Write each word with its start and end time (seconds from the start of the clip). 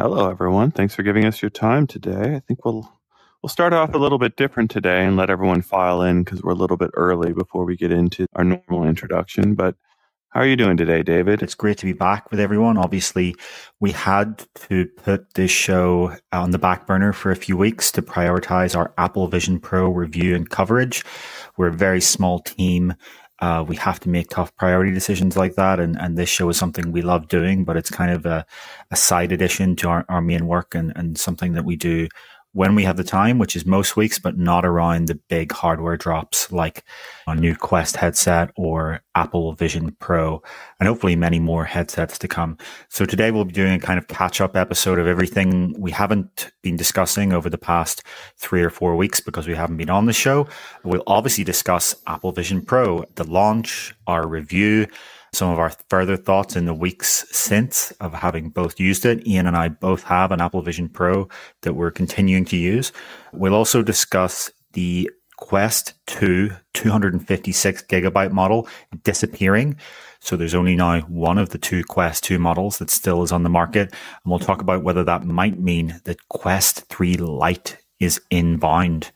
Hello, 0.00 0.30
everyone. 0.30 0.70
Thanks 0.70 0.94
for 0.94 1.02
giving 1.02 1.26
us 1.26 1.42
your 1.42 1.50
time 1.50 1.86
today. 1.86 2.34
I 2.34 2.40
think 2.40 2.64
we'll 2.64 2.90
we'll 3.42 3.50
start 3.50 3.74
off 3.74 3.92
a 3.92 3.98
little 3.98 4.16
bit 4.16 4.34
different 4.34 4.70
today 4.70 5.04
and 5.04 5.14
let 5.14 5.28
everyone 5.28 5.60
file 5.60 6.00
in 6.00 6.24
because 6.24 6.42
we're 6.42 6.52
a 6.52 6.54
little 6.54 6.78
bit 6.78 6.90
early 6.94 7.34
before 7.34 7.66
we 7.66 7.76
get 7.76 7.92
into 7.92 8.24
our 8.34 8.42
normal 8.42 8.88
introduction. 8.88 9.54
But 9.54 9.74
how 10.30 10.40
are 10.40 10.46
you 10.46 10.56
doing 10.56 10.78
today, 10.78 11.02
David? 11.02 11.42
It's 11.42 11.54
great 11.54 11.76
to 11.78 11.84
be 11.84 11.92
back 11.92 12.30
with 12.30 12.40
everyone. 12.40 12.78
Obviously, 12.78 13.36
we 13.78 13.92
had 13.92 14.46
to 14.68 14.86
put 14.86 15.34
this 15.34 15.50
show 15.50 16.16
on 16.32 16.52
the 16.52 16.58
back 16.58 16.86
burner 16.86 17.12
for 17.12 17.30
a 17.30 17.36
few 17.36 17.58
weeks 17.58 17.92
to 17.92 18.00
prioritize 18.00 18.74
our 18.74 18.94
Apple 18.96 19.26
Vision 19.26 19.60
Pro 19.60 19.90
review 19.90 20.34
and 20.34 20.48
coverage. 20.48 21.04
We're 21.58 21.68
a 21.68 21.72
very 21.72 22.00
small 22.00 22.38
team 22.38 22.94
uh, 23.40 23.64
we 23.66 23.76
have 23.76 23.98
to 24.00 24.08
make 24.08 24.28
tough 24.28 24.54
priority 24.56 24.92
decisions 24.92 25.36
like 25.36 25.54
that. 25.54 25.80
And, 25.80 25.98
and 25.98 26.16
this 26.16 26.28
show 26.28 26.48
is 26.50 26.56
something 26.56 26.92
we 26.92 27.02
love 27.02 27.28
doing, 27.28 27.64
but 27.64 27.76
it's 27.76 27.90
kind 27.90 28.10
of 28.10 28.26
a, 28.26 28.44
a 28.90 28.96
side 28.96 29.32
addition 29.32 29.76
to 29.76 29.88
our, 29.88 30.04
our 30.08 30.20
main 30.20 30.46
work 30.46 30.74
and, 30.74 30.92
and 30.96 31.16
something 31.18 31.54
that 31.54 31.64
we 31.64 31.76
do 31.76 32.08
when 32.52 32.74
we 32.74 32.82
have 32.82 32.96
the 32.96 33.04
time, 33.04 33.38
which 33.38 33.54
is 33.54 33.64
most 33.64 33.96
weeks, 33.96 34.18
but 34.18 34.36
not 34.36 34.64
around 34.64 35.06
the 35.06 35.14
big 35.14 35.52
hardware 35.52 35.96
drops 35.96 36.50
like 36.50 36.84
a 37.26 37.34
new 37.34 37.54
Quest 37.54 37.96
headset 37.96 38.50
or 38.56 39.02
Apple 39.14 39.52
Vision 39.52 39.94
Pro, 40.00 40.42
and 40.78 40.88
hopefully 40.88 41.14
many 41.14 41.38
more 41.38 41.64
headsets 41.64 42.18
to 42.18 42.28
come. 42.28 42.58
So 42.88 43.04
today 43.04 43.30
we'll 43.30 43.44
be 43.44 43.52
doing 43.52 43.74
a 43.74 43.78
kind 43.78 43.98
of 43.98 44.08
catch 44.08 44.40
up 44.40 44.56
episode 44.56 44.98
of 44.98 45.06
everything 45.06 45.74
we 45.78 45.92
haven't 45.92 46.50
been 46.62 46.76
discussing 46.76 47.32
over 47.32 47.48
the 47.48 47.58
past 47.58 48.02
three 48.36 48.62
or 48.62 48.70
four 48.70 48.96
weeks 48.96 49.20
because 49.20 49.46
we 49.46 49.54
haven't 49.54 49.76
been 49.76 49.90
on 49.90 50.06
the 50.06 50.12
show. 50.12 50.48
We'll 50.82 51.04
obviously 51.06 51.44
discuss 51.44 51.94
Apple 52.06 52.32
Vision 52.32 52.62
Pro, 52.62 53.04
the 53.14 53.24
launch, 53.24 53.94
our 54.08 54.26
review, 54.26 54.86
some 55.32 55.50
of 55.50 55.58
our 55.58 55.72
further 55.88 56.16
thoughts 56.16 56.56
in 56.56 56.66
the 56.66 56.74
weeks 56.74 57.26
since 57.30 57.90
of 58.00 58.14
having 58.14 58.50
both 58.50 58.80
used 58.80 59.04
it. 59.06 59.26
Ian 59.26 59.46
and 59.46 59.56
I 59.56 59.68
both 59.68 60.02
have 60.04 60.32
an 60.32 60.40
Apple 60.40 60.62
Vision 60.62 60.88
Pro 60.88 61.28
that 61.62 61.74
we're 61.74 61.90
continuing 61.90 62.44
to 62.46 62.56
use. 62.56 62.92
We'll 63.32 63.54
also 63.54 63.82
discuss 63.82 64.50
the 64.72 65.10
Quest 65.36 65.94
2 66.06 66.50
256 66.74 67.82
gigabyte 67.84 68.32
model 68.32 68.68
disappearing. 69.04 69.76
So 70.20 70.36
there's 70.36 70.54
only 70.54 70.76
now 70.76 71.00
one 71.02 71.38
of 71.38 71.48
the 71.48 71.58
two 71.58 71.82
Quest 71.82 72.24
2 72.24 72.38
models 72.38 72.78
that 72.78 72.90
still 72.90 73.22
is 73.22 73.32
on 73.32 73.42
the 73.42 73.48
market. 73.48 73.90
And 73.90 74.30
we'll 74.30 74.38
talk 74.38 74.60
about 74.60 74.82
whether 74.82 75.02
that 75.04 75.24
might 75.24 75.58
mean 75.58 76.00
that 76.04 76.28
Quest 76.28 76.84
3 76.88 77.16
Lite 77.16 77.78
is 78.00 78.20
inbound. 78.30 79.12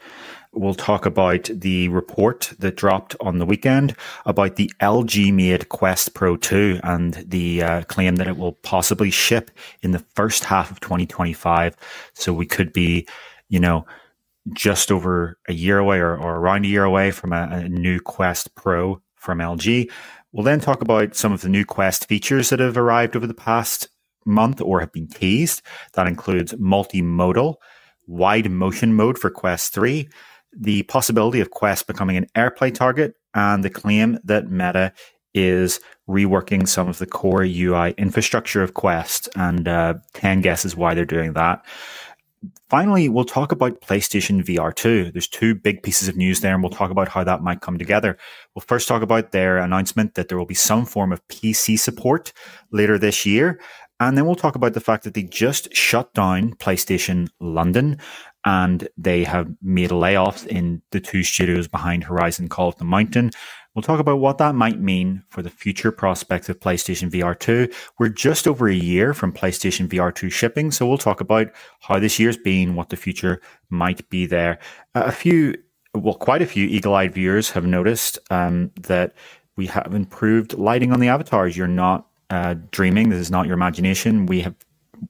We'll 0.56 0.74
talk 0.74 1.04
about 1.04 1.50
the 1.52 1.88
report 1.88 2.52
that 2.60 2.76
dropped 2.76 3.16
on 3.20 3.38
the 3.38 3.46
weekend 3.46 3.96
about 4.24 4.54
the 4.54 4.70
LG 4.80 5.32
made 5.34 5.68
Quest 5.68 6.14
Pro 6.14 6.36
2 6.36 6.80
and 6.84 7.14
the 7.26 7.62
uh, 7.62 7.82
claim 7.84 8.16
that 8.16 8.28
it 8.28 8.36
will 8.36 8.52
possibly 8.52 9.10
ship 9.10 9.50
in 9.82 9.90
the 9.90 10.04
first 10.14 10.44
half 10.44 10.70
of 10.70 10.78
2025. 10.78 11.76
So 12.14 12.32
we 12.32 12.46
could 12.46 12.72
be, 12.72 13.08
you 13.48 13.58
know, 13.58 13.84
just 14.52 14.92
over 14.92 15.38
a 15.48 15.52
year 15.52 15.78
away 15.78 15.98
or, 15.98 16.16
or 16.16 16.36
around 16.36 16.64
a 16.64 16.68
year 16.68 16.84
away 16.84 17.10
from 17.10 17.32
a, 17.32 17.48
a 17.50 17.68
new 17.68 17.98
Quest 17.98 18.54
Pro 18.54 19.02
from 19.16 19.38
LG. 19.38 19.90
We'll 20.32 20.44
then 20.44 20.60
talk 20.60 20.82
about 20.82 21.16
some 21.16 21.32
of 21.32 21.40
the 21.40 21.48
new 21.48 21.64
Quest 21.64 22.06
features 22.06 22.50
that 22.50 22.60
have 22.60 22.76
arrived 22.76 23.16
over 23.16 23.26
the 23.26 23.34
past 23.34 23.88
month 24.24 24.60
or 24.60 24.80
have 24.80 24.92
been 24.92 25.08
teased. 25.08 25.62
That 25.94 26.06
includes 26.06 26.52
multimodal, 26.54 27.56
wide 28.06 28.50
motion 28.50 28.94
mode 28.94 29.18
for 29.18 29.30
Quest 29.30 29.74
3, 29.74 30.08
the 30.56 30.82
possibility 30.84 31.40
of 31.40 31.50
Quest 31.50 31.86
becoming 31.86 32.16
an 32.16 32.26
AirPlay 32.34 32.74
target 32.74 33.14
and 33.34 33.64
the 33.64 33.70
claim 33.70 34.18
that 34.24 34.50
Meta 34.50 34.92
is 35.34 35.80
reworking 36.08 36.66
some 36.66 36.88
of 36.88 36.98
the 36.98 37.06
core 37.06 37.42
UI 37.42 37.94
infrastructure 37.98 38.62
of 38.62 38.74
Quest 38.74 39.28
and 39.36 39.66
uh, 39.66 39.94
10 40.14 40.40
guesses 40.40 40.76
why 40.76 40.94
they're 40.94 41.04
doing 41.04 41.32
that. 41.32 41.64
Finally, 42.68 43.08
we'll 43.08 43.24
talk 43.24 43.52
about 43.52 43.80
PlayStation 43.80 44.44
VR 44.44 44.74
2. 44.74 45.12
There's 45.12 45.28
two 45.28 45.54
big 45.54 45.82
pieces 45.82 46.08
of 46.08 46.16
news 46.16 46.40
there, 46.40 46.54
and 46.54 46.62
we'll 46.62 46.70
talk 46.70 46.90
about 46.90 47.08
how 47.08 47.24
that 47.24 47.42
might 47.42 47.60
come 47.60 47.78
together. 47.78 48.18
We'll 48.54 48.64
first 48.66 48.88
talk 48.88 49.02
about 49.02 49.32
their 49.32 49.58
announcement 49.58 50.14
that 50.14 50.28
there 50.28 50.38
will 50.38 50.46
be 50.46 50.54
some 50.54 50.84
form 50.84 51.12
of 51.12 51.26
PC 51.28 51.78
support 51.78 52.32
later 52.70 52.98
this 52.98 53.24
year. 53.24 53.60
And 54.00 54.18
then 54.18 54.26
we'll 54.26 54.34
talk 54.34 54.56
about 54.56 54.74
the 54.74 54.80
fact 54.80 55.04
that 55.04 55.14
they 55.14 55.22
just 55.22 55.74
shut 55.74 56.12
down 56.14 56.54
PlayStation 56.54 57.28
London 57.40 57.98
and 58.44 58.88
they 58.96 59.24
have 59.24 59.48
made 59.62 59.90
layoffs 59.90 60.46
in 60.46 60.82
the 60.90 61.00
two 61.00 61.22
studios 61.22 61.68
behind 61.68 62.04
Horizon 62.04 62.48
Call 62.48 62.68
of 62.68 62.76
the 62.76 62.84
Mountain. 62.84 63.30
We'll 63.74 63.82
talk 63.82 63.98
about 63.98 64.20
what 64.20 64.38
that 64.38 64.54
might 64.54 64.78
mean 64.78 65.24
for 65.28 65.42
the 65.42 65.50
future 65.50 65.90
prospects 65.90 66.48
of 66.48 66.60
PlayStation 66.60 67.10
VR 67.10 67.36
2. 67.38 67.68
We're 67.98 68.08
just 68.08 68.46
over 68.46 68.68
a 68.68 68.74
year 68.74 69.14
from 69.14 69.32
PlayStation 69.32 69.88
VR 69.88 70.14
2 70.14 70.30
shipping, 70.30 70.70
so 70.70 70.86
we'll 70.86 70.98
talk 70.98 71.20
about 71.20 71.48
how 71.80 71.98
this 71.98 72.18
year's 72.20 72.36
been, 72.36 72.76
what 72.76 72.90
the 72.90 72.96
future 72.96 73.40
might 73.70 74.08
be 74.10 74.26
there. 74.26 74.60
a 74.94 75.10
few, 75.10 75.56
well, 75.92 76.14
quite 76.14 76.42
a 76.42 76.46
few 76.46 76.66
eagle 76.66 76.94
eyed 76.94 77.14
viewers 77.14 77.50
have 77.50 77.66
noticed 77.66 78.18
um, 78.30 78.70
that 78.82 79.14
we 79.56 79.66
have 79.66 79.92
improved 79.92 80.54
lighting 80.54 80.92
on 80.92 81.00
the 81.00 81.08
avatars. 81.08 81.56
You're 81.56 81.66
not 81.66 82.06
uh, 82.30 82.54
dreaming, 82.70 83.08
this 83.08 83.20
is 83.20 83.30
not 83.30 83.46
your 83.46 83.54
imagination. 83.54 84.26
We 84.26 84.42
have 84.42 84.54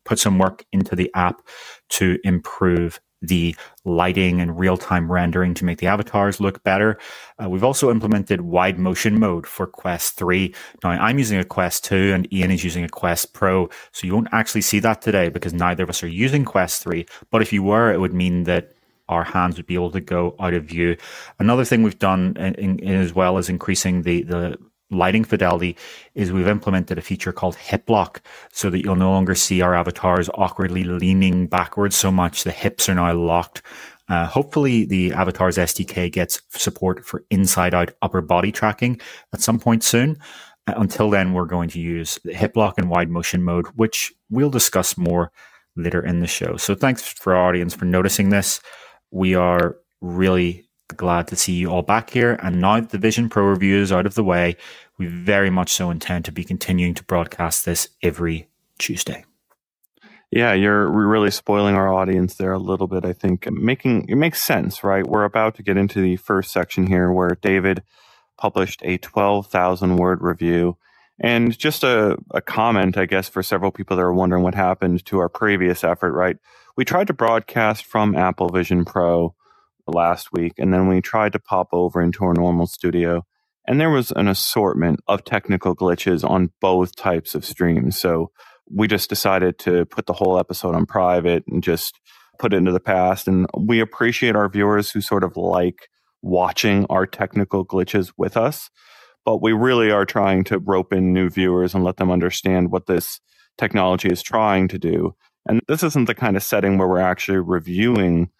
put 0.04 0.18
some 0.18 0.38
work 0.38 0.64
into 0.72 0.96
the 0.96 1.10
app 1.14 1.42
to 1.90 2.18
improve 2.24 2.98
the 3.28 3.56
lighting 3.84 4.40
and 4.40 4.58
real 4.58 4.76
time 4.76 5.10
rendering 5.10 5.54
to 5.54 5.64
make 5.64 5.78
the 5.78 5.86
avatars 5.86 6.40
look 6.40 6.62
better. 6.62 6.98
Uh, 7.42 7.48
we've 7.48 7.64
also 7.64 7.90
implemented 7.90 8.42
wide 8.42 8.78
motion 8.78 9.18
mode 9.18 9.46
for 9.46 9.66
Quest 9.66 10.16
3. 10.16 10.54
Now, 10.82 10.90
I'm 10.90 11.18
using 11.18 11.38
a 11.38 11.44
Quest 11.44 11.84
2 11.84 12.12
and 12.14 12.32
Ian 12.32 12.50
is 12.50 12.64
using 12.64 12.84
a 12.84 12.88
Quest 12.88 13.32
Pro. 13.32 13.68
So 13.92 14.06
you 14.06 14.14
won't 14.14 14.28
actually 14.32 14.62
see 14.62 14.78
that 14.80 15.02
today 15.02 15.28
because 15.28 15.52
neither 15.52 15.84
of 15.84 15.90
us 15.90 16.02
are 16.02 16.08
using 16.08 16.44
Quest 16.44 16.82
3. 16.82 17.06
But 17.30 17.42
if 17.42 17.52
you 17.52 17.62
were, 17.62 17.92
it 17.92 18.00
would 18.00 18.14
mean 18.14 18.44
that 18.44 18.72
our 19.08 19.24
hands 19.24 19.56
would 19.56 19.66
be 19.66 19.74
able 19.74 19.90
to 19.90 20.00
go 20.00 20.34
out 20.40 20.54
of 20.54 20.64
view. 20.64 20.96
Another 21.38 21.64
thing 21.64 21.82
we've 21.82 21.98
done 21.98 22.36
in, 22.38 22.78
in, 22.78 22.94
as 22.94 23.14
well 23.14 23.36
is 23.38 23.48
increasing 23.48 24.02
the, 24.02 24.22
the 24.22 24.58
lighting 24.90 25.24
fidelity 25.24 25.76
is 26.14 26.32
we've 26.32 26.48
implemented 26.48 26.98
a 26.98 27.02
feature 27.02 27.32
called 27.32 27.56
hip 27.56 27.88
lock 27.88 28.22
so 28.52 28.70
that 28.70 28.82
you'll 28.82 28.96
no 28.96 29.10
longer 29.10 29.34
see 29.34 29.60
our 29.60 29.74
avatars 29.74 30.30
awkwardly 30.34 30.84
leaning 30.84 31.46
backwards 31.46 31.96
so 31.96 32.10
much. 32.10 32.44
The 32.44 32.52
hips 32.52 32.88
are 32.88 32.94
now 32.94 33.14
locked. 33.14 33.62
Uh, 34.08 34.26
hopefully 34.26 34.84
the 34.84 35.12
avatars 35.12 35.56
SDK 35.56 36.12
gets 36.12 36.40
support 36.50 37.04
for 37.04 37.24
inside 37.30 37.74
out 37.74 37.92
upper 38.02 38.20
body 38.20 38.52
tracking 38.52 39.00
at 39.32 39.40
some 39.40 39.58
point 39.58 39.82
soon. 39.82 40.18
Uh, 40.66 40.74
until 40.76 41.10
then, 41.10 41.32
we're 41.32 41.46
going 41.46 41.70
to 41.70 41.80
use 41.80 42.18
the 42.24 42.34
hip 42.34 42.56
lock 42.56 42.74
and 42.78 42.90
wide 42.90 43.08
motion 43.08 43.42
mode, 43.42 43.66
which 43.76 44.12
we'll 44.30 44.50
discuss 44.50 44.98
more 44.98 45.32
later 45.76 46.04
in 46.04 46.20
the 46.20 46.26
show. 46.26 46.56
So 46.56 46.74
thanks 46.74 47.02
for 47.02 47.34
our 47.34 47.48
audience 47.48 47.74
for 47.74 47.86
noticing 47.86 48.28
this. 48.28 48.60
We 49.10 49.34
are 49.34 49.76
really 50.00 50.63
glad 50.88 51.26
to 51.28 51.36
see 51.36 51.52
you 51.52 51.70
all 51.70 51.82
back 51.82 52.10
here. 52.10 52.38
And 52.42 52.60
now 52.60 52.80
that 52.80 52.90
the 52.90 52.98
Vision 52.98 53.28
Pro 53.28 53.44
review 53.44 53.80
is 53.80 53.92
out 53.92 54.06
of 54.06 54.14
the 54.14 54.24
way, 54.24 54.56
we 54.98 55.06
very 55.06 55.50
much 55.50 55.72
so 55.72 55.90
intend 55.90 56.24
to 56.26 56.32
be 56.32 56.44
continuing 56.44 56.94
to 56.94 57.04
broadcast 57.04 57.64
this 57.64 57.88
every 58.02 58.48
Tuesday. 58.78 59.24
Yeah, 60.30 60.52
you're 60.52 60.88
really 60.88 61.30
spoiling 61.30 61.76
our 61.76 61.92
audience 61.92 62.34
there 62.34 62.52
a 62.52 62.58
little 62.58 62.88
bit. 62.88 63.04
I 63.04 63.12
think 63.12 63.48
making 63.50 64.08
it 64.08 64.16
makes 64.16 64.42
sense, 64.42 64.82
right? 64.82 65.06
We're 65.06 65.24
about 65.24 65.54
to 65.56 65.62
get 65.62 65.76
into 65.76 66.00
the 66.00 66.16
first 66.16 66.50
section 66.50 66.86
here 66.88 67.12
where 67.12 67.38
David 67.40 67.82
published 68.36 68.80
a 68.84 68.98
12,000 68.98 69.96
word 69.96 70.22
review. 70.22 70.76
And 71.20 71.56
just 71.56 71.84
a, 71.84 72.18
a 72.32 72.40
comment, 72.40 72.96
I 72.96 73.06
guess, 73.06 73.28
for 73.28 73.44
several 73.44 73.70
people 73.70 73.96
that 73.96 74.02
are 74.02 74.12
wondering 74.12 74.42
what 74.42 74.56
happened 74.56 75.04
to 75.06 75.20
our 75.20 75.28
previous 75.28 75.84
effort, 75.84 76.12
right? 76.12 76.36
We 76.76 76.84
tried 76.84 77.06
to 77.06 77.12
broadcast 77.12 77.84
from 77.84 78.16
Apple 78.16 78.48
Vision 78.48 78.84
Pro 78.84 79.36
last 79.86 80.32
week, 80.32 80.54
and 80.58 80.72
then 80.72 80.88
we 80.88 81.00
tried 81.00 81.32
to 81.32 81.38
pop 81.38 81.68
over 81.72 82.00
into 82.02 82.24
our 82.24 82.34
normal 82.34 82.66
studio 82.66 83.22
and 83.66 83.80
there 83.80 83.90
was 83.90 84.10
an 84.12 84.28
assortment 84.28 85.00
of 85.08 85.24
technical 85.24 85.74
glitches 85.74 86.28
on 86.28 86.50
both 86.60 86.96
types 86.96 87.34
of 87.34 87.44
streams. 87.44 87.98
So 87.98 88.30
we 88.70 88.88
just 88.88 89.08
decided 89.08 89.58
to 89.60 89.86
put 89.86 90.06
the 90.06 90.12
whole 90.12 90.38
episode 90.38 90.74
on 90.74 90.86
private 90.86 91.44
and 91.48 91.62
just 91.62 91.98
put 92.38 92.52
it 92.52 92.56
into 92.56 92.72
the 92.72 92.81
past. 92.81 93.26
And 93.26 93.46
we 93.56 93.81
appreciate 93.81 94.36
our 94.36 94.48
viewers 94.48 94.90
who 94.90 95.00
sort 95.00 95.25
of 95.25 95.36
like 95.36 95.88
watching 96.22 96.87
our 96.90 97.06
technical 97.06 97.64
glitches 97.64 98.12
with 98.16 98.37
us. 98.37 98.70
But 99.25 99.40
we 99.40 99.52
really 99.52 99.90
are 99.90 100.04
trying 100.04 100.44
to 100.44 100.58
rope 100.58 100.92
in 100.92 101.14
new 101.14 101.30
viewers 101.30 101.75
and 101.75 101.84
let 101.84 101.96
them 101.96 102.10
understand 102.10 102.70
what 102.70 102.87
this 102.87 103.20
technology 103.56 104.08
is 104.10 104.22
trying 104.22 104.69
to 104.69 104.78
do. 104.78 105.14
And 105.46 105.62
this 105.69 105.82
isn't 105.82 106.06
the 106.06 106.14
kind 106.14 106.37
of 106.37 106.42
setting 106.42 106.76
where 106.76 106.88
we're 106.88 106.98
actually 107.00 107.38
reviewing 107.38 108.30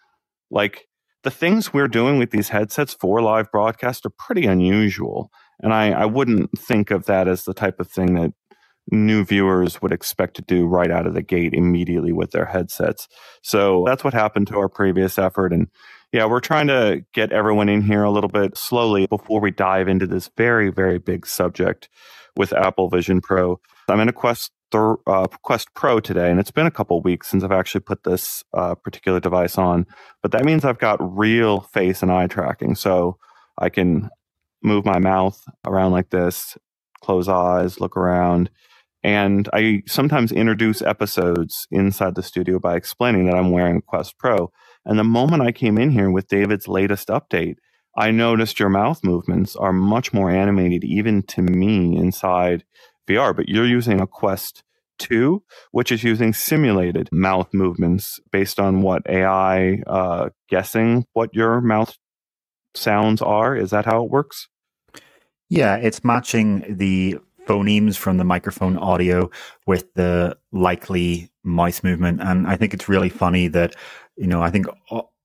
like 0.51 0.87
the 1.25 1.31
things 1.31 1.73
we're 1.73 1.87
doing 1.87 2.19
with 2.19 2.29
these 2.29 2.49
headsets 2.49 2.93
for 2.93 3.19
live 3.19 3.51
broadcast 3.51 4.05
are 4.05 4.11
pretty 4.11 4.45
unusual. 4.45 5.31
And 5.59 5.73
I, 5.73 5.89
I 5.89 6.05
wouldn't 6.05 6.51
think 6.57 6.91
of 6.91 7.07
that 7.07 7.27
as 7.27 7.45
the 7.45 7.53
type 7.53 7.79
of 7.79 7.89
thing 7.89 8.13
that 8.13 8.31
new 8.91 9.25
viewers 9.25 9.81
would 9.81 9.91
expect 9.91 10.35
to 10.35 10.43
do 10.43 10.67
right 10.67 10.91
out 10.91 11.07
of 11.07 11.15
the 11.15 11.23
gate 11.23 11.55
immediately 11.55 12.11
with 12.11 12.29
their 12.29 12.45
headsets. 12.45 13.07
So 13.41 13.83
that's 13.87 14.03
what 14.03 14.13
happened 14.13 14.45
to 14.47 14.59
our 14.59 14.69
previous 14.69 15.17
effort. 15.17 15.51
And 15.51 15.67
yeah, 16.13 16.25
we're 16.27 16.41
trying 16.41 16.67
to 16.67 17.03
get 17.11 17.31
everyone 17.31 17.69
in 17.69 17.81
here 17.81 18.03
a 18.03 18.11
little 18.11 18.29
bit 18.29 18.55
slowly 18.55 19.07
before 19.07 19.41
we 19.41 19.49
dive 19.49 19.87
into 19.87 20.05
this 20.05 20.29
very, 20.37 20.69
very 20.69 20.99
big 20.99 21.25
subject 21.25 21.89
with 22.37 22.53
Apple 22.53 22.87
Vision 22.87 23.19
Pro. 23.19 23.59
I'm 23.89 23.99
in 23.99 24.09
a 24.09 24.13
Quest 24.13 24.51
Thir- 24.71 24.97
uh, 25.07 25.27
Quest 25.43 25.69
Pro 25.75 25.99
today, 25.99 26.29
and 26.31 26.39
it's 26.39 26.51
been 26.51 26.65
a 26.65 26.71
couple 26.71 27.01
weeks 27.01 27.27
since 27.27 27.43
I've 27.43 27.51
actually 27.51 27.81
put 27.81 28.03
this 28.03 28.43
uh, 28.53 28.75
particular 28.75 29.19
device 29.19 29.57
on. 29.57 29.85
But 30.21 30.31
that 30.31 30.45
means 30.45 30.65
I've 30.65 30.79
got 30.79 30.97
real 31.17 31.61
face 31.61 32.01
and 32.01 32.11
eye 32.11 32.27
tracking, 32.27 32.75
so 32.75 33.17
I 33.57 33.69
can 33.69 34.09
move 34.63 34.85
my 34.85 34.99
mouth 34.99 35.41
around 35.65 35.91
like 35.91 36.09
this, 36.09 36.57
close 37.01 37.27
eyes, 37.27 37.79
look 37.79 37.95
around. 37.95 38.49
And 39.03 39.47
I 39.53 39.83
sometimes 39.85 40.31
introduce 40.31 40.81
episodes 40.81 41.67
inside 41.69 42.15
the 42.15 42.23
studio 42.23 42.57
by 42.57 42.75
explaining 42.75 43.27
that 43.27 43.35
I'm 43.35 43.51
wearing 43.51 43.81
Quest 43.81 44.17
Pro. 44.17 44.51
And 44.83 44.97
the 44.97 45.03
moment 45.03 45.43
I 45.43 45.51
came 45.51 45.77
in 45.77 45.91
here 45.91 46.09
with 46.09 46.27
David's 46.27 46.67
latest 46.67 47.09
update, 47.09 47.57
I 47.97 48.11
noticed 48.11 48.59
your 48.59 48.69
mouth 48.69 49.03
movements 49.03 49.55
are 49.55 49.71
much 49.71 50.11
more 50.11 50.31
animated, 50.31 50.83
even 50.83 51.21
to 51.23 51.41
me 51.43 51.97
inside 51.97 52.63
VR. 53.07 53.35
But 53.35 53.49
you're 53.49 53.65
using 53.65 53.99
a 53.99 54.07
Quest 54.07 54.63
2, 54.99 55.43
which 55.71 55.91
is 55.91 56.03
using 56.03 56.33
simulated 56.33 57.09
mouth 57.11 57.53
movements 57.53 58.19
based 58.31 58.59
on 58.59 58.81
what 58.81 59.03
AI 59.07 59.81
uh, 59.87 60.29
guessing 60.49 61.05
what 61.13 61.33
your 61.33 61.61
mouth 61.61 61.97
sounds 62.73 63.21
are. 63.21 63.55
Is 63.55 63.71
that 63.71 63.85
how 63.85 64.03
it 64.03 64.09
works? 64.09 64.47
Yeah, 65.49 65.75
it's 65.75 66.03
matching 66.03 66.77
the 66.77 67.17
phonemes 67.45 67.95
from 67.97 68.17
the 68.17 68.23
microphone 68.23 68.77
audio 68.77 69.29
with 69.67 69.93
the 69.93 70.37
likely 70.51 71.29
mouth 71.43 71.83
movement. 71.83 72.21
And 72.21 72.47
I 72.47 72.55
think 72.55 72.73
it's 72.73 72.89
really 72.89 73.09
funny 73.09 73.47
that, 73.49 73.75
you 74.17 74.27
know, 74.27 74.41
I 74.41 74.49
think 74.49 74.65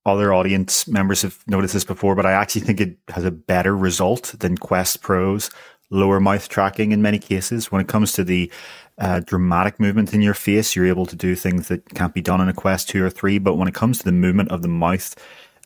other 0.05 0.33
audience 0.33 0.87
members 0.87 1.23
have 1.23 1.39
noticed 1.47 1.75
this 1.75 1.85
before, 1.85 2.15
but 2.15 2.27
I 2.27 2.33
actually 2.33 2.63
think 2.63 2.81
it 2.81 2.99
has 3.09 3.25
a 3.25 3.31
better 3.31 3.77
result 3.77 4.35
than 4.39 4.59
Quest 4.59 5.03
Pro's 5.03 5.51
lower 5.91 6.21
mouth 6.21 6.49
tracking 6.49 6.93
in 6.93 7.03
many 7.03 7.19
cases. 7.19 7.71
When 7.71 7.81
it 7.81 7.89
comes 7.89 8.13
to 8.13 8.25
the 8.25 8.51
uh, 8.99 9.21
dramatic 9.21 9.81
movement 9.81 10.15
in 10.15 10.23
your 10.23 10.35
face, 10.35 10.75
you're 10.77 10.87
able 10.87 11.07
to 11.07 11.17
do 11.17 11.35
things 11.35 11.69
that 11.69 11.89
can't 11.95 12.15
be 12.15 12.23
done 12.23 12.41
in 12.41 12.49
a 12.49 12.55
Quest 12.55 12.89
2 12.89 13.05
or 13.05 13.11
3. 13.11 13.39
But 13.39 13.57
when 13.57 13.69
it 13.69 13.75
comes 13.75 13.99
to 13.99 14.05
the 14.05 14.13
movement 14.13 14.51
of 14.51 14.63
the 14.63 14.69
mouth, 14.69 15.15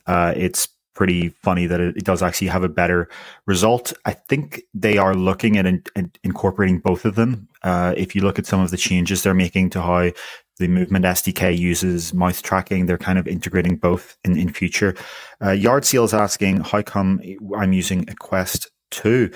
uh, 0.07 0.33
it's 0.37 0.69
pretty 0.95 1.31
funny 1.43 1.67
that 1.67 1.81
it, 1.81 1.97
it, 1.97 2.05
does 2.05 2.23
actually 2.23 2.47
have 2.47 2.63
a 2.63 2.69
better 2.69 3.09
result. 3.47 3.93
I 4.05 4.13
think 4.13 4.63
they 4.73 4.97
are 4.97 5.15
looking 5.15 5.59
at 5.59 5.67
in, 5.67 5.83
in 5.97 6.13
incorporating 6.23 6.79
both 6.79 7.05
of 7.05 7.17
them. 7.17 7.49
Uh, 7.63 7.95
if 7.97 8.15
you 8.15 8.23
look 8.23 8.39
at 8.39 8.47
some 8.47 8.61
of 8.61 8.71
the 8.71 8.77
changes 8.77 9.23
they're 9.23 9.35
making 9.35 9.71
to 9.71 9.83
how 9.83 10.11
the 10.59 10.69
movement 10.69 11.05
SDK 11.05 11.59
uses 11.59 12.15
mouth 12.15 12.41
tracking, 12.43 12.87
they're 12.87 12.97
kind 12.97 13.19
of 13.19 13.27
integrating 13.27 13.77
both 13.77 14.17
in, 14.25 14.39
in 14.39 14.53
future. 14.53 14.95
Uh, 15.43 15.51
Yard 15.51 15.85
Seal 15.85 16.05
is 16.05 16.15
asking, 16.15 16.61
how 16.61 16.83
come 16.83 17.21
I'm 17.57 17.73
using 17.73 18.09
a 18.09 18.15
Quest 18.15 18.71
2? 18.91 19.31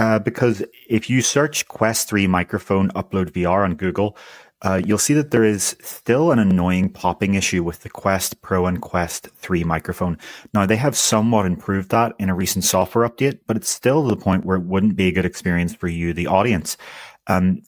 Uh, 0.00 0.18
because 0.18 0.64
if 0.88 1.10
you 1.10 1.20
search 1.20 1.68
Quest 1.68 2.08
3 2.08 2.26
microphone 2.26 2.88
upload 2.92 3.32
VR 3.32 3.64
on 3.64 3.74
Google, 3.74 4.16
uh, 4.62 4.80
you'll 4.82 4.96
see 4.96 5.12
that 5.12 5.30
there 5.30 5.44
is 5.44 5.76
still 5.82 6.32
an 6.32 6.38
annoying 6.38 6.88
popping 6.88 7.34
issue 7.34 7.62
with 7.62 7.80
the 7.80 7.90
Quest 7.90 8.40
Pro 8.40 8.64
and 8.64 8.80
Quest 8.80 9.28
3 9.36 9.62
microphone. 9.62 10.16
Now, 10.54 10.64
they 10.64 10.76
have 10.76 10.96
somewhat 10.96 11.44
improved 11.44 11.90
that 11.90 12.14
in 12.18 12.30
a 12.30 12.34
recent 12.34 12.64
software 12.64 13.06
update, 13.06 13.40
but 13.46 13.58
it's 13.58 13.68
still 13.68 14.02
to 14.02 14.08
the 14.08 14.20
point 14.20 14.46
where 14.46 14.56
it 14.56 14.64
wouldn't 14.64 14.96
be 14.96 15.08
a 15.08 15.12
good 15.12 15.26
experience 15.26 15.74
for 15.74 15.88
you, 15.88 16.14
the 16.14 16.28
audience. 16.28 16.78
Um, 17.26 17.60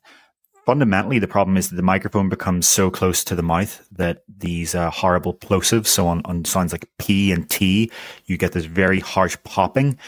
fundamentally, 0.64 1.18
the 1.18 1.28
problem 1.28 1.58
is 1.58 1.68
that 1.68 1.76
the 1.76 1.82
microphone 1.82 2.30
becomes 2.30 2.66
so 2.66 2.90
close 2.90 3.24
to 3.24 3.34
the 3.34 3.42
mouth 3.42 3.86
that 3.92 4.22
these 4.38 4.74
uh, 4.74 4.88
horrible 4.88 5.34
plosives, 5.34 5.88
so 5.88 6.06
on, 6.06 6.22
on 6.24 6.46
sounds 6.46 6.72
like 6.72 6.88
P 6.98 7.30
and 7.30 7.50
T, 7.50 7.92
you 8.24 8.38
get 8.38 8.52
this 8.52 8.64
very 8.64 9.00
harsh 9.00 9.36
popping. 9.44 9.98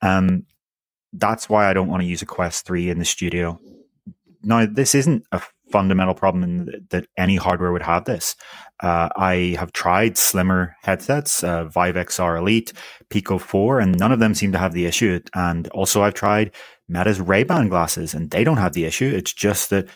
Um, 0.00 0.46
that's 1.14 1.48
why 1.48 1.68
I 1.68 1.72
don't 1.72 1.88
want 1.88 2.02
to 2.02 2.08
use 2.08 2.22
a 2.22 2.26
Quest 2.26 2.66
3 2.66 2.90
in 2.90 2.98
the 2.98 3.04
studio. 3.04 3.58
Now, 4.42 4.66
this 4.66 4.94
isn't 4.94 5.24
a 5.32 5.40
fundamental 5.70 6.14
problem 6.14 6.44
in 6.44 6.86
that 6.90 7.06
any 7.16 7.36
hardware 7.36 7.72
would 7.72 7.82
have 7.82 8.04
this. 8.04 8.36
Uh, 8.82 9.08
I 9.16 9.56
have 9.58 9.72
tried 9.72 10.18
slimmer 10.18 10.76
headsets, 10.82 11.42
uh, 11.42 11.64
Vive 11.64 11.94
XR 11.94 12.38
Elite, 12.38 12.72
Pico 13.08 13.38
4, 13.38 13.80
and 13.80 13.98
none 13.98 14.12
of 14.12 14.18
them 14.18 14.34
seem 14.34 14.52
to 14.52 14.58
have 14.58 14.72
the 14.72 14.86
issue. 14.86 15.20
And 15.34 15.68
also 15.68 16.02
I've 16.02 16.14
tried 16.14 16.52
Meta's 16.88 17.20
Ray-Ban 17.20 17.68
glasses 17.68 18.12
and 18.12 18.30
they 18.30 18.44
don't 18.44 18.58
have 18.58 18.74
the 18.74 18.84
issue. 18.84 19.10
It's 19.14 19.32
just 19.32 19.70
that 19.70 19.88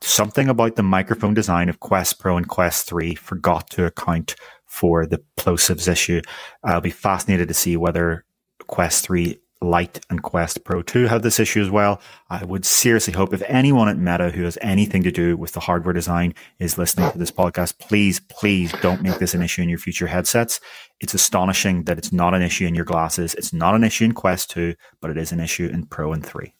something 0.00 0.48
about 0.48 0.76
the 0.76 0.82
microphone 0.82 1.34
design 1.34 1.68
of 1.68 1.80
Quest 1.80 2.18
Pro 2.18 2.36
and 2.36 2.48
Quest 2.48 2.88
3 2.88 3.14
forgot 3.14 3.70
to 3.70 3.86
account 3.86 4.34
for 4.66 5.06
the 5.06 5.22
plosives 5.38 5.86
issue. 5.86 6.20
I'll 6.64 6.80
be 6.80 6.90
fascinated 6.90 7.48
to 7.48 7.54
see 7.54 7.76
whether 7.76 8.24
Quest 8.66 9.04
3 9.06 9.38
Lite 9.62 10.04
and 10.10 10.22
Quest 10.22 10.64
Pro 10.64 10.82
2 10.82 11.06
have 11.06 11.22
this 11.22 11.38
issue 11.40 11.60
as 11.60 11.70
well. 11.70 12.00
I 12.28 12.44
would 12.44 12.64
seriously 12.64 13.12
hope 13.12 13.32
if 13.32 13.42
anyone 13.46 13.88
at 13.88 13.98
Meta 13.98 14.30
who 14.30 14.44
has 14.44 14.58
anything 14.60 15.02
to 15.04 15.12
do 15.12 15.36
with 15.36 15.52
the 15.52 15.60
hardware 15.60 15.92
design 15.92 16.34
is 16.58 16.78
listening 16.78 17.10
to 17.12 17.18
this 17.18 17.30
podcast, 17.30 17.78
please, 17.78 18.20
please 18.20 18.72
don't 18.80 19.02
make 19.02 19.18
this 19.18 19.34
an 19.34 19.42
issue 19.42 19.62
in 19.62 19.68
your 19.68 19.78
future 19.78 20.06
headsets. 20.06 20.60
It's 21.00 21.14
astonishing 21.14 21.84
that 21.84 21.98
it's 21.98 22.12
not 22.12 22.34
an 22.34 22.42
issue 22.42 22.66
in 22.66 22.74
your 22.74 22.84
glasses. 22.84 23.34
It's 23.34 23.52
not 23.52 23.74
an 23.74 23.84
issue 23.84 24.04
in 24.04 24.12
Quest 24.12 24.50
2, 24.50 24.74
but 25.00 25.10
it 25.10 25.16
is 25.16 25.32
an 25.32 25.40
issue 25.40 25.68
in 25.72 25.86
Pro 25.86 26.12
and 26.12 26.24
3. 26.24 26.54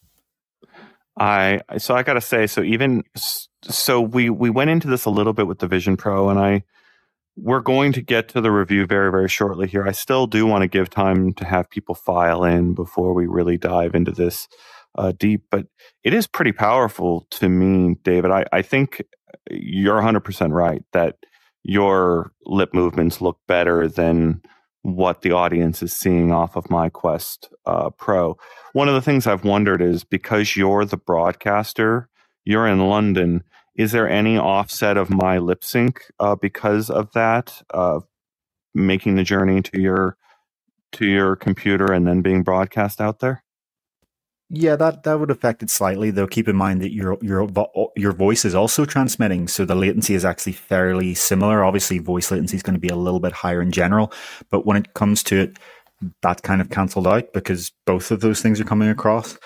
I 1.18 1.60
so 1.78 1.94
I 1.94 2.02
got 2.02 2.14
to 2.14 2.22
say 2.22 2.46
so 2.46 2.62
even 2.62 3.04
so 3.62 4.00
we 4.00 4.30
we 4.30 4.48
went 4.48 4.70
into 4.70 4.88
this 4.88 5.04
a 5.04 5.10
little 5.10 5.34
bit 5.34 5.46
with 5.46 5.58
the 5.58 5.66
Vision 5.66 5.96
Pro 5.96 6.30
and 6.30 6.38
I 6.38 6.64
we're 7.36 7.60
going 7.60 7.92
to 7.92 8.02
get 8.02 8.28
to 8.28 8.40
the 8.40 8.50
review 8.50 8.86
very, 8.86 9.10
very 9.10 9.28
shortly 9.28 9.66
here. 9.66 9.86
I 9.86 9.92
still 9.92 10.26
do 10.26 10.46
want 10.46 10.62
to 10.62 10.68
give 10.68 10.90
time 10.90 11.32
to 11.34 11.44
have 11.44 11.70
people 11.70 11.94
file 11.94 12.44
in 12.44 12.74
before 12.74 13.14
we 13.14 13.26
really 13.26 13.56
dive 13.56 13.94
into 13.94 14.12
this 14.12 14.48
uh, 14.96 15.12
deep, 15.18 15.44
but 15.50 15.66
it 16.04 16.12
is 16.12 16.26
pretty 16.26 16.52
powerful 16.52 17.26
to 17.30 17.48
me, 17.48 17.96
David. 18.02 18.30
I, 18.30 18.44
I 18.52 18.62
think 18.62 19.02
you're 19.50 20.00
100% 20.00 20.52
right 20.52 20.82
that 20.92 21.16
your 21.62 22.32
lip 22.44 22.74
movements 22.74 23.20
look 23.20 23.38
better 23.46 23.88
than 23.88 24.42
what 24.82 25.22
the 25.22 25.32
audience 25.32 25.82
is 25.82 25.96
seeing 25.96 26.32
off 26.32 26.56
of 26.56 26.68
my 26.68 26.88
Quest 26.88 27.48
uh, 27.66 27.90
Pro. 27.90 28.36
One 28.72 28.88
of 28.88 28.94
the 28.94 29.02
things 29.02 29.26
I've 29.26 29.44
wondered 29.44 29.80
is 29.80 30.04
because 30.04 30.56
you're 30.56 30.84
the 30.84 30.96
broadcaster, 30.96 32.08
you're 32.44 32.66
in 32.66 32.88
London 32.88 33.44
is 33.74 33.92
there 33.92 34.08
any 34.08 34.36
offset 34.36 34.96
of 34.96 35.10
my 35.10 35.38
lip 35.38 35.64
sync 35.64 36.02
uh, 36.20 36.36
because 36.36 36.90
of 36.90 37.12
that, 37.12 37.62
uh, 37.72 38.00
making 38.74 39.16
the 39.16 39.24
journey 39.24 39.62
to 39.62 39.80
your 39.80 40.16
to 40.92 41.06
your 41.06 41.36
computer 41.36 41.92
and 41.92 42.06
then 42.06 42.20
being 42.20 42.42
broadcast 42.42 43.00
out 43.00 43.20
there? 43.20 43.42
Yeah, 44.54 44.76
that, 44.76 45.04
that 45.04 45.18
would 45.18 45.30
affect 45.30 45.62
it 45.62 45.70
slightly, 45.70 46.10
though. 46.10 46.26
Keep 46.26 46.46
in 46.46 46.56
mind 46.56 46.82
that 46.82 46.92
your 46.92 47.16
your 47.22 47.48
your 47.96 48.12
voice 48.12 48.44
is 48.44 48.54
also 48.54 48.84
transmitting, 48.84 49.48
so 49.48 49.64
the 49.64 49.74
latency 49.74 50.14
is 50.14 50.26
actually 50.26 50.52
fairly 50.52 51.14
similar. 51.14 51.64
Obviously, 51.64 51.98
voice 51.98 52.30
latency 52.30 52.56
is 52.56 52.62
going 52.62 52.74
to 52.74 52.80
be 52.80 52.88
a 52.88 52.96
little 52.96 53.20
bit 53.20 53.32
higher 53.32 53.62
in 53.62 53.72
general, 53.72 54.12
but 54.50 54.66
when 54.66 54.76
it 54.76 54.92
comes 54.92 55.22
to 55.22 55.40
it, 55.40 55.58
that 56.20 56.42
kind 56.42 56.60
of 56.60 56.68
cancelled 56.68 57.06
out 57.06 57.32
because 57.32 57.72
both 57.86 58.10
of 58.10 58.20
those 58.20 58.42
things 58.42 58.60
are 58.60 58.64
coming 58.64 58.90
across. 58.90 59.38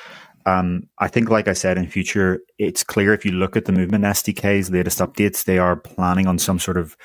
Um, 0.46 0.88
I 0.98 1.08
think, 1.08 1.28
like 1.28 1.48
I 1.48 1.52
said, 1.52 1.76
in 1.76 1.88
future, 1.88 2.40
it's 2.58 2.84
clear 2.84 3.12
if 3.12 3.24
you 3.24 3.32
look 3.32 3.56
at 3.56 3.64
the 3.64 3.72
Movement 3.72 4.04
SDK's 4.04 4.70
latest 4.70 5.00
updates, 5.00 5.44
they 5.44 5.58
are 5.58 5.76
planning 5.76 6.26
on 6.26 6.38
some 6.38 6.60
sort 6.60 6.76
of 6.76 6.96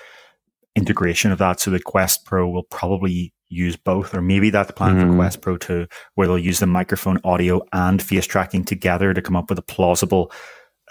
integration 0.75 1.31
of 1.31 1.39
that. 1.39 1.59
So 1.59 1.71
the 1.71 1.79
Quest 1.79 2.23
Pro 2.25 2.47
will 2.47 2.63
probably 2.63 3.33
use 3.49 3.75
both, 3.75 4.13
or 4.13 4.21
maybe 4.21 4.49
that's 4.49 4.67
the 4.67 4.73
plan 4.73 4.95
mm-hmm. 4.95 5.11
for 5.11 5.15
Quest 5.15 5.41
Pro 5.41 5.57
2, 5.57 5.87
where 6.15 6.27
they'll 6.27 6.37
use 6.37 6.59
the 6.59 6.67
microphone 6.67 7.19
audio 7.23 7.61
and 7.73 8.01
face 8.01 8.25
tracking 8.25 8.63
together 8.63 9.13
to 9.13 9.21
come 9.21 9.35
up 9.35 9.49
with 9.49 9.59
a 9.59 9.63
plausible 9.63 10.31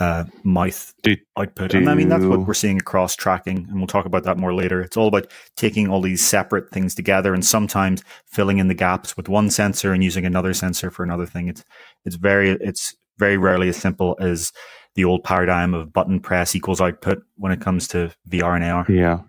uh, 0.00 0.24
mouth 0.44 0.94
do, 1.02 1.16
output. 1.36 1.70
Do 1.70 1.78
and 1.78 1.90
I 1.90 1.94
mean, 1.94 2.08
that's 2.08 2.24
what 2.24 2.46
we're 2.46 2.54
seeing 2.54 2.78
across 2.78 3.14
tracking. 3.14 3.66
And 3.68 3.76
we'll 3.76 3.86
talk 3.86 4.06
about 4.06 4.24
that 4.24 4.38
more 4.38 4.54
later. 4.54 4.80
It's 4.80 4.96
all 4.96 5.08
about 5.08 5.30
taking 5.56 5.88
all 5.88 6.00
these 6.00 6.26
separate 6.26 6.70
things 6.70 6.94
together 6.94 7.34
and 7.34 7.44
sometimes 7.44 8.02
filling 8.26 8.58
in 8.58 8.68
the 8.68 8.74
gaps 8.74 9.16
with 9.16 9.28
one 9.28 9.50
sensor 9.50 9.92
and 9.92 10.02
using 10.02 10.24
another 10.24 10.54
sensor 10.54 10.90
for 10.90 11.02
another 11.02 11.26
thing. 11.26 11.48
It's, 11.48 11.64
it's 12.04 12.16
very, 12.16 12.50
it's 12.50 12.94
very 13.18 13.36
rarely 13.36 13.68
as 13.68 13.76
simple 13.76 14.16
as 14.20 14.52
the 14.94 15.04
old 15.04 15.24
paradigm 15.24 15.74
of 15.74 15.92
button 15.92 16.20
press 16.20 16.56
equals 16.56 16.80
output 16.80 17.22
when 17.36 17.52
it 17.52 17.60
comes 17.60 17.88
to 17.88 18.10
VR 18.28 18.56
and 18.56 18.64
AR. 18.64 18.86
Yeah. 18.88 19.20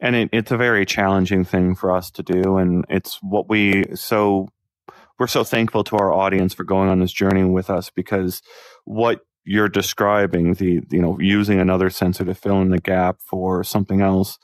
And 0.00 0.16
it, 0.16 0.30
it's 0.32 0.50
a 0.50 0.56
very 0.56 0.86
challenging 0.86 1.44
thing 1.44 1.74
for 1.74 1.92
us 1.92 2.10
to 2.12 2.22
do. 2.22 2.56
And 2.56 2.84
it's 2.88 3.18
what 3.22 3.48
we, 3.48 3.84
so 3.94 4.48
we're 5.18 5.26
so 5.26 5.44
thankful 5.44 5.84
to 5.84 5.96
our 5.96 6.12
audience 6.12 6.54
for 6.54 6.64
going 6.64 6.88
on 6.88 7.00
this 7.00 7.12
journey 7.12 7.44
with 7.44 7.70
us 7.70 7.90
because 7.90 8.42
what 8.84 9.20
you're 9.44 9.68
describing 9.68 10.54
the 10.54 10.82
you 10.90 11.00
know 11.00 11.18
using 11.18 11.60
another 11.60 11.90
sensor 11.90 12.24
to 12.24 12.34
fill 12.34 12.60
in 12.60 12.70
the 12.70 12.78
gap 12.78 13.20
for 13.20 13.64
something 13.64 14.00
else 14.00 14.38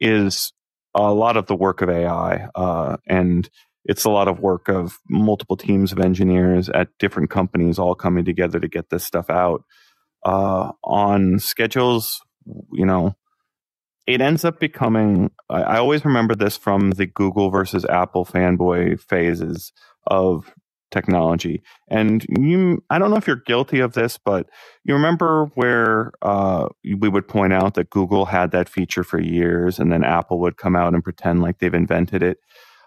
is 0.00 0.52
a 0.94 1.12
lot 1.12 1.36
of 1.36 1.46
the 1.46 1.54
work 1.54 1.82
of 1.82 1.90
AI, 1.90 2.48
uh, 2.54 2.96
and 3.06 3.48
it's 3.88 4.04
a 4.04 4.10
lot 4.10 4.28
of 4.28 4.38
work 4.38 4.68
of 4.68 4.98
multiple 5.08 5.56
teams 5.56 5.90
of 5.90 5.98
engineers 5.98 6.68
at 6.68 6.88
different 6.98 7.30
companies 7.30 7.78
all 7.78 7.94
coming 7.94 8.24
together 8.24 8.60
to 8.60 8.68
get 8.68 8.90
this 8.90 9.02
stuff 9.02 9.30
out 9.30 9.64
uh, 10.24 10.70
on 10.84 11.38
schedules. 11.38 12.20
You 12.72 12.84
know, 12.84 13.16
it 14.06 14.20
ends 14.20 14.44
up 14.44 14.60
becoming. 14.60 15.30
I, 15.48 15.62
I 15.62 15.78
always 15.78 16.04
remember 16.04 16.34
this 16.34 16.56
from 16.56 16.92
the 16.92 17.06
Google 17.06 17.50
versus 17.50 17.86
Apple 17.86 18.26
fanboy 18.26 19.00
phases 19.00 19.72
of 20.06 20.54
technology. 20.90 21.62
And 21.88 22.24
you, 22.28 22.82
I 22.90 22.98
don't 22.98 23.10
know 23.10 23.16
if 23.16 23.26
you're 23.26 23.42
guilty 23.46 23.80
of 23.80 23.92
this, 23.92 24.18
but 24.22 24.48
you 24.84 24.94
remember 24.94 25.46
where 25.54 26.12
uh, 26.22 26.68
we 26.82 27.08
would 27.08 27.28
point 27.28 27.52
out 27.52 27.74
that 27.74 27.90
Google 27.90 28.26
had 28.26 28.50
that 28.52 28.68
feature 28.68 29.04
for 29.04 29.20
years, 29.20 29.78
and 29.78 29.92
then 29.92 30.04
Apple 30.04 30.40
would 30.40 30.56
come 30.56 30.76
out 30.76 30.94
and 30.94 31.04
pretend 31.04 31.42
like 31.42 31.58
they've 31.58 31.74
invented 31.74 32.22
it. 32.22 32.38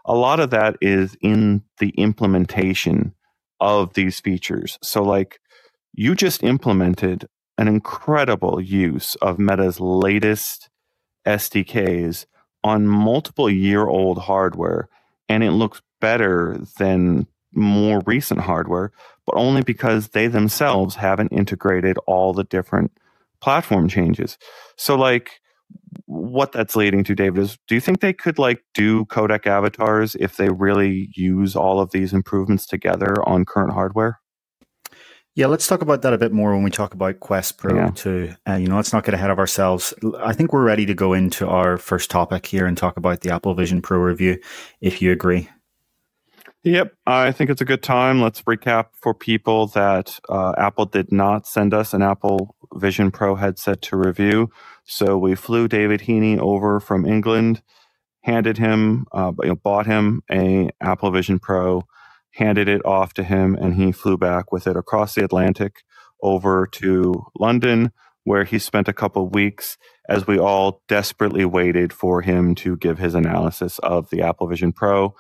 A 0.06 0.16
lot 0.16 0.40
of 0.40 0.50
that 0.50 0.78
is 0.82 1.16
in 1.22 1.64
the 1.80 1.90
implementation 1.90 3.14
of 3.60 3.94
these 3.94 4.20
features. 4.20 4.80
So, 4.82 5.04
like, 5.04 5.40
you 5.94 6.16
just 6.16 6.44
implemented 6.44 7.28
an 7.58 7.68
incredible 7.68 8.60
use 8.60 9.16
of 9.16 9.38
Meta's 9.38 9.80
latest 9.80 10.70
SDKs 11.28 12.26
on 12.64 12.88
multiple 12.88 13.50
year 13.50 13.86
old 13.88 14.20
hardware, 14.20 14.90
and 15.30 15.44
it 15.44 15.52
looks 15.52 15.82
better 16.00 16.58
than 16.78 17.28
more 17.54 18.02
recent 18.06 18.42
hardware, 18.42 18.92
but 19.26 19.36
only 19.36 19.62
because 19.62 20.10
they 20.10 20.28
themselves 20.28 20.96
haven't 20.96 21.32
integrated 21.32 21.98
all 22.08 22.34
the 22.34 22.46
different 22.46 22.92
platform 23.42 23.88
changes. 23.88 24.38
So, 24.78 24.96
like, 24.96 25.41
what 26.06 26.52
that's 26.52 26.76
leading 26.76 27.04
to, 27.06 27.16
David, 27.16 27.42
is 27.42 27.58
do 27.68 27.76
you 27.76 27.82
think 27.82 28.02
they 28.02 28.14
could 28.14 28.38
like 28.38 28.64
do 28.74 29.06
codec 29.06 29.48
avatars 29.48 30.16
if 30.16 30.38
they 30.38 30.50
really 30.50 31.10
use 31.16 31.56
all 31.56 31.80
of 31.80 31.92
these 31.92 32.14
improvements 32.14 32.66
together 32.66 33.16
on 33.28 33.46
current 33.46 33.74
hardware? 33.74 34.20
Yeah, 35.34 35.48
let's 35.48 35.66
talk 35.66 35.82
about 35.82 36.02
that 36.02 36.12
a 36.12 36.18
bit 36.18 36.34
more 36.34 36.52
when 36.54 36.64
we 36.64 36.72
talk 36.72 36.94
about 36.94 37.22
Quest 37.22 37.58
Pro 37.58 37.76
yeah. 37.76 37.92
too. 37.92 38.34
Uh, 38.48 38.56
you 38.56 38.68
know, 38.68 38.76
let's 38.76 38.92
not 38.92 39.06
get 39.06 39.14
ahead 39.14 39.30
of 39.30 39.40
ourselves. 39.40 39.94
I 40.20 40.34
think 40.34 40.52
we're 40.52 40.66
ready 40.66 40.86
to 40.86 40.94
go 40.94 41.14
into 41.14 41.48
our 41.48 41.78
first 41.78 42.12
topic 42.12 42.46
here 42.46 42.66
and 42.66 42.78
talk 42.78 42.98
about 42.98 43.22
the 43.22 43.32
Apple 43.32 43.54
Vision 43.54 43.82
Pro 43.82 43.98
review, 44.00 44.38
if 44.82 45.02
you 45.02 45.14
agree. 45.14 45.48
Yep, 46.64 46.94
I 47.08 47.32
think 47.32 47.50
it's 47.50 47.62
a 47.62 47.66
good 47.66 47.82
time. 47.82 48.22
Let's 48.22 48.42
recap 48.44 48.88
for 48.94 49.14
people 49.14 49.68
that 49.68 50.20
uh, 50.30 50.54
Apple 50.58 50.86
did 50.86 51.12
not 51.12 51.48
send 51.48 51.74
us 51.74 51.94
an 51.94 52.02
Apple 52.02 52.56
Vision 52.76 53.12
Pro 53.12 53.36
headset 53.36 53.82
to 53.84 53.98
review. 53.98 54.50
So 54.84 55.18
we 55.18 55.36
flew 55.36 55.68
David 55.68 56.02
Heaney 56.02 56.38
over 56.38 56.80
from 56.80 57.06
England, 57.06 57.62
handed 58.24 58.58
him, 58.58 59.06
uh, 59.12 59.32
bought 59.32 59.86
him 59.86 60.22
a 60.32 60.70
Apple 60.82 61.12
Vision 61.12 61.40
Pro, 61.40 61.84
handed 62.36 62.68
it 62.68 62.86
off 62.86 63.14
to 63.16 63.24
him, 63.24 63.56
and 63.56 63.76
he 63.76 63.92
flew 63.92 64.18
back 64.18 64.52
with 64.52 64.68
it 64.68 64.78
across 64.78 65.16
the 65.16 65.24
Atlantic 65.24 65.84
over 66.22 66.68
to 66.68 67.26
London, 67.40 67.92
where 68.24 68.44
he 68.44 68.60
spent 68.60 68.88
a 68.88 68.94
couple 68.94 69.28
weeks 69.28 69.78
as 70.08 70.28
we 70.28 70.38
all 70.38 70.82
desperately 70.88 71.46
waited 71.46 71.92
for 71.92 72.22
him 72.22 72.54
to 72.56 72.78
give 72.78 73.00
his 73.00 73.16
analysis 73.16 73.80
of 73.80 74.10
the 74.10 74.22
Apple 74.22 74.48
Vision 74.48 74.72
Pro 74.72 75.16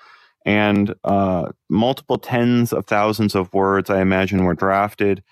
and 0.45 0.93
uh, 1.03 1.51
multiple 1.69 2.17
tens 2.17 2.73
of 2.73 2.85
thousands 2.85 3.35
of 3.35 3.53
words, 3.53 3.89
I 3.89 4.01
imagine, 4.01 4.43
were 4.43 4.55
drafted. 4.55 5.23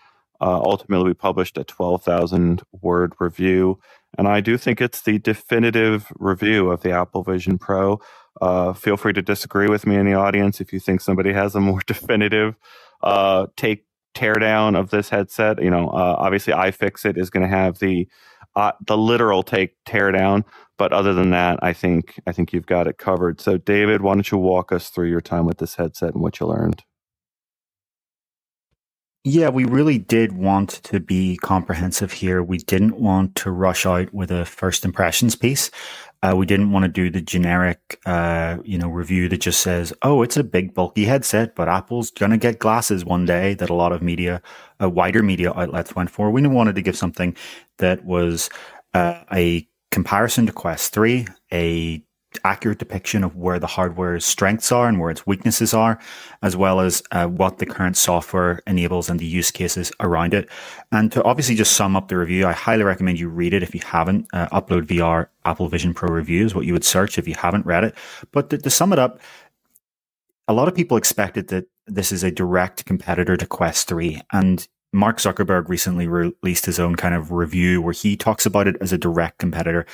Uh, 0.42 0.60
ultimately, 0.64 1.10
we 1.10 1.14
published 1.14 1.58
a 1.58 1.64
12,000 1.64 2.64
word 2.82 3.14
review. 3.20 3.80
And 4.18 4.28
I 4.28 4.42
do 4.42 4.58
think 4.58 4.82
it's 4.82 5.02
the 5.02 5.20
definitive 5.20 6.08
review 6.18 6.72
of 6.72 6.82
the 6.82 6.92
Apple 6.92 7.24
Vision 7.24 7.58
Pro. 7.58 8.00
Uh, 8.42 8.74
feel 8.74 8.98
free 8.98 9.14
to 9.14 9.22
disagree 9.22 9.68
with 9.70 9.86
me 9.86 9.96
in 9.96 10.06
the 10.06 10.14
audience 10.14 10.62
if 10.62 10.74
you 10.74 10.80
think 10.80 11.02
somebody 11.02 11.34
has 11.34 11.56
a 11.56 11.60
more 11.60 11.82
definitive 11.88 12.56
uh, 13.04 13.48
take 13.58 13.86
teardown 14.16 14.78
of 14.78 14.90
this 14.90 15.10
headset. 15.10 15.62
You 15.62 15.70
know, 15.70 15.90
uh, 15.90 16.16
obviously, 16.20 16.54
iFixit 16.54 17.18
is 17.18 17.30
going 17.30 17.44
to 17.50 17.56
have 17.56 17.80
the 17.80 18.08
uh, 18.56 18.72
the 18.86 18.98
literal 18.98 19.44
take 19.44 19.76
teardown. 19.86 20.44
But 20.78 20.94
other 20.94 21.14
than 21.14 21.32
that, 21.32 21.60
I 21.62 21.74
think 21.74 22.20
I 22.28 22.32
think 22.32 22.54
you've 22.54 22.66
got 22.66 22.88
it 22.88 22.98
covered. 22.98 23.42
So, 23.42 23.58
David, 23.58 24.02
why 24.02 24.16
don't 24.16 24.32
you 24.32 24.38
walk 24.38 24.72
us 24.72 24.90
through 24.90 25.10
your 25.10 25.22
time 25.22 25.46
with 25.46 25.60
this 25.60 25.76
headset 25.76 26.14
and 26.14 26.24
what 26.24 26.40
you 26.40 26.48
learned? 26.48 26.84
Yeah, 29.26 29.50
we 29.50 29.66
really 29.66 29.98
did 29.98 30.32
want 30.32 30.70
to 30.84 31.00
be 31.00 31.38
comprehensive 31.38 32.14
here. 32.14 32.42
We 32.42 32.58
didn't 32.60 32.98
want 33.00 33.36
to 33.36 33.52
rush 33.52 33.86
out 33.86 34.14
with 34.14 34.32
a 34.32 34.46
first 34.46 34.86
impressions 34.86 35.36
piece. 35.36 35.70
Uh, 36.24 36.36
we 36.38 36.46
didn't 36.46 36.72
want 36.72 36.84
to 36.84 36.90
do 36.90 37.10
the 37.10 37.22
generic, 37.22 38.00
uh, 38.06 38.58
you 38.64 38.78
know, 38.78 38.88
review 38.88 39.28
that 39.30 39.42
just 39.42 39.60
says, 39.62 39.94
"Oh, 40.04 40.22
it's 40.22 40.38
a 40.38 40.44
big, 40.44 40.74
bulky 40.74 41.04
headset, 41.06 41.56
but 41.56 41.68
Apple's 41.68 42.12
gonna 42.12 42.38
get 42.38 42.60
glasses 42.60 43.04
one 43.04 43.26
day." 43.26 43.54
That 43.56 43.70
a 43.70 43.74
lot 43.74 43.92
of 43.92 44.02
media, 44.02 44.42
uh, 44.82 44.90
wider 44.90 45.22
media 45.22 45.52
outlets 45.54 45.96
went 45.96 46.10
for. 46.10 46.32
We 46.32 46.46
wanted 46.48 46.76
to 46.76 46.82
give 46.82 46.98
something 46.98 47.36
that 47.78 48.06
was 48.06 48.50
uh, 48.94 49.22
a 49.34 49.68
comparison 49.92 50.46
to 50.48 50.54
Quest 50.54 50.94
3, 50.94 51.28
a 51.52 52.04
accurate 52.44 52.78
depiction 52.78 53.24
of 53.24 53.36
where 53.36 53.60
the 53.60 53.68
hardware's 53.68 54.26
strengths 54.26 54.72
are 54.72 54.88
and 54.88 55.00
where 55.00 55.10
its 55.10 55.26
weaknesses 55.26 55.74
are, 55.74 56.00
as 56.42 56.56
well 56.56 56.80
as 56.80 57.02
uh, 57.12 57.26
what 57.26 57.58
the 57.58 57.66
current 57.66 57.98
software 57.98 58.62
enables 58.68 59.10
and 59.10 59.20
the 59.20 59.26
use 59.26 59.52
cases 59.52 59.92
around 60.00 60.34
it. 60.34 60.48
And 60.92 61.12
to 61.12 61.24
obviously 61.24 61.56
just 61.56 61.74
sum 61.74 61.96
up 61.96 62.08
the 62.08 62.18
review, 62.18 62.46
I 62.46 62.54
highly 62.54 62.84
recommend 62.84 63.20
you 63.20 63.30
read 63.30 63.54
it 63.54 63.64
if 63.64 63.74
you 63.74 63.82
haven't. 63.84 64.28
Uh, 64.34 64.48
Upload 64.50 64.86
VR 64.86 65.28
Apple 65.46 65.68
Vision 65.68 65.94
Pro 65.94 66.10
reviews, 66.10 66.54
what 66.54 66.66
you 66.66 66.74
would 66.74 66.86
search 66.86 67.18
if 67.18 67.28
you 67.28 67.36
haven't 67.36 67.66
read 67.66 67.84
it. 67.84 67.96
But 68.32 68.50
to, 68.52 68.58
to 68.58 68.70
sum 68.70 68.94
it 68.94 69.00
up, 69.00 69.20
a 70.48 70.54
lot 70.54 70.68
of 70.68 70.76
people 70.76 70.98
expected 70.98 71.48
that 71.50 71.66
this 71.88 72.12
is 72.12 72.24
a 72.24 72.32
direct 72.32 72.86
competitor 72.86 73.38
to 73.38 73.48
Quest 73.48 73.88
3. 73.88 74.22
And 74.32 74.68
Mark 74.92 75.18
Zuckerberg 75.18 75.70
recently 75.70 76.08
released 76.08 76.66
his 76.66 76.80
own 76.80 76.96
kind 76.96 77.14
of 77.14 77.32
review 77.32 77.80
where 77.82 77.94
he 77.94 78.18
talks 78.18 78.46
about 78.46 78.68
it 78.68 78.76
as 78.82 78.92
a 78.92 78.98
direct 78.98 79.38
competitor, 79.38 79.86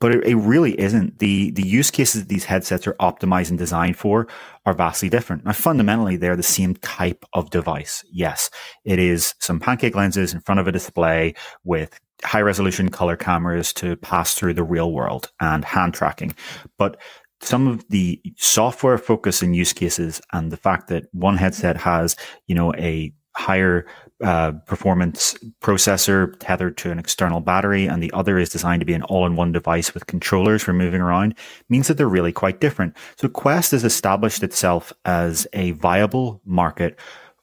but 0.00 0.12
it, 0.12 0.26
it, 0.26 0.36
really 0.36 0.78
isn't. 0.80 1.20
The 1.20 1.52
the 1.52 1.62
use 1.62 1.90
cases 1.90 2.22
that 2.22 2.28
these 2.28 2.44
headsets 2.44 2.86
are 2.86 2.94
optimized 2.94 3.50
and 3.50 3.58
designed 3.58 3.96
for 3.96 4.26
are 4.66 4.74
vastly 4.74 5.08
different. 5.08 5.44
Now, 5.44 5.52
fundamentally, 5.52 6.16
they're 6.16 6.34
the 6.34 6.42
same 6.42 6.74
type 6.76 7.24
of 7.32 7.50
device. 7.50 8.04
Yes, 8.10 8.50
it 8.84 8.98
is 8.98 9.34
some 9.38 9.60
pancake 9.60 9.94
lenses 9.94 10.34
in 10.34 10.40
front 10.40 10.58
of 10.58 10.66
a 10.66 10.72
display 10.72 11.34
with 11.62 12.00
high 12.24 12.42
resolution 12.42 12.88
color 12.88 13.16
cameras 13.16 13.72
to 13.74 13.96
pass 13.96 14.34
through 14.34 14.54
the 14.54 14.64
real 14.64 14.92
world 14.92 15.30
and 15.40 15.64
hand 15.64 15.94
tracking, 15.94 16.34
but 16.76 16.96
some 17.42 17.66
of 17.66 17.88
the 17.88 18.20
software 18.36 18.98
focus 18.98 19.42
and 19.42 19.56
use 19.56 19.72
cases 19.72 20.20
and 20.32 20.50
the 20.50 20.56
fact 20.56 20.88
that 20.88 21.04
one 21.12 21.36
headset 21.36 21.76
has, 21.76 22.16
you 22.46 22.54
know, 22.54 22.74
a 22.74 23.12
higher 23.36 23.86
uh, 24.22 24.52
performance 24.66 25.34
processor 25.62 26.34
tethered 26.40 26.76
to 26.78 26.90
an 26.90 26.98
external 26.98 27.40
battery, 27.40 27.86
and 27.86 28.02
the 28.02 28.12
other 28.12 28.38
is 28.38 28.48
designed 28.48 28.80
to 28.80 28.86
be 28.86 28.94
an 28.94 29.02
all-in-one 29.04 29.52
device 29.52 29.94
with 29.94 30.06
controllers 30.06 30.62
for 30.62 30.72
moving 30.72 31.00
around, 31.00 31.34
means 31.68 31.88
that 31.88 31.96
they're 31.96 32.08
really 32.08 32.32
quite 32.32 32.60
different. 32.60 32.96
So 33.16 33.28
Quest 33.28 33.70
has 33.72 33.84
established 33.84 34.42
itself 34.42 34.92
as 35.04 35.46
a 35.52 35.72
viable 35.72 36.40
market 36.44 36.98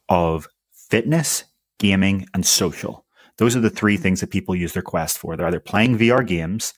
of 0.10 0.48
fitness, 0.72 1.46
gaming, 1.80 2.28
and 2.34 2.46
social. 2.46 3.06
Those 3.38 3.56
are 3.56 3.62
the 3.62 3.70
three 3.70 3.98
things 3.98 4.22
that 4.22 4.32
people 4.32 4.56
use 4.56 4.74
their 4.74 4.82
Quest 4.84 5.18
for. 5.18 5.36
They're 5.36 5.48
either 5.48 5.60
playing 5.60 5.98
VR 5.98 6.26
games, 6.26 6.74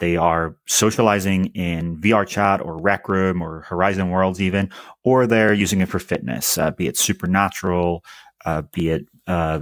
they 0.00 0.16
are 0.16 0.56
socializing 0.66 1.46
in 1.46 1.98
VR 1.98 2.26
chat 2.26 2.60
or 2.62 2.80
Rec 2.80 3.08
Room 3.08 3.42
or 3.42 3.60
Horizon 3.60 4.10
Worlds 4.10 4.40
even, 4.40 4.70
or 5.04 5.26
they're 5.26 5.52
using 5.52 5.82
it 5.82 5.88
for 5.88 5.98
fitness, 5.98 6.58
uh, 6.58 6.70
be 6.70 6.88
it 6.88 6.96
Supernatural, 6.96 8.02
uh, 8.46 8.62
be 8.72 8.88
it 8.88 9.06
uh, 9.30 9.60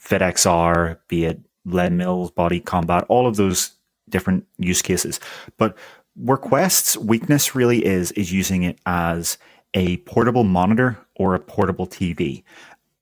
FitXR, 0.00 0.98
be 1.08 1.24
it 1.24 1.40
Les 1.64 1.90
Mills, 1.90 2.30
Body 2.30 2.60
Combat, 2.60 3.04
all 3.08 3.26
of 3.26 3.36
those 3.36 3.72
different 4.08 4.46
use 4.58 4.80
cases. 4.80 5.20
But 5.56 5.76
where 6.14 6.36
Quest's 6.36 6.96
weakness 6.96 7.54
really 7.54 7.84
is, 7.84 8.12
is 8.12 8.32
using 8.32 8.62
it 8.62 8.78
as 8.86 9.38
a 9.74 9.98
portable 9.98 10.44
monitor 10.44 10.98
or 11.16 11.34
a 11.34 11.40
portable 11.40 11.86
TV. 11.86 12.42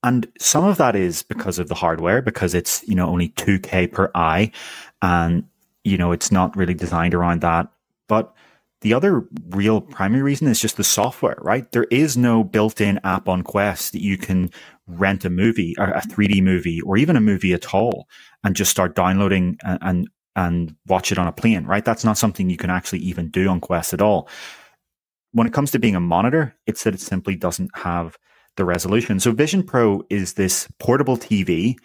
And 0.03 0.27
some 0.39 0.63
of 0.63 0.77
that 0.77 0.95
is 0.95 1.23
because 1.23 1.59
of 1.59 1.69
the 1.69 1.75
hardware, 1.75 2.21
because 2.21 2.53
it's, 2.53 2.87
you 2.87 2.95
know, 2.95 3.07
only 3.07 3.29
2K 3.29 3.91
per 3.91 4.11
eye. 4.13 4.51
And, 5.01 5.47
you 5.83 5.97
know, 5.97 6.11
it's 6.11 6.31
not 6.31 6.55
really 6.55 6.73
designed 6.73 7.13
around 7.13 7.41
that. 7.41 7.67
But 8.07 8.33
the 8.81 8.93
other 8.93 9.25
real 9.49 9.81
primary 9.81 10.21
reason 10.21 10.47
is 10.47 10.59
just 10.59 10.77
the 10.77 10.83
software, 10.83 11.37
right? 11.41 11.71
There 11.71 11.87
is 11.89 12.15
no 12.15 12.43
built 12.43 12.79
in 12.79 12.99
app 13.03 13.27
on 13.27 13.41
Quest 13.41 13.93
that 13.93 14.03
you 14.03 14.17
can 14.17 14.51
rent 14.87 15.25
a 15.25 15.29
movie 15.29 15.75
a 15.77 16.01
3D 16.01 16.41
movie 16.41 16.81
or 16.81 16.97
even 16.97 17.15
a 17.15 17.21
movie 17.21 17.53
at 17.53 17.73
all 17.73 18.07
and 18.43 18.55
just 18.55 18.71
start 18.71 18.95
downloading 18.95 19.57
and, 19.63 19.79
and, 19.81 20.09
and 20.35 20.75
watch 20.87 21.11
it 21.11 21.19
on 21.19 21.27
a 21.27 21.31
plane, 21.31 21.65
right? 21.65 21.83
That's 21.83 22.05
not 22.05 22.17
something 22.17 22.49
you 22.49 22.57
can 22.57 22.69
actually 22.69 22.99
even 22.99 23.29
do 23.29 23.49
on 23.49 23.59
Quest 23.59 23.93
at 23.93 24.01
all. 24.01 24.29
When 25.33 25.47
it 25.47 25.53
comes 25.53 25.71
to 25.71 25.79
being 25.79 25.95
a 25.95 25.99
monitor, 25.99 26.55
it's 26.65 26.83
that 26.83 26.93
it 26.93 27.01
simply 27.01 27.35
doesn't 27.35 27.71
have 27.75 28.17
the 28.55 28.65
resolution. 28.65 29.19
So 29.19 29.31
Vision 29.31 29.63
Pro 29.63 30.03
is 30.09 30.33
this 30.33 30.67
portable 30.79 31.17
TV 31.17 31.75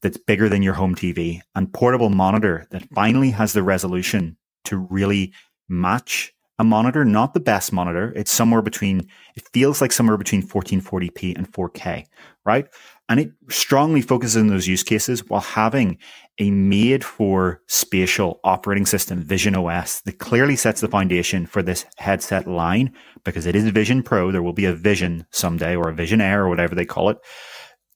that's 0.00 0.18
bigger 0.18 0.48
than 0.48 0.62
your 0.62 0.74
home 0.74 0.94
TV 0.94 1.40
and 1.54 1.72
portable 1.72 2.10
monitor 2.10 2.66
that 2.70 2.88
finally 2.94 3.30
has 3.30 3.52
the 3.52 3.62
resolution 3.62 4.36
to 4.64 4.76
really 4.76 5.32
match 5.68 6.33
a 6.58 6.64
monitor, 6.64 7.04
not 7.04 7.34
the 7.34 7.40
best 7.40 7.72
monitor. 7.72 8.12
It's 8.14 8.30
somewhere 8.30 8.62
between, 8.62 9.08
it 9.34 9.48
feels 9.52 9.80
like 9.80 9.92
somewhere 9.92 10.16
between 10.16 10.42
1440p 10.42 11.36
and 11.36 11.50
4K, 11.50 12.06
right? 12.44 12.66
And 13.08 13.20
it 13.20 13.32
strongly 13.50 14.00
focuses 14.00 14.36
on 14.36 14.46
those 14.46 14.68
use 14.68 14.82
cases 14.82 15.28
while 15.28 15.40
having 15.40 15.98
a 16.38 16.50
made 16.50 17.04
for 17.04 17.60
spatial 17.66 18.40
operating 18.44 18.86
system, 18.86 19.22
Vision 19.22 19.56
OS, 19.56 20.00
that 20.02 20.18
clearly 20.18 20.56
sets 20.56 20.80
the 20.80 20.88
foundation 20.88 21.44
for 21.46 21.62
this 21.62 21.86
headset 21.96 22.46
line 22.46 22.94
because 23.24 23.46
it 23.46 23.56
is 23.56 23.68
Vision 23.70 24.02
Pro. 24.02 24.30
There 24.30 24.42
will 24.42 24.52
be 24.52 24.64
a 24.64 24.72
Vision 24.72 25.26
someday 25.30 25.74
or 25.76 25.88
a 25.88 25.94
Vision 25.94 26.20
Air 26.20 26.44
or 26.44 26.48
whatever 26.48 26.74
they 26.74 26.86
call 26.86 27.10
it 27.10 27.18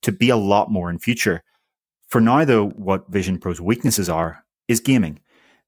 to 0.02 0.12
be 0.12 0.30
a 0.30 0.36
lot 0.36 0.70
more 0.70 0.90
in 0.90 0.98
future. 0.98 1.42
For 2.08 2.20
now, 2.20 2.44
though, 2.44 2.68
what 2.68 3.10
Vision 3.10 3.38
Pro's 3.38 3.60
weaknesses 3.60 4.08
are 4.08 4.44
is 4.66 4.80
gaming. 4.80 5.20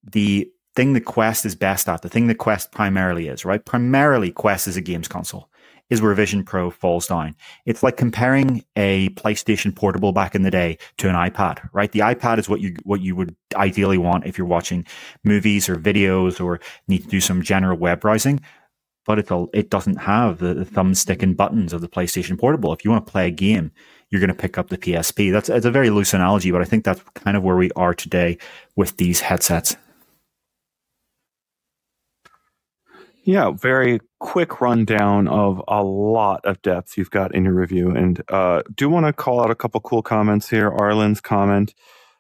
The 0.03 0.51
thing 0.75 0.93
that 0.93 1.05
Quest 1.05 1.45
is 1.45 1.55
best 1.55 1.89
at, 1.89 2.03
the 2.03 2.09
thing 2.09 2.27
that 2.29 2.37
Quest 2.37 2.73
primarily 2.73 3.29
is, 3.29 3.45
right? 3.45 3.65
Primarily, 3.65 4.31
Quest 4.31 4.69
is 4.69 4.77
a 4.77 4.81
games 4.81 5.09
console, 5.09 5.49
is 5.89 6.01
where 6.01 6.15
Vision 6.15 6.45
Pro 6.45 6.71
falls 6.71 7.09
down. 7.09 7.35
It's 7.67 7.83
like 7.83 7.97
comparing 7.97 8.65
a 8.77 9.09
PlayStation 9.11 9.75
Portable 9.75 10.13
back 10.13 10.35
in 10.35 10.43
the 10.43 10.51
day 10.51 10.79
to 10.99 11.09
an 11.09 11.17
iPad, 11.17 11.69
right? 11.73 11.91
The 11.91 12.01
iPad 12.01 12.39
is 12.39 12.49
what 12.49 12.61
you 12.61 12.77
what 12.85 13.01
you 13.01 13.17
would 13.17 13.35
ideally 13.57 13.99
want 13.99 14.27
if 14.27 14.39
you're 14.39 14.47
watching 14.47 14.87
movies 15.25 15.69
or 15.69 15.77
videos 15.77 16.43
or 16.43 16.61
need 16.89 17.03
to 17.03 17.09
do 17.09 17.21
some 17.21 17.43
general 17.43 17.77
web 17.77 18.01
browsing. 18.01 18.41
But 19.07 19.19
it 19.19 19.29
it 19.53 19.71
doesn't 19.71 19.97
have 19.97 20.39
the, 20.39 20.55
the 20.55 20.65
thumbstick 20.65 21.23
and 21.23 21.37
buttons 21.37 21.73
of 21.73 21.81
the 21.81 21.89
PlayStation 21.89 22.39
Portable. 22.39 22.73
If 22.73 22.85
you 22.85 22.91
want 22.93 23.07
to 23.07 23.11
play 23.11 23.27
a 23.27 23.33
game, 23.33 23.73
you're 24.11 24.21
going 24.21 24.29
to 24.29 24.35
pick 24.35 24.57
up 24.59 24.69
the 24.69 24.79
PSP. 24.79 25.33
That's 25.33 25.49
it's 25.49 25.67
a 25.67 25.71
very 25.71 25.91
loose 25.91 26.15
analogy, 26.15 26.53
but 26.53 26.61
I 26.61 26.65
think 26.65 26.85
that's 26.85 27.03
kind 27.15 27.37
of 27.37 27.43
where 27.43 27.57
we 27.57 27.71
are 27.75 27.95
today 27.95 28.39
with 28.77 28.97
these 28.99 29.21
headsets. 29.21 29.77
Yeah, 33.25 33.51
very 33.51 34.01
quick 34.19 34.61
rundown 34.61 35.29
of 35.29 35.63
a 35.69 35.83
lot 35.83 36.45
of 36.45 36.63
depth 36.63 36.97
you've 36.97 37.11
got 37.11 37.35
in 37.35 37.45
your 37.45 37.55
review. 37.55 37.91
And 37.91 38.23
uh, 38.29 38.63
do 38.75 38.89
want 38.89 39.07
to 39.07 39.13
call 39.13 39.43
out 39.43 39.51
a 39.51 39.55
couple 39.55 39.81
cool 39.81 40.03
comments 40.03 40.49
here. 40.49 40.71
Arlen's 40.71 41.21
comment 41.21 41.75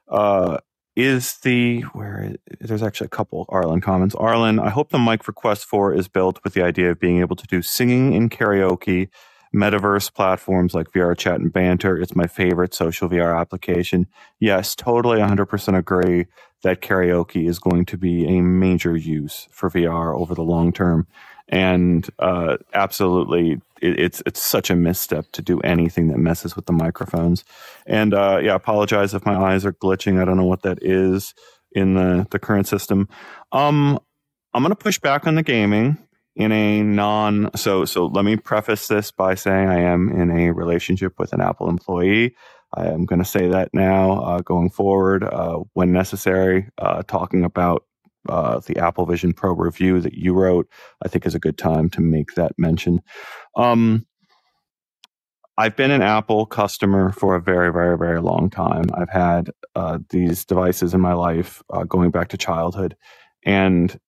uh, 0.09 0.59
is 0.97 1.38
the 1.38 1.80
where 1.92 2.35
there's 2.61 2.83
actually 2.83 3.07
a 3.07 3.11
couple 3.11 3.47
Arlen 3.49 3.80
comments. 3.80 4.14
Arlen, 4.14 4.59
I 4.59 4.69
hope 4.71 4.90
the 4.90 4.99
mic 4.99 5.26
request 5.26 5.26
for 5.26 5.33
Quest 5.33 5.64
4 5.64 5.95
is 5.95 6.09
built 6.09 6.40
with 6.45 6.54
the 6.54 6.62
idea 6.62 6.90
of 6.90 7.00
being 7.00 7.21
able 7.21 7.37
to 7.37 7.47
do 7.47 7.62
singing 7.62 8.12
in 8.12 8.28
karaoke 8.28 9.09
metaverse 9.54 10.12
platforms 10.12 10.75
like 10.75 10.92
VR 10.92 11.16
Chat 11.16 11.40
and 11.40 11.52
Banter. 11.52 11.99
It's 11.99 12.14
my 12.14 12.26
favorite 12.26 12.75
social 12.75 13.09
VR 13.09 13.38
application. 13.38 14.07
Yes, 14.38 14.75
totally 14.75 15.19
100% 15.19 15.76
agree 15.78 16.26
that 16.62 16.80
karaoke 16.80 17.48
is 17.48 17.58
going 17.58 17.84
to 17.86 17.96
be 17.96 18.26
a 18.26 18.42
major 18.42 18.96
use 18.96 19.48
for 19.50 19.70
VR 19.70 20.18
over 20.18 20.34
the 20.34 20.42
long 20.42 20.72
term. 20.72 21.06
And 21.48 22.08
uh, 22.18 22.58
absolutely, 22.74 23.60
it, 23.80 23.98
it's 23.98 24.22
it's 24.24 24.42
such 24.42 24.70
a 24.70 24.76
misstep 24.76 25.32
to 25.32 25.42
do 25.42 25.58
anything 25.60 26.08
that 26.08 26.18
messes 26.18 26.54
with 26.54 26.66
the 26.66 26.72
microphones. 26.72 27.44
And 27.86 28.14
uh, 28.14 28.38
yeah, 28.42 28.54
apologize 28.54 29.14
if 29.14 29.26
my 29.26 29.36
eyes 29.36 29.64
are 29.64 29.72
glitching. 29.72 30.20
I 30.20 30.24
don't 30.24 30.36
know 30.36 30.44
what 30.44 30.62
that 30.62 30.78
is 30.82 31.34
in 31.72 31.94
the 31.94 32.26
the 32.30 32.38
current 32.38 32.68
system. 32.68 33.08
Um, 33.50 33.98
I'm 34.54 34.62
going 34.62 34.70
to 34.70 34.76
push 34.76 34.98
back 34.98 35.26
on 35.26 35.34
the 35.34 35.42
gaming 35.42 35.98
in 36.36 36.52
a 36.52 36.82
non 36.82 37.50
so 37.56 37.84
so 37.84 38.06
let 38.06 38.24
me 38.24 38.36
preface 38.36 38.86
this 38.86 39.10
by 39.10 39.34
saying 39.34 39.68
I 39.68 39.80
am 39.80 40.08
in 40.08 40.30
a 40.30 40.52
relationship 40.52 41.18
with 41.18 41.32
an 41.32 41.40
Apple 41.40 41.68
employee. 41.68 42.34
I 42.74 42.86
am 42.86 43.04
going 43.04 43.18
to 43.18 43.24
say 43.24 43.48
that 43.48 43.70
now, 43.72 44.22
uh, 44.22 44.40
going 44.40 44.70
forward, 44.70 45.24
uh, 45.24 45.58
when 45.72 45.92
necessary, 45.92 46.68
uh, 46.78 47.02
talking 47.02 47.44
about 47.44 47.84
uh, 48.28 48.60
the 48.60 48.78
Apple 48.78 49.06
Vision 49.06 49.32
Pro 49.32 49.54
review 49.54 50.00
that 50.00 50.14
you 50.14 50.34
wrote, 50.34 50.68
I 51.04 51.08
think 51.08 51.26
is 51.26 51.34
a 51.34 51.40
good 51.40 51.58
time 51.58 51.90
to 51.90 52.00
make 52.00 52.34
that 52.34 52.52
mention. 52.58 53.00
Um, 53.56 54.06
I've 55.58 55.76
been 55.76 55.90
an 55.90 56.02
Apple 56.02 56.46
customer 56.46 57.12
for 57.12 57.34
a 57.34 57.40
very, 57.40 57.72
very, 57.72 57.98
very 57.98 58.20
long 58.20 58.48
time. 58.50 58.84
I've 58.94 59.10
had 59.10 59.50
uh, 59.74 59.98
these 60.08 60.44
devices 60.44 60.94
in 60.94 61.00
my 61.00 61.12
life 61.12 61.62
uh, 61.70 61.84
going 61.84 62.10
back 62.10 62.28
to 62.28 62.38
childhood. 62.38 62.96
And 63.44 63.98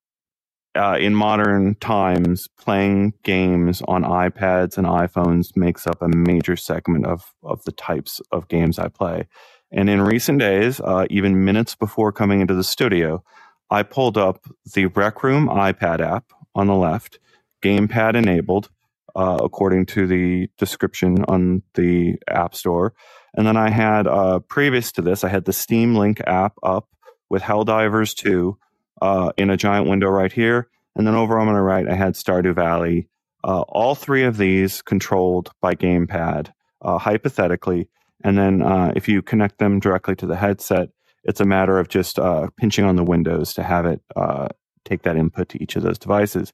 uh, 0.75 0.97
in 0.99 1.13
modern 1.13 1.75
times, 1.75 2.47
playing 2.57 3.13
games 3.23 3.81
on 3.87 4.03
iPads 4.03 4.77
and 4.77 4.87
iPhones 4.87 5.55
makes 5.55 5.85
up 5.85 6.01
a 6.01 6.07
major 6.07 6.55
segment 6.55 7.05
of, 7.05 7.33
of 7.43 7.63
the 7.65 7.71
types 7.71 8.21
of 8.31 8.47
games 8.47 8.79
I 8.79 8.87
play. 8.87 9.27
And 9.71 9.89
in 9.89 10.01
recent 10.01 10.39
days, 10.39 10.79
uh, 10.79 11.05
even 11.09 11.45
minutes 11.45 11.75
before 11.75 12.11
coming 12.11 12.41
into 12.41 12.53
the 12.55 12.63
studio, 12.63 13.23
I 13.69 13.83
pulled 13.83 14.17
up 14.17 14.45
the 14.73 14.87
Rec 14.87 15.23
Room 15.23 15.47
iPad 15.47 15.99
app 15.99 16.31
on 16.55 16.67
the 16.67 16.75
left, 16.75 17.19
gamepad 17.63 18.15
enabled, 18.15 18.69
uh, 19.15 19.39
according 19.43 19.85
to 19.87 20.07
the 20.07 20.49
description 20.57 21.23
on 21.27 21.63
the 21.75 22.15
App 22.27 22.55
Store. 22.55 22.93
And 23.35 23.47
then 23.47 23.57
I 23.57 23.69
had, 23.69 24.07
uh, 24.07 24.39
previous 24.39 24.91
to 24.93 25.01
this, 25.01 25.23
I 25.23 25.29
had 25.29 25.45
the 25.45 25.53
Steam 25.53 25.95
Link 25.95 26.21
app 26.27 26.53
up 26.61 26.87
with 27.29 27.41
Helldivers 27.41 28.15
2 28.15 28.57
uh, 29.03 29.33
in 29.35 29.49
a 29.49 29.57
giant 29.57 29.89
window 29.89 30.07
right 30.07 30.31
here. 30.31 30.69
And 30.95 31.05
then 31.05 31.13
over 31.13 31.37
on 31.37 31.47
my 31.47 31.59
right, 31.59 31.87
I 31.89 31.93
had 31.93 32.13
Stardew 32.13 32.55
Valley. 32.55 33.09
Uh, 33.43 33.61
all 33.67 33.95
three 33.95 34.23
of 34.23 34.37
these 34.37 34.81
controlled 34.81 35.51
by 35.59 35.75
gamepad, 35.75 36.53
uh, 36.81 36.97
hypothetically. 36.97 37.89
And 38.23 38.37
then 38.37 38.61
uh, 38.61 38.93
if 38.95 39.09
you 39.09 39.21
connect 39.21 39.57
them 39.57 39.81
directly 39.81 40.15
to 40.15 40.25
the 40.25 40.37
headset, 40.37 40.87
it's 41.25 41.41
a 41.41 41.45
matter 41.45 41.77
of 41.77 41.89
just 41.89 42.17
uh, 42.17 42.47
pinching 42.55 42.85
on 42.85 42.95
the 42.95 43.03
windows 43.03 43.53
to 43.55 43.63
have 43.63 43.85
it 43.85 44.01
uh, 44.15 44.47
take 44.85 45.03
that 45.03 45.17
input 45.17 45.49
to 45.49 45.61
each 45.61 45.75
of 45.75 45.83
those 45.83 45.99
devices. 45.99 46.53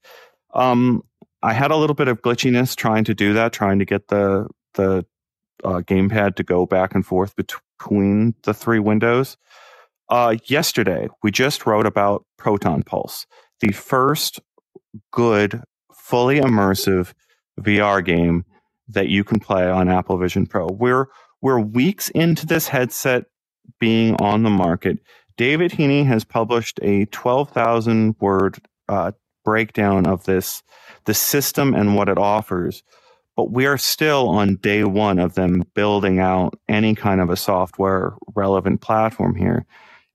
Um, 0.55 1.03
I 1.43 1.53
had 1.53 1.69
a 1.69 1.75
little 1.75 1.93
bit 1.93 2.07
of 2.07 2.23
glitchiness 2.23 2.75
trying 2.75 3.03
to 3.03 3.13
do 3.13 3.33
that, 3.33 3.53
trying 3.53 3.77
to 3.77 3.85
get 3.85 4.07
the 4.07 4.47
the 4.73 5.05
gamepad 5.63 6.35
to 6.35 6.43
go 6.43 6.65
back 6.65 6.95
and 6.95 7.05
forth 7.05 7.35
between 7.35 8.33
the 8.43 8.53
three 8.53 8.79
windows. 8.79 9.38
Uh, 10.10 10.36
yesterday, 10.45 11.08
we 11.22 11.32
just 11.32 11.65
wrote 11.65 11.86
about 11.86 12.26
Proton 12.38 12.84
Pulse, 12.84 13.28
the 13.62 13.72
first 13.72 14.39
good, 15.12 15.62
fully 15.93 16.39
immersive 16.39 17.13
VR 17.60 18.04
game 18.04 18.45
that 18.88 19.10
you 19.10 19.24
can 19.24 19.39
play 19.39 19.69
on 19.69 19.88
Apple 19.89 20.17
Vision 20.17 20.45
Pro. 20.48 20.67
We're 20.67 21.08
we're 21.41 21.60
weeks 21.60 22.10
into 22.10 22.45
this 22.45 22.67
headset 22.67 23.26
being 23.80 24.15
on 24.15 24.43
the 24.43 24.50
market. 24.50 25.00
David 25.38 25.72
Heaney 25.72 26.06
has 26.06 26.26
published 26.26 26.80
a 26.82 27.06
12,000 27.06 28.15
word 28.19 28.60
uh, 28.89 29.13
breakdown 29.45 30.06
of 30.06 30.26
this, 30.26 30.63
the 31.06 31.13
system 31.13 31.74
and 31.74 31.95
what 31.95 32.10
it 32.10 32.17
offers. 32.17 32.84
But 33.38 33.52
we 33.52 33.65
are 33.67 33.78
still 33.78 34.28
on 34.28 34.58
day 34.58 34.84
one 34.84 35.17
of 35.17 35.36
them 35.36 35.63
building 35.76 36.19
out 36.19 36.60
any 36.67 36.93
kind 36.93 37.22
of 37.22 37.30
a 37.30 37.38
software 37.38 38.15
relevant 38.36 38.82
platform 38.82 39.36
here. 39.36 39.65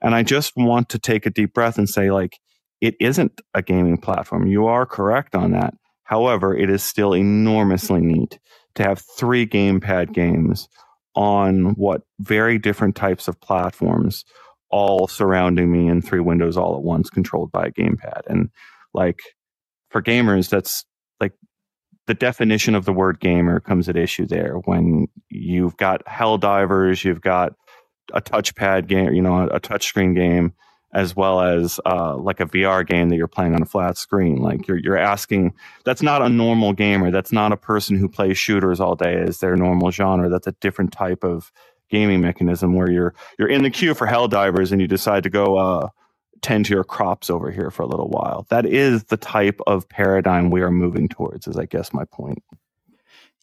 And 0.04 0.14
I 0.14 0.22
just 0.22 0.52
want 0.56 0.90
to 0.90 0.98
take 0.98 1.26
a 1.26 1.30
deep 1.30 1.54
breath 1.54 1.78
and 1.78 1.88
say, 1.88 2.10
like, 2.10 2.38
it 2.80 2.94
isn't 3.00 3.40
a 3.54 3.62
gaming 3.62 3.96
platform. 3.96 4.46
You 4.46 4.66
are 4.66 4.84
correct 4.84 5.34
on 5.34 5.52
that. 5.52 5.74
However, 6.04 6.54
it 6.54 6.68
is 6.68 6.82
still 6.82 7.14
enormously 7.14 8.00
neat 8.00 8.38
to 8.74 8.82
have 8.82 9.02
three 9.16 9.46
gamepad 9.46 10.12
games 10.12 10.68
on 11.14 11.74
what 11.76 12.02
very 12.20 12.58
different 12.58 12.96
types 12.96 13.28
of 13.28 13.40
platforms 13.40 14.24
all 14.70 15.06
surrounding 15.06 15.72
me 15.72 15.88
in 15.88 16.02
three 16.02 16.20
windows 16.20 16.56
all 16.56 16.76
at 16.76 16.82
once 16.82 17.08
controlled 17.08 17.50
by 17.50 17.66
a 17.66 17.70
gamepad. 17.70 18.22
And 18.26 18.50
like 18.92 19.20
for 19.90 20.02
gamers, 20.02 20.50
that's 20.50 20.84
like 21.20 21.32
the 22.06 22.14
definition 22.14 22.74
of 22.74 22.84
the 22.84 22.92
word 22.92 23.20
gamer 23.20 23.60
comes 23.60 23.88
at 23.88 23.96
issue 23.96 24.26
there 24.26 24.56
when 24.64 25.06
you've 25.30 25.76
got 25.76 26.04
Helldivers, 26.06 27.04
you've 27.04 27.22
got 27.22 27.52
a 28.12 28.20
touchpad 28.20 28.86
game, 28.86 29.14
you 29.14 29.22
know, 29.22 29.40
a, 29.40 29.46
a 29.46 29.60
touchscreen 29.60 30.14
game, 30.14 30.52
as 30.92 31.16
well 31.16 31.40
as 31.40 31.80
uh, 31.86 32.16
like 32.16 32.40
a 32.40 32.46
VR 32.46 32.86
game 32.86 33.08
that 33.08 33.16
you're 33.16 33.26
playing 33.26 33.54
on 33.54 33.62
a 33.62 33.66
flat 33.66 33.98
screen. 33.98 34.36
Like 34.36 34.68
you're 34.68 34.78
you're 34.78 34.96
asking, 34.96 35.54
that's 35.84 36.02
not 36.02 36.22
a 36.22 36.28
normal 36.28 36.72
gamer. 36.72 37.10
That's 37.10 37.32
not 37.32 37.52
a 37.52 37.56
person 37.56 37.96
who 37.96 38.08
plays 38.08 38.38
shooters 38.38 38.80
all 38.80 38.94
day 38.94 39.14
as 39.16 39.38
their 39.38 39.56
normal 39.56 39.90
genre. 39.90 40.28
That's 40.28 40.46
a 40.46 40.52
different 40.60 40.92
type 40.92 41.24
of 41.24 41.52
gaming 41.90 42.20
mechanism 42.20 42.74
where 42.74 42.90
you're 42.90 43.14
you're 43.38 43.48
in 43.48 43.62
the 43.62 43.70
queue 43.70 43.94
for 43.94 44.06
Helldivers 44.06 44.72
and 44.72 44.80
you 44.80 44.88
decide 44.88 45.22
to 45.24 45.30
go 45.30 45.56
uh, 45.56 45.88
tend 46.42 46.66
to 46.66 46.74
your 46.74 46.84
crops 46.84 47.30
over 47.30 47.50
here 47.50 47.70
for 47.70 47.82
a 47.82 47.86
little 47.86 48.08
while. 48.08 48.46
That 48.50 48.66
is 48.66 49.04
the 49.04 49.16
type 49.16 49.60
of 49.66 49.88
paradigm 49.88 50.50
we 50.50 50.62
are 50.62 50.70
moving 50.70 51.08
towards. 51.08 51.46
Is 51.46 51.56
I 51.56 51.66
guess 51.66 51.92
my 51.92 52.04
point. 52.04 52.42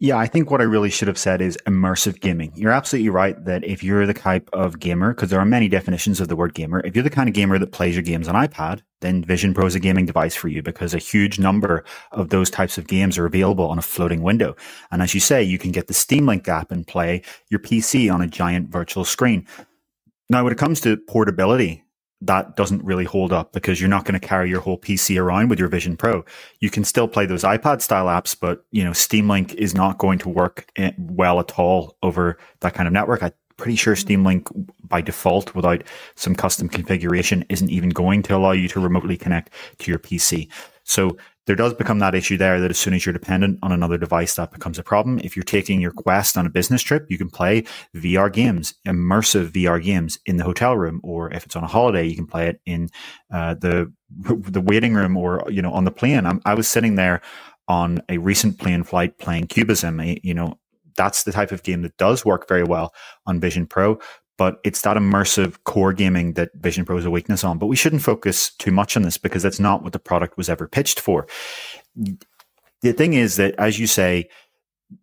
Yeah, 0.03 0.17
I 0.17 0.25
think 0.25 0.49
what 0.49 0.61
I 0.61 0.63
really 0.63 0.89
should 0.89 1.07
have 1.07 1.17
said 1.19 1.41
is 1.41 1.59
immersive 1.67 2.21
gaming. 2.21 2.51
You're 2.55 2.71
absolutely 2.71 3.11
right 3.11 3.45
that 3.45 3.63
if 3.63 3.83
you're 3.83 4.07
the 4.07 4.15
type 4.15 4.49
of 4.51 4.79
gamer, 4.79 5.13
because 5.13 5.29
there 5.29 5.39
are 5.39 5.45
many 5.45 5.67
definitions 5.67 6.19
of 6.19 6.27
the 6.27 6.35
word 6.35 6.55
gamer, 6.55 6.81
if 6.83 6.95
you're 6.95 7.03
the 7.03 7.11
kind 7.11 7.29
of 7.29 7.35
gamer 7.35 7.59
that 7.59 7.71
plays 7.71 7.93
your 7.93 8.01
games 8.01 8.27
on 8.27 8.33
iPad, 8.33 8.81
then 9.01 9.23
Vision 9.23 9.53
Pro 9.53 9.67
is 9.67 9.75
a 9.75 9.79
gaming 9.79 10.07
device 10.07 10.35
for 10.35 10.47
you 10.47 10.63
because 10.63 10.95
a 10.95 10.97
huge 10.97 11.37
number 11.37 11.85
of 12.13 12.29
those 12.29 12.49
types 12.49 12.79
of 12.79 12.87
games 12.87 13.15
are 13.19 13.27
available 13.27 13.69
on 13.69 13.77
a 13.77 13.83
floating 13.83 14.23
window. 14.23 14.55
And 14.89 15.03
as 15.03 15.13
you 15.13 15.19
say, 15.19 15.43
you 15.43 15.59
can 15.59 15.71
get 15.71 15.85
the 15.85 15.93
Steam 15.93 16.25
Link 16.25 16.47
app 16.47 16.71
and 16.71 16.87
play 16.87 17.21
your 17.51 17.59
PC 17.59 18.11
on 18.11 18.23
a 18.23 18.27
giant 18.27 18.69
virtual 18.69 19.05
screen. 19.05 19.45
Now, 20.31 20.43
when 20.43 20.51
it 20.51 20.57
comes 20.57 20.81
to 20.81 20.97
portability, 20.97 21.83
that 22.21 22.55
doesn't 22.55 22.83
really 22.83 23.03
hold 23.03 23.33
up 23.33 23.51
because 23.51 23.81
you're 23.81 23.89
not 23.89 24.05
going 24.05 24.19
to 24.19 24.25
carry 24.25 24.49
your 24.49 24.61
whole 24.61 24.77
PC 24.77 25.19
around 25.19 25.49
with 25.49 25.59
your 25.59 25.67
Vision 25.67 25.97
Pro. 25.97 26.23
You 26.59 26.69
can 26.69 26.83
still 26.83 27.07
play 27.07 27.25
those 27.25 27.43
iPad 27.43 27.81
style 27.81 28.05
apps, 28.05 28.37
but 28.39 28.63
you 28.71 28.83
know, 28.83 28.93
Steam 28.93 29.27
Link 29.27 29.53
is 29.55 29.73
not 29.73 29.97
going 29.97 30.19
to 30.19 30.29
work 30.29 30.69
eh, 30.75 30.91
well 30.97 31.39
at 31.39 31.57
all 31.57 31.97
over 32.03 32.37
that 32.59 32.73
kind 32.73 32.87
of 32.87 32.93
network. 32.93 33.23
I'm 33.23 33.33
pretty 33.57 33.75
sure 33.75 33.95
hmm. 33.95 33.99
Steam 33.99 34.23
Link 34.23 34.47
by 34.87 35.01
default 35.01 35.55
without 35.55 35.83
some 36.15 36.35
custom 36.35 36.69
configuration 36.69 37.43
isn't 37.49 37.69
even 37.69 37.89
going 37.89 38.21
to 38.23 38.35
allow 38.35 38.51
you 38.51 38.67
to 38.67 38.79
remotely 38.79 39.17
connect 39.17 39.51
to 39.79 39.89
your 39.89 39.99
PC. 39.99 40.47
So 40.83 41.17
there 41.47 41.55
does 41.55 41.73
become 41.73 41.99
that 41.99 42.15
issue 42.15 42.37
there 42.37 42.59
that 42.59 42.71
as 42.71 42.77
soon 42.77 42.93
as 42.93 43.05
you're 43.05 43.13
dependent 43.13 43.59
on 43.63 43.71
another 43.71 43.97
device, 43.97 44.35
that 44.35 44.51
becomes 44.51 44.77
a 44.77 44.83
problem. 44.83 45.19
If 45.23 45.35
you're 45.35 45.43
taking 45.43 45.81
your 45.81 45.91
Quest 45.91 46.37
on 46.37 46.45
a 46.45 46.49
business 46.49 46.81
trip, 46.81 47.07
you 47.09 47.17
can 47.17 47.29
play 47.29 47.63
VR 47.95 48.31
games, 48.31 48.75
immersive 48.87 49.51
VR 49.51 49.83
games 49.83 50.19
in 50.25 50.37
the 50.37 50.43
hotel 50.43 50.77
room, 50.77 51.01
or 51.03 51.31
if 51.33 51.45
it's 51.45 51.55
on 51.55 51.63
a 51.63 51.67
holiday, 51.67 52.05
you 52.05 52.15
can 52.15 52.27
play 52.27 52.47
it 52.47 52.61
in 52.65 52.89
uh, 53.31 53.55
the 53.55 53.91
the 54.19 54.61
waiting 54.61 54.93
room 54.93 55.15
or 55.17 55.43
you 55.49 55.61
know 55.61 55.71
on 55.71 55.85
the 55.85 55.91
plane. 55.91 56.25
I'm, 56.25 56.41
i 56.45 56.53
was 56.53 56.67
sitting 56.67 56.95
there 56.95 57.21
on 57.67 58.01
a 58.09 58.17
recent 58.17 58.59
plane 58.59 58.83
flight 58.83 59.17
playing 59.17 59.47
Cubism. 59.47 60.19
You 60.23 60.33
know, 60.33 60.59
that's 60.97 61.23
the 61.23 61.31
type 61.31 61.51
of 61.51 61.63
game 61.63 61.81
that 61.83 61.97
does 61.97 62.25
work 62.25 62.47
very 62.47 62.63
well 62.63 62.93
on 63.25 63.39
Vision 63.39 63.65
Pro 63.65 63.99
but 64.37 64.59
it's 64.63 64.81
that 64.81 64.97
immersive 64.97 65.57
core 65.65 65.93
gaming 65.93 66.33
that 66.33 66.51
Vision 66.55 66.85
Pro 66.85 66.97
is 66.97 67.05
a 67.05 67.11
weakness 67.11 67.43
on. 67.43 67.57
But 67.57 67.67
we 67.67 67.75
shouldn't 67.75 68.01
focus 68.01 68.51
too 68.55 68.71
much 68.71 68.95
on 68.97 69.03
this 69.03 69.17
because 69.17 69.43
that's 69.43 69.59
not 69.59 69.83
what 69.83 69.93
the 69.93 69.99
product 69.99 70.37
was 70.37 70.49
ever 70.49 70.67
pitched 70.67 70.99
for. 70.99 71.27
The 72.81 72.93
thing 72.93 73.13
is 73.13 73.35
that, 73.35 73.55
as 73.57 73.79
you 73.79 73.87
say, 73.87 74.29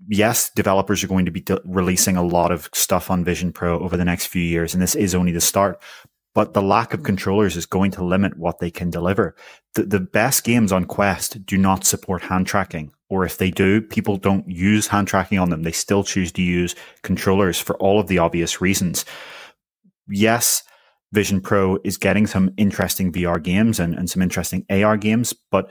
yes, 0.09 0.51
developers 0.51 1.03
are 1.03 1.09
going 1.09 1.25
to 1.25 1.31
be 1.31 1.41
de- 1.41 1.61
releasing 1.65 2.17
a 2.17 2.23
lot 2.23 2.51
of 2.51 2.69
stuff 2.73 3.11
on 3.11 3.25
Vision 3.25 3.53
Pro 3.53 3.79
over 3.79 3.97
the 3.97 4.05
next 4.05 4.27
few 4.27 4.43
years, 4.43 4.75
and 4.75 4.83
this 4.83 4.95
is 4.95 5.15
only 5.15 5.33
the 5.33 5.41
start. 5.41 5.81
But 6.35 6.55
the 6.55 6.63
lack 6.63 6.95
of 6.95 7.03
controllers 7.03 7.57
is 7.57 7.67
going 7.67 7.91
to 7.93 8.05
limit 8.05 8.39
what 8.39 8.61
they 8.61 8.71
can 8.71 8.91
deliver. 8.91 9.35
The, 9.75 9.85
the 9.85 10.01
best 10.01 10.45
games 10.45 10.73
on 10.73 10.85
Quest 10.85 11.45
do 11.45 11.59
not 11.59 11.85
support 11.85 12.23
hand 12.23 12.47
tracking 12.47 12.93
or 13.11 13.25
if 13.25 13.39
they 13.39 13.51
do, 13.51 13.81
people 13.81 14.17
don't 14.17 14.49
use 14.49 14.89
hand 14.89 15.09
tracking 15.09 15.39
on 15.39 15.51
them. 15.51 15.63
They 15.63 15.73
still 15.73 16.05
choose 16.05 16.31
to 16.33 16.43
use 16.43 16.75
controllers 17.03 17.59
for 17.59 17.77
all 17.77 17.99
of 17.99 18.07
the 18.07 18.19
obvious 18.19 18.61
reasons. 18.61 19.05
Yes, 20.09 20.63
Vision 21.13 21.41
Pro 21.41 21.79
is 21.85 21.97
getting 21.97 22.27
some 22.27 22.53
interesting 22.59 23.13
VR 23.13 23.43
games 23.43 23.81
and, 23.81 23.95
and 23.95 24.11
some 24.11 24.21
interesting 24.21 24.67
AR 24.69 24.99
games, 24.99 25.33
but 25.51 25.71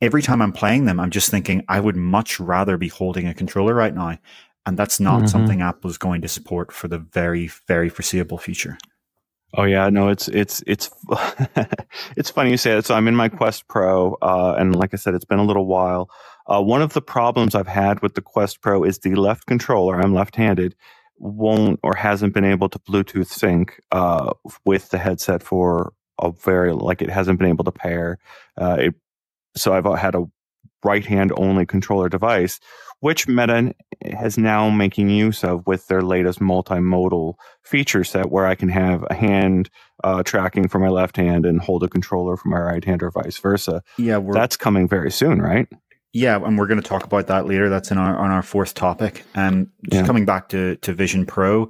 every 0.00 0.22
time 0.22 0.42
I'm 0.42 0.52
playing 0.52 0.84
them, 0.86 0.98
I'm 0.98 1.10
just 1.10 1.30
thinking 1.30 1.64
I 1.68 1.78
would 1.78 1.96
much 1.96 2.40
rather 2.40 2.76
be 2.76 2.88
holding 2.88 3.28
a 3.28 3.34
controller 3.34 3.74
right 3.74 3.94
now. 3.94 4.18
And 4.66 4.76
that's 4.76 5.00
not 5.00 5.18
mm-hmm. 5.18 5.26
something 5.28 5.62
Apple 5.62 5.90
is 5.90 5.96
going 5.96 6.22
to 6.22 6.28
support 6.28 6.72
for 6.72 6.88
the 6.88 6.98
very, 6.98 7.50
very 7.68 7.88
foreseeable 7.88 8.36
future. 8.36 8.76
Oh 9.56 9.64
yeah, 9.64 9.88
no, 9.88 10.08
it's 10.08 10.28
it's 10.28 10.62
it's 10.66 10.90
it's 12.16 12.30
funny 12.30 12.50
you 12.50 12.56
say 12.56 12.74
that. 12.74 12.84
So 12.84 12.94
I'm 12.94 13.08
in 13.08 13.16
my 13.16 13.28
Quest 13.28 13.66
Pro, 13.68 14.14
uh, 14.22 14.54
and 14.58 14.76
like 14.76 14.92
I 14.92 14.96
said, 14.96 15.14
it's 15.14 15.24
been 15.24 15.38
a 15.38 15.44
little 15.44 15.66
while. 15.66 16.10
Uh, 16.46 16.62
one 16.62 16.82
of 16.82 16.92
the 16.92 17.02
problems 17.02 17.54
I've 17.54 17.66
had 17.66 18.00
with 18.02 18.14
the 18.14 18.20
Quest 18.20 18.60
Pro 18.60 18.84
is 18.84 18.98
the 18.98 19.14
left 19.14 19.46
controller. 19.46 20.00
I'm 20.00 20.14
left-handed, 20.14 20.74
won't 21.18 21.80
or 21.82 21.94
hasn't 21.94 22.34
been 22.34 22.44
able 22.44 22.68
to 22.68 22.78
Bluetooth 22.80 23.26
sync 23.28 23.80
uh, 23.90 24.32
with 24.64 24.90
the 24.90 24.98
headset 24.98 25.42
for 25.42 25.92
a 26.20 26.30
very 26.30 26.72
like 26.72 27.00
it 27.02 27.10
hasn't 27.10 27.38
been 27.38 27.48
able 27.48 27.64
to 27.64 27.72
pair. 27.72 28.18
Uh, 28.60 28.76
it, 28.80 28.94
so 29.56 29.72
I've 29.72 29.86
had 29.98 30.14
a 30.14 30.24
right 30.84 31.04
hand 31.04 31.32
only 31.36 31.66
controller 31.66 32.08
device, 32.08 32.60
which 33.00 33.28
Meta 33.28 33.74
has 34.04 34.38
now 34.38 34.70
making 34.70 35.10
use 35.10 35.44
of 35.44 35.66
with 35.66 35.86
their 35.86 36.02
latest 36.02 36.40
multimodal 36.40 37.34
feature 37.62 38.04
set, 38.04 38.30
where 38.30 38.46
I 38.46 38.54
can 38.54 38.68
have 38.68 39.04
a 39.10 39.14
hand 39.14 39.70
uh, 40.04 40.22
tracking 40.22 40.68
for 40.68 40.78
my 40.78 40.88
left 40.88 41.16
hand 41.16 41.46
and 41.46 41.60
hold 41.60 41.82
a 41.82 41.88
controller 41.88 42.36
for 42.36 42.48
my 42.48 42.60
right 42.60 42.84
hand, 42.84 43.02
or 43.02 43.10
vice 43.10 43.38
versa. 43.38 43.82
Yeah, 43.96 44.20
that's 44.32 44.56
coming 44.56 44.88
very 44.88 45.10
soon, 45.10 45.40
right? 45.40 45.68
Yeah, 46.12 46.36
and 46.42 46.58
we're 46.58 46.66
going 46.66 46.80
to 46.80 46.88
talk 46.88 47.04
about 47.04 47.26
that 47.26 47.46
later. 47.46 47.68
That's 47.68 47.90
in 47.90 47.98
our 47.98 48.16
on 48.16 48.30
our 48.30 48.42
fourth 48.42 48.74
topic. 48.74 49.24
Um, 49.34 49.70
just 49.90 50.02
yeah. 50.02 50.06
coming 50.06 50.24
back 50.24 50.48
to 50.50 50.76
to 50.76 50.92
Vision 50.92 51.26
Pro, 51.26 51.68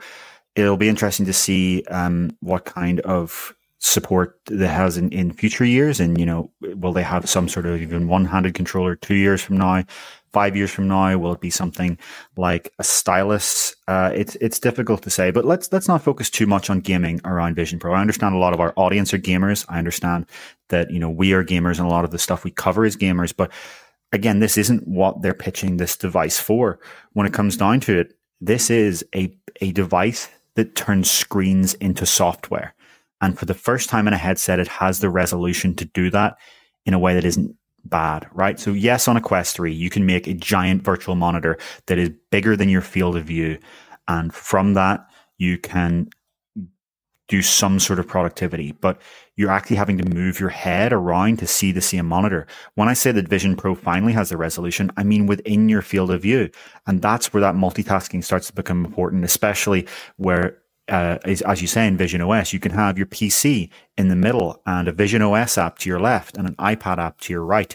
it'll 0.54 0.76
be 0.76 0.88
interesting 0.88 1.26
to 1.26 1.32
see 1.32 1.82
um, 1.84 2.36
what 2.40 2.64
kind 2.64 3.00
of 3.00 3.54
support 3.80 4.40
that 4.46 4.68
has 4.68 4.96
in, 4.96 5.10
in 5.10 5.32
future 5.32 5.64
years, 5.64 6.00
and 6.00 6.18
you 6.18 6.26
know, 6.26 6.50
will 6.60 6.92
they 6.92 7.02
have 7.02 7.28
some 7.28 7.48
sort 7.48 7.66
of 7.66 7.80
even 7.80 8.08
one 8.08 8.24
handed 8.24 8.54
controller 8.54 8.96
two 8.96 9.14
years 9.14 9.42
from 9.42 9.56
now? 9.56 9.84
Five 10.32 10.56
years 10.56 10.70
from 10.70 10.88
now, 10.88 11.16
will 11.16 11.32
it 11.32 11.40
be 11.40 11.50
something 11.50 11.96
like 12.36 12.72
a 12.78 12.84
stylus? 12.84 13.74
Uh, 13.86 14.10
it's 14.14 14.36
it's 14.36 14.58
difficult 14.58 15.02
to 15.02 15.10
say, 15.10 15.30
but 15.30 15.44
let's 15.44 15.72
let's 15.72 15.88
not 15.88 16.02
focus 16.02 16.28
too 16.28 16.46
much 16.46 16.68
on 16.68 16.80
gaming 16.80 17.20
around 17.24 17.54
Vision 17.54 17.78
Pro. 17.78 17.94
I 17.94 18.00
understand 18.00 18.34
a 18.34 18.38
lot 18.38 18.52
of 18.52 18.60
our 18.60 18.74
audience 18.76 19.14
are 19.14 19.18
gamers. 19.18 19.64
I 19.68 19.78
understand 19.78 20.26
that 20.68 20.90
you 20.90 20.98
know 20.98 21.10
we 21.10 21.32
are 21.32 21.44
gamers, 21.44 21.78
and 21.78 21.86
a 21.86 21.90
lot 21.90 22.04
of 22.04 22.10
the 22.10 22.18
stuff 22.18 22.44
we 22.44 22.50
cover 22.50 22.84
is 22.84 22.96
gamers, 22.96 23.34
but 23.34 23.50
again, 24.12 24.40
this 24.40 24.56
isn't 24.58 24.86
what 24.86 25.22
they're 25.22 25.34
pitching 25.34 25.76
this 25.76 25.96
device 25.96 26.38
for. 26.38 26.78
When 27.12 27.26
it 27.26 27.32
comes 27.32 27.56
down 27.56 27.80
to 27.80 27.98
it, 27.98 28.14
this 28.40 28.70
is 28.70 29.04
a, 29.14 29.36
a 29.60 29.72
device 29.72 30.28
that 30.54 30.74
turns 30.74 31.10
screens 31.10 31.74
into 31.74 32.06
software. 32.06 32.74
And 33.20 33.38
for 33.38 33.46
the 33.46 33.54
first 33.54 33.88
time 33.88 34.06
in 34.06 34.14
a 34.14 34.18
headset, 34.18 34.60
it 34.60 34.68
has 34.68 35.00
the 35.00 35.10
resolution 35.10 35.74
to 35.76 35.84
do 35.84 36.10
that 36.10 36.38
in 36.86 36.94
a 36.94 36.98
way 36.98 37.14
that 37.14 37.24
isn't 37.24 37.54
bad, 37.84 38.28
right? 38.32 38.58
So 38.58 38.72
yes, 38.72 39.08
on 39.08 39.16
a 39.16 39.20
Quest 39.20 39.56
3, 39.56 39.72
you 39.72 39.90
can 39.90 40.06
make 40.06 40.26
a 40.26 40.34
giant 40.34 40.82
virtual 40.82 41.14
monitor 41.14 41.58
that 41.86 41.98
is 41.98 42.10
bigger 42.30 42.56
than 42.56 42.68
your 42.68 42.82
field 42.82 43.16
of 43.16 43.24
view. 43.24 43.58
And 44.06 44.32
from 44.32 44.74
that, 44.74 45.06
you 45.36 45.58
can 45.58 46.08
do 47.28 47.42
some 47.42 47.78
sort 47.78 47.98
of 47.98 48.08
productivity, 48.08 48.72
but 48.72 49.00
you're 49.36 49.50
actually 49.50 49.76
having 49.76 49.98
to 49.98 50.14
move 50.14 50.40
your 50.40 50.48
head 50.48 50.92
around 50.92 51.38
to 51.38 51.46
see 51.46 51.72
the 51.72 51.80
same 51.80 52.06
monitor. 52.06 52.46
When 52.74 52.88
I 52.88 52.94
say 52.94 53.12
that 53.12 53.28
Vision 53.28 53.54
Pro 53.54 53.74
finally 53.74 54.14
has 54.14 54.30
the 54.30 54.38
resolution, 54.38 54.90
I 54.96 55.04
mean 55.04 55.26
within 55.26 55.68
your 55.68 55.82
field 55.82 56.10
of 56.10 56.22
view. 56.22 56.50
And 56.86 57.02
that's 57.02 57.32
where 57.32 57.42
that 57.42 57.54
multitasking 57.54 58.24
starts 58.24 58.46
to 58.46 58.54
become 58.54 58.84
important, 58.84 59.24
especially 59.24 59.86
where 60.16 60.58
uh, 60.88 61.18
as, 61.24 61.42
as, 61.42 61.60
you 61.60 61.68
say 61.68 61.86
in 61.86 61.96
Vision 61.96 62.20
OS, 62.20 62.52
you 62.52 62.60
can 62.60 62.72
have 62.72 62.96
your 62.96 63.06
PC 63.06 63.70
in 63.96 64.08
the 64.08 64.16
middle 64.16 64.60
and 64.66 64.88
a 64.88 64.92
Vision 64.92 65.22
OS 65.22 65.58
app 65.58 65.78
to 65.78 65.88
your 65.88 66.00
left 66.00 66.36
and 66.36 66.48
an 66.48 66.54
iPad 66.56 66.98
app 66.98 67.20
to 67.20 67.32
your 67.32 67.44
right. 67.44 67.74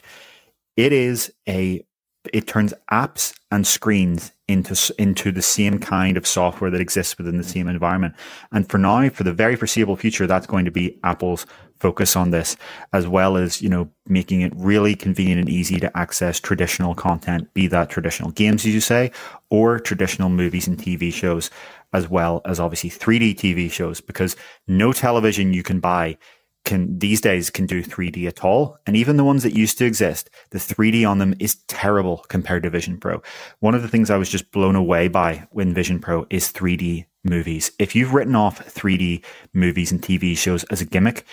It 0.76 0.92
is 0.92 1.34
a 1.48 1.86
it 2.32 2.48
turns 2.48 2.74
apps 2.90 3.34
and 3.52 3.68
screens 3.68 4.32
into 4.48 4.94
into 4.98 5.32
the 5.32 5.42
same 5.42 5.80
kind 5.80 6.16
of 6.18 6.26
software 6.26 6.72
that 6.72 6.82
exists 6.82 7.18
within 7.18 7.38
the 7.38 7.44
same 7.44 7.68
environment. 7.68 8.16
And 8.52 8.70
for 8.70 8.78
now, 8.78 9.10
for 9.10 9.24
the 9.24 9.34
very 9.34 9.56
foreseeable 9.56 9.96
future, 9.96 10.28
that's 10.28 10.48
going 10.48 10.66
to 10.66 10.72
be 10.72 11.00
Apple's 11.04 11.46
focus 11.80 12.16
on 12.16 12.32
this, 12.32 12.56
as 12.94 13.08
well 13.08 13.36
as 13.36 13.62
you 13.62 13.70
know 13.70 13.90
making 14.08 14.42
it 14.42 14.54
really 14.56 14.96
convenient 14.96 15.40
and 15.40 15.50
easy 15.50 15.80
to 15.80 15.98
access 15.98 16.40
traditional 16.40 16.96
content, 16.96 17.54
be 17.54 17.68
that 17.68 17.90
traditional 17.90 18.32
games, 18.32 18.66
as 18.66 18.74
you 18.74 18.82
say, 18.82 19.12
or 19.50 19.80
traditional 19.80 20.30
movies 20.30 20.68
and 20.68 20.78
TV 20.78 21.12
shows, 21.12 21.50
as 21.94 22.10
well 22.10 22.42
as 22.46 22.60
obviously 22.60 22.90
3D 22.90 23.36
TV 23.36 23.72
shows, 23.72 24.02
because 24.02 24.36
no 24.68 24.94
television 24.94 25.54
you 25.54 25.64
can 25.64 25.80
buy 25.80 26.18
can 26.66 26.98
these 26.98 27.20
days 27.20 27.50
can 27.50 27.66
do 27.66 27.84
3D 27.84 28.26
at 28.26 28.44
all. 28.44 28.78
And 28.88 28.96
even 28.96 29.18
the 29.18 29.24
ones 29.24 29.44
that 29.44 29.56
used 29.56 29.78
to 29.80 29.86
exist, 29.86 30.30
the 30.52 30.60
3D 30.60 31.08
on 31.08 31.18
them 31.18 31.36
is 31.40 31.56
terrible 31.68 32.26
compared 32.30 32.64
to 32.64 32.70
Vision 32.70 32.98
Pro. 32.98 33.22
One 33.60 33.76
of 33.76 33.82
the 33.82 33.90
things 33.90 34.10
I 34.10 34.18
was 34.18 34.30
just 34.30 34.52
blown 34.52 34.76
away 34.76 35.08
by 35.08 35.48
when 35.52 35.74
Vision 35.74 36.00
Pro 36.00 36.26
is 36.30 36.52
3D 36.52 37.06
movies. 37.24 37.72
If 37.80 37.96
you've 37.96 38.14
written 38.14 38.36
off 38.36 38.66
3D 38.66 39.24
movies 39.54 39.92
and 39.92 40.02
TV 40.02 40.38
shows 40.38 40.64
as 40.66 40.82
a 40.82 40.86
gimmick, 40.86 41.26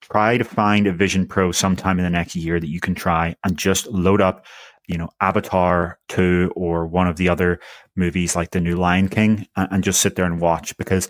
try 0.00 0.36
to 0.36 0.44
find 0.44 0.86
a 0.86 0.92
Vision 0.92 1.26
Pro 1.26 1.52
sometime 1.52 1.98
in 1.98 2.04
the 2.04 2.10
next 2.10 2.36
year 2.36 2.60
that 2.60 2.70
you 2.70 2.80
can 2.80 2.94
try 2.94 3.36
and 3.44 3.56
just 3.56 3.86
load 3.88 4.20
up, 4.20 4.46
you 4.86 4.96
know, 4.98 5.08
Avatar 5.20 5.98
2 6.08 6.52
or 6.54 6.86
one 6.86 7.06
of 7.08 7.16
the 7.16 7.28
other 7.28 7.60
movies 7.94 8.36
like 8.36 8.50
the 8.50 8.60
new 8.60 8.76
Lion 8.76 9.08
King 9.08 9.46
and, 9.56 9.68
and 9.70 9.84
just 9.84 10.00
sit 10.00 10.16
there 10.16 10.24
and 10.24 10.40
watch 10.40 10.76
because 10.76 11.08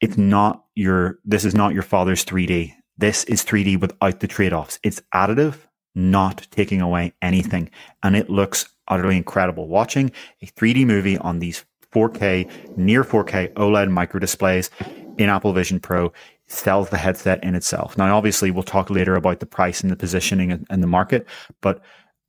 it's 0.00 0.16
not 0.18 0.64
your 0.74 1.18
this 1.24 1.44
is 1.44 1.54
not 1.54 1.74
your 1.74 1.82
father's 1.82 2.24
3D. 2.24 2.72
This 2.96 3.24
is 3.24 3.44
3D 3.44 3.80
without 3.80 4.20
the 4.20 4.28
trade-offs. 4.28 4.78
It's 4.82 5.02
additive, 5.12 5.56
not 5.94 6.46
taking 6.50 6.80
away 6.80 7.12
anything. 7.22 7.70
And 8.02 8.14
it 8.14 8.30
looks 8.30 8.68
utterly 8.86 9.16
incredible. 9.16 9.66
Watching 9.66 10.12
a 10.42 10.46
3D 10.46 10.86
movie 10.86 11.18
on 11.18 11.40
these 11.40 11.64
4K, 11.92 12.76
near 12.76 13.04
4K 13.04 13.52
OLED 13.54 13.90
micro 13.90 14.20
displays 14.20 14.70
in 15.18 15.28
Apple 15.28 15.52
Vision 15.52 15.80
Pro 15.80 16.12
sells 16.46 16.90
the 16.90 16.98
headset 16.98 17.42
in 17.42 17.54
itself. 17.54 17.96
Now, 17.96 18.16
obviously, 18.16 18.50
we'll 18.50 18.62
talk 18.62 18.90
later 18.90 19.14
about 19.14 19.40
the 19.40 19.46
price 19.46 19.80
and 19.80 19.90
the 19.90 19.96
positioning 19.96 20.66
and 20.68 20.82
the 20.82 20.86
market. 20.86 21.26
But 21.60 21.80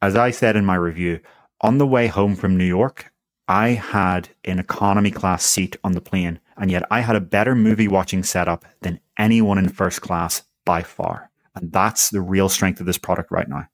as 0.05 0.15
I 0.15 0.31
said 0.31 0.55
in 0.55 0.65
my 0.65 0.75
review, 0.75 1.19
on 1.61 1.77
the 1.79 1.87
way 1.87 2.07
home 2.07 2.35
from 2.35 2.57
New 2.57 2.65
York, 2.65 3.11
I 3.47 3.69
had 3.69 4.29
an 4.43 4.59
economy 4.59 5.11
class 5.11 5.45
seat 5.45 5.77
on 5.83 5.93
the 5.93 6.01
plane 6.01 6.39
and 6.57 6.71
yet 6.71 6.83
I 6.91 7.01
had 7.01 7.15
a 7.15 7.21
better 7.21 7.55
movie 7.55 7.87
watching 7.87 8.23
setup 8.23 8.65
than 8.81 8.99
anyone 9.17 9.57
in 9.57 9.69
first 9.69 10.01
class 10.01 10.43
by 10.65 10.83
far. 10.83 11.31
And 11.55 11.71
that's 11.71 12.09
the 12.09 12.21
real 12.21 12.49
strength 12.49 12.79
of 12.79 12.85
this 12.85 12.97
product 12.97 13.31
right 13.31 13.47
now. 13.49 13.67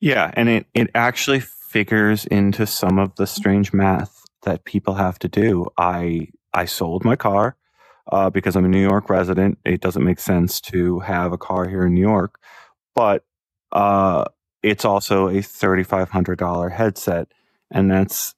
Yeah, 0.00 0.30
and 0.34 0.48
it, 0.48 0.66
it 0.74 0.90
actually 0.94 1.40
figures 1.40 2.26
into 2.26 2.66
some 2.66 2.98
of 2.98 3.14
the 3.16 3.26
strange 3.26 3.72
math 3.72 4.22
that 4.42 4.64
people 4.64 4.94
have 4.94 5.18
to 5.20 5.28
do. 5.28 5.66
I 5.78 6.28
I 6.54 6.66
sold 6.66 7.04
my 7.04 7.16
car. 7.16 7.56
uh, 8.12 8.30
because 8.30 8.56
I'm 8.56 8.64
a 8.64 8.68
New 8.68 8.82
York 8.82 9.10
resident. 9.10 9.58
It 9.64 9.80
doesn't 9.80 10.04
make 10.04 10.20
sense 10.20 10.60
to 10.62 11.00
have 11.00 11.32
a 11.32 11.38
car 11.38 11.68
here 11.68 11.86
in 11.86 11.94
New 11.94 12.00
York, 12.00 12.38
but 12.94 13.24
uh, 13.72 14.26
it's 14.66 14.84
also 14.84 15.28
a 15.28 15.34
$3,500 15.34 16.72
headset, 16.72 17.28
and 17.70 17.90
that's 17.90 18.34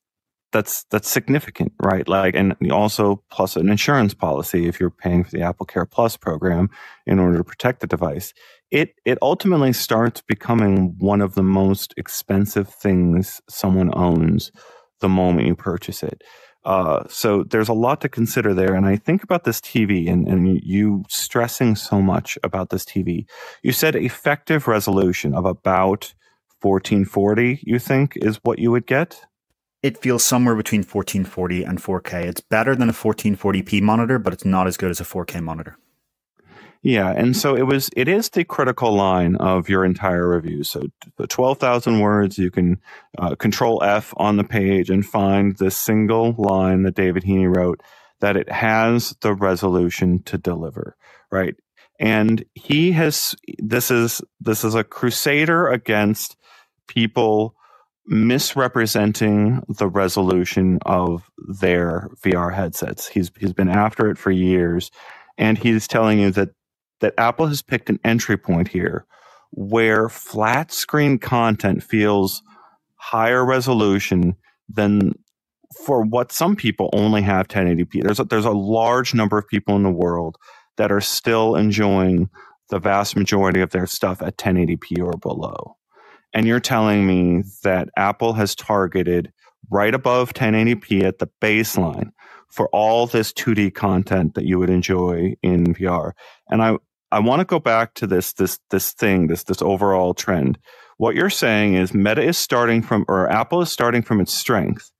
that's 0.52 0.84
that's 0.90 1.08
significant, 1.08 1.72
right? 1.82 2.08
Like, 2.08 2.34
and 2.34 2.54
also 2.72 3.22
plus 3.30 3.56
an 3.56 3.68
insurance 3.68 4.14
policy 4.14 4.66
if 4.66 4.80
you're 4.80 4.90
paying 4.90 5.24
for 5.24 5.30
the 5.30 5.42
Apple 5.42 5.66
Care 5.66 5.84
Plus 5.84 6.16
program 6.16 6.70
in 7.06 7.18
order 7.18 7.38
to 7.38 7.44
protect 7.44 7.80
the 7.80 7.86
device. 7.86 8.32
It 8.70 8.94
it 9.04 9.18
ultimately 9.22 9.72
starts 9.72 10.22
becoming 10.22 10.94
one 10.98 11.20
of 11.22 11.34
the 11.34 11.42
most 11.42 11.94
expensive 11.96 12.68
things 12.68 13.40
someone 13.48 13.90
owns 13.94 14.52
the 15.00 15.08
moment 15.08 15.46
you 15.46 15.54
purchase 15.54 16.02
it. 16.02 16.22
Uh, 16.64 17.04
so 17.08 17.44
there's 17.44 17.68
a 17.68 17.74
lot 17.74 18.00
to 18.02 18.08
consider 18.08 18.52
there. 18.52 18.74
And 18.74 18.84
I 18.84 18.96
think 18.96 19.22
about 19.22 19.44
this 19.44 19.60
TV 19.60 20.10
and, 20.10 20.28
and 20.28 20.60
you 20.62 21.04
stressing 21.08 21.76
so 21.76 22.02
much 22.02 22.36
about 22.42 22.68
this 22.68 22.84
TV. 22.84 23.24
You 23.62 23.72
said 23.72 23.96
effective 23.96 24.66
resolution 24.66 25.34
of 25.34 25.46
about 25.46 26.12
1440, 26.60 27.60
you 27.62 27.78
think 27.78 28.16
is 28.16 28.40
what 28.42 28.58
you 28.58 28.70
would 28.70 28.86
get? 28.86 29.20
It 29.82 29.96
feels 29.96 30.24
somewhere 30.24 30.56
between 30.56 30.80
1440 30.80 31.62
and 31.62 31.80
4K. 31.80 32.24
It's 32.24 32.40
better 32.40 32.74
than 32.74 32.88
a 32.88 32.92
1440p 32.92 33.80
monitor, 33.80 34.18
but 34.18 34.32
it's 34.32 34.44
not 34.44 34.66
as 34.66 34.76
good 34.76 34.90
as 34.90 35.00
a 35.00 35.04
4K 35.04 35.40
monitor. 35.40 35.76
Yeah, 36.82 37.10
and 37.10 37.36
so 37.36 37.56
it 37.56 37.66
was. 37.66 37.90
It 37.96 38.06
is 38.06 38.28
the 38.28 38.44
critical 38.44 38.92
line 38.92 39.34
of 39.36 39.68
your 39.68 39.84
entire 39.84 40.28
review. 40.28 40.62
So 40.62 40.84
the 41.16 41.26
twelve 41.26 41.58
thousand 41.58 41.98
words, 41.98 42.38
you 42.38 42.50
can 42.50 42.80
uh, 43.18 43.34
Control 43.34 43.82
F 43.82 44.14
on 44.16 44.36
the 44.36 44.44
page 44.44 44.88
and 44.88 45.04
find 45.04 45.56
the 45.56 45.72
single 45.72 46.34
line 46.38 46.84
that 46.84 46.94
David 46.94 47.24
Heaney 47.24 47.54
wrote 47.54 47.82
that 48.20 48.36
it 48.36 48.50
has 48.50 49.16
the 49.22 49.34
resolution 49.34 50.22
to 50.24 50.38
deliver. 50.38 50.96
Right, 51.32 51.56
and 51.98 52.44
he 52.54 52.92
has. 52.92 53.34
This 53.58 53.90
is 53.90 54.22
this 54.40 54.62
is 54.62 54.76
a 54.76 54.84
crusader 54.84 55.68
against 55.68 56.36
people 56.88 57.54
misrepresenting 58.06 59.62
the 59.68 59.88
resolution 59.88 60.80
of 60.86 61.30
their 61.60 62.10
VR 62.24 62.54
headsets. 62.54 63.08
He's 63.08 63.32
he's 63.38 63.54
been 63.54 63.70
after 63.70 64.10
it 64.10 64.18
for 64.18 64.32
years 64.32 64.90
and 65.38 65.58
he's 65.58 65.88
telling 65.88 66.20
you 66.20 66.32
that 66.32 66.50
that 67.00 67.14
Apple 67.18 67.46
has 67.48 67.62
picked 67.62 67.90
an 67.90 68.00
entry 68.04 68.38
point 68.38 68.68
here 68.68 69.06
where 69.52 70.10
flat 70.10 70.72
screen 70.72 71.18
content 71.18 71.82
feels 71.82 72.42
higher 72.96 73.44
resolution 73.44 74.36
than 74.68 75.14
for 75.86 76.02
what 76.04 76.32
some 76.32 76.56
people 76.56 76.90
only 76.94 77.22
have 77.22 77.48
1080p. 77.48 78.02
There's 78.04 78.20
a, 78.20 78.24
there's 78.24 78.46
a 78.46 78.52
large 78.52 79.14
number 79.14 79.38
of 79.38 79.48
people 79.48 79.76
in 79.76 79.84
the 79.84 79.90
world 79.90 80.36
that 80.78 80.92
are 80.92 81.02
still 81.02 81.56
enjoying 81.56 82.30
the 82.70 82.80
vast 82.80 83.16
majority 83.16 83.62
of 83.62 83.70
their 83.70 83.86
stuff 83.86 84.22
at 84.22 84.38
1080p 84.38 85.00
or 85.02 85.14
below. 85.18 85.77
And 86.34 86.46
you're 86.46 86.60
telling 86.60 87.06
me 87.06 87.42
that 87.62 87.88
Apple 87.96 88.34
has 88.34 88.54
targeted 88.54 89.32
right 89.70 89.94
above 89.94 90.34
1080p 90.34 91.02
at 91.02 91.18
the 91.18 91.28
baseline 91.40 92.10
for 92.48 92.68
all 92.68 93.06
this 93.06 93.32
2D 93.32 93.74
content 93.74 94.34
that 94.34 94.44
you 94.44 94.58
would 94.58 94.70
enjoy 94.70 95.34
in 95.42 95.74
VR. 95.74 96.12
And 96.48 96.62
I, 96.62 96.76
I 97.10 97.20
want 97.20 97.40
to 97.40 97.44
go 97.44 97.58
back 97.58 97.94
to 97.94 98.06
this 98.06 98.32
this 98.34 98.58
this 98.70 98.92
thing 98.92 99.28
this 99.28 99.44
this 99.44 99.62
overall 99.62 100.14
trend. 100.14 100.58
What 100.98 101.14
you're 101.14 101.30
saying 101.30 101.74
is 101.74 101.94
Meta 101.94 102.22
is 102.22 102.36
starting 102.36 102.82
from 102.82 103.04
or 103.08 103.30
Apple 103.30 103.62
is 103.62 103.70
starting 103.70 104.02
from 104.02 104.20
its 104.20 104.32
strength 104.32 104.90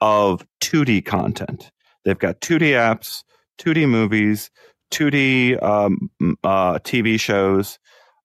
of 0.00 0.46
2D 0.60 1.04
content. 1.04 1.70
They've 2.04 2.18
got 2.18 2.40
2D 2.40 2.72
apps, 2.72 3.22
2D 3.58 3.88
movies, 3.88 4.50
2D 4.90 5.62
um, 5.62 6.10
uh, 6.42 6.78
TV 6.80 7.18
shows, 7.18 7.78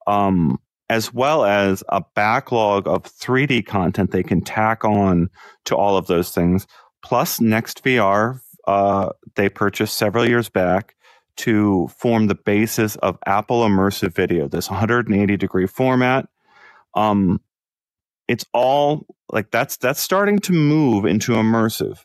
um, 0.07 0.59
as 0.89 1.13
well 1.13 1.43
as 1.43 1.83
a 1.89 2.01
backlog 2.15 2.87
of 2.87 3.03
3D 3.03 3.65
content 3.65 4.11
they 4.11 4.23
can 4.23 4.41
tack 4.41 4.85
on 4.85 5.29
to 5.65 5.75
all 5.75 5.97
of 5.97 6.07
those 6.07 6.31
things. 6.31 6.65
Plus, 7.03 7.39
NextVR, 7.39 8.39
uh, 8.67 9.09
they 9.35 9.49
purchased 9.49 9.97
several 9.97 10.27
years 10.27 10.49
back 10.49 10.95
to 11.37 11.87
form 11.89 12.27
the 12.27 12.35
basis 12.35 12.95
of 12.97 13.17
Apple 13.25 13.61
Immersive 13.61 14.13
Video, 14.13 14.47
this 14.47 14.69
180 14.69 15.37
degree 15.37 15.67
format. 15.67 16.27
Um, 16.95 17.41
it's 18.27 18.45
all 18.53 19.05
like 19.31 19.51
that's 19.51 19.77
that's 19.77 20.01
starting 20.01 20.39
to 20.39 20.53
move 20.53 21.05
into 21.05 21.33
immersive. 21.33 21.99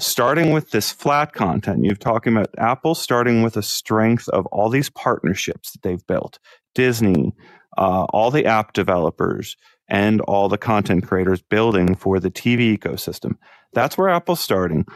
Starting 0.00 0.52
with 0.52 0.70
this 0.70 0.90
flat 0.90 1.34
content, 1.34 1.84
you're 1.84 1.94
talking 1.94 2.36
about 2.36 2.50
Apple 2.58 2.96
starting 2.96 3.42
with 3.42 3.56
a 3.56 3.62
strength 3.62 4.28
of 4.30 4.44
all 4.46 4.68
these 4.68 4.90
partnerships 4.90 5.70
that 5.70 5.82
they've 5.82 6.04
built, 6.08 6.40
Disney, 6.74 7.34
uh, 7.76 8.04
all 8.10 8.30
the 8.30 8.46
app 8.46 8.72
developers, 8.72 9.56
and 9.88 10.20
all 10.22 10.48
the 10.48 10.58
content 10.58 11.06
creators 11.06 11.42
building 11.42 11.94
for 11.94 12.20
the 12.20 12.30
TV 12.30 12.78
ecosystem. 12.78 13.32
That's 13.72 13.98
where 13.98 14.08
Apple's 14.08 14.40
starting. 14.40 14.86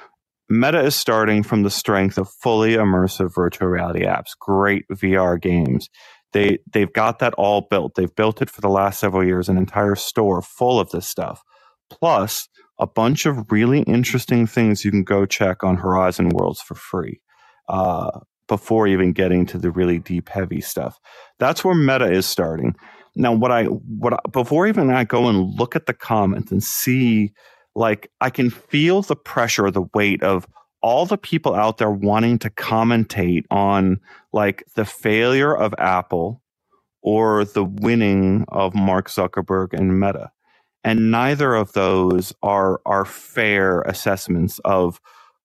Meta 0.49 0.83
is 0.83 0.97
starting 0.97 1.43
from 1.43 1.62
the 1.62 1.71
strength 1.71 2.17
of 2.17 2.31
fully 2.43 2.73
immersive 2.73 3.35
virtual 3.35 3.69
reality 3.69 4.05
apps, 4.05 4.31
great 4.38 4.87
VR 4.88 5.41
games. 5.41 5.91
They 6.33 6.59
they've 6.71 6.93
got 6.93 7.19
that 7.19 7.35
all 7.35 7.67
built. 7.69 7.95
They've 7.95 8.14
built 8.14 8.41
it 8.41 8.51
for 8.51 8.61
the 8.61 8.69
last 8.69 9.01
several 9.01 9.25
years, 9.25 9.49
an 9.49 9.59
entire 9.59 9.95
store 9.95 10.41
full 10.43 10.81
of 10.81 10.91
this 10.91 11.07
stuff. 11.07 11.43
Plus 11.91 12.49
a 12.79 12.87
bunch 12.87 13.27
of 13.27 13.51
really 13.51 13.83
interesting 13.83 14.47
things 14.47 14.85
you 14.85 14.91
can 14.91 15.05
go 15.05 15.27
check 15.27 15.64
on 15.64 15.77
Horizon 15.77 16.29
Worlds 16.31 16.61
for 16.61 16.75
free. 16.75 17.21
Uh, 17.69 18.21
before 18.49 18.87
even 18.87 19.13
getting 19.13 19.47
to 19.47 19.59
the 19.59 19.71
really 19.71 19.99
deep, 19.99 20.29
heavy 20.29 20.61
stuff. 20.61 20.99
That's 21.39 21.65
where 21.65 21.75
Meta 21.75 22.11
is 22.11 22.27
starting. 22.27 22.75
Now, 23.15 23.33
what 23.33 23.53
I 23.53 23.65
what 23.65 24.15
I, 24.15 24.19
before 24.31 24.67
even 24.67 24.91
I 24.91 25.05
go 25.05 25.29
and 25.29 25.59
look 25.59 25.77
at 25.77 25.87
the 25.87 25.95
comments 25.95 26.51
and 26.51 26.63
see 26.63 27.33
like 27.75 28.11
I 28.21 28.31
can 28.31 28.51
feel 28.51 29.03
the 29.03 29.17
pressure, 29.17 29.71
the 29.71 29.87
weight 29.95 30.23
of 30.23 30.47
all 30.83 31.07
the 31.07 31.19
people 31.19 31.55
out 31.55 31.79
there 31.79 31.91
wanting 31.91 32.39
to 32.39 32.51
commentate 32.51 33.45
on 33.51 34.01
like 34.33 34.65
the 34.75 34.85
failure 34.85 35.57
of 35.57 35.75
Apple 35.79 36.43
or 37.03 37.45
the 37.45 37.65
winning 37.65 38.45
of 38.49 38.75
Mark 38.75 39.09
Zuckerberg 39.09 39.73
and 39.73 39.99
Meta. 39.99 40.31
And 40.85 41.11
neither 41.11 41.55
of 41.55 41.73
those 41.73 42.33
are 42.43 42.81
are 42.87 43.05
fair 43.05 43.83
assessments 43.83 44.61
of 44.65 45.01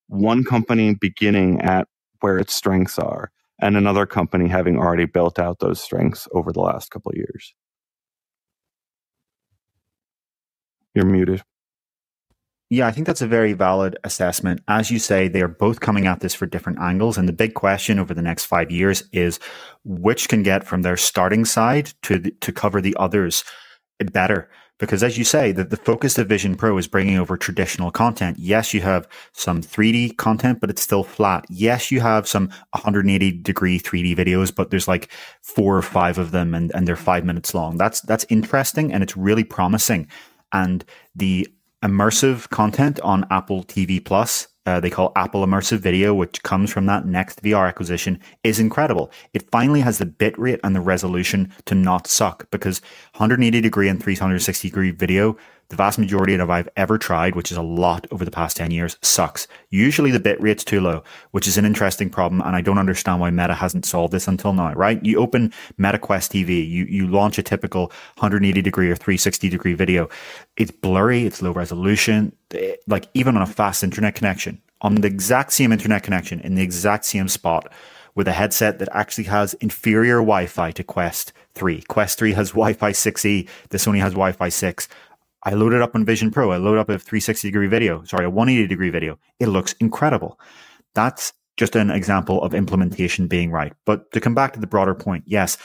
one 0.07 0.43
company 0.43 0.95
beginning 0.99 1.61
at 1.61 1.87
where 2.23 2.37
its 2.37 2.53
strengths 2.53 2.97
are 2.97 3.31
and 3.59 3.75
another 3.75 4.05
company 4.05 4.47
having 4.47 4.77
already 4.77 5.05
built 5.05 5.37
out 5.37 5.59
those 5.59 5.81
strengths 5.81 6.25
over 6.31 6.53
the 6.53 6.61
last 6.61 6.89
couple 6.89 7.11
of 7.11 7.17
years. 7.17 7.53
You're 10.95 11.05
muted. 11.05 11.43
Yeah, 12.69 12.87
I 12.87 12.91
think 12.91 13.05
that's 13.05 13.21
a 13.21 13.27
very 13.27 13.53
valid 13.53 13.97
assessment. 14.03 14.61
As 14.67 14.89
you 14.89 14.99
say, 14.99 15.27
they 15.27 15.41
are 15.41 15.47
both 15.47 15.81
coming 15.81 16.07
at 16.07 16.21
this 16.21 16.33
for 16.33 16.45
different 16.45 16.79
angles. 16.79 17.17
And 17.17 17.27
the 17.27 17.33
big 17.33 17.55
question 17.55 17.99
over 17.99 18.13
the 18.13 18.21
next 18.21 18.45
five 18.45 18.71
years 18.71 19.03
is 19.11 19.39
which 19.83 20.29
can 20.29 20.43
get 20.43 20.65
from 20.65 20.81
their 20.81 20.97
starting 20.97 21.43
side 21.45 21.93
to, 22.03 22.19
to 22.19 22.51
cover 22.51 22.79
the 22.79 22.95
others 22.97 23.43
better. 23.99 24.49
Because 24.83 25.01
as 25.01 25.17
you 25.17 25.23
say, 25.23 25.53
the, 25.53 25.63
the 25.63 25.77
focus 25.77 26.17
of 26.17 26.27
Vision 26.27 26.55
Pro 26.55 26.77
is 26.77 26.87
bringing 26.87 27.17
over 27.17 27.37
traditional 27.37 27.89
content. 27.89 28.37
Yes, 28.37 28.73
you 28.73 28.81
have 28.81 29.07
some 29.31 29.61
3D 29.61 30.17
content, 30.17 30.59
but 30.59 30.69
it's 30.69 30.81
still 30.81 31.03
flat. 31.03 31.45
Yes, 31.49 31.89
you 31.89 32.01
have 32.01 32.27
some 32.27 32.49
180 32.71 33.31
degree 33.31 33.79
3D 33.79 34.15
videos, 34.17 34.53
but 34.53 34.71
there's 34.71 34.87
like 34.87 35.09
four 35.41 35.77
or 35.77 35.81
five 35.81 36.17
of 36.17 36.31
them 36.31 36.53
and, 36.53 36.69
and 36.75 36.85
they're 36.85 36.97
five 36.97 37.23
minutes 37.23 37.53
long. 37.53 37.77
That's, 37.77 38.01
that's 38.01 38.25
interesting 38.29 38.91
and 38.91 39.01
it's 39.01 39.15
really 39.15 39.45
promising. 39.45 40.07
And 40.51 40.83
the 41.15 41.47
immersive 41.81 42.49
content 42.49 42.99
on 43.01 43.25
Apple 43.29 43.63
TV 43.63 44.03
Plus. 44.03 44.47
Uh, 44.65 44.79
they 44.79 44.89
call 44.89 45.11
Apple 45.15 45.45
Immersive 45.45 45.79
Video, 45.79 46.13
which 46.13 46.41
comes 46.43 46.71
from 46.71 46.85
that 46.85 47.03
NextVR 47.05 47.67
acquisition, 47.67 48.19
is 48.43 48.59
incredible. 48.59 49.11
It 49.33 49.49
finally 49.51 49.81
has 49.81 49.97
the 49.97 50.05
bitrate 50.05 50.59
and 50.63 50.75
the 50.75 50.81
resolution 50.81 51.51
to 51.65 51.75
not 51.75 52.07
suck 52.07 52.49
because 52.49 52.79
180 53.15 53.59
degree 53.59 53.89
and 53.89 54.01
360 54.01 54.69
degree 54.69 54.91
video 54.91 55.37
the 55.69 55.75
vast 55.75 55.97
majority 55.97 56.35
of 56.35 56.49
I've 56.49 56.69
ever 56.77 56.97
tried, 56.97 57.35
which 57.35 57.51
is 57.51 57.57
a 57.57 57.61
lot 57.61 58.05
over 58.11 58.25
the 58.25 58.31
past 58.31 58.57
10 58.57 58.71
years, 58.71 58.97
sucks. 59.01 59.47
Usually 59.69 60.11
the 60.11 60.19
bit 60.19 60.39
rate's 60.41 60.63
too 60.63 60.81
low, 60.81 61.03
which 61.31 61.47
is 61.47 61.57
an 61.57 61.65
interesting 61.65 62.09
problem. 62.09 62.41
And 62.41 62.55
I 62.55 62.61
don't 62.61 62.77
understand 62.77 63.21
why 63.21 63.29
Meta 63.31 63.53
hasn't 63.53 63.85
solved 63.85 64.13
this 64.13 64.27
until 64.27 64.53
now, 64.53 64.73
right? 64.73 65.03
You 65.03 65.19
open 65.19 65.53
Meta 65.77 65.99
Quest 65.99 66.31
TV, 66.31 66.67
you, 66.67 66.85
you 66.85 67.07
launch 67.07 67.37
a 67.37 67.43
typical 67.43 67.87
180 68.17 68.61
degree 68.61 68.89
or 68.89 68.95
360 68.95 69.49
degree 69.49 69.73
video. 69.73 70.09
It's 70.57 70.71
blurry, 70.71 71.25
it's 71.25 71.41
low 71.41 71.51
resolution, 71.51 72.35
eh, 72.53 72.75
like 72.87 73.07
even 73.13 73.35
on 73.35 73.41
a 73.41 73.47
fast 73.47 73.83
internet 73.83 74.15
connection, 74.15 74.61
on 74.81 74.95
the 74.95 75.07
exact 75.07 75.53
same 75.53 75.71
internet 75.71 76.03
connection 76.03 76.39
in 76.41 76.55
the 76.55 76.61
exact 76.61 77.05
same 77.05 77.27
spot 77.27 77.71
with 78.15 78.27
a 78.27 78.31
headset 78.31 78.79
that 78.79 78.89
actually 78.91 79.23
has 79.25 79.53
inferior 79.55 80.17
Wi-Fi 80.17 80.71
to 80.71 80.83
Quest 80.83 81.33
3. 81.55 81.81
Quest 81.83 82.19
3 82.19 82.33
has 82.33 82.49
Wi-Fi 82.49 82.91
6E. 82.91 83.47
This 83.69 83.87
only 83.87 83.99
has 83.99 84.13
Wi-Fi 84.13 84.49
6. 84.49 84.87
I 85.45 85.53
load 85.53 85.73
it 85.73 85.81
up 85.81 85.95
on 85.95 86.05
Vision 86.05 86.31
Pro. 86.31 86.51
I 86.51 86.57
load 86.57 86.77
up 86.77 86.89
a 86.89 86.97
360 86.97 87.47
degree 87.49 87.67
video, 87.67 88.03
sorry, 88.03 88.25
a 88.25 88.29
180 88.29 88.67
degree 88.67 88.89
video. 88.89 89.19
It 89.39 89.47
looks 89.47 89.73
incredible. 89.79 90.39
That's 90.95 91.33
just 91.57 91.75
an 91.75 91.91
example 91.91 92.41
of 92.41 92.53
implementation 92.53 93.27
being 93.27 93.51
right. 93.51 93.73
But 93.85 94.11
to 94.11 94.21
come 94.21 94.35
back 94.35 94.53
to 94.53 94.59
the 94.59 94.67
broader 94.67 94.95
point, 94.95 95.23
yes, 95.27 95.57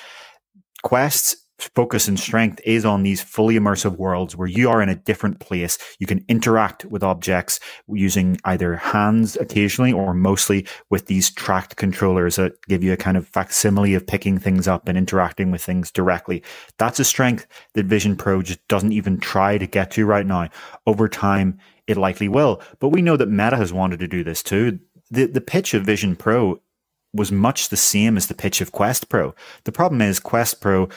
Quest's 0.82 1.36
focus 1.59 2.09
and 2.09 2.18
strength 2.18 2.61
is 2.64 2.85
on 2.85 3.03
these 3.03 3.23
fully 3.23 3.57
immersive 3.57 3.97
worlds 3.97 4.37
where 4.37 4.49
you 4.49 4.71
are 4.71 4.83
in 4.83 4.88
a 4.88 4.94
different 4.94 5.40
place. 5.40 5.79
You 5.99 6.07
can 6.07 6.25
interact 6.29 6.85
with 6.85 7.03
objects 7.03 7.61
using 7.88 8.38
either 8.44 8.77
hands 8.77 9.37
occasionally 9.37 9.92
or 9.92 10.14
mostly 10.14 10.66
with 10.90 11.07
these 11.07 11.31
tracked 11.31 11.77
controllers 11.77 12.37
that 12.37 12.61
give 12.68 12.83
you 12.83 12.92
a 12.92 12.97
kind 12.97 13.16
of 13.16 13.27
facsimile 13.27 13.94
of 13.94 14.07
picking 14.07 14.38
things 14.38 14.68
up 14.68 14.88
and 14.88 14.97
interacting 14.97 15.51
with 15.51 15.62
things 15.62 15.90
directly. 15.90 16.42
That's 16.79 17.01
a 17.01 17.05
strength 17.05 17.47
that 17.75 17.87
Vision 17.87 18.16
Pro 18.16 18.42
just 18.42 18.66
doesn't 18.68 18.92
even 18.92 19.18
try 19.18 19.59
to 19.59 19.66
get 19.66 19.90
to 19.92 20.07
right 20.07 20.27
now. 20.27 20.49
Over 20.87 21.09
time, 21.09 21.59
it 21.87 21.97
likely 21.97 22.29
will. 22.29 22.61
But 22.79 22.90
we 22.90 23.03
know 23.03 23.16
that 23.16 23.31
Meta 23.31 23.57
has 23.57 23.73
wanted 23.73 23.99
to 24.01 24.09
do 24.09 24.23
this 24.23 24.42
too. 24.42 24.79
The, 25.11 25.27
the 25.27 25.40
pitch 25.40 25.75
of 25.75 25.85
Vision 25.85 26.16
Pro 26.16 26.61
was 27.14 27.33
much 27.33 27.68
the 27.68 27.77
same 27.77 28.16
as 28.16 28.27
the 28.27 28.35
pitch 28.35 28.61
of 28.61 28.73
Quest 28.73 29.09
Pro. 29.09 29.35
The 29.64 29.73
problem 29.73 30.01
is 30.03 30.21
Quest 30.21 30.61
Pro 30.61 30.88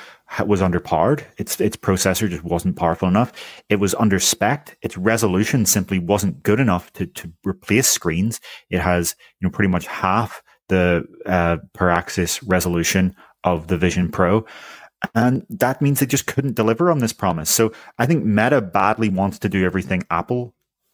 was 0.46 0.62
underpowered. 0.62 1.24
Its 1.38 1.60
its 1.60 1.78
processor 1.78 2.30
just 2.30 2.44
wasn't 2.44 2.76
powerful 2.76 3.08
enough. 3.08 3.32
It 3.70 3.78
was 3.78 3.96
under 3.96 4.20
spec. 4.20 4.78
Its 4.82 4.98
resolution 4.98 5.66
simply 5.66 6.00
wasn't 6.00 6.44
good 6.44 6.60
enough 6.60 6.92
to 6.94 7.06
to 7.06 7.32
replace 7.46 7.88
screens. 7.88 8.40
It 8.70 8.80
has 8.80 9.16
you 9.40 9.48
know 9.48 9.52
pretty 9.52 9.70
much 9.70 9.88
half 9.88 10.44
the 10.70 11.06
uh, 11.26 11.58
per 11.74 11.90
axis 11.90 12.42
resolution 12.44 13.16
of 13.44 13.68
the 13.68 13.78
Vision 13.78 14.10
Pro. 14.10 14.46
And 15.16 15.46
that 15.50 15.82
means 15.82 16.00
they 16.00 16.06
just 16.06 16.28
couldn't 16.28 16.56
deliver 16.56 16.92
on 16.92 17.00
this 17.00 17.14
promise. 17.14 17.50
So 17.50 17.72
I 17.98 18.06
think 18.06 18.24
Meta 18.24 18.62
badly 18.62 19.10
wants 19.10 19.40
to 19.40 19.50
do 19.50 19.66
everything 19.66 20.04
Apple 20.12 20.54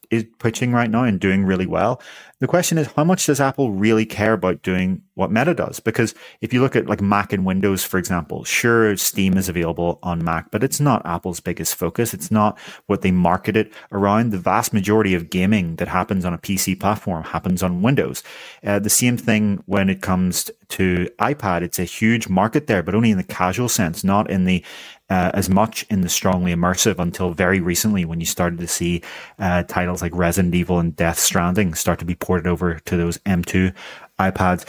is 0.09 0.25
pitching 0.39 0.71
right 0.71 0.89
now 0.89 1.03
and 1.03 1.19
doing 1.19 1.43
really 1.43 1.65
well. 1.65 2.01
The 2.39 2.47
question 2.47 2.77
is, 2.77 2.85
how 2.95 3.03
much 3.03 3.25
does 3.25 3.41
Apple 3.41 3.71
really 3.71 4.05
care 4.05 4.33
about 4.33 4.61
doing 4.61 5.01
what 5.15 5.31
Meta 5.31 5.55
does? 5.55 5.79
Because 5.79 6.13
if 6.39 6.53
you 6.53 6.61
look 6.61 6.75
at 6.75 6.85
like 6.85 7.01
Mac 7.01 7.33
and 7.33 7.45
Windows, 7.45 7.83
for 7.83 7.97
example, 7.97 8.43
sure, 8.43 8.95
Steam 8.95 9.37
is 9.37 9.49
available 9.49 9.97
on 10.03 10.23
Mac, 10.23 10.51
but 10.51 10.63
it's 10.63 10.79
not 10.79 11.03
Apple's 11.03 11.39
biggest 11.39 11.73
focus. 11.73 12.13
It's 12.13 12.29
not 12.29 12.59
what 12.85 13.01
they 13.01 13.09
market 13.09 13.57
it 13.57 13.73
around. 13.91 14.29
The 14.29 14.37
vast 14.37 14.71
majority 14.71 15.15
of 15.15 15.31
gaming 15.31 15.77
that 15.77 15.87
happens 15.87 16.25
on 16.25 16.33
a 16.35 16.37
PC 16.37 16.79
platform 16.79 17.23
happens 17.23 17.63
on 17.63 17.81
Windows. 17.81 18.21
Uh, 18.63 18.77
the 18.77 18.89
same 18.91 19.17
thing 19.17 19.63
when 19.65 19.89
it 19.89 20.03
comes 20.03 20.51
to 20.69 21.09
iPad. 21.19 21.61
It's 21.61 21.79
a 21.79 21.85
huge 21.85 22.27
market 22.29 22.67
there, 22.67 22.83
but 22.83 22.93
only 22.93 23.11
in 23.11 23.17
the 23.17 23.23
casual 23.23 23.69
sense, 23.69 24.03
not 24.03 24.29
in 24.29 24.45
the 24.45 24.63
uh, 25.09 25.31
as 25.33 25.49
much 25.49 25.85
in 25.89 26.01
the 26.01 26.09
strongly 26.09 26.53
immersive 26.53 26.99
until 26.99 27.33
very 27.33 27.61
recently 27.61 28.03
when 28.03 28.19
you 28.19 28.25
started 28.25 28.59
to 28.59 28.67
see 28.67 29.01
uh, 29.39 29.63
titles 29.63 30.01
like 30.01 30.13
Resident 30.13 30.53
Evil 30.53 30.79
and 30.79 30.95
Death 30.95 31.17
Stranding 31.17 31.73
start 31.75 31.99
to 31.99 32.05
be 32.05 32.15
ported 32.27 32.45
over 32.45 32.79
to 32.85 32.97
those 32.97 33.17
M2 33.19 33.73
iPads. 34.19 34.65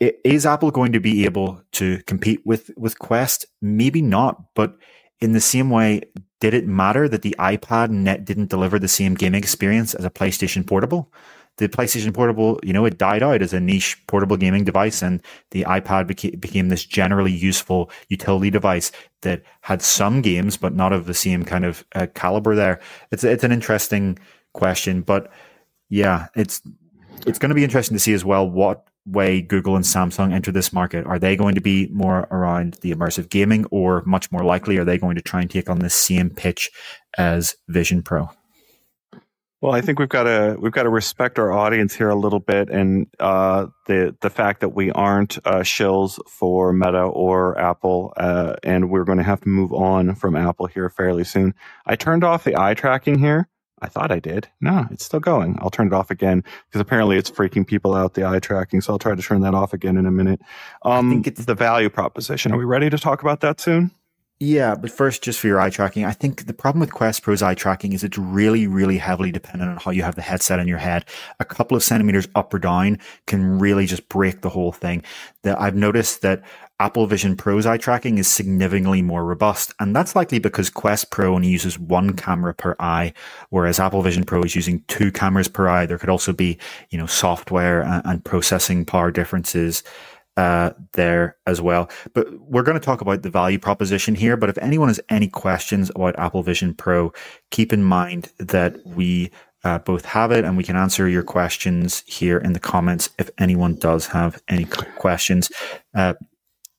Is 0.00 0.44
Apple 0.44 0.72
going 0.72 0.92
to 0.92 1.00
be 1.00 1.24
able 1.24 1.62
to 1.72 2.02
compete 2.02 2.44
with, 2.44 2.70
with 2.76 2.98
Quest? 2.98 3.46
Maybe 3.62 4.02
not, 4.02 4.42
but 4.54 4.76
in 5.20 5.32
the 5.32 5.40
same 5.40 5.70
way, 5.70 6.02
did 6.40 6.52
it 6.52 6.66
matter 6.66 7.08
that 7.08 7.22
the 7.22 7.36
iPad 7.38 7.90
net 7.90 8.24
didn't 8.24 8.50
deliver 8.50 8.78
the 8.78 8.88
same 8.88 9.14
gaming 9.14 9.38
experience 9.38 9.94
as 9.94 10.04
a 10.04 10.10
PlayStation 10.10 10.66
Portable? 10.66 11.10
the 11.56 11.68
PlayStation 11.68 12.12
Portable, 12.12 12.58
you 12.64 12.72
know, 12.72 12.84
it 12.84 12.98
died 12.98 13.22
out 13.22 13.40
as 13.40 13.52
a 13.52 13.60
niche 13.60 13.96
portable 14.08 14.36
gaming 14.36 14.64
device, 14.64 15.02
and 15.02 15.22
the 15.52 15.62
iPad 15.62 16.10
beca- 16.10 16.40
became 16.40 16.68
this 16.68 16.84
generally 16.84 17.30
useful 17.30 17.90
utility 18.08 18.50
device 18.50 18.90
that 19.20 19.42
had 19.60 19.80
some 19.80 20.20
games, 20.20 20.56
but 20.56 20.74
not 20.74 20.92
of 20.92 21.06
the 21.06 21.14
same 21.14 21.44
kind 21.44 21.64
of 21.64 21.84
uh, 21.94 22.06
caliber. 22.14 22.56
There, 22.56 22.80
it's 23.12 23.22
it's 23.22 23.44
an 23.44 23.52
interesting 23.52 24.18
question, 24.52 25.02
but 25.02 25.30
yeah, 25.94 26.26
it's 26.34 26.60
it's 27.24 27.38
going 27.38 27.50
to 27.50 27.54
be 27.54 27.62
interesting 27.62 27.94
to 27.94 28.00
see 28.00 28.14
as 28.14 28.24
well 28.24 28.50
what 28.50 28.84
way 29.06 29.40
Google 29.40 29.76
and 29.76 29.84
Samsung 29.84 30.32
enter 30.32 30.50
this 30.50 30.72
market. 30.72 31.06
Are 31.06 31.20
they 31.20 31.36
going 31.36 31.54
to 31.54 31.60
be 31.60 31.88
more 31.92 32.26
around 32.32 32.78
the 32.80 32.92
immersive 32.92 33.28
gaming, 33.28 33.64
or 33.70 34.02
much 34.04 34.32
more 34.32 34.42
likely, 34.42 34.76
are 34.78 34.84
they 34.84 34.98
going 34.98 35.14
to 35.14 35.22
try 35.22 35.40
and 35.40 35.48
take 35.48 35.70
on 35.70 35.78
the 35.78 35.90
same 35.90 36.30
pitch 36.30 36.70
as 37.16 37.54
Vision 37.68 38.02
Pro? 38.02 38.28
Well, 39.60 39.72
I 39.72 39.82
think 39.82 40.00
we've 40.00 40.08
got 40.08 40.24
to 40.24 40.56
we've 40.60 40.72
got 40.72 40.82
to 40.82 40.90
respect 40.90 41.38
our 41.38 41.52
audience 41.52 41.94
here 41.94 42.10
a 42.10 42.16
little 42.16 42.40
bit, 42.40 42.70
and 42.70 43.06
uh, 43.20 43.68
the 43.86 44.16
the 44.20 44.30
fact 44.30 44.62
that 44.62 44.70
we 44.70 44.90
aren't 44.90 45.38
uh, 45.46 45.60
shills 45.60 46.18
for 46.28 46.72
Meta 46.72 47.02
or 47.02 47.56
Apple, 47.56 48.12
uh, 48.16 48.56
and 48.64 48.90
we're 48.90 49.04
going 49.04 49.18
to 49.18 49.24
have 49.24 49.42
to 49.42 49.48
move 49.48 49.72
on 49.72 50.16
from 50.16 50.34
Apple 50.34 50.66
here 50.66 50.90
fairly 50.90 51.22
soon. 51.22 51.54
I 51.86 51.94
turned 51.94 52.24
off 52.24 52.42
the 52.42 52.58
eye 52.58 52.74
tracking 52.74 53.20
here. 53.20 53.48
I 53.84 53.88
thought 53.88 54.10
I 54.10 54.18
did. 54.18 54.48
No, 54.62 54.86
it's 54.90 55.04
still 55.04 55.20
going. 55.20 55.58
I'll 55.60 55.68
turn 55.68 55.88
it 55.88 55.92
off 55.92 56.10
again 56.10 56.42
because 56.68 56.80
apparently 56.80 57.18
it's 57.18 57.30
freaking 57.30 57.66
people 57.66 57.94
out 57.94 58.14
the 58.14 58.26
eye 58.26 58.38
tracking. 58.38 58.80
So 58.80 58.94
I'll 58.94 58.98
try 58.98 59.14
to 59.14 59.20
turn 59.20 59.42
that 59.42 59.52
off 59.52 59.74
again 59.74 59.98
in 59.98 60.06
a 60.06 60.10
minute. 60.10 60.40
Um, 60.86 61.10
I 61.10 61.12
think 61.12 61.26
it's 61.26 61.44
the 61.44 61.54
value 61.54 61.90
proposition. 61.90 62.52
Are 62.52 62.56
we 62.56 62.64
ready 62.64 62.88
to 62.88 62.96
talk 62.96 63.20
about 63.20 63.40
that 63.40 63.60
soon? 63.60 63.90
Yeah, 64.40 64.74
but 64.74 64.90
first, 64.90 65.22
just 65.22 65.38
for 65.38 65.46
your 65.46 65.60
eye 65.60 65.70
tracking, 65.70 66.04
I 66.04 66.12
think 66.12 66.46
the 66.46 66.54
problem 66.54 66.80
with 66.80 66.92
Quest 66.92 67.22
Pro's 67.22 67.42
eye 67.42 67.54
tracking 67.54 67.92
is 67.92 68.02
it's 68.02 68.18
really, 68.18 68.66
really 68.66 68.98
heavily 68.98 69.30
dependent 69.30 69.70
on 69.70 69.76
how 69.76 69.90
you 69.90 70.02
have 70.02 70.16
the 70.16 70.22
headset 70.22 70.58
on 70.58 70.66
your 70.66 70.78
head. 70.78 71.04
A 71.38 71.44
couple 71.44 71.76
of 71.76 71.84
centimeters 71.84 72.26
up 72.34 72.52
or 72.52 72.58
down 72.58 72.98
can 73.26 73.58
really 73.58 73.86
just 73.86 74.08
break 74.08 74.40
the 74.40 74.48
whole 74.48 74.72
thing. 74.72 75.04
That 75.42 75.60
I've 75.60 75.76
noticed 75.76 76.22
that 76.22 76.42
Apple 76.80 77.06
Vision 77.06 77.36
Pro's 77.36 77.66
eye 77.66 77.76
tracking 77.76 78.18
is 78.18 78.26
significantly 78.26 79.00
more 79.00 79.24
robust, 79.24 79.72
and 79.78 79.94
that's 79.94 80.16
likely 80.16 80.40
because 80.40 80.70
Quest 80.70 81.10
Pro 81.10 81.34
only 81.34 81.48
uses 81.48 81.78
one 81.78 82.14
camera 82.14 82.52
per 82.52 82.74
eye, 82.80 83.12
whereas 83.50 83.78
Apple 83.78 84.02
Vision 84.02 84.24
Pro 84.24 84.42
is 84.42 84.56
using 84.56 84.82
two 84.88 85.12
cameras 85.12 85.46
per 85.46 85.68
eye. 85.68 85.86
There 85.86 85.98
could 85.98 86.08
also 86.08 86.32
be, 86.32 86.58
you 86.90 86.98
know, 86.98 87.06
software 87.06 87.82
and, 87.82 88.02
and 88.04 88.24
processing 88.24 88.84
power 88.84 89.12
differences 89.12 89.84
uh, 90.36 90.70
there 90.92 91.36
as 91.46 91.60
well. 91.60 91.88
But 92.12 92.26
we're 92.40 92.64
going 92.64 92.78
to 92.78 92.84
talk 92.84 93.00
about 93.00 93.22
the 93.22 93.30
value 93.30 93.58
proposition 93.58 94.16
here. 94.16 94.36
But 94.36 94.50
if 94.50 94.58
anyone 94.58 94.88
has 94.88 95.00
any 95.08 95.28
questions 95.28 95.90
about 95.94 96.18
Apple 96.18 96.42
Vision 96.42 96.74
Pro, 96.74 97.12
keep 97.50 97.72
in 97.72 97.84
mind 97.84 98.32
that 98.38 98.84
we 98.84 99.30
uh, 99.62 99.78
both 99.78 100.04
have 100.04 100.32
it 100.32 100.44
and 100.44 100.56
we 100.56 100.64
can 100.64 100.76
answer 100.76 101.08
your 101.08 101.22
questions 101.22 102.02
here 102.06 102.38
in 102.38 102.52
the 102.52 102.60
comments 102.60 103.10
if 103.18 103.30
anyone 103.38 103.76
does 103.76 104.08
have 104.08 104.42
any 104.48 104.64
questions. 104.64 105.50
Uh, 105.94 106.14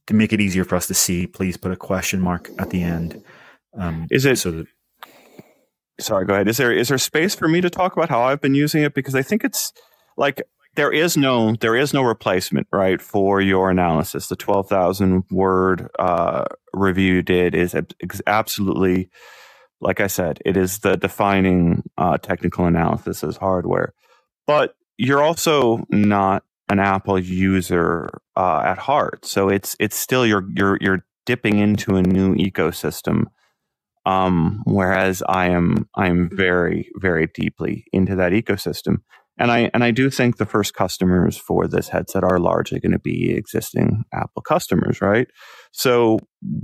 to 0.08 0.14
make 0.14 0.34
it 0.34 0.42
easier 0.42 0.64
for 0.64 0.76
us 0.76 0.88
to 0.88 0.94
see, 0.94 1.28
please 1.28 1.58
put 1.58 1.72
a 1.72 1.76
question 1.76 2.22
mark 2.22 2.50
at 2.60 2.70
the 2.70 2.84
end. 2.84 3.24
Um, 3.78 4.08
is 4.12 4.26
it 4.26 4.38
so 4.38 4.52
that? 4.52 4.68
Sorry, 6.00 6.26
go 6.26 6.34
ahead. 6.34 6.48
Is 6.48 6.58
there 6.58 6.74
is 6.74 6.90
there 6.90 6.98
space 6.98 7.36
for 7.36 7.48
me 7.48 7.62
to 7.62 7.70
talk 7.70 7.96
about 7.96 8.10
how 8.10 8.22
I've 8.22 8.42
been 8.42 8.56
using 8.56 8.84
it 8.84 8.94
because 8.94 9.16
I 9.16 9.22
think 9.22 9.44
it's 9.44 9.72
like 10.18 10.42
there 10.76 10.92
is 10.92 11.18
no 11.18 11.56
there 11.56 11.76
is 11.76 11.94
no 11.94 12.04
replacement 12.04 12.68
right 12.72 13.02
for 13.02 13.42
your 13.42 13.70
analysis 13.70 14.28
the 14.28 14.36
12,000 14.36 15.24
word 15.32 15.90
uh, 16.00 16.46
review 16.74 17.22
did 17.22 17.56
is 17.56 17.76
absolutely 18.28 19.10
like 19.82 20.00
i 20.00 20.08
said 20.08 20.40
it 20.46 20.58
is 20.58 20.80
the 20.80 20.96
defining 20.98 21.84
uh, 21.98 22.18
technical 22.18 22.66
analysis 22.66 23.24
as 23.24 23.38
hardware 23.38 23.94
but 24.48 24.76
you're 24.98 25.24
also 25.24 25.86
not 25.90 26.44
an 26.70 26.80
apple 26.80 27.20
user 27.20 28.10
uh, 28.36 28.62
at 28.66 28.78
heart 28.78 29.26
so 29.26 29.50
it's 29.50 29.76
it's 29.80 29.96
still 29.96 30.26
you're 30.26 30.46
you're 30.56 30.78
you're 30.82 31.06
dipping 31.26 31.60
into 31.60 31.96
a 31.96 32.04
new 32.04 32.36
ecosystem 32.36 33.26
um, 34.06 34.62
whereas 34.66 35.24
i 35.28 35.48
am 35.48 35.88
i 35.96 36.08
am 36.08 36.30
very 36.32 36.90
very 36.98 37.28
deeply 37.34 37.86
into 37.92 38.16
that 38.16 38.32
ecosystem 38.32 38.98
and 39.38 39.52
I 39.52 39.70
and 39.74 39.84
I 39.84 39.92
do 39.92 40.10
think 40.10 40.38
the 40.38 40.46
first 40.46 40.74
customers 40.74 41.38
for 41.38 41.68
this 41.68 41.90
headset 41.90 42.24
are 42.24 42.40
largely 42.40 42.80
going 42.80 42.94
to 42.94 43.00
be 43.00 43.32
existing 43.36 44.06
Apple 44.14 44.42
customers, 44.42 45.02
right? 45.02 45.28
So 45.72 46.20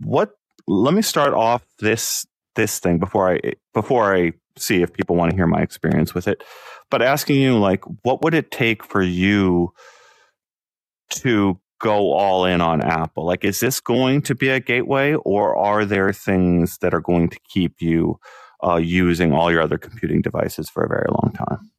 what 0.06 0.32
let 0.68 0.94
me 0.94 1.02
start 1.02 1.34
off 1.34 1.64
this 1.80 2.26
this 2.56 2.80
thing 2.80 3.00
before 3.00 3.34
I 3.34 3.54
before 3.74 4.16
I 4.16 4.34
see 4.58 4.82
if 4.82 4.94
people 4.94 5.16
want 5.16 5.32
to 5.32 5.36
hear 5.36 5.48
my 5.48 5.62
experience 5.62 6.14
with 6.14 6.28
it. 6.28 6.44
But 6.92 7.02
asking 7.02 7.42
you 7.42 7.58
like 7.58 7.84
what 8.04 8.22
would 8.22 8.36
it 8.36 8.52
take 8.52 8.84
for 8.84 9.02
you 9.02 9.74
to 11.10 11.60
go 11.80 12.12
all 12.14 12.46
in 12.46 12.62
on 12.62 12.82
Apple? 12.82 13.26
Like 13.26 13.44
is 13.44 13.60
this 13.60 13.80
going 13.80 14.22
to 14.24 14.36
be 14.36 14.50
a 14.50 14.60
gateway 14.60 15.14
or 15.14 15.58
are 15.58 15.86
there 15.86 16.14
things 16.14 16.78
that 16.80 16.94
are 16.94 17.02
going 17.02 17.30
to 17.30 17.40
keep 17.50 17.82
you 17.82 18.20
uh, 18.64 18.76
using 18.76 19.34
all 19.34 19.52
your 19.52 19.62
other 19.62 19.80
computing 19.80 20.22
devices 20.22 20.70
for 20.70 20.84
a 20.84 20.88
very 20.88 21.08
long 21.10 21.34
time? 21.34 21.72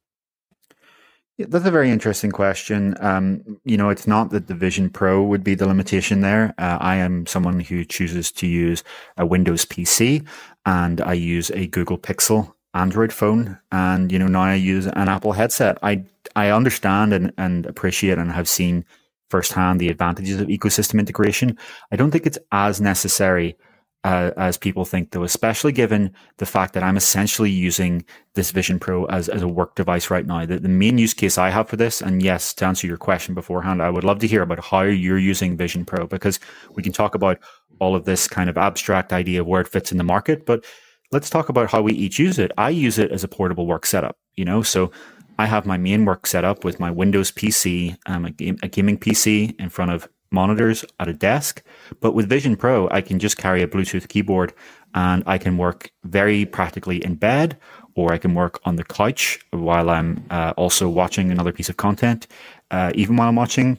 Yeah, 1.37 1.47
that's 1.49 1.65
a 1.65 1.71
very 1.71 1.89
interesting 1.89 2.31
question. 2.31 2.95
Um, 2.99 3.59
you 3.65 3.75
know, 3.75 3.89
it's 3.89 4.05
not 4.05 4.29
that 4.29 4.47
the 4.47 4.53
Vision 4.53 4.89
Pro 4.89 5.23
would 5.23 5.43
be 5.43 5.55
the 5.55 5.65
limitation 5.65 6.21
there. 6.21 6.53
Uh, 6.59 6.77
I 6.79 6.97
am 6.97 7.25
someone 7.25 7.59
who 7.59 7.83
chooses 7.83 8.31
to 8.33 8.45
use 8.45 8.83
a 9.17 9.25
Windows 9.25 9.65
PC 9.65 10.27
and 10.65 11.01
I 11.01 11.13
use 11.13 11.49
a 11.51 11.65
Google 11.67 11.97
Pixel 11.97 12.53
Android 12.73 13.13
phone. 13.13 13.57
And, 13.71 14.11
you 14.11 14.19
know, 14.19 14.27
now 14.27 14.43
I 14.43 14.55
use 14.55 14.87
an 14.87 15.09
Apple 15.09 15.33
headset. 15.33 15.77
I, 15.83 16.05
I 16.35 16.49
understand 16.49 17.13
and, 17.13 17.33
and 17.37 17.65
appreciate 17.65 18.17
and 18.17 18.31
have 18.31 18.49
seen 18.49 18.85
firsthand 19.29 19.79
the 19.79 19.89
advantages 19.89 20.39
of 20.39 20.47
ecosystem 20.47 20.99
integration. 20.99 21.57
I 21.91 21.95
don't 21.95 22.11
think 22.11 22.25
it's 22.25 22.37
as 22.51 22.79
necessary 22.79 23.57
uh, 24.03 24.31
as 24.35 24.57
people 24.57 24.83
think, 24.83 25.11
though, 25.11 25.23
especially 25.23 25.71
given 25.71 26.13
the 26.37 26.45
fact 26.45 26.73
that 26.73 26.83
I'm 26.83 26.97
essentially 26.97 27.49
using 27.49 28.05
this 28.33 28.51
Vision 28.51 28.77
Pro 28.77 29.05
as, 29.05 29.29
as 29.29 29.41
a 29.41 29.47
work 29.47 29.75
device 29.75 30.09
right 30.09 30.25
now. 30.25 30.45
The, 30.45 30.59
the 30.59 30.67
main 30.67 30.97
use 30.97 31.13
case 31.13 31.37
I 31.37 31.49
have 31.49 31.69
for 31.69 31.77
this, 31.77 32.01
and 32.01 32.21
yes, 32.21 32.53
to 32.55 32.65
answer 32.65 32.85
your 32.85 32.97
question 32.97 33.33
beforehand, 33.33 33.81
I 33.81 33.89
would 33.89 34.03
love 34.03 34.19
to 34.19 34.27
hear 34.27 34.41
about 34.41 34.63
how 34.63 34.81
you're 34.81 35.17
using 35.17 35.55
Vision 35.55 35.85
Pro 35.85 36.05
because 36.05 36.39
we 36.75 36.83
can 36.83 36.91
talk 36.91 37.15
about 37.15 37.39
all 37.79 37.95
of 37.95 38.03
this 38.03 38.27
kind 38.27 38.49
of 38.49 38.57
abstract 38.57 39.13
idea 39.13 39.41
of 39.41 39.47
where 39.47 39.61
it 39.61 39.69
fits 39.69 39.91
in 39.91 39.97
the 39.97 40.03
market, 40.03 40.45
but 40.45 40.65
let's 41.13 41.29
talk 41.29 41.49
about 41.49 41.69
how 41.69 41.81
we 41.81 41.93
each 41.93 42.19
use 42.19 42.39
it. 42.39 42.51
I 42.57 42.69
use 42.69 42.97
it 42.97 43.11
as 43.11 43.23
a 43.23 43.27
portable 43.27 43.67
work 43.67 43.85
setup, 43.85 44.17
you 44.35 44.43
know, 44.43 44.63
so 44.63 44.91
I 45.39 45.45
have 45.45 45.65
my 45.65 45.77
main 45.77 46.05
work 46.05 46.27
setup 46.27 46.63
with 46.63 46.79
my 46.79 46.91
Windows 46.91 47.31
PC, 47.31 47.97
um, 48.05 48.25
a, 48.25 48.31
game, 48.31 48.57
a 48.61 48.67
gaming 48.67 48.97
PC 48.97 49.59
in 49.59 49.69
front 49.69 49.91
of 49.91 50.07
monitors 50.31 50.83
at 50.99 51.07
a 51.07 51.13
desk. 51.13 51.63
But 52.01 52.13
with 52.13 52.27
Vision 52.27 52.55
Pro, 52.55 52.89
I 52.89 53.01
can 53.01 53.19
just 53.19 53.37
carry 53.37 53.61
a 53.61 53.67
Bluetooth 53.67 54.07
keyboard 54.07 54.53
and 54.95 55.23
I 55.25 55.37
can 55.37 55.57
work 55.57 55.91
very 56.03 56.45
practically 56.45 57.03
in 57.03 57.15
bed 57.15 57.57
or 57.95 58.11
I 58.11 58.17
can 58.17 58.33
work 58.33 58.59
on 58.65 58.75
the 58.75 58.83
couch 58.83 59.39
while 59.51 59.89
I'm 59.89 60.25
uh, 60.31 60.53
also 60.57 60.89
watching 60.89 61.31
another 61.31 61.51
piece 61.51 61.69
of 61.69 61.77
content, 61.77 62.27
uh, 62.71 62.91
even 62.95 63.15
while 63.17 63.29
I'm 63.29 63.35
watching 63.35 63.77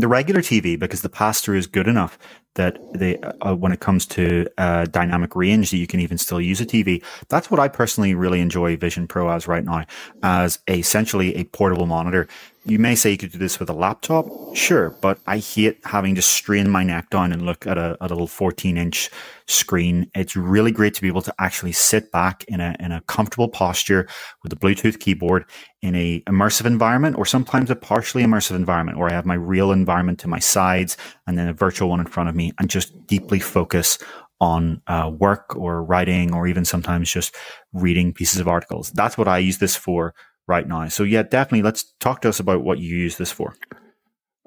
the 0.00 0.08
regular 0.08 0.40
TV 0.40 0.78
because 0.78 1.02
the 1.02 1.08
pass 1.08 1.40
through 1.40 1.58
is 1.58 1.66
good 1.66 1.88
enough 1.88 2.18
that 2.54 2.76
they, 2.92 3.18
uh, 3.18 3.54
when 3.54 3.72
it 3.72 3.80
comes 3.80 4.04
to 4.04 4.46
uh, 4.58 4.84
dynamic 4.86 5.34
range, 5.36 5.70
that 5.70 5.76
you 5.76 5.86
can 5.86 6.00
even 6.00 6.18
still 6.18 6.40
use 6.40 6.60
a 6.60 6.66
TV. 6.66 7.02
That's 7.28 7.50
what 7.50 7.60
I 7.60 7.68
personally 7.68 8.14
really 8.14 8.40
enjoy 8.40 8.76
Vision 8.76 9.06
Pro 9.06 9.30
as 9.30 9.46
right 9.46 9.64
now, 9.64 9.84
as 10.22 10.58
essentially 10.68 11.34
a 11.36 11.44
portable 11.44 11.86
monitor 11.86 12.28
you 12.68 12.78
may 12.78 12.94
say 12.94 13.10
you 13.10 13.16
could 13.16 13.32
do 13.32 13.38
this 13.38 13.58
with 13.58 13.70
a 13.70 13.74
laptop, 13.74 14.26
sure, 14.54 14.90
but 15.00 15.18
I 15.26 15.38
hate 15.38 15.78
having 15.84 16.14
to 16.16 16.22
strain 16.22 16.68
my 16.68 16.82
neck 16.82 17.08
down 17.08 17.32
and 17.32 17.46
look 17.46 17.66
at 17.66 17.78
a, 17.78 17.96
a 18.00 18.06
little 18.08 18.26
14 18.26 18.76
inch 18.76 19.08
screen. 19.46 20.10
It's 20.14 20.36
really 20.36 20.70
great 20.70 20.92
to 20.94 21.00
be 21.00 21.08
able 21.08 21.22
to 21.22 21.34
actually 21.38 21.72
sit 21.72 22.12
back 22.12 22.44
in 22.44 22.60
a, 22.60 22.76
in 22.78 22.92
a 22.92 23.00
comfortable 23.02 23.48
posture 23.48 24.06
with 24.42 24.52
a 24.52 24.56
Bluetooth 24.56 25.00
keyboard 25.00 25.46
in 25.80 25.94
a 25.94 26.20
immersive 26.28 26.66
environment 26.66 27.16
or 27.16 27.24
sometimes 27.24 27.70
a 27.70 27.76
partially 27.76 28.22
immersive 28.22 28.56
environment 28.56 28.98
where 28.98 29.08
I 29.08 29.14
have 29.14 29.26
my 29.26 29.34
real 29.34 29.72
environment 29.72 30.18
to 30.20 30.28
my 30.28 30.38
sides 30.38 30.98
and 31.26 31.38
then 31.38 31.48
a 31.48 31.54
virtual 31.54 31.88
one 31.88 32.00
in 32.00 32.06
front 32.06 32.28
of 32.28 32.36
me 32.36 32.52
and 32.58 32.68
just 32.68 33.06
deeply 33.06 33.40
focus 33.40 33.98
on 34.40 34.80
uh, 34.86 35.10
work 35.18 35.56
or 35.56 35.82
writing 35.82 36.34
or 36.34 36.46
even 36.46 36.64
sometimes 36.64 37.10
just 37.10 37.34
reading 37.72 38.12
pieces 38.12 38.40
of 38.40 38.46
articles. 38.46 38.90
That's 38.90 39.18
what 39.18 39.26
I 39.26 39.38
use 39.38 39.58
this 39.58 39.74
for 39.74 40.14
right 40.48 40.66
now. 40.66 40.88
So 40.88 41.04
yeah, 41.04 41.22
definitely 41.22 41.62
let's 41.62 41.92
talk 42.00 42.22
to 42.22 42.30
us 42.30 42.40
about 42.40 42.64
what 42.64 42.78
you 42.78 42.96
use 42.96 43.16
this 43.16 43.30
for. 43.30 43.54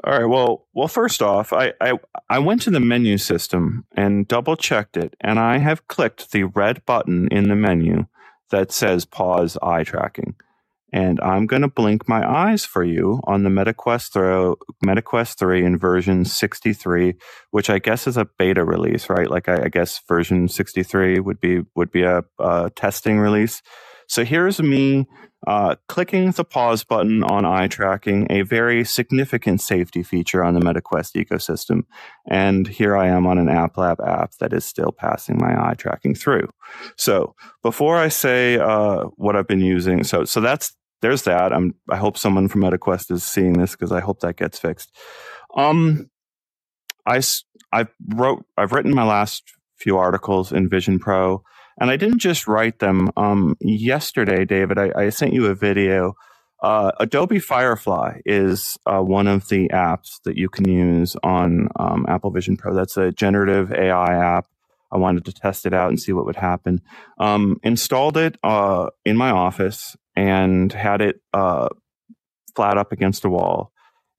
All 0.03 0.13
right. 0.13 0.25
Well, 0.25 0.67
well, 0.73 0.87
first 0.87 1.21
off, 1.21 1.53
I, 1.53 1.73
I, 1.79 1.93
I 2.27 2.39
went 2.39 2.63
to 2.63 2.71
the 2.71 2.79
menu 2.79 3.19
system 3.19 3.85
and 3.95 4.27
double 4.27 4.55
checked 4.55 4.97
it, 4.97 5.15
and 5.21 5.37
I 5.39 5.59
have 5.59 5.87
clicked 5.87 6.31
the 6.31 6.45
red 6.45 6.83
button 6.85 7.27
in 7.31 7.49
the 7.49 7.55
menu 7.55 8.07
that 8.49 8.71
says 8.71 9.05
pause 9.05 9.57
eye 9.61 9.83
tracking. 9.83 10.35
And 10.93 11.21
I'm 11.21 11.45
going 11.45 11.61
to 11.61 11.69
blink 11.69 12.09
my 12.09 12.27
eyes 12.27 12.65
for 12.65 12.83
you 12.83 13.21
on 13.23 13.43
the 13.43 13.49
MetaQuest 13.49 14.11
3, 14.11 14.75
MetaQuest 14.85 15.37
3 15.37 15.65
in 15.65 15.77
version 15.77 16.25
63, 16.25 17.13
which 17.51 17.69
I 17.69 17.79
guess 17.79 18.07
is 18.07 18.17
a 18.17 18.27
beta 18.37 18.65
release, 18.65 19.09
right? 19.09 19.29
Like 19.29 19.47
I, 19.47 19.65
I 19.65 19.69
guess 19.69 20.01
version 20.05 20.49
63 20.49 21.19
would 21.19 21.39
be 21.39 21.61
would 21.75 21.91
be 21.91 22.03
a, 22.03 22.23
a 22.39 22.71
testing 22.75 23.19
release. 23.19 23.61
So 24.11 24.25
here's 24.25 24.61
me 24.61 25.07
uh, 25.47 25.75
clicking 25.87 26.31
the 26.31 26.43
pause 26.43 26.83
button 26.83 27.23
on 27.23 27.45
eye 27.45 27.69
tracking, 27.69 28.27
a 28.29 28.41
very 28.41 28.83
significant 28.83 29.61
safety 29.61 30.03
feature 30.03 30.43
on 30.43 30.53
the 30.53 30.59
MetaQuest 30.59 31.15
ecosystem. 31.15 31.83
And 32.29 32.67
here 32.67 32.97
I 32.97 33.07
am 33.07 33.25
on 33.25 33.37
an 33.37 33.47
App 33.47 33.77
Lab 33.77 34.01
app 34.01 34.33
that 34.41 34.51
is 34.51 34.65
still 34.65 34.91
passing 34.91 35.37
my 35.39 35.53
eye 35.55 35.75
tracking 35.75 36.13
through. 36.13 36.49
So 36.97 37.35
before 37.63 37.95
I 37.95 38.09
say 38.09 38.59
uh, 38.59 39.03
what 39.15 39.37
I've 39.37 39.47
been 39.47 39.61
using, 39.61 40.03
so 40.03 40.25
so 40.25 40.41
that's 40.41 40.75
there's 41.01 41.23
that. 41.23 41.53
I'm 41.53 41.73
I 41.89 41.95
hope 41.95 42.17
someone 42.17 42.49
from 42.49 42.63
MetaQuest 42.63 43.11
is 43.11 43.23
seeing 43.23 43.53
this 43.53 43.71
because 43.71 43.93
I 43.93 44.01
hope 44.01 44.19
that 44.19 44.35
gets 44.35 44.59
fixed. 44.59 44.93
Um, 45.55 46.09
I 47.05 47.21
I 47.71 47.87
wrote 48.09 48.43
I've 48.57 48.73
written 48.73 48.93
my 48.93 49.05
last 49.05 49.53
few 49.77 49.97
articles 49.97 50.51
in 50.51 50.67
Vision 50.67 50.99
Pro. 50.99 51.45
And 51.81 51.89
I 51.89 51.97
didn't 51.97 52.19
just 52.19 52.47
write 52.47 52.77
them. 52.77 53.09
Um, 53.17 53.57
yesterday, 53.59 54.45
David, 54.45 54.77
I, 54.77 54.91
I, 54.95 55.09
sent 55.09 55.33
you 55.33 55.47
a 55.47 55.55
video. 55.55 56.13
Uh, 56.61 56.91
Adobe 56.99 57.39
Firefly 57.39 58.19
is 58.23 58.77
uh, 58.85 58.99
one 58.99 59.25
of 59.25 59.47
the 59.47 59.67
apps 59.69 60.21
that 60.25 60.37
you 60.37 60.47
can 60.47 60.69
use 60.69 61.15
on 61.23 61.69
um, 61.79 62.05
Apple 62.07 62.29
Vision 62.29 62.55
Pro. 62.55 62.75
That's 62.75 62.97
a 62.97 63.11
generative 63.11 63.73
AI 63.73 64.13
app. 64.13 64.45
I 64.91 64.97
wanted 64.97 65.25
to 65.25 65.33
test 65.33 65.65
it 65.65 65.73
out 65.73 65.89
and 65.89 65.99
see 65.99 66.11
what 66.11 66.25
would 66.25 66.35
happen. 66.35 66.81
Um, 67.17 67.59
installed 67.63 68.15
it 68.15 68.37
uh, 68.43 68.91
in 69.03 69.17
my 69.17 69.31
office 69.31 69.95
and 70.15 70.71
had 70.71 71.01
it 71.01 71.19
uh, 71.33 71.69
flat 72.55 72.77
up 72.77 72.91
against 72.91 73.25
a 73.25 73.29
wall 73.29 73.71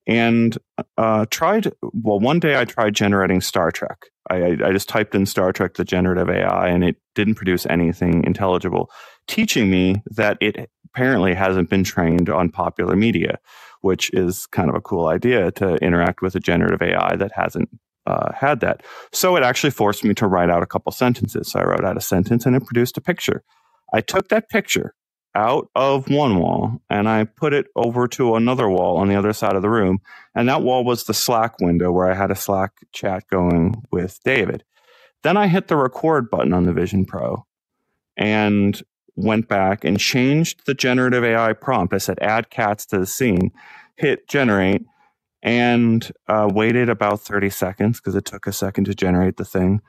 and 0.09 0.59
uh, 0.99 1.27
tried. 1.31 1.73
Well, 1.81 2.19
one 2.19 2.41
day 2.41 2.59
I 2.59 2.65
tried 2.65 2.97
generating 2.97 3.41
Star 3.41 3.71
Trek. 3.71 4.07
I, 4.33 4.69
I 4.69 4.73
just 4.73 4.89
typed 4.89 5.15
in 5.15 5.27
Star 5.27 5.53
Trek 5.53 5.75
the 5.75 5.85
generative 5.85 6.31
AI, 6.31 6.69
and 6.69 6.85
it 6.85 6.97
didn't 7.15 7.35
produce 7.35 7.67
anything 7.67 8.25
intelligible, 8.25 8.91
teaching 9.27 9.71
me 9.71 10.03
that 10.07 10.39
it 10.41 10.71
apparently 10.87 11.35
hasn't 11.35 11.71
been 11.71 11.85
trained 11.85 12.29
on 12.29 12.51
popular 12.51 12.97
media, 12.97 13.39
which 13.81 14.11
is 14.13 14.47
kind 14.47 14.69
of 14.69 14.75
a 14.75 14.81
cool 14.81 15.09
idea 15.09 15.51
to 15.53 15.77
interact 15.77 16.23
with 16.23 16.35
a 16.35 16.41
generative 16.41 16.83
AI 16.83 17.17
that 17.17 17.33
hasn't 17.35 17.69
uh, 18.07 18.33
had 18.33 18.61
that. 18.61 18.83
So 19.13 19.37
it 19.37 19.43
actually 19.43 19.71
forced 19.71 20.05
me 20.05 20.15
to 20.15 20.27
write 20.27 20.51
out 20.51 20.63
a 20.63 20.67
couple 20.67 20.93
sentences. 20.93 21.51
So 21.53 21.61
I 21.61 21.65
wrote 21.65 21.85
out 21.85 21.97
a 21.97 22.01
sentence, 22.01 22.47
and 22.47 22.57
it 22.57 22.65
produced 22.65 22.97
a 22.97 23.01
picture. 23.01 23.43
I 23.93 24.01
took 24.01 24.29
that 24.29 24.49
picture 24.49 24.95
out 25.35 25.69
of 25.75 26.09
one 26.11 26.39
wall 26.39 26.81
and 26.91 27.09
I 27.09 27.25
put 27.25 27.53
it 27.53 27.67
over 27.75 28.07
to 28.09 28.37
another 28.37 28.69
wall 28.69 28.99
on 28.99 29.09
the 29.09 29.15
other 29.15 29.33
side 29.33 29.57
of 29.57 29.63
the 29.63 29.71
room. 29.71 30.01
And 30.35 30.49
that 30.49 30.63
wall 30.63 30.85
was 30.85 31.05
the 31.05 31.15
Slack 31.15 31.59
window 31.61 31.91
where 31.91 32.11
I 32.11 32.15
had 32.15 32.31
a 32.31 32.37
Slack 32.37 32.73
chat 32.93 33.25
going 33.31 33.83
with 33.91 34.21
David. 34.25 34.65
Then 35.23 35.37
I 35.37 35.47
hit 35.47 35.69
the 35.69 35.77
record 35.77 36.31
button 36.31 36.53
on 36.53 36.65
the 36.65 36.73
Vision 36.73 37.05
Pro 37.05 37.47
and 38.17 38.83
went 39.17 39.49
back 39.49 39.85
and 39.85 39.99
changed 39.99 40.63
the 40.67 40.75
generative 40.75 41.25
AI 41.25 41.53
prompt. 41.53 41.95
I 41.95 41.99
said, 41.99 42.19
add 42.21 42.51
cats 42.51 42.87
to 42.87 42.99
the 42.99 43.07
scene, 43.07 43.53
hit 43.97 44.29
generate, 44.29 44.85
and 45.43 46.11
uh, 46.29 46.49
waited 46.53 46.89
about 46.89 47.21
30 47.21 47.51
seconds 47.51 48.01
because 48.01 48.15
it 48.15 48.25
took 48.25 48.47
a 48.47 48.53
second 48.53 48.85
to 48.85 48.95
generate 48.95 49.37
the 49.37 49.45
thing. 49.45 49.81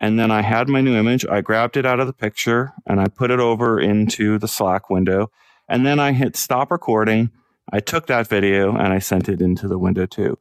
And 0.00 0.18
then 0.18 0.30
I 0.30 0.42
had 0.42 0.68
my 0.68 0.80
new 0.80 0.96
image. 0.96 1.26
I 1.26 1.40
grabbed 1.40 1.76
it 1.76 1.86
out 1.86 2.00
of 2.00 2.06
the 2.06 2.12
picture 2.12 2.72
and 2.86 3.00
I 3.00 3.08
put 3.08 3.30
it 3.30 3.40
over 3.40 3.80
into 3.80 4.38
the 4.38 4.48
Slack 4.48 4.90
window. 4.90 5.30
And 5.68 5.84
then 5.84 5.98
I 5.98 6.12
hit 6.12 6.36
stop 6.36 6.70
recording. 6.70 7.30
I 7.72 7.80
took 7.80 8.06
that 8.06 8.28
video 8.28 8.76
and 8.76 8.92
I 8.92 9.00
sent 9.00 9.28
it 9.28 9.42
into 9.42 9.66
the 9.66 9.78
window 9.78 10.06
too. 10.06 10.38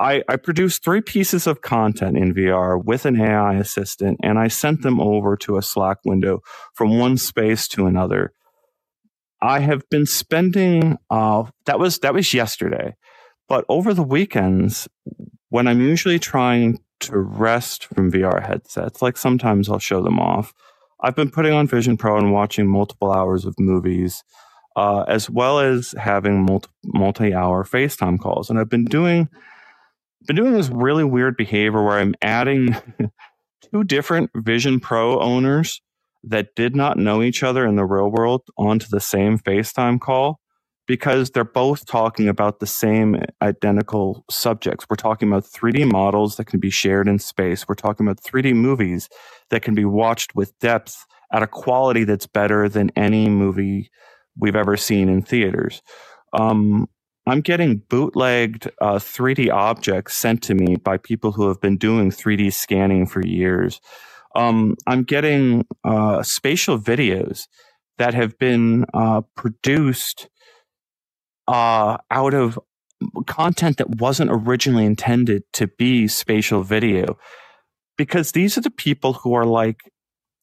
I, 0.00 0.22
I 0.28 0.36
produced 0.36 0.84
three 0.84 1.00
pieces 1.00 1.48
of 1.48 1.60
content 1.60 2.16
in 2.16 2.32
VR 2.32 2.82
with 2.82 3.04
an 3.04 3.20
AI 3.20 3.54
assistant 3.54 4.20
and 4.22 4.38
I 4.38 4.46
sent 4.46 4.82
them 4.82 5.00
over 5.00 5.36
to 5.38 5.56
a 5.56 5.62
Slack 5.62 5.98
window 6.04 6.40
from 6.74 6.98
one 6.98 7.16
space 7.16 7.66
to 7.68 7.86
another. 7.86 8.32
I 9.42 9.60
have 9.60 9.88
been 9.90 10.06
spending 10.06 10.98
uh, 11.10 11.44
that 11.66 11.78
was 11.78 11.98
that 12.00 12.14
was 12.14 12.32
yesterday, 12.32 12.94
but 13.48 13.64
over 13.68 13.92
the 13.92 14.02
weekends 14.02 14.88
when 15.48 15.66
I'm 15.66 15.80
usually 15.80 16.18
trying 16.18 16.78
to 17.00 17.18
rest 17.18 17.86
from 17.86 18.10
VR 18.10 18.44
headsets. 18.44 19.02
Like 19.02 19.16
sometimes 19.16 19.68
I'll 19.68 19.78
show 19.78 20.02
them 20.02 20.18
off. 20.18 20.52
I've 21.00 21.14
been 21.14 21.30
putting 21.30 21.52
on 21.52 21.68
Vision 21.68 21.96
Pro 21.96 22.18
and 22.18 22.32
watching 22.32 22.66
multiple 22.66 23.12
hours 23.12 23.44
of 23.44 23.54
movies, 23.58 24.24
uh, 24.76 25.02
as 25.02 25.30
well 25.30 25.60
as 25.60 25.94
having 25.98 26.44
multi 26.44 26.68
multi 26.84 27.34
hour 27.34 27.64
FaceTime 27.64 28.18
calls. 28.18 28.50
And 28.50 28.58
I've 28.58 28.68
been 28.68 28.84
doing 28.84 29.28
been 30.26 30.36
doing 30.36 30.52
this 30.52 30.68
really 30.68 31.04
weird 31.04 31.36
behavior 31.36 31.82
where 31.82 31.98
I'm 31.98 32.14
adding 32.20 32.76
two 33.72 33.84
different 33.84 34.30
Vision 34.34 34.80
Pro 34.80 35.20
owners 35.20 35.80
that 36.24 36.54
did 36.56 36.74
not 36.74 36.98
know 36.98 37.22
each 37.22 37.42
other 37.42 37.64
in 37.64 37.76
the 37.76 37.84
real 37.84 38.10
world 38.10 38.42
onto 38.56 38.86
the 38.90 39.00
same 39.00 39.38
FaceTime 39.38 40.00
call 40.00 40.40
because 40.88 41.30
they're 41.30 41.44
both 41.44 41.86
talking 41.86 42.28
about 42.28 42.60
the 42.60 42.66
same 42.66 43.22
identical 43.42 44.24
subjects. 44.30 44.86
We're 44.90 44.96
talking 44.96 45.28
about 45.28 45.44
3D 45.44 45.90
models 45.92 46.36
that 46.36 46.46
can 46.46 46.60
be 46.60 46.70
shared 46.70 47.06
in 47.06 47.20
space. 47.20 47.68
We're 47.68 47.76
talking 47.76 48.08
about 48.08 48.22
3D 48.22 48.54
movies 48.54 49.08
that 49.50 49.62
can 49.62 49.74
be 49.74 49.84
watched 49.84 50.34
with 50.34 50.58
depth 50.60 51.06
at 51.32 51.42
a 51.44 51.46
quality 51.46 52.04
that's 52.04 52.26
better 52.26 52.70
than 52.70 52.90
any 52.96 53.28
movie 53.28 53.90
we've 54.36 54.56
ever 54.56 54.78
seen 54.78 55.10
in 55.10 55.22
theaters. 55.22 55.82
Um, 56.32 56.88
I'm 57.26 57.42
getting 57.42 57.82
bootlegged 57.90 58.70
uh, 58.80 58.94
3D 58.94 59.52
objects 59.52 60.16
sent 60.16 60.42
to 60.44 60.54
me 60.54 60.76
by 60.76 60.96
people 60.96 61.32
who 61.32 61.48
have 61.48 61.60
been 61.60 61.76
doing 61.76 62.10
3D 62.10 62.50
scanning 62.54 63.06
for 63.06 63.24
years. 63.24 63.82
Um, 64.34 64.76
I'm 64.86 65.02
getting 65.02 65.66
uh, 65.84 66.22
spatial 66.22 66.78
videos 66.78 67.46
that 67.98 68.14
have 68.14 68.38
been 68.38 68.86
uh, 68.94 69.20
produced 69.36 70.28
uh, 71.48 71.98
out 72.12 72.34
of 72.34 72.60
content 73.26 73.78
that 73.78 73.90
wasn't 74.00 74.30
originally 74.32 74.86
intended 74.86 75.44
to 75.54 75.68
be 75.68 76.08
spatial 76.08 76.62
video. 76.64 77.06
because 77.98 78.32
these 78.32 78.58
are 78.58 78.62
the 78.62 78.72
people 78.72 79.14
who 79.14 79.34
are 79.34 79.46
like 79.46 79.82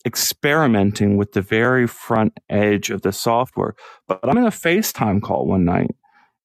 experimenting 0.06 1.18
with 1.18 1.34
the 1.34 1.44
very 1.44 1.88
front 1.88 2.40
edge 2.50 2.92
of 2.92 3.04
the 3.04 3.14
software. 3.14 3.76
But 4.08 4.22
I'm 4.24 4.38
in 4.38 4.46
a 4.46 4.52
FaceTime 4.52 5.22
call 5.24 5.48
one 5.48 5.66
night 5.66 5.92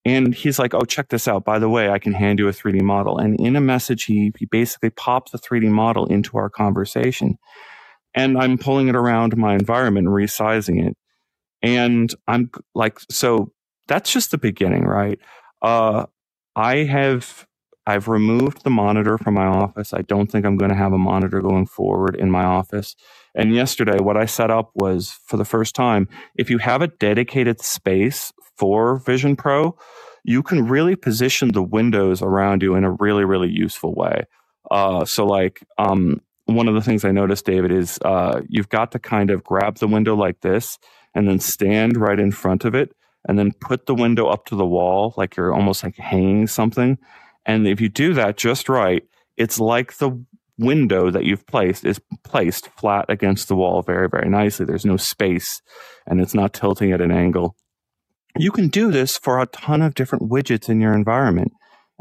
and 0.04 0.34
he's 0.34 0.58
like, 0.58 0.74
Oh, 0.74 0.82
check 0.84 1.11
this 1.11 1.28
out. 1.28 1.44
By 1.44 1.58
the 1.58 1.68
way, 1.68 1.90
I 1.90 1.98
can 1.98 2.14
hand 2.14 2.38
you 2.40 2.48
a 2.48 2.52
3D 2.52 2.82
model. 2.82 3.18
And 3.18 3.38
in 3.40 3.56
a 3.56 3.61
message, 3.62 4.04
he, 4.04 4.32
he 4.38 4.46
basically 4.46 4.90
pops 4.90 5.32
the 5.32 5.38
3D 5.38 5.68
model 5.70 6.06
into 6.06 6.38
our 6.38 6.50
conversation. 6.50 7.38
And 8.14 8.38
I'm 8.38 8.58
pulling 8.58 8.88
it 8.88 8.96
around 8.96 9.36
my 9.36 9.54
environment 9.54 10.08
resizing 10.08 10.86
it. 10.88 10.96
And 11.62 12.14
I'm 12.28 12.50
like, 12.74 13.00
so 13.11 13.52
that's 13.91 14.12
just 14.12 14.30
the 14.30 14.38
beginning, 14.38 14.84
right? 14.84 15.18
Uh, 15.61 16.07
I 16.55 16.84
have 16.84 17.47
I've 17.86 18.07
removed 18.07 18.62
the 18.62 18.70
monitor 18.70 19.18
from 19.18 19.34
my 19.34 19.47
office. 19.47 19.93
I 19.93 20.03
don't 20.03 20.30
think 20.30 20.47
I'm 20.47 20.57
going 20.57 20.70
to 20.70 20.76
have 20.76 20.93
a 20.93 20.99
monitor 20.99 21.41
going 21.41 21.66
forward 21.66 22.14
in 22.14 22.30
my 22.30 22.45
office. 22.45 22.95
And 23.34 23.53
yesterday, 23.53 23.99
what 23.99 24.16
I 24.16 24.26
set 24.26 24.49
up 24.51 24.70
was 24.74 25.18
for 25.26 25.36
the 25.36 25.45
first 25.45 25.74
time, 25.74 26.09
if 26.36 26.51
you 26.51 26.59
have 26.59 26.82
a 26.82 26.86
dedicated 26.86 27.61
space 27.61 28.32
for 28.57 28.99
Vision 28.99 29.34
Pro, 29.34 29.76
you 30.22 30.43
can 30.43 30.68
really 30.68 30.95
position 30.95 31.51
the 31.51 31.62
windows 31.62 32.22
around 32.22 32.62
you 32.62 32.76
in 32.76 32.84
a 32.84 32.93
really, 32.93 33.24
really 33.24 33.51
useful 33.51 33.93
way. 33.95 34.24
Uh, 34.70 35.05
so, 35.05 35.26
like, 35.26 35.64
um, 35.78 36.20
one 36.45 36.68
of 36.68 36.74
the 36.74 36.82
things 36.82 37.05
I 37.05 37.11
noticed, 37.11 37.45
David, 37.45 37.72
is 37.72 37.99
uh, 38.05 38.43
you've 38.49 38.68
got 38.68 38.93
to 38.93 39.01
kind 39.01 39.30
of 39.30 39.43
grab 39.43 39.78
the 39.78 39.88
window 39.88 40.14
like 40.14 40.43
this 40.43 40.78
and 41.14 41.26
then 41.26 41.41
stand 41.41 41.97
right 41.97 42.20
in 42.20 42.30
front 42.30 42.64
of 42.64 42.74
it 42.76 42.95
and 43.29 43.39
then 43.39 43.53
put 43.61 43.87
the 43.87 43.95
window 43.95 44.27
up 44.27 44.47
to 44.47 44.57
the 44.57 44.66
wall 44.66 45.14
like 45.16 45.37
you're 45.37 45.55
almost 45.55 45.83
like 45.85 45.97
hanging 45.97 46.47
something. 46.47 46.99
And 47.47 47.66
if 47.66 47.81
you 47.81 47.89
do 47.89 48.14
that 48.14 48.37
just 48.37 48.68
right, 48.68 49.03
it's 49.37 49.61
like 49.61 49.99
the 49.99 50.25
window 50.59 51.11
that 51.11 51.25
you've 51.25 51.47
placed 51.47 51.85
is 51.85 52.01
placed 52.23 52.68
flat 52.79 53.07
against 53.09 53.49
the 53.49 53.57
wall 53.57 53.83
very, 53.83 54.09
very 54.09 54.29
nicely. 54.29 54.66
There's 54.66 54.85
no 54.85 54.97
space 54.97 55.62
and 56.07 56.21
it's 56.21 56.35
not 56.35 56.53
tilting 56.53 56.93
at 56.93 57.01
an 57.01 57.11
angle. 57.11 57.57
You 58.37 58.53
can 58.53 58.68
do 58.68 58.91
this 58.93 59.18
for 59.18 59.41
a 59.41 59.47
ton 59.47 59.83
of 59.83 59.95
different 59.95 60.31
widgets 60.31 60.68
in 60.68 60.81
your 60.81 60.95
environment. 60.95 61.53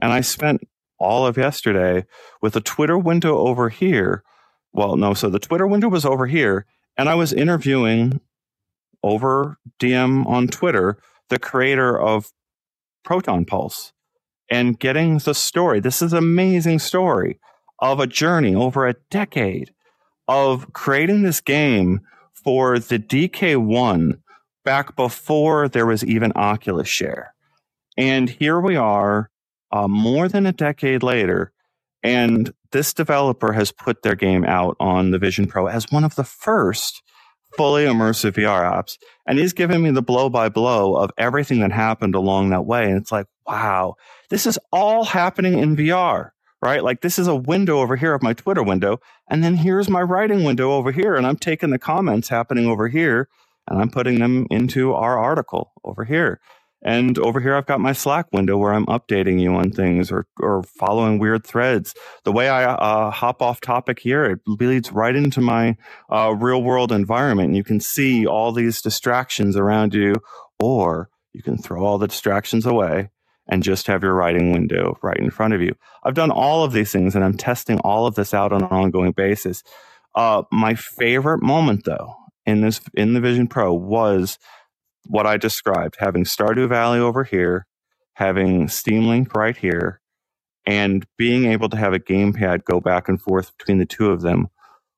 And 0.01 0.11
I 0.13 0.21
spent 0.21 0.61
all 0.99 1.25
of 1.25 1.37
yesterday 1.37 2.05
with 2.41 2.55
a 2.55 2.61
Twitter 2.61 2.97
window 2.97 3.37
over 3.39 3.69
here. 3.69 4.23
Well, 4.73 4.97
no, 4.97 5.13
so 5.13 5.29
the 5.29 5.39
Twitter 5.39 5.65
window 5.65 5.87
was 5.87 6.05
over 6.05 6.27
here, 6.27 6.65
and 6.97 7.09
I 7.09 7.15
was 7.15 7.33
interviewing 7.33 8.19
over 9.03 9.57
DM 9.79 10.25
on 10.27 10.47
Twitter 10.47 10.97
the 11.29 11.39
creator 11.39 11.99
of 11.99 12.31
Proton 13.03 13.45
Pulse 13.45 13.93
and 14.49 14.79
getting 14.79 15.19
the 15.19 15.33
story. 15.33 15.79
This 15.79 16.01
is 16.01 16.11
amazing 16.11 16.79
story 16.79 17.39
of 17.79 17.99
a 17.99 18.07
journey 18.07 18.55
over 18.55 18.87
a 18.87 18.95
decade 19.09 19.71
of 20.27 20.73
creating 20.73 21.23
this 21.23 21.41
game 21.41 22.01
for 22.33 22.79
the 22.79 22.99
DK1 22.99 24.19
back 24.65 24.95
before 24.95 25.67
there 25.67 25.85
was 25.85 26.03
even 26.03 26.31
Oculus 26.35 26.87
Share. 26.87 27.33
And 27.97 28.29
here 28.29 28.59
we 28.59 28.75
are, 28.75 29.29
uh, 29.71 29.87
more 29.87 30.27
than 30.27 30.45
a 30.45 30.53
decade 30.53 31.03
later, 31.03 31.51
and 32.03 32.53
this 32.71 32.93
developer 32.93 33.53
has 33.53 33.71
put 33.71 34.03
their 34.03 34.15
game 34.15 34.45
out 34.45 34.75
on 34.79 35.11
the 35.11 35.17
Vision 35.17 35.47
Pro 35.47 35.67
as 35.67 35.91
one 35.91 36.03
of 36.03 36.15
the 36.15 36.23
first 36.23 37.01
fully 37.55 37.85
immersive 37.85 38.33
VR 38.33 38.71
apps. 38.71 38.97
And 39.25 39.39
he's 39.39 39.53
giving 39.53 39.81
me 39.81 39.91
the 39.91 40.01
blow 40.01 40.29
by 40.29 40.49
blow 40.49 40.95
of 40.95 41.11
everything 41.17 41.59
that 41.59 41.71
happened 41.71 42.15
along 42.15 42.49
that 42.49 42.65
way. 42.65 42.85
And 42.85 42.97
it's 42.97 43.11
like, 43.11 43.27
wow, 43.45 43.95
this 44.29 44.45
is 44.45 44.59
all 44.71 45.03
happening 45.03 45.57
in 45.57 45.75
VR, 45.75 46.31
right? 46.61 46.83
Like 46.83 47.01
this 47.01 47.19
is 47.19 47.27
a 47.27 47.35
window 47.35 47.79
over 47.79 47.95
here 47.95 48.13
of 48.13 48.23
my 48.23 48.33
Twitter 48.33 48.63
window. 48.63 48.99
And 49.29 49.43
then 49.43 49.55
here's 49.55 49.89
my 49.89 50.01
writing 50.01 50.43
window 50.43 50.71
over 50.71 50.91
here. 50.91 51.15
And 51.15 51.25
I'm 51.25 51.37
taking 51.37 51.71
the 51.71 51.79
comments 51.79 52.29
happening 52.29 52.67
over 52.67 52.87
here 52.87 53.27
and 53.67 53.79
I'm 53.79 53.89
putting 53.89 54.19
them 54.19 54.47
into 54.49 54.93
our 54.93 55.17
article 55.17 55.71
over 55.83 56.03
here. 56.05 56.39
And 56.81 57.19
over 57.19 57.41
here, 57.41 57.55
I've 57.55 57.65
got 57.65 57.81
my 57.81 57.91
Slack 57.91 58.27
window 58.31 58.57
where 58.57 58.73
I'm 58.73 58.85
updating 58.85 59.39
you 59.41 59.53
on 59.55 59.71
things 59.71 60.11
or, 60.11 60.25
or 60.39 60.63
following 60.63 61.19
weird 61.19 61.45
threads. 61.45 61.93
The 62.23 62.31
way 62.31 62.47
I 62.47 62.63
uh, 62.63 63.11
hop 63.11 63.41
off 63.41 63.59
topic 63.59 63.99
here, 63.99 64.23
it 64.25 64.39
leads 64.47 64.91
right 64.91 65.15
into 65.15 65.41
my 65.41 65.75
uh, 66.09 66.33
real 66.37 66.63
world 66.63 66.91
environment. 66.91 67.55
You 67.55 67.65
can 67.65 67.81
see 67.81 68.25
all 68.25 68.53
these 68.53 68.81
distractions 68.81 69.57
around 69.57 69.93
you, 69.93 70.15
or 70.59 71.09
you 71.33 71.43
can 71.43 71.57
throw 71.57 71.83
all 71.83 71.97
the 71.97 72.07
distractions 72.07 72.65
away 72.65 73.09
and 73.49 73.63
just 73.63 73.87
have 73.87 74.03
your 74.03 74.13
writing 74.13 74.51
window 74.53 74.97
right 75.01 75.17
in 75.17 75.31
front 75.31 75.53
of 75.53 75.61
you. 75.61 75.75
I've 76.03 76.13
done 76.13 76.31
all 76.31 76.63
of 76.63 76.71
these 76.71 76.91
things 76.91 77.15
and 77.15 77.25
I'm 77.25 77.35
testing 77.35 77.79
all 77.79 78.05
of 78.05 78.15
this 78.15 78.33
out 78.33 78.53
on 78.53 78.63
an 78.63 78.69
ongoing 78.69 79.11
basis. 79.11 79.63
Uh, 80.15 80.43
my 80.51 80.75
favorite 80.75 81.41
moment, 81.41 81.83
though, 81.85 82.15
in 82.45 82.61
this 82.61 82.81
in 82.93 83.13
the 83.13 83.21
Vision 83.21 83.47
Pro 83.47 83.73
was 83.73 84.37
what 85.09 85.27
I 85.27 85.37
described, 85.37 85.97
having 85.99 86.25
Stardew 86.25 86.69
Valley 86.69 86.99
over 87.01 87.25
here, 87.25 87.67
having 88.15 88.69
Steam 88.69 89.07
Link 89.09 89.35
right 89.35 89.57
here, 89.57 90.01
and 90.65 91.05
being 91.17 91.45
able 91.45 91.69
to 91.69 91.77
have 91.77 91.93
a 91.93 91.99
gamepad 91.99 92.65
go 92.65 92.79
back 92.81 93.09
and 93.09 93.21
forth 93.21 93.57
between 93.57 93.79
the 93.79 93.87
two 93.87 94.11
of 94.11 94.21
them 94.21 94.49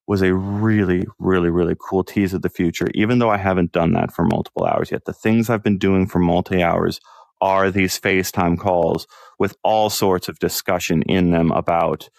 was 0.08 0.22
a 0.22 0.34
really, 0.36 1.06
really, 1.20 1.50
really 1.50 1.76
cool 1.80 2.04
tease 2.04 2.34
of 2.34 2.42
the 2.42 2.50
future, 2.50 2.88
even 2.94 3.20
though 3.20 3.30
I 3.30 3.38
haven't 3.38 3.72
done 3.72 3.94
that 3.94 4.14
for 4.14 4.26
multiple 4.26 4.66
hours 4.66 4.92
yet. 4.92 5.06
The 5.06 5.14
things 5.14 5.50
I've 5.50 5.64
been 5.64 5.78
doing 5.78 6.08
for 6.08 6.20
multi 6.20 6.62
hours 6.64 7.00
are 7.42 7.72
these 7.72 8.00
FaceTime 8.00 8.60
calls 8.60 9.08
with 9.40 9.56
all 9.64 9.90
sorts 9.90 10.30
of 10.30 10.40
discussion 10.40 11.04
in 11.04 11.32
them 11.32 11.52
about 11.52 12.10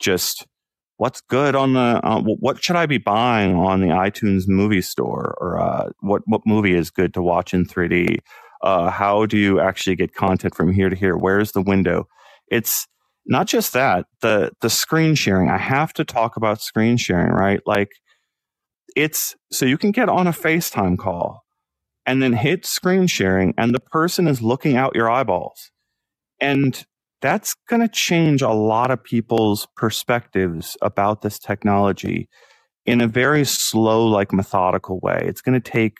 just 0.00 0.46
what's 0.96 1.20
good 1.20 1.54
on 1.54 1.74
the 1.74 2.00
uh, 2.02 2.20
what 2.20 2.62
should 2.62 2.76
I 2.76 2.86
be 2.86 2.98
buying 2.98 3.56
on 3.56 3.80
the 3.80 3.88
iTunes 3.88 4.44
movie 4.46 4.82
store 4.82 5.36
or 5.40 5.60
uh, 5.60 5.90
what 6.00 6.22
what 6.26 6.42
movie 6.46 6.74
is 6.74 6.90
good 6.90 7.14
to 7.14 7.22
watch 7.22 7.54
in 7.54 7.64
3D? 7.66 8.18
Uh, 8.62 8.90
how 8.90 9.26
do 9.26 9.36
you 9.36 9.60
actually 9.60 9.96
get 9.96 10.14
content 10.14 10.54
from 10.54 10.72
here 10.72 10.88
to 10.88 10.96
here? 10.96 11.16
Where's 11.16 11.52
the 11.52 11.62
window? 11.62 12.06
It's 12.48 12.86
not 13.26 13.46
just 13.46 13.72
that 13.72 14.06
the 14.20 14.52
the 14.60 14.70
screen 14.70 15.14
sharing. 15.14 15.48
I 15.48 15.58
have 15.58 15.92
to 15.94 16.04
talk 16.04 16.36
about 16.36 16.60
screen 16.60 16.96
sharing, 16.96 17.32
right? 17.32 17.60
Like 17.66 17.90
it's 18.96 19.34
so 19.50 19.66
you 19.66 19.78
can 19.78 19.90
get 19.90 20.08
on 20.08 20.26
a 20.26 20.32
FaceTime 20.32 20.98
call 20.98 21.42
and 22.04 22.22
then 22.22 22.32
hit 22.32 22.66
screen 22.66 23.06
sharing, 23.06 23.54
and 23.56 23.74
the 23.74 23.80
person 23.80 24.26
is 24.26 24.42
looking 24.42 24.76
out 24.76 24.94
your 24.94 25.10
eyeballs. 25.10 25.70
And 26.40 26.84
that's 27.22 27.54
going 27.70 27.80
to 27.82 27.88
change 27.88 28.42
a 28.42 28.50
lot 28.50 28.90
of 28.90 29.02
people's 29.02 29.66
perspectives 29.76 30.76
about 30.82 31.22
this 31.22 31.38
technology 31.38 32.28
in 32.84 33.00
a 33.00 33.08
very 33.08 33.44
slow, 33.44 34.06
like 34.06 34.32
methodical 34.32 35.00
way. 35.00 35.22
It's 35.24 35.42
going 35.42 35.60
to 35.60 35.70
take. 35.70 35.98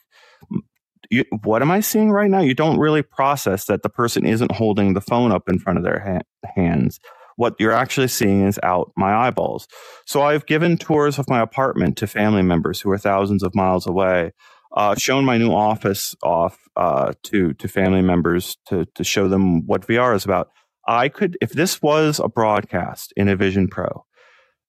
You, 1.11 1.25
what 1.45 1.63
am 1.63 1.71
I 1.71 1.81
seeing 1.81 2.11
right 2.11 2.31
now? 2.31 2.41
You 2.41 2.55
don't 2.55 2.79
really 2.79 3.03
process 3.03 3.67
that 3.67 3.83
the 3.83 3.91
person 3.91 4.27
isn't 4.27 4.53
holding 4.53 4.95
the 4.95 5.01
phone 5.01 5.33
up 5.33 5.49
in 5.49 5.59
front 5.59 5.79
of 5.79 5.85
their 5.85 6.01
ha- 6.01 6.51
hands. 6.57 7.01
What 7.37 7.55
you're 7.59 7.73
actually 7.73 8.09
seeing 8.09 8.47
is 8.47 8.59
out 8.63 8.93
my 8.97 9.15
eyeballs. 9.15 9.69
So 10.07 10.23
I've 10.23 10.47
given 10.47 10.79
tours 10.79 11.19
of 11.19 11.29
my 11.29 11.41
apartment 11.41 11.99
to 11.99 12.07
family 12.07 12.43
members 12.43 12.81
who 12.81 12.91
are 12.91 12.99
thousands 12.99 13.43
of 13.43 13.55
miles 13.55 13.87
away. 13.87 14.33
Uh, 14.75 14.95
shown 14.97 15.25
my 15.25 15.37
new 15.37 15.53
office 15.53 16.15
off 16.23 16.59
uh, 16.77 17.13
to 17.25 17.53
to 17.55 17.69
family 17.69 18.03
members 18.03 18.57
to 18.67 18.87
to 18.95 19.05
show 19.05 19.29
them 19.29 19.67
what 19.67 19.87
VR 19.87 20.17
is 20.17 20.25
about 20.25 20.49
I 20.87 21.09
could, 21.09 21.39
if 21.41 21.53
this 21.53 21.81
was 21.81 22.21
a 22.23 22.29
broadcast 22.29 23.13
in 23.17 23.29
a 23.29 23.37
Vision 23.37 23.69
Pro, 23.69 24.05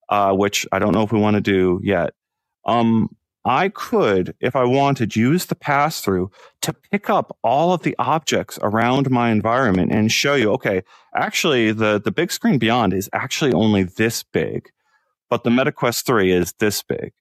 uh, 0.10 0.34
which 0.34 0.68
I 0.72 0.80
don't 0.80 0.94
know 0.94 1.04
if 1.04 1.12
we 1.12 1.20
want 1.20 1.36
to 1.36 1.42
do 1.42 1.80
yet, 1.84 2.14
um, 2.66 3.16
I 3.46 3.70
could, 3.70 4.36
if 4.40 4.56
I 4.56 4.64
wanted, 4.64 5.16
use 5.16 5.48
the 5.48 5.56
pass 5.56 6.00
through 6.00 6.32
to 6.62 6.72
pick 6.72 7.10
up 7.10 7.38
all 7.44 7.74
of 7.74 7.84
the 7.84 7.96
objects 8.00 8.58
around 8.62 9.10
my 9.10 9.32
environment 9.32 9.92
and 9.92 10.12
show 10.12 10.36
you, 10.36 10.52
okay, 10.54 10.84
actually 11.16 11.74
the, 11.74 12.00
the 12.00 12.12
big 12.12 12.32
screen 12.32 12.58
beyond 12.58 12.94
is 12.94 13.10
actually 13.12 13.52
only 13.52 13.84
this 13.84 14.24
big, 14.24 14.72
but 15.30 15.44
the 15.44 15.50
MetaQuest 15.50 16.06
3 16.06 16.32
is 16.32 16.54
this 16.60 16.84
big. 16.84 17.12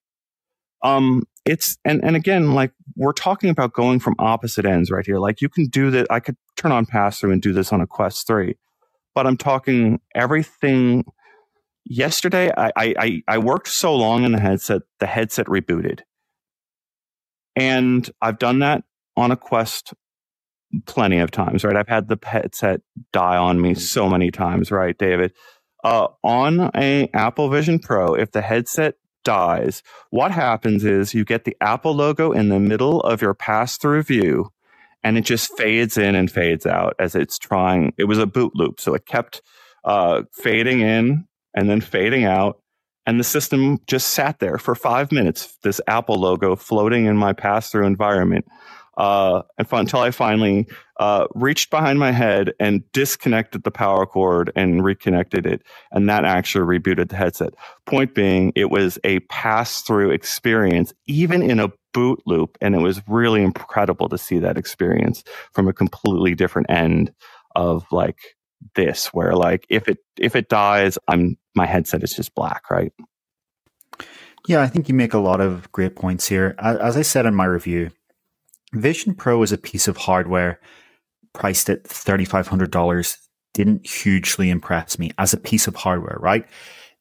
Um, 0.82 1.24
it's, 1.44 1.76
and, 1.84 2.04
and 2.04 2.14
again, 2.14 2.54
like 2.54 2.72
we're 2.94 3.12
talking 3.12 3.50
about 3.50 3.72
going 3.72 3.98
from 3.98 4.14
opposite 4.20 4.64
ends 4.64 4.92
right 4.92 5.06
here. 5.06 5.18
Like 5.18 5.40
you 5.40 5.48
can 5.48 5.66
do 5.66 5.90
that. 5.90 6.06
I 6.08 6.20
could 6.20 6.36
turn 6.56 6.70
on 6.70 6.86
pass 6.86 7.18
through 7.18 7.32
and 7.32 7.42
do 7.42 7.52
this 7.52 7.72
on 7.72 7.80
a 7.80 7.86
Quest 7.86 8.28
3 8.28 8.56
but 9.14 9.26
I'm 9.26 9.36
talking 9.36 10.00
everything. 10.14 11.04
Yesterday, 11.84 12.50
I, 12.56 12.72
I, 12.76 13.22
I 13.28 13.38
worked 13.38 13.68
so 13.68 13.94
long 13.94 14.24
in 14.24 14.32
the 14.32 14.40
headset, 14.40 14.82
the 15.00 15.06
headset 15.06 15.46
rebooted. 15.46 16.00
And 17.56 18.08
I've 18.20 18.38
done 18.38 18.60
that 18.60 18.84
on 19.16 19.30
a 19.30 19.36
Quest 19.36 19.94
plenty 20.86 21.18
of 21.18 21.30
times, 21.30 21.64
right? 21.64 21.76
I've 21.76 21.88
had 21.88 22.08
the 22.08 22.18
headset 22.22 22.80
die 23.12 23.36
on 23.36 23.60
me 23.60 23.74
so 23.74 24.08
many 24.08 24.30
times, 24.30 24.70
right, 24.70 24.96
David? 24.96 25.32
Uh, 25.84 26.08
on 26.22 26.70
a 26.76 27.08
Apple 27.12 27.50
Vision 27.50 27.78
Pro, 27.78 28.14
if 28.14 28.32
the 28.32 28.42
headset 28.42 28.94
dies, 29.24 29.82
what 30.10 30.30
happens 30.30 30.84
is 30.84 31.14
you 31.14 31.24
get 31.24 31.44
the 31.44 31.56
Apple 31.60 31.94
logo 31.94 32.32
in 32.32 32.48
the 32.48 32.60
middle 32.60 33.00
of 33.00 33.20
your 33.20 33.34
pass 33.34 33.76
through 33.76 34.02
view 34.02 34.50
and 35.04 35.18
it 35.18 35.24
just 35.24 35.56
fades 35.56 35.96
in 35.96 36.14
and 36.14 36.30
fades 36.30 36.66
out 36.66 36.94
as 36.98 37.14
it's 37.14 37.38
trying. 37.38 37.92
It 37.98 38.04
was 38.04 38.18
a 38.18 38.26
boot 38.26 38.52
loop, 38.54 38.80
so 38.80 38.94
it 38.94 39.06
kept 39.06 39.42
uh, 39.84 40.22
fading 40.32 40.80
in 40.80 41.26
and 41.54 41.68
then 41.68 41.80
fading 41.80 42.24
out, 42.24 42.60
and 43.04 43.18
the 43.18 43.24
system 43.24 43.78
just 43.86 44.10
sat 44.10 44.38
there 44.38 44.58
for 44.58 44.74
five 44.74 45.12
minutes, 45.12 45.58
this 45.62 45.80
Apple 45.86 46.16
logo 46.16 46.56
floating 46.56 47.06
in 47.06 47.16
my 47.16 47.32
pass 47.32 47.70
through 47.70 47.86
environment. 47.86 48.46
Uh, 48.98 49.40
until 49.56 50.00
I 50.00 50.10
finally 50.10 50.66
uh, 51.00 51.26
reached 51.34 51.70
behind 51.70 51.98
my 51.98 52.12
head 52.12 52.52
and 52.60 52.82
disconnected 52.92 53.62
the 53.64 53.70
power 53.70 54.04
cord 54.04 54.52
and 54.54 54.84
reconnected 54.84 55.46
it. 55.46 55.62
And 55.92 56.10
that 56.10 56.26
actually 56.26 56.78
rebooted 56.78 57.08
the 57.08 57.16
headset. 57.16 57.54
Point 57.86 58.14
being, 58.14 58.52
it 58.54 58.66
was 58.66 58.98
a 59.02 59.20
pass 59.20 59.80
through 59.80 60.10
experience, 60.10 60.92
even 61.06 61.40
in 61.40 61.58
a 61.58 61.72
boot 61.92 62.22
loop. 62.26 62.58
And 62.60 62.74
it 62.74 62.80
was 62.80 63.02
really 63.06 63.42
incredible 63.42 64.08
to 64.08 64.18
see 64.18 64.38
that 64.40 64.58
experience 64.58 65.24
from 65.52 65.68
a 65.68 65.72
completely 65.72 66.34
different 66.34 66.70
end 66.70 67.12
of 67.54 67.84
like 67.90 68.18
this, 68.74 69.06
where 69.08 69.34
like 69.34 69.66
if 69.68 69.88
it 69.88 69.98
if 70.18 70.36
it 70.36 70.48
dies, 70.48 70.98
I'm 71.08 71.36
my 71.54 71.66
headset 71.66 72.02
is 72.02 72.14
just 72.14 72.34
black, 72.34 72.70
right? 72.70 72.92
Yeah, 74.48 74.62
I 74.62 74.66
think 74.66 74.88
you 74.88 74.94
make 74.94 75.14
a 75.14 75.18
lot 75.18 75.40
of 75.40 75.70
great 75.70 75.94
points 75.94 76.26
here. 76.26 76.56
As 76.58 76.96
I 76.96 77.02
said 77.02 77.26
in 77.26 77.34
my 77.34 77.44
review, 77.44 77.90
Vision 78.72 79.14
Pro 79.14 79.42
is 79.42 79.52
a 79.52 79.58
piece 79.58 79.86
of 79.86 79.96
hardware 79.96 80.58
priced 81.32 81.70
at 81.70 81.84
$3,500 81.84 83.16
didn't 83.54 83.86
hugely 83.86 84.50
impress 84.50 84.98
me 84.98 85.10
as 85.18 85.32
a 85.32 85.38
piece 85.38 85.66
of 85.66 85.76
hardware, 85.76 86.16
right? 86.20 86.46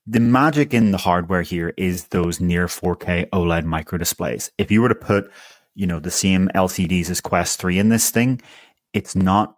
The 0.07 0.19
magic 0.19 0.73
in 0.73 0.89
the 0.89 0.97
hardware 0.97 1.43
here 1.43 1.73
is 1.77 2.05
those 2.07 2.39
near 2.39 2.65
4K 2.65 3.29
OLED 3.29 3.65
micro 3.65 3.99
displays. 3.99 4.51
If 4.57 4.71
you 4.71 4.81
were 4.81 4.89
to 4.89 4.95
put, 4.95 5.31
you 5.75 5.85
know, 5.85 5.99
the 5.99 6.09
same 6.09 6.49
LCDs 6.55 7.11
as 7.11 7.21
Quest 7.21 7.59
3 7.59 7.77
in 7.77 7.89
this 7.89 8.09
thing, 8.09 8.41
it's 8.93 9.15
not 9.15 9.57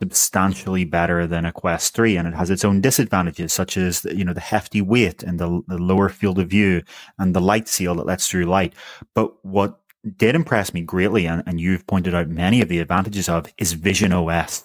substantially 0.00 0.84
better 0.84 1.24
than 1.28 1.44
a 1.44 1.52
Quest 1.52 1.94
3 1.94 2.16
and 2.16 2.26
it 2.26 2.34
has 2.34 2.50
its 2.50 2.64
own 2.64 2.80
disadvantages 2.80 3.52
such 3.52 3.76
as 3.76 4.04
you 4.04 4.24
know 4.24 4.34
the 4.34 4.40
hefty 4.40 4.82
weight 4.82 5.22
and 5.22 5.38
the, 5.38 5.62
the 5.68 5.78
lower 5.78 6.08
field 6.08 6.38
of 6.38 6.50
view 6.50 6.82
and 7.18 7.34
the 7.34 7.40
light 7.40 7.66
seal 7.68 7.94
that 7.94 8.06
lets 8.06 8.28
through 8.28 8.44
light. 8.44 8.74
But 9.14 9.32
what 9.44 9.80
did 10.16 10.34
impress 10.34 10.74
me 10.74 10.82
greatly 10.82 11.26
and, 11.26 11.44
and 11.46 11.60
you've 11.60 11.86
pointed 11.86 12.14
out 12.14 12.28
many 12.28 12.60
of 12.60 12.68
the 12.68 12.80
advantages 12.80 13.28
of 13.28 13.46
is 13.56 13.72
Vision 13.72 14.12
OS 14.12 14.64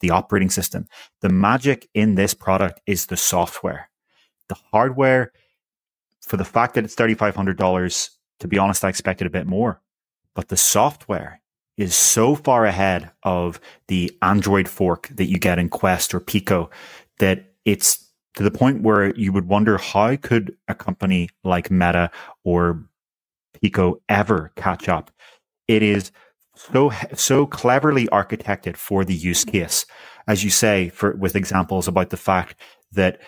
the 0.00 0.10
operating 0.10 0.50
system. 0.50 0.88
The 1.20 1.28
magic 1.28 1.88
in 1.94 2.16
this 2.16 2.34
product 2.34 2.80
is 2.86 3.06
the 3.06 3.16
software 3.16 3.88
the 4.52 4.60
hardware 4.70 5.32
for 6.20 6.36
the 6.36 6.44
fact 6.44 6.74
that 6.74 6.84
it's 6.84 6.94
$3500 6.94 8.10
to 8.40 8.48
be 8.48 8.58
honest 8.58 8.84
I 8.84 8.88
expected 8.88 9.26
a 9.26 9.30
bit 9.30 9.46
more 9.46 9.80
but 10.34 10.48
the 10.48 10.56
software 10.56 11.40
is 11.76 11.94
so 11.94 12.34
far 12.34 12.64
ahead 12.66 13.10
of 13.22 13.60
the 13.88 14.16
Android 14.20 14.68
fork 14.68 15.08
that 15.08 15.26
you 15.26 15.38
get 15.38 15.58
in 15.58 15.68
Quest 15.68 16.14
or 16.14 16.20
Pico 16.20 16.70
that 17.18 17.52
it's 17.64 18.12
to 18.34 18.42
the 18.42 18.50
point 18.50 18.82
where 18.82 19.14
you 19.14 19.32
would 19.32 19.48
wonder 19.48 19.78
how 19.78 20.16
could 20.16 20.56
a 20.68 20.74
company 20.74 21.28
like 21.44 21.70
Meta 21.70 22.10
or 22.44 22.84
Pico 23.60 24.00
ever 24.08 24.52
catch 24.56 24.88
up. 24.88 25.10
It 25.68 25.82
is 25.82 26.12
so 26.54 26.92
so 27.14 27.46
cleverly 27.46 28.06
architected 28.08 28.76
for 28.76 29.04
the 29.04 29.14
use 29.14 29.44
case, 29.44 29.86
as 30.26 30.44
you 30.44 30.50
say, 30.50 30.88
for 30.90 31.16
with 31.16 31.36
examples 31.36 31.88
about 31.88 32.10
the 32.10 32.16
fact 32.16 32.56
that 32.92 33.20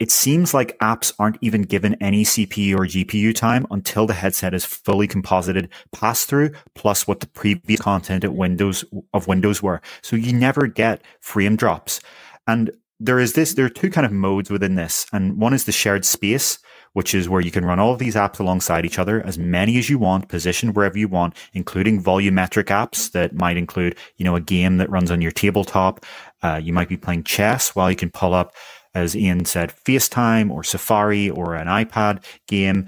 it 0.00 0.10
seems 0.10 0.54
like 0.54 0.78
apps 0.78 1.12
aren't 1.18 1.36
even 1.42 1.62
given 1.62 1.94
any 2.00 2.24
CPU 2.24 2.74
or 2.74 2.86
GPU 2.86 3.34
time 3.34 3.66
until 3.70 4.06
the 4.06 4.14
headset 4.14 4.54
is 4.54 4.64
fully 4.64 5.06
composited 5.06 5.68
pass 5.92 6.24
through 6.24 6.52
plus 6.74 7.06
what 7.06 7.20
the 7.20 7.26
previous 7.26 7.80
content 7.80 8.24
at 8.24 8.34
Windows 8.34 8.82
of 9.12 9.28
Windows 9.28 9.62
were. 9.62 9.82
So 10.02 10.16
you 10.16 10.32
never 10.32 10.66
get 10.66 11.04
frame 11.20 11.54
drops. 11.54 12.00
And 12.46 12.70
there 12.98 13.18
is 13.18 13.34
this, 13.34 13.54
there 13.54 13.66
are 13.66 13.70
two 13.70 13.90
kind 13.90 14.06
of 14.06 14.12
modes 14.12 14.50
within 14.50 14.74
this. 14.74 15.06
And 15.12 15.38
one 15.38 15.52
is 15.52 15.64
the 15.64 15.72
shared 15.72 16.06
space, 16.06 16.58
which 16.94 17.14
is 17.14 17.28
where 17.28 17.40
you 17.40 17.50
can 17.50 17.64
run 17.64 17.78
all 17.78 17.92
of 17.92 17.98
these 17.98 18.14
apps 18.14 18.40
alongside 18.40 18.86
each 18.86 18.98
other, 18.98 19.24
as 19.26 19.38
many 19.38 19.78
as 19.78 19.88
you 19.90 19.98
want, 19.98 20.28
positioned 20.28 20.74
wherever 20.74 20.98
you 20.98 21.08
want, 21.08 21.36
including 21.52 22.02
volumetric 22.02 22.64
apps 22.64 23.12
that 23.12 23.34
might 23.34 23.56
include, 23.56 23.96
you 24.16 24.24
know, 24.24 24.34
a 24.34 24.40
game 24.40 24.78
that 24.78 24.90
runs 24.90 25.10
on 25.10 25.20
your 25.20 25.30
tabletop. 25.30 26.04
Uh, 26.42 26.60
you 26.62 26.72
might 26.72 26.88
be 26.88 26.96
playing 26.96 27.22
chess 27.22 27.74
while 27.76 27.90
you 27.90 27.96
can 27.96 28.10
pull 28.10 28.34
up 28.34 28.54
as 28.94 29.16
Ian 29.16 29.44
said, 29.44 29.72
FaceTime 29.84 30.50
or 30.50 30.64
Safari 30.64 31.30
or 31.30 31.54
an 31.54 31.66
iPad 31.66 32.24
game 32.46 32.86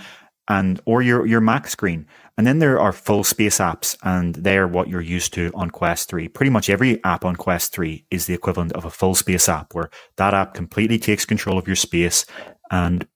and 0.49 0.81
or 0.85 1.03
your 1.03 1.27
your 1.27 1.41
Mac 1.41 1.69
screen. 1.69 2.07
And 2.39 2.47
then 2.47 2.61
there 2.61 2.81
are 2.81 2.93
full 2.93 3.25
space 3.25 3.59
apps, 3.59 3.97
and 4.03 4.35
they're 4.35 4.67
what 4.67 4.89
you're 4.89 5.03
used 5.03 5.35
to 5.35 5.51
on 5.55 5.71
Quest 5.71 6.09
3. 6.09 6.29
Pretty 6.29 6.51
much 6.51 6.71
every 6.71 7.03
app 7.05 7.25
on 7.25 7.37
Quest 7.37 7.75
3 7.75 8.05
is 8.11 8.27
the 8.27 8.35
equivalent 8.35 8.73
of 8.73 8.85
a 8.85 8.91
full 8.91 9.15
space 9.15 9.49
app, 9.49 9.75
where 9.75 9.91
that 10.17 10.33
app 10.33 10.55
completely 10.55 10.99
takes 10.99 11.27
control 11.27 11.59
of 11.59 11.67
your 11.67 11.77
space. 11.77 12.25
And 12.71 13.07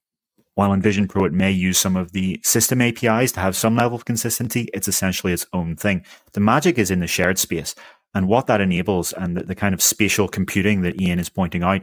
while 0.54 0.72
in 0.72 0.82
Vision 0.82 1.08
Pro, 1.08 1.24
it 1.24 1.32
may 1.32 1.50
use 1.50 1.78
some 1.78 1.96
of 1.96 2.12
the 2.12 2.40
system 2.42 2.80
APIs 2.80 3.32
to 3.32 3.40
have 3.40 3.56
some 3.56 3.76
level 3.76 3.96
of 3.96 4.04
consistency, 4.04 4.68
it's 4.72 4.88
essentially 4.88 5.32
its 5.32 5.46
own 5.52 5.76
thing. 5.76 6.04
The 6.32 6.40
magic 6.40 6.78
is 6.78 6.90
in 6.90 7.00
the 7.00 7.06
shared 7.06 7.38
space. 7.38 7.74
And 8.14 8.28
what 8.28 8.46
that 8.46 8.62
enables 8.62 9.12
and 9.12 9.36
the, 9.36 9.42
the 9.42 9.54
kind 9.54 9.74
of 9.74 9.82
spatial 9.82 10.26
computing 10.28 10.80
that 10.80 10.98
Ian 10.98 11.18
is 11.18 11.28
pointing 11.28 11.62
out 11.62 11.82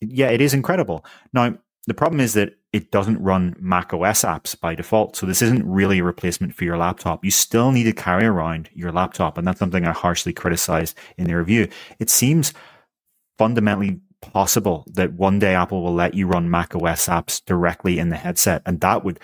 yeah, 0.00 0.28
it 0.28 0.40
is 0.40 0.54
incredible. 0.54 1.04
Now, 1.32 1.56
the 1.86 1.94
problem 1.94 2.20
is 2.20 2.34
that 2.34 2.54
it 2.72 2.90
doesn't 2.90 3.20
run 3.20 3.56
Mac 3.58 3.92
OS 3.92 4.22
apps 4.22 4.58
by 4.58 4.74
default. 4.74 5.16
So 5.16 5.26
this 5.26 5.42
isn't 5.42 5.66
really 5.66 5.98
a 5.98 6.04
replacement 6.04 6.54
for 6.54 6.64
your 6.64 6.76
laptop. 6.76 7.24
You 7.24 7.30
still 7.30 7.72
need 7.72 7.84
to 7.84 7.92
carry 7.92 8.26
around 8.26 8.70
your 8.74 8.92
laptop. 8.92 9.38
And 9.38 9.46
that's 9.46 9.58
something 9.58 9.84
I 9.84 9.92
harshly 9.92 10.32
criticized 10.32 10.96
in 11.16 11.24
the 11.24 11.34
review. 11.34 11.68
It 11.98 12.10
seems 12.10 12.52
fundamentally 13.38 14.00
possible 14.20 14.84
that 14.92 15.14
one 15.14 15.38
day 15.38 15.54
Apple 15.54 15.82
will 15.82 15.94
let 15.94 16.14
you 16.14 16.26
run 16.26 16.50
Mac 16.50 16.74
OS 16.74 17.08
apps 17.08 17.44
directly 17.44 17.98
in 17.98 18.10
the 18.10 18.16
headset. 18.16 18.62
And 18.66 18.80
that 18.82 19.04
would 19.04 19.18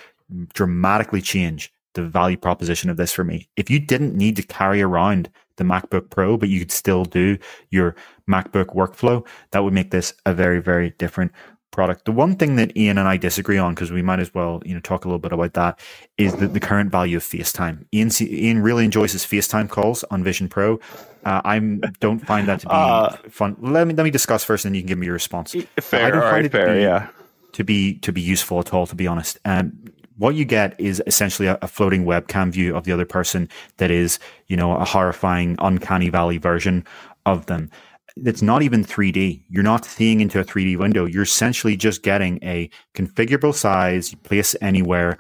dramatically 0.54 1.20
change 1.20 1.72
the 1.94 2.02
value 2.02 2.36
proposition 2.36 2.90
of 2.90 2.96
this 2.96 3.12
for 3.12 3.24
me. 3.24 3.48
If 3.56 3.70
you 3.70 3.78
didn't 3.78 4.14
need 4.14 4.36
to 4.36 4.42
carry 4.42 4.82
around 4.82 5.30
the 5.56 5.64
MacBook 5.64 6.10
Pro, 6.10 6.36
but 6.36 6.48
you 6.48 6.58
could 6.58 6.72
still 6.72 7.04
do 7.04 7.38
your 7.70 7.96
MacBook 8.28 8.74
workflow, 8.74 9.26
that 9.50 9.62
would 9.62 9.72
make 9.72 9.90
this 9.90 10.14
a 10.24 10.34
very, 10.34 10.60
very 10.60 10.90
different 10.98 11.32
product. 11.76 12.06
The 12.06 12.12
one 12.12 12.36
thing 12.36 12.56
that 12.56 12.76
Ian 12.76 12.98
and 12.98 13.06
I 13.06 13.16
disagree 13.18 13.58
on, 13.58 13.74
because 13.74 13.92
we 13.92 14.02
might 14.02 14.18
as 14.18 14.34
well, 14.34 14.62
you 14.64 14.74
know, 14.74 14.80
talk 14.80 15.04
a 15.04 15.08
little 15.08 15.18
bit 15.18 15.32
about 15.32 15.52
that, 15.52 15.78
is 16.16 16.34
the, 16.36 16.48
the 16.48 16.58
current 16.58 16.90
value 16.90 17.18
of 17.18 17.22
FaceTime. 17.22 17.84
Ian, 17.92 18.10
Ian 18.20 18.62
really 18.62 18.84
enjoys 18.84 19.12
his 19.12 19.24
FaceTime 19.24 19.68
calls 19.68 20.02
on 20.04 20.24
Vision 20.24 20.48
Pro. 20.48 20.80
Uh, 21.24 21.42
I 21.44 21.58
don't 22.00 22.20
find 22.20 22.48
that 22.48 22.60
to 22.60 22.66
be 22.66 22.72
uh, 22.72 23.16
fun. 23.30 23.56
Let 23.60 23.86
me 23.86 23.94
let 23.94 24.04
me 24.04 24.10
discuss 24.10 24.44
first, 24.44 24.64
and 24.64 24.72
then 24.72 24.76
you 24.76 24.82
can 24.82 24.88
give 24.88 24.98
me 24.98 25.06
your 25.06 25.14
response. 25.14 25.54
Fair, 25.80 26.06
I 26.06 26.10
don't 26.10 26.22
find 26.22 26.46
it 26.46 26.52
fair, 26.52 26.74
be, 26.74 26.82
yeah. 26.82 27.08
To 27.52 27.64
be 27.64 27.94
to 27.98 28.12
be 28.12 28.20
useful 28.20 28.60
at 28.60 28.72
all, 28.72 28.86
to 28.86 28.94
be 28.94 29.06
honest. 29.06 29.38
Um, 29.44 29.72
what 30.18 30.34
you 30.34 30.44
get 30.44 30.78
is 30.80 31.02
essentially 31.06 31.48
a, 31.48 31.58
a, 31.60 31.68
floating 31.68 32.04
webcam 32.04 32.50
view 32.50 32.74
of 32.74 32.84
the 32.84 32.92
other 32.92 33.04
person 33.04 33.50
that 33.76 33.90
is, 33.90 34.18
you 34.46 34.56
know, 34.56 34.74
a 34.74 34.84
horrifying, 34.84 35.56
uncanny 35.58 36.08
valley 36.08 36.38
version 36.38 36.86
of 37.26 37.46
them. 37.46 37.70
It's 38.16 38.42
not 38.42 38.62
even 38.62 38.84
3D. 38.84 39.44
You're 39.48 39.62
not 39.62 39.84
seeing 39.84 40.20
into 40.20 40.40
a 40.40 40.44
3D 40.44 40.78
window. 40.78 41.04
You're 41.04 41.22
essentially 41.22 41.76
just 41.76 42.02
getting 42.02 42.38
a 42.42 42.70
configurable 42.94 43.54
size, 43.54 44.14
place 44.22 44.56
anywhere, 44.60 45.18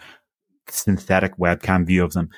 synthetic 0.68 1.36
webcam 1.36 1.86
view 1.86 2.02
of 2.02 2.14
them. 2.14 2.30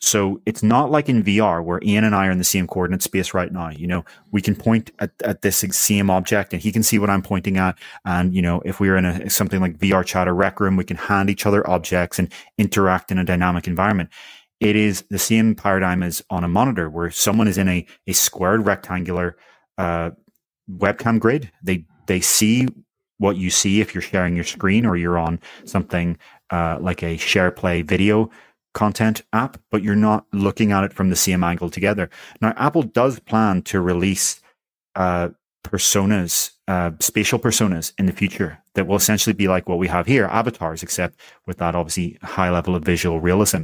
So 0.00 0.40
it's 0.46 0.62
not 0.62 0.90
like 0.92 1.08
in 1.08 1.24
VR 1.24 1.62
where 1.64 1.80
Ian 1.82 2.04
and 2.04 2.14
I 2.14 2.28
are 2.28 2.30
in 2.30 2.38
the 2.38 2.44
same 2.44 2.68
coordinate 2.68 3.02
space 3.02 3.34
right 3.34 3.50
now. 3.50 3.70
You 3.70 3.88
know, 3.88 4.04
we 4.30 4.40
can 4.40 4.54
point 4.54 4.92
at, 5.00 5.10
at 5.24 5.42
this 5.42 5.56
same 5.56 6.08
object 6.08 6.52
and 6.52 6.62
he 6.62 6.70
can 6.70 6.84
see 6.84 7.00
what 7.00 7.10
I'm 7.10 7.22
pointing 7.22 7.56
at. 7.56 7.76
And, 8.04 8.32
you 8.32 8.40
know, 8.40 8.62
if 8.64 8.78
we're 8.78 8.96
in 8.96 9.04
a, 9.04 9.28
something 9.28 9.60
like 9.60 9.78
VR 9.78 10.04
chat 10.04 10.28
or 10.28 10.34
rec 10.34 10.60
room, 10.60 10.76
we 10.76 10.84
can 10.84 10.96
hand 10.96 11.30
each 11.30 11.46
other 11.46 11.68
objects 11.68 12.18
and 12.18 12.32
interact 12.58 13.10
in 13.10 13.18
a 13.18 13.24
dynamic 13.24 13.66
environment. 13.66 14.10
It 14.60 14.76
is 14.76 15.04
the 15.10 15.18
same 15.18 15.56
paradigm 15.56 16.02
as 16.02 16.22
on 16.30 16.44
a 16.44 16.48
monitor 16.48 16.88
where 16.88 17.10
someone 17.10 17.48
is 17.48 17.58
in 17.58 17.68
a, 17.68 17.84
a 18.06 18.12
squared 18.12 18.66
rectangular, 18.66 19.36
uh, 19.78 20.10
webcam 20.70 21.18
grid. 21.18 21.50
They, 21.62 21.84
they 22.06 22.20
see 22.20 22.68
what 23.18 23.36
you 23.36 23.50
see 23.50 23.80
if 23.80 23.94
you're 23.94 24.02
sharing 24.02 24.34
your 24.34 24.44
screen 24.44 24.86
or 24.86 24.96
you're 24.96 25.18
on 25.18 25.40
something, 25.64 26.18
uh, 26.50 26.78
like 26.80 27.02
a 27.02 27.16
share 27.16 27.50
play 27.50 27.82
video 27.82 28.30
content 28.74 29.22
app, 29.32 29.60
but 29.70 29.82
you're 29.82 29.96
not 29.96 30.26
looking 30.32 30.72
at 30.72 30.84
it 30.84 30.92
from 30.92 31.10
the 31.10 31.16
same 31.16 31.42
angle 31.42 31.70
together. 31.70 32.08
Now, 32.40 32.54
Apple 32.56 32.82
does 32.82 33.18
plan 33.18 33.62
to 33.62 33.80
release 33.80 34.40
uh, 34.94 35.30
personas, 35.64 36.52
uh, 36.68 36.92
spatial 37.00 37.38
personas 37.38 37.92
in 37.98 38.06
the 38.06 38.12
future 38.12 38.62
that 38.74 38.86
will 38.86 38.96
essentially 38.96 39.34
be 39.34 39.48
like 39.48 39.68
what 39.68 39.78
we 39.78 39.88
have 39.88 40.06
here, 40.06 40.26
avatars, 40.26 40.82
except 40.82 41.18
with 41.46 41.58
that 41.58 41.74
obviously 41.74 42.18
high 42.22 42.50
level 42.50 42.76
of 42.76 42.84
visual 42.84 43.20
realism. 43.20 43.62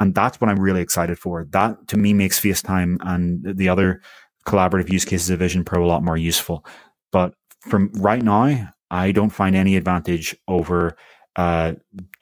And 0.00 0.14
that's 0.14 0.40
what 0.40 0.50
I'm 0.50 0.60
really 0.60 0.80
excited 0.80 1.18
for. 1.18 1.44
That 1.50 1.88
to 1.88 1.96
me 1.96 2.12
makes 2.12 2.40
FaceTime 2.40 2.98
and 3.00 3.56
the 3.56 3.68
other 3.68 4.00
collaborative 4.46 4.90
use 4.90 5.04
cases 5.04 5.30
of 5.30 5.38
Vision 5.40 5.64
Pro 5.64 5.84
a 5.84 5.88
lot 5.88 6.02
more 6.02 6.16
useful. 6.16 6.64
But 7.12 7.34
from 7.60 7.90
right 7.94 8.22
now, 8.22 8.72
I 8.90 9.12
don't 9.12 9.30
find 9.30 9.56
any 9.56 9.76
advantage 9.76 10.36
over 10.46 10.96
uh, 11.36 11.72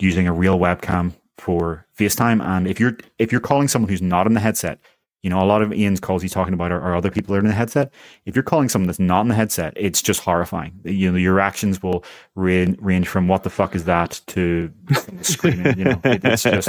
using 0.00 0.26
a 0.26 0.32
real 0.32 0.58
webcam 0.58 1.12
for 1.38 1.86
FaceTime. 1.98 2.42
And 2.44 2.66
if 2.66 2.80
you're 2.80 2.96
if 3.18 3.30
you're 3.30 3.40
calling 3.40 3.68
someone 3.68 3.88
who's 3.88 4.02
not 4.02 4.26
in 4.26 4.34
the 4.34 4.40
headset, 4.40 4.78
You 5.24 5.30
know, 5.30 5.42
a 5.42 5.48
lot 5.48 5.62
of 5.62 5.72
Ian's 5.72 6.00
calls 6.00 6.20
he's 6.20 6.34
talking 6.34 6.52
about 6.52 6.70
are, 6.70 6.80
are, 6.82 6.94
other 6.94 7.10
people 7.10 7.32
that 7.32 7.38
are 7.38 7.40
in 7.40 7.46
the 7.46 7.54
headset. 7.54 7.94
If 8.26 8.36
you're 8.36 8.42
calling 8.42 8.68
someone 8.68 8.88
that's 8.88 8.98
not 8.98 9.22
in 9.22 9.28
the 9.28 9.34
headset, 9.34 9.72
it's 9.74 10.02
just 10.02 10.20
horrifying. 10.20 10.78
You 10.84 11.10
know, 11.10 11.16
your 11.16 11.32
reactions 11.32 11.82
will 11.82 12.04
range, 12.34 12.76
range 12.78 13.08
from 13.08 13.26
what 13.26 13.42
the 13.42 13.48
fuck 13.48 13.74
is 13.74 13.84
that 13.84 14.20
to 14.26 14.70
screaming. 15.22 15.78
You 15.78 15.84
know, 15.84 16.00
it, 16.04 16.22
it's 16.24 16.42
just, 16.42 16.68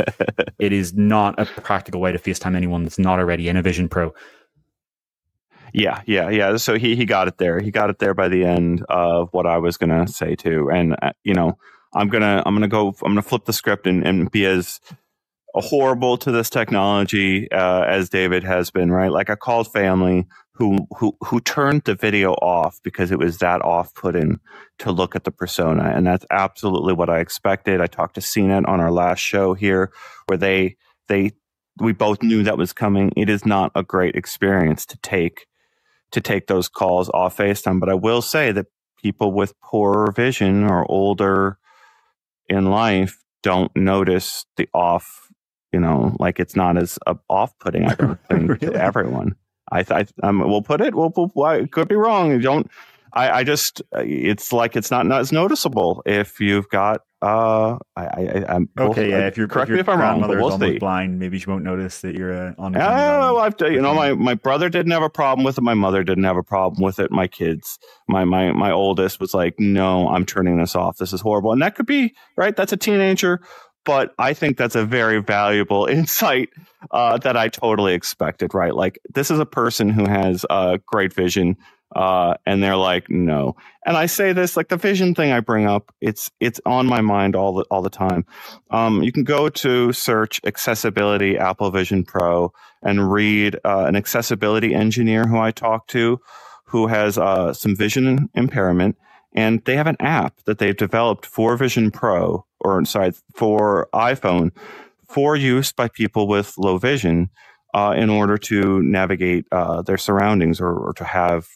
it 0.58 0.72
is 0.72 0.94
not 0.94 1.38
a 1.38 1.46
practical 1.46 2.00
way 2.00 2.14
to 2.14 2.18
FaceTime 2.18 2.56
anyone 2.56 2.84
that's 2.84 2.98
not 2.98 3.20
already 3.20 3.50
in 3.50 3.58
a 3.58 3.62
Vision 3.62 3.90
Pro. 3.90 4.14
Yeah, 5.76 6.02
yeah, 6.08 6.32
yeah. 6.32 6.58
So 6.58 6.80
he 6.80 6.96
he 6.98 7.06
got 7.06 7.30
it 7.30 7.38
there. 7.40 7.60
He 7.62 7.72
got 7.72 7.92
it 7.92 8.00
there 8.00 8.16
by 8.16 8.30
the 8.30 8.46
end 8.46 8.86
of 8.90 9.30
what 9.34 9.48
I 9.48 9.60
was 9.60 9.78
gonna 9.78 10.08
say 10.08 10.36
too. 10.36 10.72
And 10.72 10.96
uh, 11.04 11.14
you 11.26 11.36
know, 11.36 11.60
I'm 11.96 12.10
gonna 12.10 12.44
I'm 12.48 12.56
gonna 12.56 12.70
go. 12.70 12.90
I'm 13.04 13.12
gonna 13.12 13.24
flip 13.24 13.46
the 13.46 13.54
script 13.54 13.88
and, 13.88 14.08
and 14.08 14.32
be 14.32 14.48
as 14.48 14.82
horrible 15.56 16.18
to 16.18 16.32
this 16.32 16.50
technology 16.50 17.52
uh, 17.52 17.84
as 17.84 18.10
David 18.10 18.44
has 18.46 18.72
been, 18.72 18.92
right? 18.92 19.12
Like 19.12 19.30
I 19.30 19.36
called 19.36 19.72
family 19.72 20.28
who 20.56 20.88
who 20.98 21.18
who 21.26 21.42
turned 21.42 21.84
the 21.86 21.96
video 21.96 22.34
off 22.36 22.80
because 22.84 23.12
it 23.12 23.20
was 23.20 23.40
that 23.40 23.62
off-putting 23.64 24.40
to 24.80 24.92
look 24.94 25.16
at 25.16 25.26
the 25.26 25.32
persona, 25.32 25.92
and 25.96 26.08
that's 26.08 26.26
absolutely 26.32 26.94
what 26.94 27.10
I 27.12 27.20
expected. 27.20 27.82
I 27.82 27.88
talked 27.88 28.16
to 28.16 28.22
CNET 28.22 28.68
on 28.68 28.82
our 28.82 28.92
last 28.92 29.20
show 29.20 29.54
here, 29.56 29.92
where 30.28 30.38
they 30.38 30.78
they 31.10 31.34
we 31.80 31.94
both 31.94 32.24
knew 32.24 32.44
that 32.44 32.58
was 32.58 32.74
coming. 32.74 33.14
It 33.18 33.30
is 33.30 33.46
not 33.46 33.72
a 33.76 33.84
great 33.84 34.16
experience 34.16 34.86
to 34.88 34.98
take 35.00 35.48
to 36.12 36.22
take 36.22 36.48
those 36.48 36.68
calls 36.68 37.10
off 37.10 37.38
FaceTime, 37.38 37.80
but 37.80 37.90
I 37.90 37.94
will 37.94 38.22
say 38.22 38.52
that 38.52 38.68
people 39.02 39.32
with 39.32 39.60
poorer 39.62 40.12
vision 40.12 40.64
or 40.64 40.90
older 40.90 41.58
in 42.48 42.66
life 42.66 43.24
don't 43.44 43.76
notice 43.76 44.46
the 44.58 44.68
off 44.74 45.26
you 45.76 45.82
know, 45.82 46.16
like 46.22 46.40
it's 46.40 46.56
not 46.56 46.78
as 46.78 46.98
don't 47.06 48.18
think 48.30 48.50
really? 48.50 48.58
to 48.60 48.74
everyone. 48.76 49.36
I, 49.74 49.84
I 49.90 50.06
um, 50.24 50.40
we'll 50.40 50.62
put 50.62 50.80
it. 50.80 50.96
We'll, 50.96 51.12
we'll, 51.16 51.50
it 51.50 51.74
could 51.74 51.90
be 51.90 51.96
wrong. 51.96 52.32
You 52.32 52.40
don't. 52.40 52.72
I, 53.12 53.40
I 53.40 53.44
just. 53.44 53.82
Uh, 53.94 54.04
it's 54.06 54.54
like 54.54 54.78
it's 54.78 54.90
not 54.90 55.06
not 55.06 55.20
as 55.20 55.34
noticeable 55.34 56.02
if 56.06 56.40
you've 56.40 56.70
got. 56.70 57.02
Uh, 57.26 57.80
I, 57.96 58.04
I, 58.06 58.46
I'm 58.48 58.70
okay. 58.78 59.02
We'll, 59.02 59.10
yeah, 59.10 59.26
if 59.26 59.36
you're 59.36 59.48
correct 59.48 59.72
if 59.72 59.74
me 59.74 59.80
if 59.80 59.90
I'm 59.90 60.00
wrong, 60.00 60.22
but 60.22 60.30
we'll 60.30 60.60
see. 60.60 60.78
blind, 60.78 61.18
maybe 61.18 61.40
she 61.40 61.50
won't 61.50 61.64
notice 61.64 62.02
that 62.02 62.14
you're 62.14 62.50
uh, 62.50 62.54
on. 62.60 62.78
Oh, 62.78 63.38
I've 63.38 63.56
you 63.62 63.82
know 63.82 63.96
my 63.96 64.14
my 64.14 64.36
brother 64.36 64.70
didn't 64.70 64.92
have 64.92 65.02
a 65.02 65.10
problem 65.10 65.44
with 65.44 65.58
it. 65.58 65.62
My 65.62 65.74
mother 65.74 66.04
didn't 66.04 66.26
have 66.26 66.38
a 66.38 66.44
problem 66.44 66.84
with 66.84 67.00
it. 67.00 67.10
My 67.10 67.26
kids, 67.28 67.80
my 68.08 68.26
my 68.26 68.52
my 68.52 68.70
oldest 68.70 69.20
was 69.20 69.34
like, 69.34 69.56
no, 69.58 70.08
I'm 70.08 70.24
turning 70.24 70.60
this 70.60 70.76
off. 70.76 70.98
This 70.98 71.14
is 71.14 71.22
horrible, 71.22 71.52
and 71.52 71.64
that 71.64 71.74
could 71.74 71.88
be 71.88 72.14
right. 72.38 72.56
That's 72.56 72.74
a 72.74 72.78
teenager 72.78 73.42
but 73.86 74.14
I 74.18 74.34
think 74.34 74.58
that's 74.58 74.76
a 74.76 74.84
very 74.84 75.22
valuable 75.22 75.86
insight 75.90 76.50
uh, 76.92 77.18
that 77.20 77.38
I 77.38 77.48
totally 77.48 77.94
expected. 77.94 78.54
Right, 78.54 78.76
like 78.76 79.00
this 79.14 79.32
is 79.32 79.40
a 79.40 79.46
person 79.46 79.90
who 79.90 80.06
has 80.06 80.46
uh, 80.50 80.78
great 80.86 81.14
vision, 81.14 81.58
uh, 81.94 82.36
and 82.46 82.64
they're 82.64 82.76
like, 82.76 83.10
no. 83.10 83.56
And 83.86 83.98
I 83.98 84.06
say 84.06 84.34
this 84.34 84.56
like 84.58 84.70
the 84.70 84.78
vision 84.78 85.14
thing 85.14 85.32
I 85.32 85.40
bring 85.40 85.68
up. 85.68 85.94
It's 86.02 86.32
it's 86.40 86.60
on 86.66 86.88
my 86.88 87.02
mind 87.02 87.36
all 87.36 87.56
the 87.56 87.66
all 87.72 87.82
the 87.82 87.90
time. 87.90 88.26
Um, 88.72 89.04
you 89.04 89.12
can 89.12 89.24
go 89.24 89.50
to 89.50 89.94
search 89.94 90.40
accessibility 90.46 91.38
Apple 91.38 91.72
Vision 91.72 92.04
Pro 92.04 92.54
and 92.82 93.12
read 93.12 93.56
uh, 93.64 93.86
an 93.88 93.96
accessibility 93.96 94.74
engineer 94.74 95.26
who 95.26 95.38
I 95.38 95.52
talked 95.52 95.90
to, 95.92 96.20
who 96.66 96.88
has 96.88 97.18
uh, 97.18 97.54
some 97.54 97.76
vision 97.76 98.30
impairment 98.34 98.98
and 99.36 99.64
they 99.66 99.76
have 99.76 99.88
an 99.88 99.98
app 100.00 100.42
that 100.46 100.60
they've 100.60 100.78
developed 100.78 101.26
for 101.26 101.58
Vision 101.58 101.92
Pro, 101.92 102.46
or 102.62 102.84
sorry, 102.86 103.12
for 103.36 103.90
iPhone, 103.94 104.52
for 105.10 105.36
use 105.36 105.74
by 105.74 105.90
people 105.90 106.28
with 106.28 106.58
low 106.58 106.78
vision 106.78 107.30
uh, 107.74 107.94
in 107.96 108.10
order 108.10 108.38
to 108.38 108.82
navigate 108.82 109.46
uh, 109.52 109.82
their 109.82 109.98
surroundings 109.98 110.62
or, 110.62 110.74
or 110.74 110.94
to 110.94 111.04
have 111.04 111.48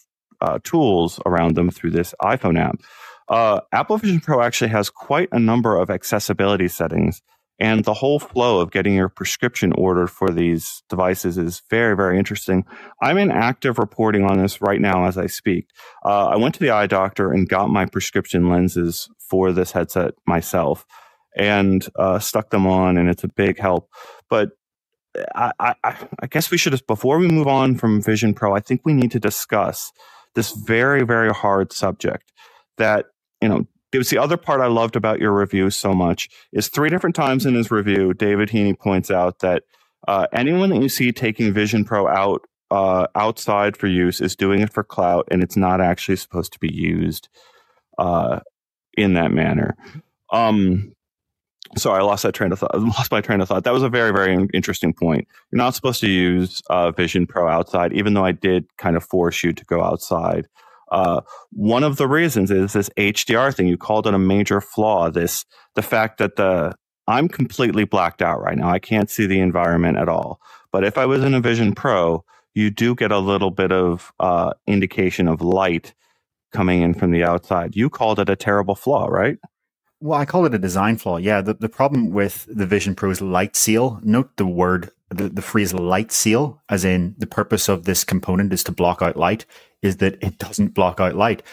uh, 0.42 0.60
tools 0.64 1.20
around 1.26 1.56
them 1.56 1.70
through 1.70 1.92
this 1.92 2.14
iPhone 2.22 2.60
app. 2.60 2.80
Uh, 3.28 3.62
Apple 3.72 3.98
Vision 3.98 4.20
Pro 4.20 4.42
actually 4.42 4.70
has 4.70 4.90
quite 4.90 5.30
a 5.32 5.40
number 5.40 5.78
of 5.78 5.90
accessibility 5.90 6.68
settings 6.68 7.22
and 7.60 7.84
the 7.84 7.94
whole 7.94 8.20
flow 8.20 8.62
of 8.62 8.72
getting 8.72 8.96
your 8.96 9.10
prescription 9.10 9.74
ordered 9.74 10.08
for 10.08 10.30
these 10.30 10.82
devices 10.90 11.38
is 11.38 11.62
very, 11.70 11.96
very 11.96 12.18
interesting. 12.18 12.66
I'm 13.02 13.18
in 13.18 13.32
active 13.32 13.78
reporting 13.78 14.24
on 14.24 14.42
this 14.42 14.62
right 14.62 14.80
now 14.80 15.06
as 15.06 15.18
I 15.18 15.28
speak. 15.28 15.68
Uh, 16.06 16.28
I 16.28 16.38
went 16.38 16.54
to 16.56 16.62
the 16.62 16.70
eye 16.70 16.88
doctor 16.88 17.32
and 17.32 17.50
got 17.50 17.70
my 17.70 17.86
prescription 17.86 18.50
lenses 18.50 19.10
for 19.20 19.52
this 19.52 19.74
headset 19.74 20.14
myself 20.26 20.86
and 21.36 21.88
uh, 21.98 22.20
stuck 22.20 22.50
them 22.50 22.66
on, 22.66 22.98
and 22.98 23.10
it's 23.10 23.24
a 23.24 23.30
big 23.30 23.60
help. 23.60 23.90
But 24.30 24.52
I, 25.36 25.52
I, 25.60 25.76
I 26.22 26.28
guess 26.28 26.52
we 26.52 26.58
should, 26.58 26.80
before 26.88 27.18
we 27.18 27.28
move 27.28 27.48
on 27.48 27.76
from 27.76 28.02
Vision 28.02 28.34
Pro, 28.34 28.56
I 28.56 28.62
think 28.62 28.82
we 28.86 28.94
need 28.94 29.12
to 29.12 29.20
discuss 29.20 29.92
this 30.36 30.52
very, 30.52 31.04
very 31.04 31.32
hard 31.32 31.74
subject 31.74 32.32
that, 32.78 33.08
you 33.42 33.50
know, 33.50 33.66
it 33.92 33.98
was 33.98 34.10
the 34.10 34.18
other 34.18 34.38
part 34.38 34.62
I 34.62 34.68
loved 34.68 34.96
about 34.96 35.20
your 35.20 35.34
review 35.34 35.70
so 35.70 35.94
much 35.94 36.30
is 36.54 36.68
three 36.68 36.90
different 36.90 37.16
times 37.16 37.46
in 37.46 37.56
his 37.56 37.72
review, 37.72 38.14
David 38.14 38.50
Heaney 38.50 38.78
points 38.78 39.10
out 39.10 39.40
that 39.40 39.64
uh, 40.08 40.28
anyone 40.32 40.70
that 40.70 40.82
you 40.82 40.90
see 40.90 41.12
taking 41.12 41.54
Vision 41.54 41.84
Pro 41.84 42.08
out 42.08 42.46
uh, 42.72 43.08
outside 43.16 43.76
for 43.76 43.88
use 43.88 44.22
is 44.22 44.36
doing 44.36 44.62
it 44.62 44.72
for 44.72 44.84
clout, 44.84 45.28
and 45.32 45.42
it's 45.42 45.58
not 45.58 45.82
actually 45.82 46.16
supposed 46.16 46.54
to 46.54 46.60
be 46.60 46.72
used 46.72 47.30
uh, 47.98 48.40
in 48.96 49.14
that 49.14 49.32
manner. 49.32 49.76
Um, 50.32 50.94
sorry, 51.78 52.00
I 52.00 52.04
lost 52.04 52.24
that 52.24 52.34
train 52.34 52.52
of 52.52 52.60
thought. 52.60 52.74
Lost 52.80 53.12
my 53.12 53.22
train 53.22 53.42
of 53.42 53.48
thought. 53.48 53.64
That 53.64 53.74
was 53.74 53.84
a 53.84 53.90
very, 53.90 54.12
very 54.12 54.48
interesting 54.54 54.94
point. 54.94 55.28
You're 55.52 55.58
not 55.58 55.76
supposed 55.76 56.02
to 56.02 56.10
use 56.10 56.62
uh, 56.70 56.92
Vision 56.92 57.28
Pro 57.28 57.48
outside, 57.48 57.94
even 57.94 58.14
though 58.14 58.26
I 58.26 58.32
did 58.32 58.66
kind 58.78 58.96
of 58.96 59.04
force 59.04 59.44
you 59.44 59.54
to 59.54 59.66
go 59.66 59.84
outside. 59.84 60.48
Uh, 60.92 61.22
one 61.52 61.84
of 61.84 61.98
the 61.98 62.08
reasons 62.08 62.50
is 62.50 62.74
this 62.74 62.90
HDR 62.98 63.56
thing. 63.56 63.68
You 63.68 63.78
called 63.78 64.08
it 64.08 64.14
a 64.14 64.20
major 64.20 64.60
flaw. 64.62 65.10
This 65.10 65.46
the 65.76 65.82
fact 65.82 66.18
that 66.18 66.36
the 66.36 66.76
I'm 67.08 67.28
completely 67.28 67.86
blacked 67.86 68.22
out 68.22 68.42
right 68.42 68.58
now. 68.58 68.70
I 68.70 68.80
can't 68.80 69.10
see 69.10 69.26
the 69.26 69.40
environment 69.40 69.98
at 69.98 70.10
all. 70.10 70.40
But 70.72 70.84
if 70.84 70.98
I 70.98 71.06
was 71.06 71.24
in 71.24 71.34
a 71.34 71.42
Vision 71.42 71.74
Pro, 71.74 72.24
you 72.54 72.70
do 72.70 72.94
get 72.94 73.12
a 73.12 73.20
little 73.20 73.52
bit 73.52 73.72
of 73.72 74.12
uh, 74.20 74.54
indication 74.68 75.28
of 75.28 75.42
light 75.42 75.94
coming 76.52 76.82
in 76.82 76.94
from 76.94 77.12
the 77.12 77.24
outside. 77.24 77.76
You 77.76 77.90
called 77.90 78.20
it 78.20 78.30
a 78.30 78.36
terrible 78.36 78.76
flaw, 78.76 79.08
right? 79.08 79.38
Well, 80.02 80.20
I 80.20 80.26
call 80.26 80.46
it 80.46 80.54
a 80.54 80.60
design 80.60 80.98
flaw. 80.98 81.18
Yeah, 81.18 81.42
the, 81.42 81.54
the 81.54 81.68
problem 81.68 82.12
with 82.12 82.48
the 82.50 82.66
Vision 82.66 82.96
Pro's 82.96 83.22
light 83.22 83.56
seal, 83.56 84.00
note 84.02 84.38
the 84.38 84.46
word, 84.46 84.92
the, 85.10 85.28
the 85.28 85.42
phrase 85.42 85.74
light 85.74 86.12
seal, 86.12 86.62
as 86.70 86.86
in 86.86 87.16
the 87.18 87.28
purpose 87.28 87.68
of 87.68 87.84
this 87.84 88.06
component 88.06 88.54
is 88.54 88.64
to 88.64 88.72
block 88.72 89.02
out 89.02 89.18
light 89.18 89.46
is 89.82 89.98
that 89.98 90.22
it 90.22 90.38
doesn't 90.38 90.74
block 90.74 91.00
out 91.00 91.16
light. 91.16 91.44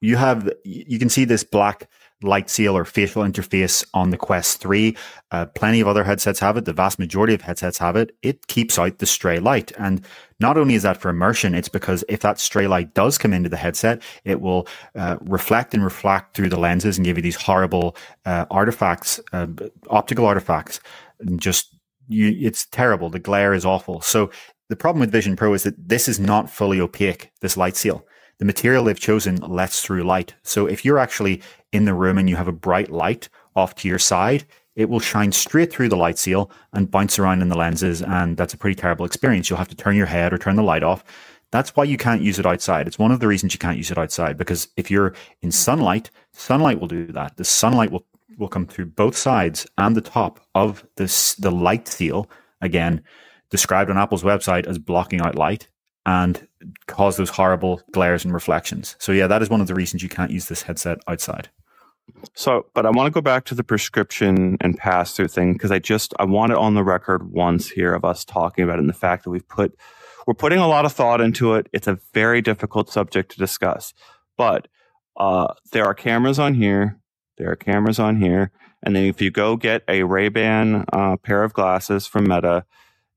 You 0.00 0.16
have, 0.16 0.50
you 0.64 0.98
can 0.98 1.10
see 1.10 1.24
this 1.24 1.44
black 1.44 1.88
light 2.22 2.50
seal 2.50 2.76
or 2.76 2.84
facial 2.84 3.22
interface 3.22 3.84
on 3.94 4.10
the 4.10 4.16
Quest 4.16 4.60
3. 4.60 4.96
Uh, 5.30 5.46
plenty 5.46 5.80
of 5.80 5.88
other 5.88 6.04
headsets 6.04 6.40
have 6.40 6.56
it. 6.56 6.64
The 6.64 6.72
vast 6.72 6.98
majority 6.98 7.34
of 7.34 7.42
headsets 7.42 7.78
have 7.78 7.96
it. 7.96 8.14
It 8.22 8.46
keeps 8.46 8.78
out 8.78 8.98
the 8.98 9.06
stray 9.06 9.38
light. 9.38 9.72
And 9.78 10.04
not 10.38 10.58
only 10.58 10.74
is 10.74 10.82
that 10.82 10.98
for 10.98 11.08
immersion, 11.08 11.54
it's 11.54 11.68
because 11.68 12.04
if 12.08 12.20
that 12.20 12.38
stray 12.38 12.66
light 12.66 12.94
does 12.94 13.18
come 13.18 13.32
into 13.32 13.48
the 13.48 13.56
headset, 13.56 14.02
it 14.24 14.40
will 14.40 14.66
uh, 14.94 15.16
reflect 15.22 15.74
and 15.74 15.82
reflect 15.82 16.34
through 16.34 16.50
the 16.50 16.58
lenses 16.58 16.98
and 16.98 17.04
give 17.04 17.16
you 17.16 17.22
these 17.22 17.36
horrible 17.36 17.96
uh, 18.26 18.46
artifacts, 18.50 19.20
uh, 19.32 19.46
optical 19.88 20.26
artifacts. 20.26 20.80
And 21.20 21.40
just, 21.40 21.74
you, 22.08 22.36
it's 22.40 22.66
terrible. 22.66 23.08
The 23.08 23.18
glare 23.18 23.54
is 23.54 23.64
awful. 23.64 24.00
So 24.00 24.30
the 24.68 24.76
problem 24.76 25.00
with 25.00 25.12
Vision 25.12 25.36
Pro 25.36 25.54
is 25.54 25.62
that 25.62 25.88
this 25.88 26.08
is 26.08 26.20
not 26.20 26.50
fully 26.50 26.80
opaque, 26.80 27.30
this 27.40 27.56
light 27.56 27.76
seal. 27.76 28.06
The 28.40 28.46
material 28.46 28.84
they've 28.84 28.98
chosen 28.98 29.36
lets 29.36 29.82
through 29.82 30.02
light. 30.02 30.34
So 30.42 30.66
if 30.66 30.82
you're 30.82 30.98
actually 30.98 31.42
in 31.72 31.84
the 31.84 31.92
room 31.92 32.16
and 32.16 32.28
you 32.28 32.36
have 32.36 32.48
a 32.48 32.52
bright 32.52 32.90
light 32.90 33.28
off 33.54 33.74
to 33.76 33.88
your 33.88 33.98
side, 33.98 34.46
it 34.74 34.88
will 34.88 34.98
shine 34.98 35.30
straight 35.30 35.70
through 35.70 35.90
the 35.90 35.96
light 35.96 36.16
seal 36.16 36.50
and 36.72 36.90
bounce 36.90 37.18
around 37.18 37.42
in 37.42 37.50
the 37.50 37.58
lenses. 37.58 38.00
And 38.00 38.38
that's 38.38 38.54
a 38.54 38.56
pretty 38.56 38.80
terrible 38.80 39.04
experience. 39.04 39.50
You'll 39.50 39.58
have 39.58 39.68
to 39.68 39.76
turn 39.76 39.94
your 39.94 40.06
head 40.06 40.32
or 40.32 40.38
turn 40.38 40.56
the 40.56 40.62
light 40.62 40.82
off. 40.82 41.04
That's 41.50 41.76
why 41.76 41.84
you 41.84 41.98
can't 41.98 42.22
use 42.22 42.38
it 42.38 42.46
outside. 42.46 42.86
It's 42.86 42.98
one 42.98 43.12
of 43.12 43.20
the 43.20 43.28
reasons 43.28 43.52
you 43.52 43.58
can't 43.58 43.76
use 43.76 43.90
it 43.90 43.98
outside 43.98 44.38
because 44.38 44.68
if 44.78 44.90
you're 44.90 45.12
in 45.42 45.52
sunlight, 45.52 46.10
sunlight 46.32 46.80
will 46.80 46.88
do 46.88 47.08
that. 47.08 47.36
The 47.36 47.44
sunlight 47.44 47.90
will, 47.90 48.06
will 48.38 48.48
come 48.48 48.66
through 48.66 48.86
both 48.86 49.18
sides 49.18 49.66
and 49.76 49.94
the 49.94 50.00
top 50.00 50.40
of 50.54 50.86
this, 50.96 51.34
the 51.34 51.50
light 51.50 51.88
seal 51.88 52.30
again 52.62 53.02
described 53.50 53.90
on 53.90 53.98
Apple's 53.98 54.22
website 54.22 54.66
as 54.66 54.78
blocking 54.78 55.20
out 55.20 55.34
light 55.34 55.68
and 56.06 56.46
cause 56.86 57.16
those 57.16 57.30
horrible 57.30 57.82
glares 57.92 58.24
and 58.24 58.32
reflections. 58.32 58.96
So 58.98 59.12
yeah, 59.12 59.26
that 59.26 59.42
is 59.42 59.50
one 59.50 59.60
of 59.60 59.66
the 59.66 59.74
reasons 59.74 60.02
you 60.02 60.08
can't 60.08 60.30
use 60.30 60.46
this 60.46 60.62
headset 60.62 60.98
outside. 61.06 61.50
So, 62.34 62.66
but 62.74 62.86
I 62.86 62.90
want 62.90 63.06
to 63.06 63.10
go 63.10 63.20
back 63.20 63.44
to 63.46 63.54
the 63.54 63.64
prescription 63.64 64.56
and 64.60 64.76
pass 64.76 65.14
through 65.14 65.28
thing 65.28 65.52
because 65.52 65.70
I 65.70 65.78
just 65.78 66.14
I 66.18 66.24
want 66.24 66.52
it 66.52 66.58
on 66.58 66.74
the 66.74 66.84
record 66.84 67.32
once 67.32 67.70
here 67.70 67.94
of 67.94 68.04
us 68.04 68.24
talking 68.24 68.64
about 68.64 68.76
it 68.76 68.80
and 68.80 68.88
the 68.88 68.94
fact 68.94 69.24
that 69.24 69.30
we've 69.30 69.46
put 69.48 69.76
we're 70.26 70.34
putting 70.34 70.58
a 70.58 70.68
lot 70.68 70.84
of 70.84 70.92
thought 70.92 71.20
into 71.20 71.54
it. 71.54 71.68
It's 71.72 71.86
a 71.86 71.98
very 72.12 72.42
difficult 72.42 72.90
subject 72.90 73.32
to 73.32 73.38
discuss, 73.38 73.94
but 74.36 74.68
uh, 75.16 75.54
there 75.72 75.84
are 75.84 75.94
cameras 75.94 76.38
on 76.38 76.54
here. 76.54 76.98
There 77.38 77.50
are 77.50 77.56
cameras 77.56 77.98
on 77.98 78.20
here, 78.20 78.50
and 78.82 78.94
then 78.94 79.04
if 79.04 79.22
you 79.22 79.30
go 79.30 79.56
get 79.56 79.82
a 79.88 80.02
Ray 80.02 80.28
Ban 80.28 80.84
uh, 80.92 81.16
pair 81.16 81.42
of 81.42 81.52
glasses 81.52 82.06
from 82.06 82.24
Meta, 82.24 82.64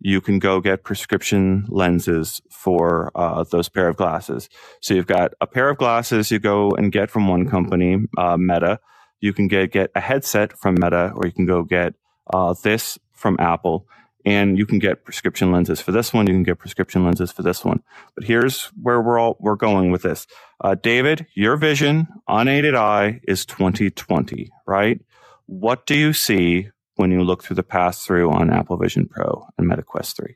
you 0.03 0.21
can 0.21 0.37
go 0.37 0.59
get 0.61 0.83
prescription 0.83 1.65
lenses 1.69 2.41
for 2.51 3.11
uh, 3.15 3.45
those 3.45 3.69
pair 3.69 3.87
of 3.87 3.95
glasses. 3.95 4.49
So 4.81 4.93
you've 4.93 5.07
got 5.07 5.33
a 5.41 5.47
pair 5.47 5.69
of 5.69 5.77
glasses 5.77 6.29
you 6.29 6.39
go 6.39 6.71
and 6.71 6.91
get 6.91 7.09
from 7.09 7.27
one 7.29 7.49
company, 7.49 7.97
uh, 8.17 8.37
Meta. 8.37 8.81
You 9.21 9.33
can 9.33 9.47
get 9.47 9.71
get 9.71 9.91
a 9.95 10.01
headset 10.01 10.59
from 10.59 10.75
Meta, 10.75 11.13
or 11.15 11.25
you 11.25 11.31
can 11.31 11.45
go 11.45 11.63
get 11.63 11.95
uh, 12.33 12.53
this 12.63 12.99
from 13.13 13.37
Apple, 13.39 13.87
and 14.25 14.57
you 14.57 14.65
can 14.65 14.79
get 14.79 15.05
prescription 15.05 15.53
lenses 15.53 15.79
for 15.79 15.93
this 15.93 16.13
one. 16.13 16.27
You 16.27 16.33
can 16.33 16.43
get 16.43 16.59
prescription 16.59 17.05
lenses 17.05 17.31
for 17.31 17.41
this 17.41 17.63
one. 17.63 17.81
But 18.15 18.25
here's 18.25 18.65
where 18.81 19.01
we're 19.01 19.19
all 19.19 19.37
we're 19.39 19.55
going 19.55 19.89
with 19.91 20.01
this. 20.01 20.27
Uh, 20.61 20.75
David, 20.75 21.27
your 21.33 21.55
vision, 21.55 22.07
unaided 22.27 22.75
eye, 22.75 23.21
is 23.25 23.45
2020, 23.45 24.51
right? 24.67 24.99
What 25.45 25.85
do 25.85 25.95
you 25.95 26.11
see 26.11 26.69
when 26.95 27.11
you 27.11 27.23
look 27.23 27.43
through 27.43 27.55
the 27.55 27.63
pass 27.63 28.05
through 28.05 28.31
on 28.31 28.49
Apple 28.49 28.77
Vision 28.77 29.07
Pro 29.07 29.47
and 29.57 29.69
MetaQuest 29.69 30.15
3? 30.15 30.35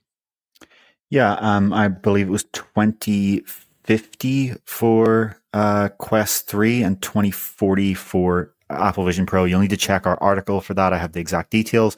Yeah, 1.09 1.33
um, 1.33 1.71
I 1.71 1.87
believe 1.87 2.27
it 2.27 2.31
was 2.31 2.43
2050 2.45 4.53
for 4.65 5.41
uh, 5.53 5.89
Quest 5.97 6.47
3 6.47 6.83
and 6.83 7.01
2040 7.01 7.93
for 7.93 8.53
Apple 8.69 9.05
Vision 9.05 9.25
Pro. 9.25 9.45
You'll 9.45 9.61
need 9.61 9.69
to 9.69 9.77
check 9.77 10.05
our 10.05 10.21
article 10.21 10.61
for 10.61 10.73
that. 10.73 10.93
I 10.93 10.97
have 10.97 11.13
the 11.13 11.21
exact 11.21 11.51
details. 11.51 11.95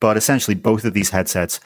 But 0.00 0.16
essentially, 0.16 0.54
both 0.54 0.84
of 0.84 0.94
these 0.94 1.10
headsets 1.10 1.58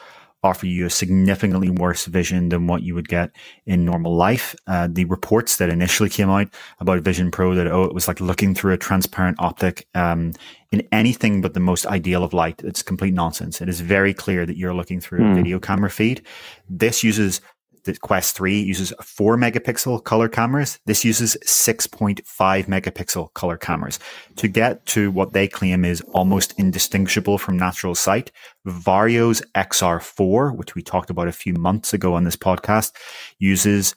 offer 0.43 0.67
you 0.67 0.87
a 0.87 0.91
significantly 0.91 1.71
worse 1.71 2.07
vision 2.07 2.49
than 2.49 2.67
what 2.67 2.83
you 2.83 2.95
would 2.95 3.09
get 3.09 3.31
in 3.67 3.85
normal 3.85 4.17
life. 4.17 4.57
Uh, 4.67 4.89
the 4.91 5.05
reports 5.05 5.57
that 5.57 5.71
initially 5.71 6.09
came 6.09 6.29
out 6.29 6.49
about 6.81 7.03
Vision 7.03 7.31
Pro 7.31 7.55
that, 7.55 7.69
oh, 7.69 7.85
it 7.85 7.95
was 7.95 8.09
like 8.09 8.21
looking 8.21 8.55
through 8.55 8.73
a 8.73 8.79
transparent 8.79 9.37
optic 9.41 9.87
um, 9.95 10.33
in 10.73 10.87
anything 10.91 11.43
but 11.43 11.55
the 11.55 11.61
most 11.61 11.87
ideal 11.87 12.25
of 12.25 12.33
light. 12.33 12.61
It's 12.65 12.83
complete 12.83 13.15
nonsense. 13.15 13.61
It 13.61 13.69
is 13.69 13.81
very 13.81 14.13
clear 14.13 14.45
that 14.45 14.57
you're 14.57 14.75
looking 14.75 15.01
through 15.01 15.21
mm. 15.21 15.27
a 15.27 15.29
hmm. 15.29 15.35
video 15.37 15.61
camera 15.61 15.91
feed. 15.91 16.23
This 16.69 17.05
uses 17.05 17.41
the 17.85 17.97
Quest 17.97 18.37
3 18.37 18.61
uses 18.61 18.93
4 19.03 19.37
megapixel 19.37 20.05
color 20.05 20.29
cameras. 20.29 20.79
This 20.87 21.05
uses 21.05 21.37
6.5 21.45 22.23
megapixel 22.67 23.33
color 23.35 23.57
cameras. 23.57 23.99
To 24.37 24.49
get 24.49 24.85
to 24.87 25.11
what 25.11 25.33
they 25.33 25.49
claim 25.49 25.85
is 25.85 26.01
almost 26.13 26.59
indistinguishable 26.59 27.39
from 27.39 27.57
natural 27.57 27.95
sight, 27.95 28.31
Varjo's 28.67 29.43
XR4, 29.55 30.57
which 30.57 30.75
we 30.75 30.83
talked 30.83 31.11
about 31.11 31.29
a 31.29 31.33
few 31.33 31.55
months 31.55 31.93
ago 31.93 32.15
on 32.15 32.25
this 32.25 32.37
podcast, 32.37 32.93
uses 33.39 33.95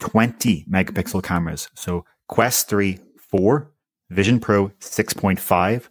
20 0.00 0.66
megapixel 0.70 1.22
cameras. 1.22 1.68
So 1.74 2.04
Quest 2.28 2.68
3, 2.68 2.98
4, 3.30 3.70
Vision 4.10 4.40
Pro 4.40 4.68
6.5, 4.80 5.88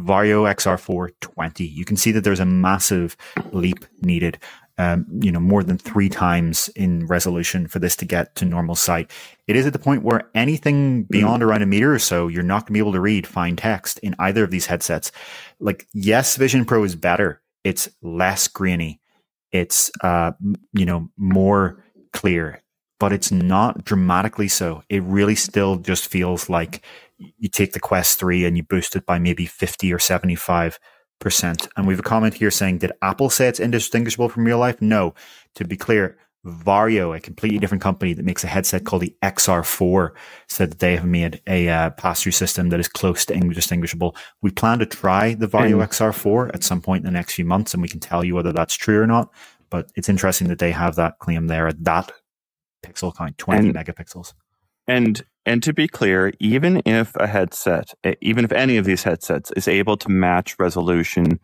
Varjo 0.00 0.52
XR4 0.54 1.10
20. 1.20 1.64
You 1.64 1.84
can 1.84 1.96
see 1.96 2.12
that 2.12 2.24
there's 2.24 2.40
a 2.40 2.46
massive 2.46 3.16
leap 3.52 3.84
needed 4.00 4.38
um, 4.78 5.06
you 5.20 5.30
know, 5.30 5.40
more 5.40 5.62
than 5.62 5.78
three 5.78 6.08
times 6.08 6.68
in 6.74 7.06
resolution 7.06 7.66
for 7.66 7.78
this 7.78 7.94
to 7.96 8.04
get 8.04 8.34
to 8.36 8.44
normal 8.44 8.74
sight. 8.74 9.10
It 9.46 9.56
is 9.56 9.66
at 9.66 9.72
the 9.72 9.78
point 9.78 10.02
where 10.02 10.30
anything 10.34 11.04
beyond 11.04 11.42
around 11.42 11.62
a 11.62 11.66
meter 11.66 11.94
or 11.94 11.98
so, 11.98 12.28
you're 12.28 12.42
not 12.42 12.62
going 12.62 12.68
to 12.68 12.72
be 12.72 12.78
able 12.78 12.92
to 12.92 13.00
read 13.00 13.26
fine 13.26 13.56
text 13.56 13.98
in 13.98 14.14
either 14.18 14.44
of 14.44 14.50
these 14.50 14.66
headsets. 14.66 15.12
Like, 15.60 15.86
yes, 15.92 16.36
Vision 16.36 16.64
Pro 16.64 16.84
is 16.84 16.96
better. 16.96 17.42
It's 17.64 17.88
less 18.00 18.48
grainy. 18.48 19.00
It's, 19.52 19.90
uh, 20.02 20.32
you 20.72 20.86
know, 20.86 21.10
more 21.18 21.84
clear, 22.14 22.62
but 22.98 23.12
it's 23.12 23.30
not 23.30 23.84
dramatically 23.84 24.48
so. 24.48 24.82
It 24.88 25.02
really 25.02 25.34
still 25.34 25.76
just 25.76 26.08
feels 26.08 26.48
like 26.48 26.82
you 27.18 27.48
take 27.48 27.72
the 27.72 27.80
Quest 27.80 28.18
3 28.18 28.46
and 28.46 28.56
you 28.56 28.62
boost 28.62 28.96
it 28.96 29.04
by 29.04 29.18
maybe 29.18 29.44
50 29.44 29.92
or 29.92 29.98
75 29.98 30.78
percent. 31.22 31.68
And 31.76 31.86
we 31.86 31.94
have 31.94 32.00
a 32.00 32.02
comment 32.02 32.34
here 32.34 32.50
saying, 32.50 32.78
did 32.78 32.92
Apple 33.00 33.30
say 33.30 33.48
it's 33.48 33.60
indistinguishable 33.60 34.28
from 34.28 34.44
real 34.44 34.58
life? 34.58 34.82
No. 34.82 35.14
To 35.54 35.64
be 35.64 35.76
clear, 35.76 36.18
Varjo, 36.44 37.16
a 37.16 37.20
completely 37.20 37.58
different 37.58 37.82
company 37.82 38.12
that 38.14 38.24
makes 38.24 38.42
a 38.42 38.48
headset 38.48 38.84
called 38.84 39.02
the 39.02 39.16
XR4, 39.22 40.10
said 40.48 40.72
that 40.72 40.78
they 40.80 40.96
have 40.96 41.06
made 41.06 41.40
a 41.46 41.68
uh, 41.68 41.90
pass-through 41.90 42.32
system 42.32 42.68
that 42.70 42.80
is 42.80 42.88
close 42.88 43.24
to 43.26 43.34
indistinguishable. 43.34 44.16
We 44.42 44.50
plan 44.50 44.80
to 44.80 44.86
try 44.86 45.34
the 45.34 45.46
Varjo 45.46 45.78
mm. 45.78 45.86
XR4 45.86 46.50
at 46.52 46.64
some 46.64 46.80
point 46.80 47.02
in 47.02 47.06
the 47.06 47.16
next 47.16 47.34
few 47.34 47.44
months, 47.44 47.72
and 47.72 47.82
we 47.82 47.88
can 47.88 48.00
tell 48.00 48.24
you 48.24 48.34
whether 48.34 48.52
that's 48.52 48.74
true 48.74 49.00
or 49.00 49.06
not. 49.06 49.32
But 49.70 49.90
it's 49.94 50.08
interesting 50.08 50.48
that 50.48 50.58
they 50.58 50.72
have 50.72 50.96
that 50.96 51.18
claim 51.20 51.46
there 51.46 51.68
at 51.68 51.82
that 51.84 52.12
pixel 52.84 53.16
count, 53.16 53.38
20 53.38 53.68
and, 53.68 53.76
megapixels. 53.76 54.34
And 54.88 55.24
and 55.44 55.62
to 55.62 55.72
be 55.72 55.88
clear, 55.88 56.32
even 56.38 56.82
if 56.84 57.14
a 57.16 57.26
headset, 57.26 57.94
even 58.20 58.44
if 58.44 58.52
any 58.52 58.76
of 58.76 58.84
these 58.84 59.02
headsets 59.02 59.50
is 59.56 59.66
able 59.66 59.96
to 59.96 60.08
match 60.08 60.56
resolution 60.58 61.40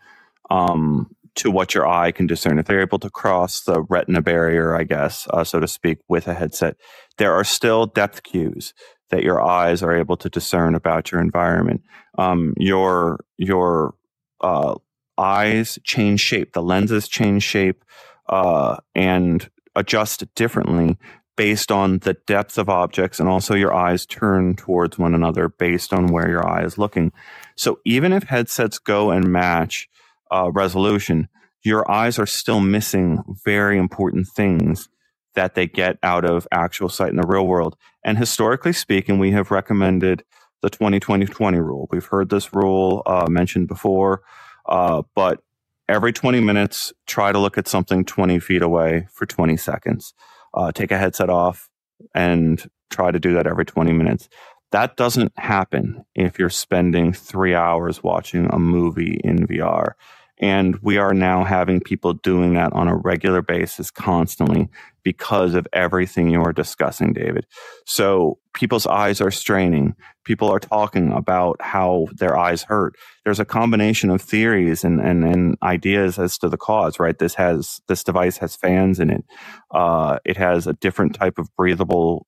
um, 0.51 1.11
to 1.35 1.51
what 1.51 1.75
your 1.75 1.87
eye 1.87 2.13
can 2.13 2.27
discern, 2.27 2.59
if 2.59 2.67
they're 2.67 2.81
able 2.81 3.01
to 3.01 3.11
cross 3.11 3.63
the 3.63 3.83
retina 3.89 4.23
barrier, 4.23 4.77
I 4.77 4.85
guess, 4.85 5.27
uh, 5.31 5.45
so 5.45 5.61
to 5.61 5.69
speak, 5.69 5.99
with 6.09 6.29
a 6.29 6.35
headset, 6.35 6.77
there 7.17 7.35
are 7.35 7.45
still 7.45 7.87
depth 7.87 8.23
cues 8.23 8.73
that 9.11 9.25
your 9.25 9.43
eyes 9.43 9.83
are 9.83 9.97
able 9.97 10.17
to 10.19 10.29
discern 10.29 10.75
about 10.75 11.11
your 11.11 11.21
environment. 11.21 11.83
Um, 12.17 12.55
your 12.57 13.25
your 13.37 13.95
uh, 14.41 14.77
eyes 15.17 15.79
change 15.83 16.21
shape, 16.21 16.53
the 16.53 16.63
lenses 16.63 17.09
change 17.09 17.43
shape, 17.43 17.85
uh, 18.29 18.77
and 18.95 19.49
adjust 19.75 20.33
differently 20.35 20.99
based 21.39 21.71
on 21.71 21.99
the 21.99 22.15
depth 22.27 22.59
of 22.59 22.69
objects 22.69 23.21
and 23.21 23.29
also 23.29 23.55
your 23.55 23.73
eyes 23.73 24.05
turn 24.05 24.57
towards 24.57 24.99
one 24.99 25.15
another 25.15 25.49
based 25.49 25.93
on 25.93 26.09
where 26.09 26.29
your 26.29 26.45
eye 26.45 26.65
is 26.65 26.77
looking. 26.77 27.13
So 27.55 27.79
even 27.85 28.13
if 28.13 28.25
headsets 28.25 28.81
go 28.81 29.13
and 29.13 29.33
match 29.33 29.89
uh, 30.33 30.51
resolution, 30.53 31.29
your 31.63 31.89
eyes 31.89 32.19
are 32.19 32.27
still 32.27 32.59
missing 32.59 33.23
very 33.45 33.79
important 33.79 34.27
things 34.27 34.89
that 35.37 35.55
they 35.55 35.69
get 35.69 35.97
out 36.03 36.25
of 36.25 36.49
actual 36.51 36.89
sight 36.89 37.11
in 37.11 37.17
the 37.17 37.27
real 37.27 37.47
world. 37.47 37.77
And 38.03 38.19
historically 38.19 38.73
speaking, 38.73 39.21
we 39.21 39.31
have 39.31 39.53
recommended 39.53 40.25
the 40.61 40.71
20-20-20 40.71 41.65
rule. 41.65 41.87
We've 41.93 42.05
heard 42.05 42.31
this 42.31 42.53
rule 42.53 43.05
uh, 43.07 43.27
mentioned 43.31 43.69
before, 43.69 44.23
uh, 44.67 45.03
but 45.15 45.41
every 45.89 46.13
20 46.13 46.41
minutes, 46.41 46.93
try 47.07 47.31
to 47.31 47.39
look 47.39 47.57
at 47.57 47.69
something 47.69 48.05
20 48.05 48.41
feet 48.41 48.63
away 48.63 49.07
for 49.13 49.25
20 49.25 49.57
seconds 49.57 50.15
uh, 50.55 50.73
take 50.73 50.91
a 50.91 50.99
headset 50.99 51.31
off 51.31 51.69
and 52.15 52.69
try 52.91 53.11
to 53.11 53.19
do 53.19 53.35
that 53.35 53.47
every 53.47 53.65
20 53.65 53.93
minutes. 53.93 54.29
That 54.71 54.97
doesn't 54.97 55.33
happen 55.39 56.05
if 56.15 56.39
you're 56.39 56.51
spending 56.51 57.13
three 57.13 57.55
hours 57.55 58.03
watching 58.03 58.47
a 58.53 58.59
movie 58.59 59.21
in 59.25 59.47
VR. 59.47 59.93
And 60.41 60.77
we 60.83 60.99
are 60.99 61.15
now 61.15 61.45
having 61.45 61.81
people 61.81 62.15
doing 62.15 62.55
that 62.55 62.73
on 62.73 62.89
a 62.89 62.97
regular 62.97 63.43
basis 63.43 63.91
constantly 63.91 64.69
because 65.03 65.55
of 65.55 65.67
everything 65.73 66.29
you're 66.29 66.53
discussing, 66.53 67.13
David. 67.13 67.47
So 67.87 68.39
people's 68.55 68.87
eyes 68.87 69.21
are 69.21 69.31
straining. 69.31 69.95
People 70.25 70.49
are 70.51 70.61
talking 70.61 71.13
about 71.13 71.61
how 71.61 72.09
their 72.13 72.37
eyes 72.37 72.63
hurt. 72.65 72.95
There's 73.25 73.41
a 73.41 73.45
combination 73.45 74.11
of 74.11 74.21
theories 74.21 74.85
and, 74.85 75.01
and, 75.01 75.25
and 75.25 75.57
ideas 75.63 76.19
as 76.19 76.39
to 76.39 76.49
the 76.49 76.59
cause, 76.59 77.01
right? 77.01 77.19
This 77.19 77.35
has, 77.35 77.81
this 77.89 78.05
device 78.05 78.37
has 78.39 78.55
fans 78.55 79.01
in 79.01 79.11
it. 79.11 79.25
Uh, 79.73 80.19
it 80.25 80.37
has 80.37 80.67
a 80.67 80.75
different 80.75 81.15
type 81.15 81.39
of 81.39 81.49
breathable 81.57 82.27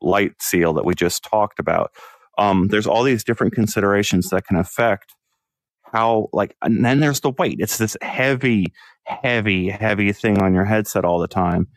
light 0.00 0.40
seal 0.40 0.72
that 0.74 0.84
we 0.84 0.94
just 0.94 1.24
talked 1.24 1.58
about. 1.58 1.92
Um, 2.38 2.68
there's 2.68 2.86
all 2.86 3.02
these 3.02 3.24
different 3.24 3.54
considerations 3.54 4.30
that 4.30 4.46
can 4.46 4.56
affect 4.56 5.15
how 5.92 6.28
like 6.32 6.56
and 6.62 6.84
then 6.84 7.00
there's 7.00 7.20
the 7.20 7.30
weight. 7.32 7.58
It's 7.60 7.78
this 7.78 7.96
heavy 8.02 8.66
heavy 9.04 9.70
heavy 9.70 10.12
thing 10.12 10.42
on 10.42 10.54
your 10.54 10.64
headset 10.66 11.04
all 11.04 11.18
the 11.20 11.28
time. 11.28 11.68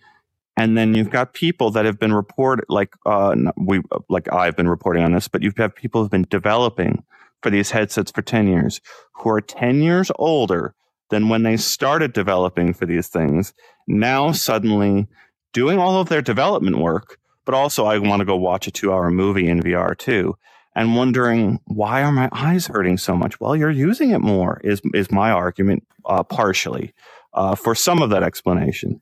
And 0.57 0.77
then 0.77 0.95
you've 0.95 1.09
got 1.11 1.33
people 1.33 1.71
that 1.71 1.85
have 1.85 1.99
been 1.99 2.13
reported 2.13 2.65
like 2.69 2.93
uh 3.05 3.35
we 3.57 3.81
like 4.09 4.31
i've 4.33 4.55
been 4.55 4.69
reporting 4.69 5.03
on 5.03 5.13
this 5.13 5.27
but 5.27 5.41
you've 5.43 5.55
got 5.55 5.75
people 5.75 6.01
who've 6.01 6.11
been 6.11 6.27
developing 6.29 7.03
for 7.41 7.49
these 7.49 7.71
headsets 7.71 8.11
for 8.11 8.21
10 8.21 8.47
years 8.47 8.81
who 9.13 9.29
are 9.29 9.41
10 9.41 9.81
years 9.81 10.11
older 10.19 10.75
than 11.09 11.29
when 11.29 11.43
they 11.43 11.57
started 11.57 12.13
developing 12.13 12.73
for 12.73 12.85
these 12.85 13.07
things 13.07 13.53
now 13.87 14.31
suddenly 14.31 15.07
doing 15.53 15.79
all 15.79 16.01
of 16.01 16.09
their 16.09 16.21
development 16.21 16.77
work 16.77 17.17
but 17.45 17.55
also 17.55 17.85
i 17.85 17.97
want 17.97 18.19
to 18.19 18.25
go 18.25 18.35
watch 18.35 18.67
a 18.67 18.71
two 18.71 18.93
hour 18.93 19.11
movie 19.11 19.47
in 19.49 19.61
vr 19.63 19.97
too 19.97 20.35
and 20.75 20.95
wondering 20.95 21.59
why 21.65 22.03
are 22.03 22.11
my 22.11 22.29
eyes 22.31 22.67
hurting 22.67 22.97
so 22.97 23.15
much? 23.15 23.39
Well, 23.39 23.55
you're 23.55 23.69
using 23.69 24.11
it 24.11 24.19
more. 24.19 24.61
Is 24.63 24.81
is 24.93 25.11
my 25.11 25.31
argument 25.31 25.85
uh, 26.05 26.23
partially 26.23 26.93
uh, 27.33 27.55
for 27.55 27.75
some 27.75 28.01
of 28.01 28.09
that 28.11 28.23
explanation? 28.23 29.01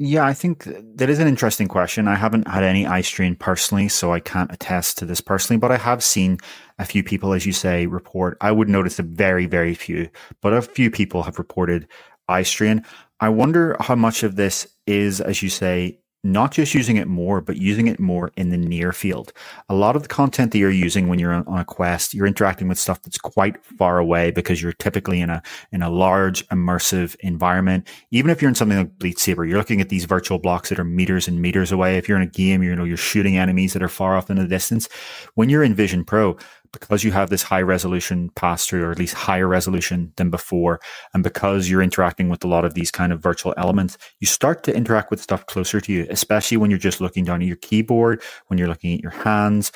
Yeah, 0.00 0.24
I 0.24 0.32
think 0.32 0.68
that 0.94 1.10
is 1.10 1.18
an 1.18 1.26
interesting 1.26 1.66
question. 1.66 2.06
I 2.06 2.14
haven't 2.14 2.46
had 2.46 2.62
any 2.62 2.86
eye 2.86 3.00
strain 3.00 3.34
personally, 3.34 3.88
so 3.88 4.12
I 4.12 4.20
can't 4.20 4.52
attest 4.52 4.96
to 4.98 5.04
this 5.04 5.20
personally, 5.20 5.58
but 5.58 5.72
I 5.72 5.76
have 5.76 6.04
seen 6.04 6.38
a 6.78 6.84
few 6.84 7.02
people, 7.02 7.32
as 7.32 7.44
you 7.44 7.52
say, 7.52 7.86
report. 7.86 8.36
I 8.40 8.52
would 8.52 8.68
notice 8.68 9.00
a 9.00 9.02
very, 9.02 9.46
very 9.46 9.74
few, 9.74 10.08
but 10.40 10.52
a 10.52 10.62
few 10.62 10.88
people 10.88 11.24
have 11.24 11.36
reported 11.36 11.88
eye 12.28 12.44
strain. 12.44 12.84
I 13.18 13.30
wonder 13.30 13.76
how 13.80 13.96
much 13.96 14.22
of 14.22 14.36
this 14.36 14.68
is, 14.86 15.20
as 15.20 15.42
you 15.42 15.48
say, 15.48 15.98
not 16.32 16.52
just 16.52 16.74
using 16.74 16.96
it 16.96 17.08
more, 17.08 17.40
but 17.40 17.56
using 17.56 17.86
it 17.86 17.98
more 17.98 18.30
in 18.36 18.50
the 18.50 18.56
near 18.56 18.92
field. 18.92 19.32
A 19.68 19.74
lot 19.74 19.96
of 19.96 20.02
the 20.02 20.08
content 20.08 20.52
that 20.52 20.58
you're 20.58 20.70
using 20.70 21.08
when 21.08 21.18
you're 21.18 21.32
on, 21.32 21.58
a 21.58 21.64
quest, 21.64 22.14
you're 22.14 22.26
interacting 22.26 22.68
with 22.68 22.78
stuff 22.78 23.02
that's 23.02 23.18
quite 23.18 23.64
far 23.64 23.98
away 23.98 24.30
because 24.30 24.62
you're 24.62 24.72
typically 24.72 25.20
in 25.20 25.30
a 25.30 25.42
in 25.72 25.82
a 25.82 25.90
large 25.90 26.46
immersive 26.48 27.16
environment. 27.20 27.88
Even 28.10 28.30
if 28.30 28.40
you're 28.40 28.48
in 28.48 28.54
something 28.54 28.78
like 28.78 28.98
Beat 28.98 29.18
Saber, 29.18 29.44
you're 29.44 29.58
looking 29.58 29.80
at 29.80 29.88
these 29.88 30.04
virtual 30.04 30.38
blocks 30.38 30.68
that 30.68 30.78
are 30.78 30.84
meters 30.84 31.28
and 31.28 31.40
meters 31.40 31.72
away. 31.72 31.96
If 31.96 32.08
you're 32.08 32.18
in 32.18 32.26
a 32.26 32.30
game, 32.30 32.62
you 32.62 32.74
know 32.74 32.84
you're 32.84 32.96
shooting 32.96 33.36
enemies 33.36 33.72
that 33.72 33.82
are 33.82 33.88
far 33.88 34.16
off 34.16 34.30
in 34.30 34.36
the 34.36 34.46
distance. 34.46 34.88
When 35.34 35.48
you're 35.48 35.64
in 35.64 35.74
Vision 35.74 36.04
Pro, 36.04 36.36
because 36.72 37.04
you 37.04 37.12
have 37.12 37.30
this 37.30 37.42
high 37.42 37.62
resolution 37.62 38.30
pass 38.36 38.66
through, 38.66 38.84
or 38.84 38.90
at 38.90 38.98
least 38.98 39.14
higher 39.14 39.46
resolution 39.48 40.12
than 40.16 40.30
before, 40.30 40.80
and 41.14 41.22
because 41.22 41.68
you're 41.68 41.82
interacting 41.82 42.28
with 42.28 42.44
a 42.44 42.48
lot 42.48 42.64
of 42.64 42.74
these 42.74 42.90
kind 42.90 43.12
of 43.12 43.22
virtual 43.22 43.54
elements, 43.56 43.98
you 44.20 44.26
start 44.26 44.62
to 44.64 44.74
interact 44.74 45.10
with 45.10 45.20
stuff 45.20 45.46
closer 45.46 45.80
to 45.80 45.92
you, 45.92 46.06
especially 46.10 46.56
when 46.56 46.70
you're 46.70 46.78
just 46.78 47.00
looking 47.00 47.24
down 47.24 47.42
at 47.42 47.48
your 47.48 47.56
keyboard, 47.56 48.22
when 48.46 48.58
you're 48.58 48.68
looking 48.68 48.94
at 48.94 49.00
your 49.00 49.12
hands. 49.12 49.72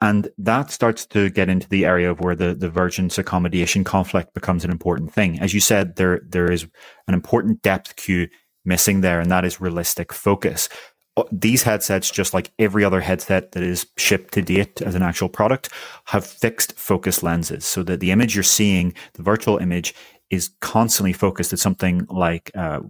And 0.00 0.28
that 0.36 0.72
starts 0.72 1.06
to 1.06 1.30
get 1.30 1.48
into 1.48 1.68
the 1.68 1.84
area 1.84 2.10
of 2.10 2.18
where 2.18 2.34
the, 2.34 2.54
the 2.54 2.68
vergence 2.68 3.18
accommodation 3.18 3.84
conflict 3.84 4.34
becomes 4.34 4.64
an 4.64 4.72
important 4.72 5.12
thing. 5.12 5.38
As 5.38 5.54
you 5.54 5.60
said, 5.60 5.94
there 5.94 6.20
there 6.28 6.50
is 6.50 6.66
an 7.06 7.14
important 7.14 7.62
depth 7.62 7.94
cue 7.94 8.28
missing 8.64 9.00
there, 9.00 9.20
and 9.20 9.30
that 9.30 9.44
is 9.44 9.60
realistic 9.60 10.12
focus. 10.12 10.68
Uh, 11.16 11.24
these 11.30 11.62
headsets, 11.62 12.10
just 12.10 12.32
like 12.32 12.50
every 12.58 12.84
other 12.84 13.00
headset 13.00 13.52
that 13.52 13.62
is 13.62 13.86
shipped 13.98 14.32
to 14.32 14.40
date 14.40 14.80
as 14.80 14.94
an 14.94 15.02
actual 15.02 15.28
product, 15.28 15.68
have 16.06 16.26
fixed 16.26 16.72
focus 16.78 17.22
lenses 17.22 17.64
so 17.64 17.82
that 17.82 18.00
the 18.00 18.10
image 18.10 18.34
you're 18.34 18.42
seeing, 18.42 18.94
the 19.14 19.22
virtual 19.22 19.58
image, 19.58 19.94
is 20.30 20.50
constantly 20.60 21.12
focused 21.12 21.52
at 21.52 21.58
something 21.58 22.06
like 22.08 22.50
uh, 22.54 22.80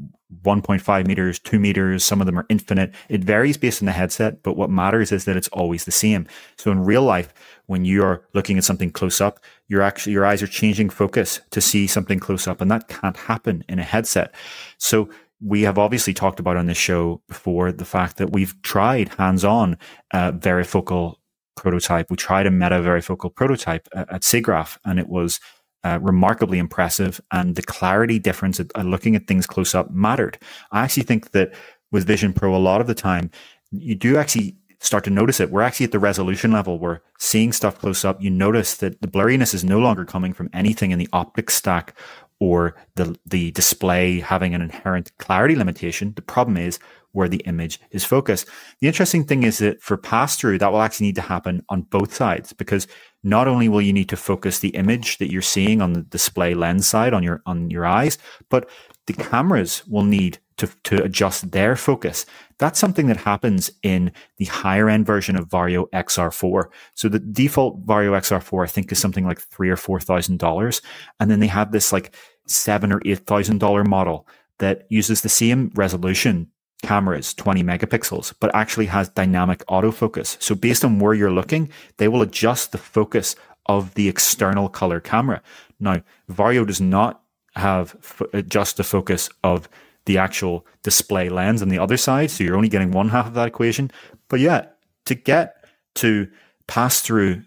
1.5 0.45 1.07
meters, 1.07 1.41
2 1.41 1.59
meters. 1.59 2.05
Some 2.05 2.21
of 2.21 2.27
them 2.27 2.39
are 2.39 2.47
infinite. 2.49 2.95
It 3.09 3.25
varies 3.25 3.57
based 3.57 3.83
on 3.83 3.87
the 3.87 3.93
headset, 3.93 4.45
but 4.45 4.57
what 4.57 4.71
matters 4.71 5.11
is 5.11 5.25
that 5.25 5.37
it's 5.37 5.49
always 5.49 5.85
the 5.85 5.91
same. 5.91 6.29
So 6.57 6.71
in 6.71 6.85
real 6.85 7.03
life, 7.03 7.35
when 7.67 7.85
you're 7.85 8.25
looking 8.33 8.59
at 8.59 8.65
something 8.65 8.93
close 8.93 9.21
up, 9.21 9.41
you're 9.67 9.83
actually, 9.83 10.13
your 10.13 10.25
eyes 10.25 10.41
are 10.41 10.47
changing 10.47 10.91
focus 10.91 11.41
to 11.51 11.61
see 11.61 11.89
something 11.89 12.21
close 12.21 12.47
up, 12.47 12.61
and 12.61 12.71
that 12.71 12.87
can't 12.87 13.17
happen 13.17 13.65
in 13.69 13.81
a 13.81 13.85
headset. 13.85 14.33
So 14.79 15.11
we 15.45 15.63
have 15.63 15.79
obviously 15.79 16.15
talked 16.15 16.41
about 16.41 16.57
on 16.57 16.67
this 16.67 16.79
show 16.79 17.21
before 17.29 17.73
the 17.73 17.85
fact 17.85 18.17
that 18.19 18.33
we've 18.33 18.61
tried 18.63 19.09
hands-on 19.11 19.77
uh, 20.13 20.33
varifocal 20.33 21.17
prototype. 21.57 22.11
We 22.11 22.17
tried 22.17 22.47
a 22.47 22.51
meta 22.51 22.77
varifocal 22.77 23.35
prototype 23.35 23.89
at, 23.95 24.13
at 24.13 24.23
SIGGRAPH, 24.23 24.79
and 24.85 24.99
it 24.99 25.09
was 25.09 25.41
uh, 25.85 25.99
remarkably 26.01 26.59
impressive. 26.59 27.21
And 27.33 27.57
the 27.57 27.63
clarity 27.63 28.19
difference 28.19 28.61
at, 28.61 28.71
at 28.77 28.87
looking 28.87 29.17
at 29.17 29.27
things 29.27 29.47
close 29.47 29.75
up 29.75 29.91
mattered. 29.91 30.39
I 30.71 30.83
actually 30.83 31.05
think 31.05 31.33
that 31.33 31.53
with 31.91 32.07
Vision 32.07 32.33
Pro, 32.33 32.55
a 32.55 32.59
lot 32.59 32.81
of 32.81 32.87
the 32.87 32.95
time, 32.95 33.31
you 33.73 33.95
do 33.95 34.17
actually 34.17 34.57
start 34.81 35.05
to 35.05 35.11
notice 35.11 35.39
it. 35.39 35.51
We're 35.51 35.63
actually 35.63 35.85
at 35.85 35.93
the 35.93 35.99
resolution 35.99 36.51
level. 36.51 36.79
We're 36.79 37.01
seeing 37.19 37.53
stuff 37.53 37.79
close 37.79 38.05
up. 38.05 38.21
You 38.21 38.31
notice 38.31 38.77
that 38.77 39.01
the 39.01 39.09
blurriness 39.09 39.55
is 39.55 39.65
no 39.65 39.79
longer 39.79 40.05
coming 40.05 40.33
from 40.33 40.51
anything 40.53 40.91
in 40.91 40.99
the 40.99 41.09
optics 41.13 41.55
stack 41.55 41.97
or 42.41 42.75
the 42.97 43.17
the 43.27 43.51
display 43.53 44.21
having 44.21 44.55
an 44.55 44.63
inherent 44.63 45.17
clarity 45.19 45.55
limitation. 45.55 46.13
The 46.15 46.23
problem 46.23 46.57
is 46.57 46.79
where 47.13 47.29
the 47.29 47.43
image 47.45 47.79
is 47.91 48.05
focused. 48.05 48.49
The 48.81 48.89
interesting 48.89 49.25
thing 49.25 49.43
is 49.43 49.59
that 49.59 49.81
for 49.83 49.97
pass 49.97 50.37
through, 50.37 50.59
that 50.59 50.73
will 50.73 50.81
actually 50.81 51.09
need 51.09 51.17
to 51.17 51.23
happen 51.23 51.63
on 51.69 51.83
both 51.83 52.15
sides 52.15 52.53
because 52.53 52.87
not 53.23 53.47
only 53.47 53.69
will 53.69 53.83
you 53.83 53.93
need 53.93 54.09
to 54.09 54.17
focus 54.17 54.59
the 54.59 54.71
image 54.71 55.19
that 55.19 55.31
you're 55.31 55.43
seeing 55.43 55.81
on 55.81 55.93
the 55.93 56.03
display 56.03 56.55
lens 56.55 56.87
side 56.87 57.15
on 57.15 57.23
your 57.23 57.43
on 57.47 57.71
your 57.71 57.87
eyes, 57.87 58.19
but 58.49 58.69
the 59.07 59.13
cameras 59.13 59.83
will 59.87 60.05
need 60.05 60.39
to, 60.63 60.97
to 60.97 61.03
adjust 61.03 61.51
their 61.51 61.75
focus. 61.75 62.25
That's 62.59 62.79
something 62.79 63.09
that 63.09 63.17
happens 63.17 63.71
in 63.83 64.13
the 64.39 64.45
higher 64.45 64.89
end 64.89 65.05
version 65.05 65.37
of 65.37 65.49
Varjo 65.49 65.91
XR4. 65.91 66.67
So 66.95 67.09
the 67.09 67.19
default 67.19 67.85
Varjo 67.85 68.13
XR4, 68.13 68.65
I 68.65 68.69
think, 68.69 68.93
is 68.93 69.01
something 69.01 69.27
like 69.27 69.41
three 69.41 69.71
or 69.71 69.77
four 69.77 69.99
thousand 69.99 70.39
dollars, 70.39 70.81
and 71.19 71.31
then 71.31 71.41
they 71.41 71.49
have 71.49 71.73
this 71.73 71.93
like 71.93 72.15
seven 72.47 72.93
or 72.93 73.03
eight 73.05 73.27
thousand 73.27 73.59
dollar 73.59 73.85
model 73.85 74.29
that 74.59 74.87
uses 74.89 75.23
the 75.23 75.29
same 75.29 75.73
resolution 75.75 76.49
cameras, 76.83 77.33
20 77.35 77.63
megapixels, 77.63 78.35
but 78.41 78.55
actually 78.55 78.87
has 78.87 79.09
dynamic 79.09 79.65
autofocus. 79.67 80.41
So 80.43 80.55
based 80.55 80.85
on 80.85 80.99
where 80.99 81.15
you're 81.15 81.31
looking, 81.31 81.71
they 81.99 82.09
will 82.09 82.23
adjust 82.23 82.73
the 82.73 82.79
focus 82.79 83.37
of 83.67 83.95
the 83.95 84.09
external 84.09 84.69
color 84.69 85.01
camera. 85.01 85.43
Now, 85.79 86.03
Varjo 86.31 86.67
does 86.67 86.81
not 86.81 87.23
have 87.55 87.97
f- 88.03 88.23
adjust 88.33 88.77
the 88.77 88.85
focus 88.85 89.29
of 89.45 89.69
the 90.07 90.19
actual 90.19 90.67
display 90.83 91.29
lens 91.29 91.63
on 91.63 91.69
the 91.69 91.79
other 91.79 91.97
side. 91.97 92.31
So 92.31 92.45
you're 92.45 92.57
only 92.57 92.69
getting 92.69 92.91
one 92.91 93.09
half 93.09 93.27
of 93.27 93.35
that 93.35 93.49
equation. 93.49 93.91
But 94.29 94.41
yeah, 94.41 94.67
to 95.07 95.15
get 95.15 95.65
to 95.97 96.29
pass 96.67 97.01
through 97.01 97.43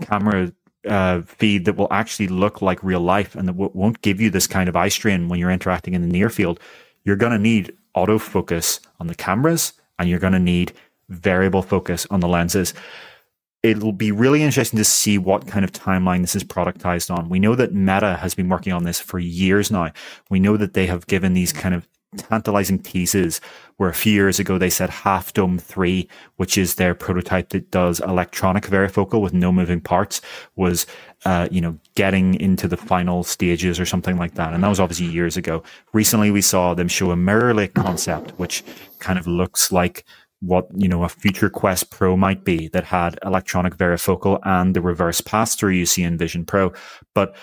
camera 0.00 0.52
uh, 0.88 1.22
feed 1.22 1.64
that 1.66 1.76
will 1.76 1.88
actually 1.90 2.28
look 2.28 2.62
like 2.62 2.82
real 2.82 3.00
life 3.00 3.34
and 3.34 3.48
that 3.48 3.52
w- 3.52 3.70
won't 3.74 4.00
give 4.02 4.20
you 4.20 4.30
this 4.30 4.46
kind 4.46 4.68
of 4.68 4.76
eye 4.76 4.88
strain 4.88 5.28
when 5.28 5.38
you're 5.38 5.50
interacting 5.50 5.94
in 5.94 6.02
the 6.02 6.08
near 6.08 6.30
field, 6.30 6.58
you're 7.04 7.16
going 7.16 7.32
to 7.32 7.38
need 7.38 7.76
autofocus 7.96 8.80
on 8.98 9.06
the 9.06 9.14
cameras 9.14 9.74
and 9.98 10.08
you're 10.08 10.18
going 10.18 10.32
to 10.32 10.38
need 10.38 10.72
variable 11.08 11.62
focus 11.62 12.06
on 12.10 12.20
the 12.20 12.28
lenses. 12.28 12.72
It'll 13.62 13.92
be 13.92 14.10
really 14.10 14.42
interesting 14.42 14.78
to 14.78 14.84
see 14.84 15.18
what 15.18 15.46
kind 15.46 15.64
of 15.64 15.72
timeline 15.72 16.22
this 16.22 16.34
is 16.34 16.44
productized 16.44 17.14
on. 17.14 17.28
We 17.28 17.40
know 17.40 17.54
that 17.56 17.74
Meta 17.74 18.16
has 18.16 18.34
been 18.34 18.48
working 18.48 18.72
on 18.72 18.84
this 18.84 19.00
for 19.00 19.18
years 19.18 19.70
now. 19.70 19.92
We 20.30 20.40
know 20.40 20.56
that 20.56 20.72
they 20.72 20.86
have 20.86 21.06
given 21.06 21.34
these 21.34 21.52
kind 21.52 21.74
of 21.74 21.86
tantalizing 22.16 22.78
teases 22.78 23.40
where 23.76 23.88
a 23.88 23.94
few 23.94 24.12
years 24.12 24.38
ago 24.38 24.58
they 24.58 24.70
said 24.70 24.90
Half 24.90 25.32
Dome 25.32 25.58
3, 25.58 26.08
which 26.36 26.58
is 26.58 26.74
their 26.74 26.94
prototype 26.94 27.50
that 27.50 27.70
does 27.70 28.00
electronic 28.00 28.64
varifocal 28.64 29.20
with 29.20 29.32
no 29.32 29.52
moving 29.52 29.80
parts, 29.80 30.20
was, 30.56 30.86
uh, 31.24 31.48
you 31.50 31.60
know, 31.60 31.78
getting 31.94 32.34
into 32.40 32.66
the 32.66 32.76
final 32.76 33.22
stages 33.22 33.78
or 33.78 33.86
something 33.86 34.16
like 34.16 34.34
that. 34.34 34.52
And 34.52 34.62
that 34.62 34.68
was 34.68 34.80
obviously 34.80 35.06
years 35.06 35.36
ago. 35.36 35.62
Recently, 35.92 36.30
we 36.30 36.42
saw 36.42 36.74
them 36.74 36.88
show 36.88 37.10
a 37.10 37.16
Mirrorlake 37.16 37.74
concept, 37.74 38.32
which 38.38 38.64
kind 38.98 39.18
of 39.18 39.26
looks 39.26 39.70
like 39.70 40.04
what 40.40 40.66
you 40.74 40.88
know 40.88 41.04
a 41.04 41.08
future 41.08 41.50
Quest 41.50 41.90
Pro 41.90 42.16
might 42.16 42.44
be 42.44 42.68
that 42.68 42.84
had 42.84 43.18
electronic 43.24 43.76
varifocal 43.76 44.40
and 44.44 44.74
the 44.74 44.80
reverse 44.80 45.20
pass 45.20 45.54
through 45.54 45.72
you 45.72 45.86
see 45.86 46.02
in 46.02 46.16
Vision 46.16 46.46
Pro. 46.46 46.72
But 47.14 47.36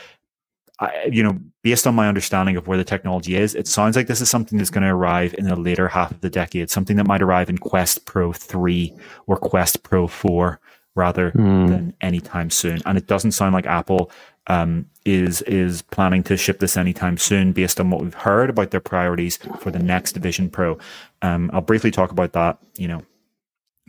I, 0.79 1.09
you 1.11 1.23
know, 1.23 1.39
based 1.63 1.87
on 1.87 1.95
my 1.95 2.07
understanding 2.07 2.55
of 2.55 2.67
where 2.67 2.77
the 2.77 2.83
technology 2.83 3.35
is, 3.35 3.55
it 3.55 3.67
sounds 3.67 3.95
like 3.95 4.07
this 4.07 4.21
is 4.21 4.29
something 4.29 4.57
that's 4.57 4.69
going 4.69 4.83
to 4.83 4.89
arrive 4.89 5.33
in 5.37 5.45
the 5.45 5.55
later 5.55 5.87
half 5.87 6.11
of 6.11 6.21
the 6.21 6.29
decade, 6.29 6.69
something 6.69 6.97
that 6.97 7.07
might 7.07 7.21
arrive 7.21 7.49
in 7.49 7.57
Quest 7.57 8.05
Pro 8.05 8.31
3 8.31 8.93
or 9.25 9.37
Quest 9.37 9.81
Pro 9.83 10.07
4 10.07 10.59
rather 10.95 11.31
mm. 11.31 11.67
than 11.67 11.93
anytime 12.01 12.49
soon. 12.49 12.81
And 12.85 12.97
it 12.97 13.07
doesn't 13.07 13.31
sound 13.31 13.53
like 13.53 13.65
Apple 13.65 14.11
um, 14.47 14.87
is 15.05 15.41
is 15.43 15.81
planning 15.81 16.23
to 16.23 16.37
ship 16.37 16.59
this 16.59 16.77
anytime 16.77 17.17
soon, 17.17 17.51
based 17.51 17.79
on 17.79 17.89
what 17.89 18.01
we've 18.01 18.13
heard 18.13 18.49
about 18.49 18.71
their 18.71 18.79
priorities 18.79 19.37
for 19.59 19.71
the 19.71 19.79
next 19.79 20.15
Vision 20.17 20.49
Pro. 20.49 20.77
Um, 21.21 21.49
I'll 21.53 21.61
briefly 21.61 21.91
talk 21.91 22.11
about 22.11 22.33
that. 22.33 22.57
You 22.77 22.87
know, 22.87 23.01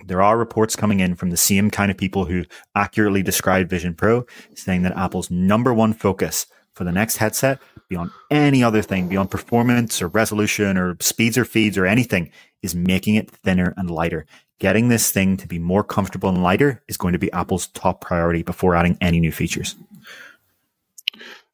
there 0.05 0.23
are 0.23 0.37
reports 0.37 0.75
coming 0.77 1.01
in 1.01 1.15
from 1.15 1.31
the 1.31 1.37
same 1.37 1.71
kind 1.71 1.91
of 1.91 1.97
people 1.97 2.25
who 2.25 2.45
accurately 2.75 3.23
describe 3.23 3.69
Vision 3.69 3.95
Pro, 3.95 4.27
saying 4.55 4.83
that 4.83 4.97
Apple's 4.97 5.31
number 5.31 5.73
one 5.73 5.93
focus 5.93 6.47
for 6.79 6.85
the 6.85 6.93
next 6.93 7.17
headset 7.17 7.59
beyond 7.89 8.13
any 8.31 8.63
other 8.63 8.83
thing, 8.83 9.09
beyond 9.09 9.33
performance 9.33 10.01
or 10.01 10.07
resolution 10.07 10.79
or 10.79 10.97
speeds 11.01 11.37
or 11.37 11.45
feeds 11.45 11.77
or 11.77 11.87
anything, 11.87 12.31
is 12.63 12.73
making 12.75 13.17
it 13.17 13.29
thinner 13.29 13.75
and 13.77 13.91
lighter. 13.91 14.27
Getting 14.61 14.89
this 14.89 15.11
thing 15.11 15.37
to 15.39 15.49
be 15.49 15.59
more 15.59 15.83
comfortable 15.83 16.29
and 16.29 16.41
lighter 16.41 16.81
is 16.87 16.97
going 16.97 17.15
to 17.15 17.19
be 17.19 17.33
Apple's 17.33 17.67
top 17.69 18.01
priority 18.01 18.45
before 18.45 18.77
adding 18.77 18.97
any 19.01 19.19
new 19.19 19.33
features. 19.33 19.75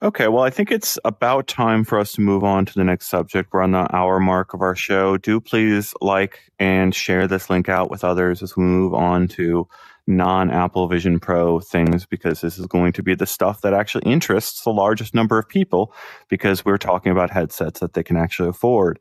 Okay, 0.02 0.28
well, 0.28 0.44
I 0.44 0.50
think 0.50 0.70
it's 0.70 0.98
about 1.06 1.46
time 1.46 1.84
for 1.84 1.98
us 1.98 2.12
to 2.12 2.20
move 2.20 2.44
on 2.44 2.66
to 2.66 2.74
the 2.74 2.84
next 2.84 3.06
subject. 3.06 3.50
We're 3.50 3.62
on 3.62 3.70
the 3.70 3.96
hour 3.96 4.20
mark 4.20 4.52
of 4.52 4.60
our 4.60 4.76
show. 4.76 5.16
Do 5.16 5.40
please 5.40 5.94
like 6.02 6.38
and 6.58 6.94
share 6.94 7.26
this 7.26 7.48
link 7.48 7.70
out 7.70 7.90
with 7.90 8.04
others 8.04 8.42
as 8.42 8.54
we 8.54 8.64
move 8.64 8.92
on 8.92 9.28
to 9.28 9.66
non 10.06 10.50
Apple 10.50 10.86
Vision 10.88 11.18
Pro 11.18 11.60
things 11.60 12.06
because 12.06 12.40
this 12.40 12.58
is 12.58 12.66
going 12.66 12.92
to 12.92 13.02
be 13.02 13.14
the 13.14 13.26
stuff 13.26 13.62
that 13.62 13.74
actually 13.74 14.10
interests 14.10 14.62
the 14.62 14.70
largest 14.70 15.14
number 15.14 15.38
of 15.38 15.48
people 15.48 15.94
because 16.28 16.64
we're 16.64 16.78
talking 16.78 17.12
about 17.12 17.30
headsets 17.30 17.80
that 17.80 17.94
they 17.94 18.02
can 18.02 18.16
actually 18.16 18.48
afford. 18.48 18.98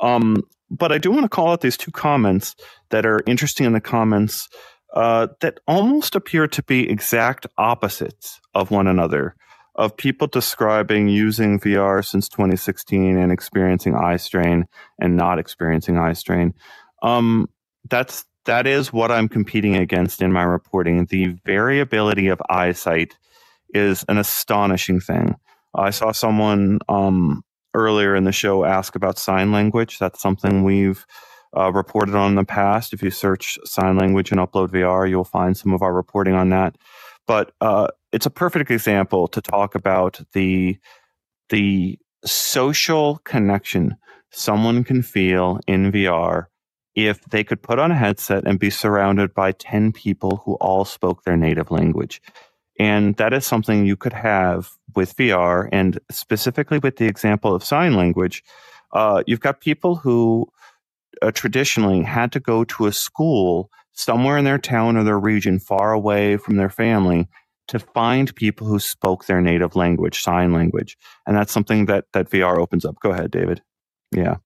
Um, 0.00 0.36
but 0.70 0.92
I 0.92 0.98
do 0.98 1.10
want 1.10 1.24
to 1.24 1.28
call 1.28 1.52
out 1.52 1.60
these 1.60 1.76
two 1.76 1.90
comments 1.90 2.56
that 2.90 3.06
are 3.06 3.22
interesting 3.26 3.66
in 3.66 3.72
the 3.72 3.80
comments 3.80 4.48
uh, 4.94 5.28
that 5.40 5.60
almost 5.68 6.14
appear 6.14 6.48
to 6.48 6.62
be 6.62 6.88
exact 6.88 7.46
opposites 7.58 8.40
of 8.54 8.70
one 8.70 8.86
another. 8.86 9.36
Of 9.78 9.94
people 9.94 10.26
describing 10.26 11.08
using 11.08 11.60
VR 11.60 12.02
since 12.02 12.30
2016 12.30 13.18
and 13.18 13.30
experiencing 13.30 13.94
eye 13.94 14.16
strain 14.16 14.64
and 14.98 15.18
not 15.18 15.38
experiencing 15.38 15.98
eye 15.98 16.14
strain. 16.14 16.54
Um, 17.02 17.50
that's 17.90 18.24
that 18.46 18.66
is 18.66 18.92
what 18.92 19.12
I'm 19.12 19.28
competing 19.28 19.76
against 19.76 20.22
in 20.22 20.32
my 20.32 20.42
reporting. 20.42 21.06
The 21.06 21.36
variability 21.44 22.28
of 22.28 22.40
eyesight 22.48 23.16
is 23.70 24.04
an 24.08 24.18
astonishing 24.18 25.00
thing. 25.00 25.36
I 25.74 25.90
saw 25.90 26.12
someone 26.12 26.78
um, 26.88 27.44
earlier 27.74 28.16
in 28.16 28.24
the 28.24 28.32
show 28.32 28.64
ask 28.64 28.96
about 28.96 29.18
sign 29.18 29.52
language. 29.52 29.98
That's 29.98 30.20
something 30.22 30.64
we've 30.64 31.04
uh, 31.56 31.72
reported 31.72 32.14
on 32.14 32.30
in 32.30 32.36
the 32.36 32.44
past. 32.44 32.92
If 32.92 33.02
you 33.02 33.10
search 33.10 33.58
sign 33.64 33.96
language 33.96 34.30
and 34.30 34.40
upload 34.40 34.68
VR, 34.68 35.08
you'll 35.08 35.24
find 35.24 35.56
some 35.56 35.72
of 35.72 35.82
our 35.82 35.92
reporting 35.92 36.34
on 36.34 36.48
that. 36.50 36.76
But 37.26 37.52
uh, 37.60 37.88
it's 38.12 38.26
a 38.26 38.30
perfect 38.30 38.70
example 38.70 39.28
to 39.28 39.40
talk 39.40 39.74
about 39.74 40.20
the 40.32 40.78
the 41.48 41.98
social 42.24 43.18
connection 43.18 43.96
someone 44.30 44.84
can 44.84 45.02
feel 45.02 45.60
in 45.66 45.92
VR 45.92 46.46
if 46.96 47.20
they 47.26 47.44
could 47.44 47.62
put 47.62 47.78
on 47.78 47.92
a 47.92 47.96
headset 47.96 48.46
and 48.46 48.58
be 48.58 48.70
surrounded 48.70 49.34
by 49.34 49.52
10 49.52 49.92
people 49.92 50.42
who 50.44 50.54
all 50.54 50.84
spoke 50.84 51.22
their 51.22 51.36
native 51.36 51.70
language. 51.70 52.22
And 52.80 53.16
that 53.16 53.32
is 53.32 53.46
something 53.46 53.86
you 53.86 53.96
could 53.96 54.14
have 54.14 54.70
with 54.94 55.16
VR 55.16 55.68
and 55.72 56.00
specifically 56.10 56.78
with 56.78 56.96
the 56.96 57.06
example 57.06 57.54
of 57.54 57.62
sign 57.62 57.94
language. 57.94 58.42
Uh, 58.92 59.22
you've 59.26 59.40
got 59.40 59.60
people 59.60 59.96
who 59.96 60.46
uh, 61.22 61.30
traditionally 61.30 62.02
had 62.02 62.32
to 62.32 62.40
go 62.40 62.64
to 62.64 62.86
a 62.86 62.92
school 62.92 63.70
somewhere 63.92 64.38
in 64.38 64.44
their 64.44 64.58
town 64.58 64.96
or 64.96 65.04
their 65.04 65.18
region 65.18 65.58
far 65.58 65.92
away 65.92 66.36
from 66.36 66.56
their 66.56 66.70
family 66.70 67.28
to 67.68 67.78
find 67.78 68.34
people 68.36 68.66
who 68.66 68.78
spoke 68.78 69.26
their 69.26 69.40
native 69.40 69.74
language, 69.76 70.22
sign 70.22 70.52
language. 70.52 70.96
And 71.26 71.36
that's 71.36 71.52
something 71.52 71.86
that, 71.86 72.04
that 72.12 72.30
VR 72.30 72.58
opens 72.58 72.84
up. 72.84 72.96
Go 73.00 73.10
ahead, 73.10 73.30
David. 73.30 73.62
Yeah. 74.12 74.36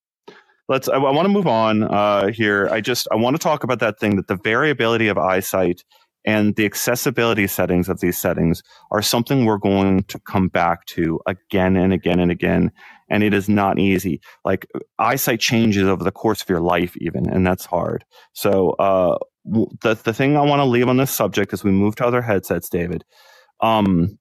Let's, 0.71 0.89
I, 0.89 0.97
I 0.97 1.13
want 1.13 1.27
to 1.27 1.35
move 1.35 1.49
on 1.49 1.85
uh, 1.85 2.29
here. 2.29 2.71
I 2.73 2.83
just, 2.83 3.09
I 3.13 3.17
want 3.17 3.37
to 3.37 3.43
talk 3.43 3.65
about 3.65 3.81
that 3.81 4.01
thing 4.01 4.17
that 4.17 4.29
the 4.29 4.37
variability 4.37 5.09
of 5.09 5.19
eyesight 5.19 5.85
and 6.27 6.57
the 6.57 6.67
accessibility 6.67 7.49
settings 7.49 7.91
of 7.91 8.01
these 8.01 8.19
settings 8.19 8.63
are 8.93 9.03
something 9.03 9.47
we're 9.47 9.59
going 9.59 10.05
to 10.05 10.21
come 10.21 10.49
back 10.49 10.87
to 10.87 11.21
again 11.29 11.77
and 11.77 11.95
again 11.95 12.21
and 12.21 12.33
again. 12.33 12.73
And 13.11 13.25
it 13.25 13.35
is 13.35 13.51
not 13.51 13.81
easy. 13.81 14.23
Like 14.47 14.69
eyesight 15.01 15.41
changes 15.41 15.89
over 15.89 16.05
the 16.05 16.13
course 16.13 16.43
of 16.43 16.51
your 16.51 16.63
life, 16.63 16.97
even, 16.99 17.31
and 17.31 17.47
that's 17.47 17.67
hard. 17.67 18.07
So, 18.35 18.73
uh, 18.73 19.19
the 19.47 19.97
the 20.05 20.15
thing 20.15 20.39
I 20.39 20.43
want 20.43 20.61
to 20.61 20.67
leave 20.67 20.89
on 20.89 20.99
this 20.99 21.13
subject 21.13 21.55
as 21.55 21.65
we 21.65 21.73
move 21.73 21.97
to 21.99 22.07
other 22.07 22.23
headsets, 22.23 22.71
David. 22.71 23.05
Um, 23.63 24.20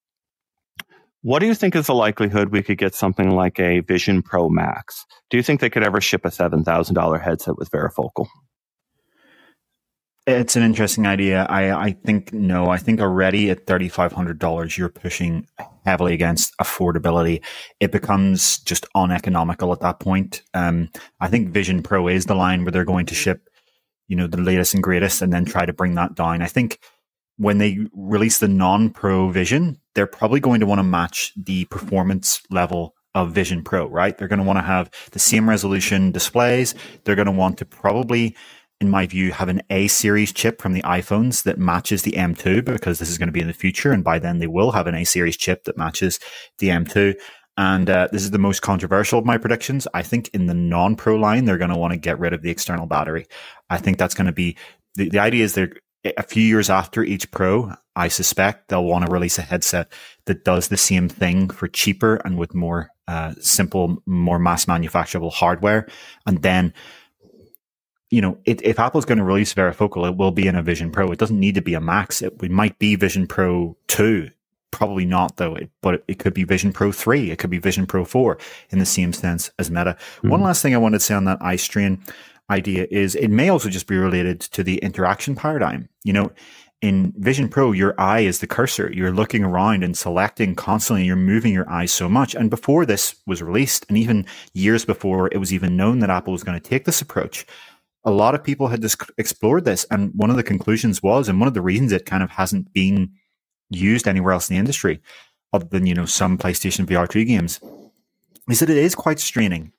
what 1.21 1.39
do 1.39 1.45
you 1.45 1.55
think 1.55 1.75
is 1.75 1.87
the 1.87 1.93
likelihood 1.93 2.49
we 2.49 2.63
could 2.63 2.77
get 2.77 2.95
something 2.95 3.31
like 3.31 3.59
a 3.59 3.81
Vision 3.81 4.21
Pro 4.21 4.49
Max? 4.49 5.05
Do 5.29 5.37
you 5.37 5.43
think 5.43 5.59
they 5.61 5.69
could 5.69 5.83
ever 5.83 6.01
ship 6.01 6.25
a 6.25 6.31
seven 6.31 6.63
thousand 6.63 6.95
dollar 6.95 7.19
headset 7.19 7.57
with 7.57 7.69
varifocal? 7.71 8.27
It's 10.27 10.55
an 10.55 10.61
interesting 10.61 11.07
idea. 11.07 11.45
I, 11.49 11.71
I 11.71 11.91
think 12.05 12.31
no. 12.31 12.69
I 12.69 12.77
think 12.77 13.01
already 13.01 13.49
at 13.49 13.65
thirty 13.65 13.89
five 13.89 14.11
hundred 14.11 14.39
dollars, 14.39 14.77
you're 14.77 14.89
pushing 14.89 15.47
heavily 15.85 16.13
against 16.13 16.53
affordability. 16.61 17.43
It 17.79 17.91
becomes 17.91 18.59
just 18.59 18.85
uneconomical 18.95 19.73
at 19.73 19.79
that 19.81 19.99
point. 19.99 20.43
Um, 20.53 20.89
I 21.19 21.27
think 21.27 21.49
Vision 21.49 21.81
Pro 21.81 22.07
is 22.07 22.25
the 22.25 22.35
line 22.35 22.63
where 22.63 22.71
they're 22.71 22.85
going 22.85 23.07
to 23.07 23.15
ship 23.15 23.49
you 24.09 24.15
know, 24.15 24.27
the 24.27 24.41
latest 24.41 24.73
and 24.73 24.83
greatest 24.83 25.21
and 25.21 25.31
then 25.31 25.45
try 25.45 25.65
to 25.65 25.71
bring 25.71 25.95
that 25.95 26.15
down. 26.15 26.41
I 26.41 26.47
think 26.47 26.79
when 27.39 27.57
they 27.57 27.79
release 27.93 28.39
the 28.39 28.49
non 28.49 28.89
pro 28.89 29.29
vision, 29.29 29.79
they're 29.95 30.05
probably 30.05 30.41
going 30.41 30.59
to 30.59 30.65
want 30.65 30.79
to 30.79 30.83
match 30.83 31.31
the 31.37 31.65
performance 31.65 32.41
level 32.51 32.93
of 33.15 33.31
Vision 33.31 33.63
Pro, 33.63 33.87
right? 33.87 34.15
They're 34.15 34.27
going 34.27 34.39
to 34.39 34.45
want 34.45 34.57
to 34.57 34.63
have 34.63 34.91
the 35.11 35.19
same 35.19 35.49
resolution 35.49 36.11
displays. 36.11 36.75
They're 37.03 37.15
going 37.15 37.27
to 37.27 37.31
want 37.31 37.57
to 37.59 37.65
probably, 37.65 38.35
in 38.81 38.89
my 38.89 39.07
view, 39.07 39.31
have 39.31 39.47
an 39.47 39.61
A 39.69 39.87
series 39.87 40.33
chip 40.33 40.61
from 40.61 40.73
the 40.73 40.81
iPhones 40.83 41.43
that 41.43 41.57
matches 41.57 42.03
the 42.03 42.11
M2 42.11 42.65
because 42.65 42.99
this 42.99 43.09
is 43.09 43.17
going 43.17 43.29
to 43.29 43.33
be 43.33 43.41
in 43.41 43.47
the 43.47 43.53
future. 43.53 43.93
And 43.93 44.03
by 44.03 44.19
then 44.19 44.39
they 44.39 44.47
will 44.47 44.71
have 44.71 44.85
an 44.85 44.95
A 44.95 45.05
series 45.05 45.37
chip 45.37 45.63
that 45.63 45.77
matches 45.77 46.19
the 46.59 46.67
M2. 46.67 47.15
And 47.55 47.89
uh, 47.89 48.09
this 48.11 48.23
is 48.23 48.31
the 48.31 48.37
most 48.37 48.61
controversial 48.61 49.17
of 49.17 49.25
my 49.25 49.37
predictions. 49.37 49.87
I 49.93 50.03
think 50.03 50.29
in 50.33 50.47
the 50.47 50.53
non 50.53 50.97
pro 50.97 51.15
line, 51.15 51.45
they're 51.45 51.57
going 51.57 51.71
to 51.71 51.77
want 51.77 51.93
to 51.93 51.97
get 51.97 52.19
rid 52.19 52.33
of 52.33 52.41
the 52.41 52.51
external 52.51 52.85
battery. 52.85 53.27
I 53.69 53.77
think 53.77 53.97
that's 53.97 54.13
going 54.13 54.27
to 54.27 54.33
be 54.33 54.57
the, 54.95 55.09
the 55.09 55.19
idea 55.19 55.45
is 55.45 55.53
they're 55.53 55.73
a 56.05 56.23
few 56.23 56.43
years 56.43 56.69
after 56.69 57.03
each 57.03 57.29
pro, 57.31 57.73
I 57.95 58.07
suspect 58.07 58.69
they'll 58.69 58.85
want 58.85 59.05
to 59.05 59.11
release 59.11 59.37
a 59.37 59.43
headset 59.43 59.91
that 60.25 60.45
does 60.45 60.67
the 60.67 60.77
same 60.77 61.09
thing 61.09 61.49
for 61.49 61.67
cheaper 61.67 62.15
and 62.17 62.37
with 62.37 62.55
more 62.55 62.89
uh, 63.07 63.33
simple, 63.39 64.01
more 64.05 64.39
mass 64.39 64.65
manufacturable 64.65 65.31
hardware. 65.31 65.87
And 66.25 66.41
then, 66.41 66.73
you 68.09 68.21
know, 68.21 68.37
it, 68.45 68.61
if 68.63 68.79
Apple's 68.79 69.05
going 69.05 69.17
to 69.17 69.23
release 69.23 69.53
Varifocal, 69.53 70.07
it 70.07 70.15
will 70.15 70.31
be 70.31 70.47
in 70.47 70.55
a 70.55 70.63
Vision 70.63 70.91
Pro. 70.91 71.11
It 71.11 71.19
doesn't 71.19 71.39
need 71.39 71.55
to 71.55 71.61
be 71.61 71.73
a 71.73 71.81
Max. 71.81 72.21
It, 72.21 72.33
it 72.41 72.51
might 72.51 72.79
be 72.79 72.95
Vision 72.95 73.27
Pro 73.27 73.75
2 73.87 74.29
Probably 74.71 75.05
not 75.05 75.37
though, 75.37 75.55
it, 75.55 75.71
but 75.81 76.03
it 76.07 76.19
could 76.19 76.33
be 76.33 76.43
Vision 76.43 76.71
Pro 76.71 76.91
3. 76.91 77.31
It 77.31 77.39
could 77.39 77.49
be 77.49 77.57
Vision 77.57 77.87
Pro 77.87 78.05
4 78.05 78.37
in 78.69 78.77
the 78.77 78.85
same 78.85 79.13
sense 79.13 79.49
as 79.57 79.71
Meta. 79.71 79.97
Mm-hmm. 80.17 80.29
One 80.29 80.41
last 80.41 80.61
thing 80.61 80.75
I 80.75 80.77
wanted 80.77 80.99
to 80.99 81.05
say 81.05 81.15
on 81.15 81.25
that 81.25 81.41
eye 81.41 81.55
strain 81.55 82.03
idea 82.49 82.87
is 82.89 83.15
it 83.15 83.29
may 83.29 83.49
also 83.49 83.69
just 83.69 83.87
be 83.87 83.97
related 83.97 84.39
to 84.41 84.63
the 84.63 84.77
interaction 84.77 85.35
paradigm. 85.35 85.89
You 86.03 86.13
know, 86.13 86.31
in 86.81 87.13
Vision 87.17 87.49
Pro, 87.49 87.73
your 87.73 87.93
eye 87.99 88.21
is 88.21 88.39
the 88.39 88.47
cursor. 88.47 88.91
You're 88.93 89.11
looking 89.11 89.43
around 89.43 89.83
and 89.83 89.97
selecting 89.97 90.55
constantly. 90.55 91.05
You're 91.05 91.17
moving 91.17 91.53
your 91.53 91.69
eyes 91.69 91.91
so 91.91 92.07
much. 92.07 92.35
And 92.35 92.49
before 92.49 92.85
this 92.85 93.15
was 93.27 93.41
released, 93.41 93.85
and 93.89 93.97
even 93.97 94.25
years 94.53 94.85
before 94.85 95.27
it 95.33 95.37
was 95.37 95.53
even 95.53 95.75
known 95.75 95.99
that 95.99 96.09
Apple 96.09 96.31
was 96.31 96.43
going 96.43 96.59
to 96.59 96.69
take 96.69 96.85
this 96.85 97.01
approach, 97.01 97.45
a 98.05 98.11
lot 98.11 98.33
of 98.33 98.43
people 98.43 98.67
had 98.67 98.81
just 98.81 99.01
explored 99.17 99.65
this. 99.65 99.85
And 99.91 100.11
one 100.15 100.29
of 100.29 100.37
the 100.37 100.43
conclusions 100.43 101.03
was, 101.03 101.27
and 101.27 101.39
one 101.39 101.49
of 101.49 101.53
the 101.53 101.61
reasons 101.61 101.91
it 101.91 102.05
kind 102.05 102.23
of 102.23 102.29
hasn't 102.29 102.71
been 102.71 103.11
used 103.69 104.07
anywhere 104.07 104.33
else 104.33 104.49
in 104.49 104.55
the 104.55 104.59
industry, 104.59 105.01
other 105.51 105.65
than 105.65 105.85
you 105.85 105.93
know 105.93 106.05
some 106.05 106.37
PlayStation 106.37 106.85
VR2 106.85 107.27
games, 107.27 107.59
is 108.49 108.59
that 108.61 108.69
it 108.69 108.77
is 108.77 108.95
quite 108.95 109.19
straining. 109.19 109.73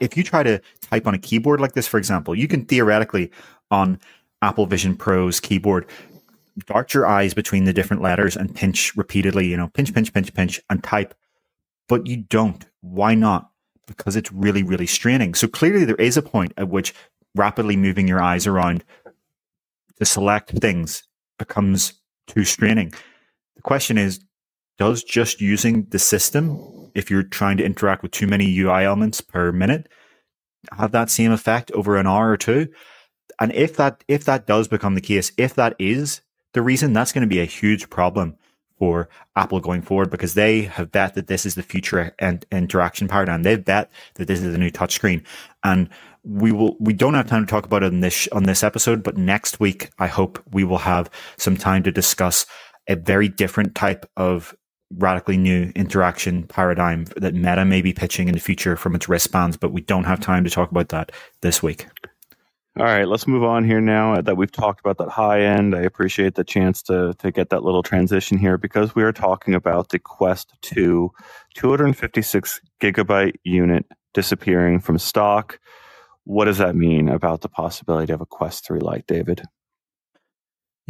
If 0.00 0.16
you 0.16 0.24
try 0.24 0.42
to 0.42 0.60
type 0.80 1.06
on 1.06 1.14
a 1.14 1.18
keyboard 1.18 1.60
like 1.60 1.72
this, 1.72 1.86
for 1.86 1.98
example, 1.98 2.34
you 2.34 2.48
can 2.48 2.64
theoretically 2.64 3.30
on 3.70 4.00
Apple 4.42 4.66
Vision 4.66 4.96
Pro's 4.96 5.40
keyboard 5.40 5.86
dart 6.66 6.94
your 6.94 7.06
eyes 7.06 7.34
between 7.34 7.64
the 7.64 7.72
different 7.72 8.02
letters 8.02 8.36
and 8.36 8.54
pinch 8.54 8.96
repeatedly, 8.96 9.46
you 9.46 9.56
know, 9.56 9.68
pinch, 9.68 9.94
pinch, 9.94 10.12
pinch, 10.12 10.32
pinch, 10.34 10.60
and 10.68 10.82
type. 10.82 11.14
But 11.88 12.06
you 12.06 12.18
don't. 12.18 12.64
Why 12.80 13.14
not? 13.14 13.50
Because 13.86 14.16
it's 14.16 14.32
really, 14.32 14.62
really 14.62 14.86
straining. 14.86 15.34
So 15.34 15.48
clearly 15.48 15.84
there 15.84 15.96
is 15.96 16.16
a 16.16 16.22
point 16.22 16.52
at 16.56 16.68
which 16.68 16.94
rapidly 17.34 17.76
moving 17.76 18.08
your 18.08 18.22
eyes 18.22 18.46
around 18.46 18.84
to 19.98 20.04
select 20.04 20.50
things 20.60 21.04
becomes 21.38 21.94
too 22.26 22.44
straining. 22.44 22.92
The 23.56 23.62
question 23.62 23.98
is, 23.98 24.20
does 24.78 25.02
just 25.02 25.40
using 25.40 25.86
the 25.90 25.98
system, 25.98 26.79
if 26.94 27.10
you're 27.10 27.22
trying 27.22 27.56
to 27.58 27.64
interact 27.64 28.02
with 28.02 28.12
too 28.12 28.26
many 28.26 28.58
UI 28.58 28.84
elements 28.84 29.20
per 29.20 29.52
minute, 29.52 29.88
have 30.76 30.92
that 30.92 31.10
same 31.10 31.32
effect 31.32 31.70
over 31.72 31.96
an 31.96 32.06
hour 32.06 32.30
or 32.30 32.36
two? 32.36 32.68
And 33.40 33.52
if 33.52 33.76
that 33.76 34.04
if 34.08 34.24
that 34.24 34.46
does 34.46 34.68
become 34.68 34.94
the 34.94 35.00
case, 35.00 35.32
if 35.36 35.54
that 35.54 35.74
is 35.78 36.20
the 36.52 36.62
reason, 36.62 36.92
that's 36.92 37.12
going 37.12 37.22
to 37.22 37.28
be 37.28 37.40
a 37.40 37.46
huge 37.46 37.88
problem 37.90 38.36
for 38.78 39.08
Apple 39.36 39.60
going 39.60 39.82
forward 39.82 40.10
because 40.10 40.34
they 40.34 40.62
have 40.62 40.90
bet 40.90 41.14
that 41.14 41.26
this 41.26 41.44
is 41.44 41.54
the 41.54 41.62
future 41.62 42.14
and 42.18 42.44
interaction 42.50 43.08
paradigm. 43.08 43.42
They've 43.42 43.62
bet 43.62 43.90
that 44.14 44.26
this 44.26 44.40
is 44.40 44.52
the 44.52 44.58
new 44.58 44.70
touchscreen, 44.70 45.24
and 45.62 45.88
we 46.24 46.50
will. 46.50 46.76
We 46.80 46.92
don't 46.92 47.14
have 47.14 47.28
time 47.28 47.46
to 47.46 47.50
talk 47.50 47.66
about 47.66 47.82
it 47.82 47.92
in 47.92 48.00
this 48.00 48.26
on 48.28 48.44
this 48.44 48.64
episode, 48.64 49.02
but 49.02 49.16
next 49.16 49.60
week 49.60 49.90
I 49.98 50.06
hope 50.06 50.42
we 50.50 50.64
will 50.64 50.78
have 50.78 51.10
some 51.36 51.56
time 51.56 51.82
to 51.84 51.92
discuss 51.92 52.46
a 52.88 52.96
very 52.96 53.28
different 53.28 53.74
type 53.74 54.10
of 54.16 54.54
radically 54.96 55.36
new 55.36 55.72
interaction 55.74 56.44
paradigm 56.44 57.04
that 57.16 57.34
Meta 57.34 57.64
may 57.64 57.80
be 57.80 57.92
pitching 57.92 58.28
in 58.28 58.34
the 58.34 58.40
future 58.40 58.76
from 58.76 58.94
its 58.94 59.08
wristbands, 59.08 59.56
but 59.56 59.72
we 59.72 59.80
don't 59.80 60.04
have 60.04 60.20
time 60.20 60.44
to 60.44 60.50
talk 60.50 60.70
about 60.70 60.88
that 60.88 61.12
this 61.42 61.62
week. 61.62 61.86
All 62.78 62.84
right, 62.84 63.06
let's 63.06 63.26
move 63.26 63.42
on 63.42 63.64
here 63.64 63.80
now 63.80 64.20
that 64.20 64.36
we've 64.36 64.50
talked 64.50 64.80
about 64.80 64.98
that 64.98 65.08
high 65.08 65.42
end. 65.42 65.74
I 65.74 65.80
appreciate 65.80 66.36
the 66.36 66.44
chance 66.44 66.82
to 66.84 67.14
to 67.18 67.32
get 67.32 67.50
that 67.50 67.64
little 67.64 67.82
transition 67.82 68.38
here 68.38 68.56
because 68.56 68.94
we 68.94 69.02
are 69.02 69.12
talking 69.12 69.54
about 69.54 69.88
the 69.88 69.98
Quest 69.98 70.54
2 70.62 71.10
256 71.54 72.60
gigabyte 72.80 73.34
unit 73.42 73.86
disappearing 74.14 74.78
from 74.78 74.98
stock. 74.98 75.58
What 76.24 76.44
does 76.44 76.58
that 76.58 76.76
mean 76.76 77.08
about 77.08 77.40
the 77.40 77.48
possibility 77.48 78.12
of 78.12 78.20
a 78.20 78.26
Quest 78.26 78.66
3 78.66 78.78
Lite, 78.78 79.06
David? 79.06 79.42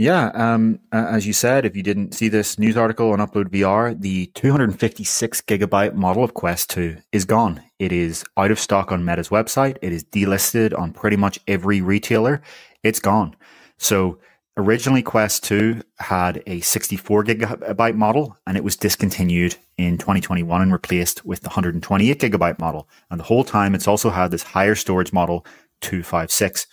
Yeah, 0.00 0.30
um, 0.32 0.80
as 0.92 1.26
you 1.26 1.34
said, 1.34 1.66
if 1.66 1.76
you 1.76 1.82
didn't 1.82 2.14
see 2.14 2.28
this 2.28 2.58
news 2.58 2.74
article 2.74 3.12
on 3.12 3.18
Upload 3.18 3.50
VR, 3.50 4.00
the 4.00 4.28
256 4.28 5.42
gigabyte 5.42 5.92
model 5.92 6.24
of 6.24 6.32
Quest 6.32 6.70
2 6.70 6.96
is 7.12 7.26
gone. 7.26 7.62
It 7.78 7.92
is 7.92 8.24
out 8.38 8.50
of 8.50 8.58
stock 8.58 8.92
on 8.92 9.04
Meta's 9.04 9.28
website. 9.28 9.76
It 9.82 9.92
is 9.92 10.02
delisted 10.02 10.74
on 10.74 10.94
pretty 10.94 11.18
much 11.18 11.38
every 11.46 11.82
retailer. 11.82 12.40
It's 12.82 12.98
gone. 12.98 13.36
So 13.76 14.18
originally 14.56 15.02
Quest 15.02 15.44
2 15.44 15.82
had 15.98 16.42
a 16.46 16.60
64 16.60 17.22
gigabyte 17.24 17.94
model 17.94 18.38
and 18.46 18.56
it 18.56 18.64
was 18.64 18.76
discontinued 18.76 19.56
in 19.76 19.98
2021 19.98 20.62
and 20.62 20.72
replaced 20.72 21.26
with 21.26 21.40
the 21.40 21.50
128 21.50 22.18
gigabyte 22.18 22.58
model. 22.58 22.88
And 23.10 23.20
the 23.20 23.24
whole 23.24 23.44
time 23.44 23.74
it's 23.74 23.86
also 23.86 24.08
had 24.08 24.30
this 24.30 24.44
higher 24.44 24.76
storage 24.76 25.12
model 25.12 25.44
256. 25.82 26.66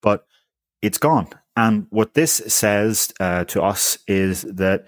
But 0.00 0.24
it's 0.80 0.96
gone 0.96 1.28
and 1.56 1.86
what 1.90 2.14
this 2.14 2.34
says 2.46 3.12
uh, 3.20 3.44
to 3.44 3.62
us 3.62 3.98
is 4.06 4.42
that 4.42 4.86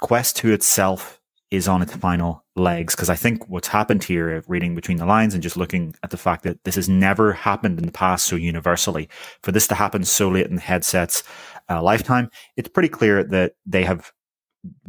Quest 0.00 0.36
2 0.36 0.52
itself 0.52 1.20
is 1.50 1.68
on 1.68 1.82
its 1.82 1.94
final 1.94 2.44
legs. 2.56 2.94
Because 2.94 3.10
I 3.10 3.16
think 3.16 3.48
what's 3.48 3.68
happened 3.68 4.04
here, 4.04 4.42
reading 4.48 4.74
between 4.74 4.98
the 4.98 5.06
lines 5.06 5.34
and 5.34 5.42
just 5.42 5.56
looking 5.56 5.94
at 6.02 6.10
the 6.10 6.16
fact 6.16 6.44
that 6.44 6.62
this 6.64 6.76
has 6.76 6.88
never 6.88 7.32
happened 7.32 7.78
in 7.78 7.86
the 7.86 7.92
past 7.92 8.26
so 8.26 8.36
universally, 8.36 9.08
for 9.42 9.52
this 9.52 9.66
to 9.68 9.74
happen 9.74 10.04
so 10.04 10.28
late 10.28 10.46
in 10.46 10.56
the 10.56 10.60
headset's 10.60 11.22
uh, 11.68 11.82
lifetime, 11.82 12.30
it's 12.56 12.68
pretty 12.68 12.88
clear 12.88 13.24
that 13.24 13.52
they 13.66 13.84
have 13.84 14.12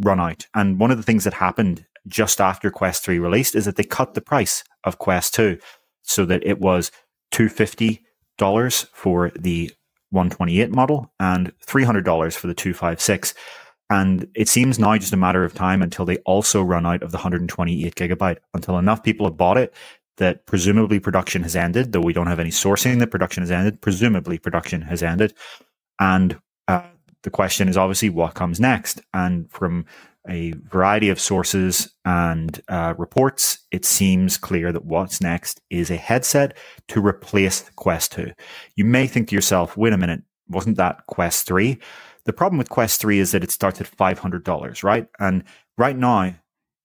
run 0.01 0.19
out. 0.19 0.45
And 0.53 0.79
one 0.79 0.91
of 0.91 0.97
the 0.97 1.03
things 1.03 1.23
that 1.23 1.33
happened 1.33 1.85
just 2.07 2.39
after 2.39 2.69
Quest 2.69 3.03
3 3.03 3.19
released 3.19 3.55
is 3.55 3.65
that 3.65 3.77
they 3.77 3.83
cut 3.83 4.13
the 4.13 4.21
price 4.21 4.63
of 4.83 4.99
Quest 4.99 5.33
2 5.33 5.57
so 6.03 6.25
that 6.25 6.45
it 6.45 6.59
was 6.59 6.91
$250 7.31 7.99
for 8.93 9.31
the 9.31 9.71
128 10.15 10.71
model 10.71 11.11
and 11.19 11.51
$300 11.65 12.33
for 12.33 12.47
the 12.47 12.53
256. 12.53 13.33
And 13.89 14.27
it 14.33 14.47
seems 14.47 14.79
now 14.79 14.97
just 14.97 15.13
a 15.13 15.17
matter 15.17 15.43
of 15.43 15.53
time 15.53 15.81
until 15.81 16.05
they 16.05 16.17
also 16.19 16.61
run 16.61 16.85
out 16.85 17.03
of 17.03 17.11
the 17.11 17.17
128 17.17 17.93
gigabyte, 17.95 18.37
until 18.53 18.79
enough 18.79 19.03
people 19.03 19.27
have 19.27 19.37
bought 19.37 19.57
it 19.57 19.73
that 20.17 20.45
presumably 20.45 20.99
production 20.99 21.43
has 21.43 21.55
ended, 21.55 21.91
though 21.91 22.01
we 22.01 22.13
don't 22.13 22.27
have 22.27 22.39
any 22.39 22.49
sourcing 22.49 22.99
that 22.99 23.11
production 23.11 23.43
has 23.43 23.51
ended. 23.51 23.81
Presumably 23.81 24.39
production 24.39 24.81
has 24.81 25.03
ended. 25.03 25.33
And 25.99 26.39
uh, 26.67 26.87
the 27.23 27.29
question 27.29 27.67
is 27.67 27.77
obviously 27.77 28.09
what 28.09 28.33
comes 28.33 28.59
next. 28.59 29.01
And 29.13 29.51
from 29.51 29.85
a 30.29 30.53
variety 30.69 31.09
of 31.09 31.19
sources 31.19 31.93
and 32.03 32.61
uh, 32.67 32.93
reports, 32.97 33.59
it 33.71 33.85
seems 33.85 34.37
clear 34.37 34.71
that 34.71 34.85
what's 34.85 35.21
next 35.21 35.61
is 35.69 35.89
a 35.89 35.95
headset 35.95 36.57
to 36.89 37.05
replace 37.05 37.61
the 37.61 37.71
Quest 37.73 38.13
2. 38.13 38.31
You 38.75 38.85
may 38.85 39.07
think 39.07 39.29
to 39.29 39.35
yourself, 39.35 39.77
wait 39.77 39.93
a 39.93 39.97
minute, 39.97 40.23
wasn't 40.47 40.77
that 40.77 41.05
Quest 41.07 41.47
3? 41.47 41.77
The 42.25 42.33
problem 42.33 42.57
with 42.57 42.69
Quest 42.69 43.01
3 43.01 43.19
is 43.19 43.31
that 43.31 43.43
it 43.43 43.51
starts 43.51 43.81
at 43.81 43.87
$500, 43.89 44.83
right? 44.83 45.07
And 45.19 45.43
right 45.77 45.97
now, 45.97 46.35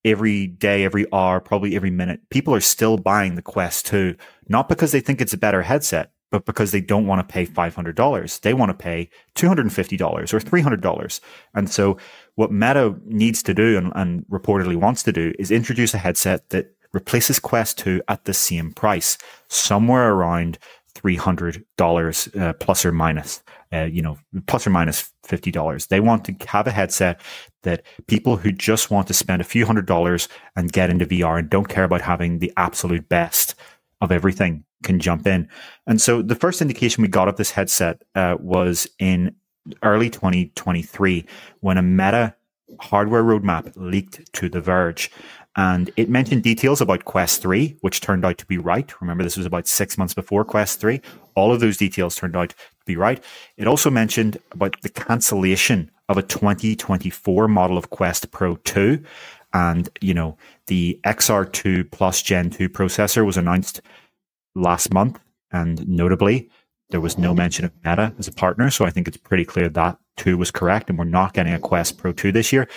every 0.05 0.47
day, 0.47 0.85
every 0.85 1.07
hour, 1.13 1.41
probably 1.41 1.77
every 1.77 1.91
minute, 1.91 2.21
people 2.31 2.55
are 2.55 2.61
still 2.61 2.97
buying 2.97 3.35
the 3.35 3.43
Quest 3.43 3.87
2, 3.87 4.17
not 4.49 4.69
because 4.69 4.93
they 4.93 5.01
think 5.01 5.21
it's 5.21 5.33
a 5.33 5.39
better 5.39 5.63
headset, 5.63 6.13
but 6.31 6.47
because 6.47 6.71
they 6.71 6.81
don't 6.81 7.07
want 7.07 7.27
to 7.27 7.33
pay 7.33 7.45
$500. 7.45 8.41
They 8.41 8.55
want 8.55 8.71
to 8.71 8.75
pay 8.75 9.11
$250 9.35 10.01
or 10.03 10.41
$300. 10.41 11.21
And 11.55 11.71
so 11.71 11.97
what 12.41 12.51
Meta 12.51 12.95
needs 13.05 13.43
to 13.43 13.53
do 13.53 13.77
and, 13.77 13.93
and, 13.95 14.25
reportedly 14.31 14.75
wants 14.75 15.03
to 15.03 15.13
do 15.13 15.35
is 15.39 15.51
introduce 15.51 15.93
a 15.93 15.99
headset 15.99 16.49
that 16.49 16.75
replaces 16.95 17.39
Quest 17.39 17.77
2 17.77 18.01
at 18.09 18.25
the 18.25 18.33
same 18.33 18.73
price, 18.73 19.19
somewhere 19.49 20.11
around 20.11 20.59
$300 20.95 22.41
uh, 22.41 22.55
plus 22.55 22.87
or 22.87 22.93
minus, 22.93 23.43
uh, 23.75 23.83
you 23.83 24.01
know, 24.01 24.17
plus 24.47 24.67
or 24.67 24.71
minus 24.71 25.13
$50. 25.29 25.89
They 25.89 26.01
want 26.01 26.25
to 26.25 26.49
have 26.49 26.67
a 26.67 26.71
headset 26.71 27.21
that 27.63 27.83
people 28.07 28.39
who 28.39 28.53
just 28.53 28.91
want 28.91 29.07
to 29.09 29.15
spend 29.15 29.43
a 29.43 29.45
few 29.45 29.67
hundred 29.67 29.85
dollars 29.85 30.27
and 30.57 30.73
get 30.73 30.89
into 30.89 31.05
VR 31.05 31.39
and 31.39 31.51
don't 31.51 31.69
care 31.69 31.85
about 31.85 32.01
having 32.01 32.39
the 32.39 32.55
absolute 32.57 33.07
best 33.11 33.55
of 34.01 34.11
everything 34.11 34.65
can 34.83 34.99
jump 34.99 35.27
in. 35.27 35.47
And 35.87 36.01
so 36.01 36.23
the 36.23 36.35
first 36.35 36.63
indication 36.63 37.03
we 37.03 37.09
got 37.09 37.29
of 37.29 37.37
this 37.37 37.51
headset 37.51 38.01
uh, 38.15 38.37
was 38.41 38.89
in 38.99 39.37
early 39.83 40.11
2023 40.11 41.25
when 41.61 41.79
a 41.79 41.83
Meta 41.83 42.35
hardware 42.79 43.25
roadmap 43.25 43.73
leaked 43.77 44.33
to 44.35 44.49
The 44.49 44.61
Verge. 44.61 45.11
And 45.57 45.91
it 45.97 46.09
mentioned 46.09 46.43
details 46.45 46.81
about 46.81 47.05
Quest 47.05 47.43
3, 47.43 47.77
which 47.81 48.01
turned 48.01 48.25
out 48.25 48.39
to 48.39 48.47
be 48.47 48.59
right. 48.59 48.93
Remember, 49.01 49.25
this 49.25 49.37
was 49.37 49.47
about 49.47 49.67
six 49.67 49.99
months 49.99 50.15
before 50.15 50.45
Quest 50.45 50.81
3. 50.81 51.01
All 51.35 51.53
of 51.53 51.61
those 51.61 51.77
details 51.77 52.15
turned 52.15 52.37
out 52.37 52.51
to 52.51 52.57
be 52.87 52.97
right. 52.97 53.23
It 53.57 53.67
also 53.67 53.91
mentioned 53.91 54.39
about 54.53 54.81
the 54.83 54.89
cancellation 54.89 55.91
of 56.09 56.17
a 56.17 56.23
2024 56.23 57.49
model 57.49 57.77
of 57.77 57.91
Quest 57.91 58.31
Pro 58.31 58.57
2. 58.57 59.03
And, 59.53 59.89
you 60.01 60.15
know, 60.15 60.39
the 60.69 61.01
XR2 61.05 61.91
plus 61.91 62.23
Gen 62.23 62.51
2 62.51 62.69
processor 62.69 63.27
was 63.27 63.37
announced 63.37 63.81
last 64.55 64.95
month. 64.95 65.19
And 65.53 65.87
notably, 65.89 66.49
there 66.91 67.01
was 67.01 67.19
no 67.19 67.35
mention 67.35 67.65
of 67.65 67.73
Meta 67.85 68.13
as 68.19 68.29
a 68.29 68.33
partner. 68.33 68.71
So 68.71 68.85
I 68.85 68.91
think 68.91 69.09
it's 69.09 69.17
pretty 69.17 69.45
clear 69.45 69.69
that 69.69 69.99
too 70.17 70.37
was 70.37 70.51
correct. 70.51 70.89
And 70.89 70.99
we're 70.99 71.05
not 71.05 71.35
getting 71.35 71.55
a 71.55 71.59
Quest 71.59 71.99
Pro 71.99 72.13
2 72.13 72.33
this 72.33 72.53
year. 72.53 72.69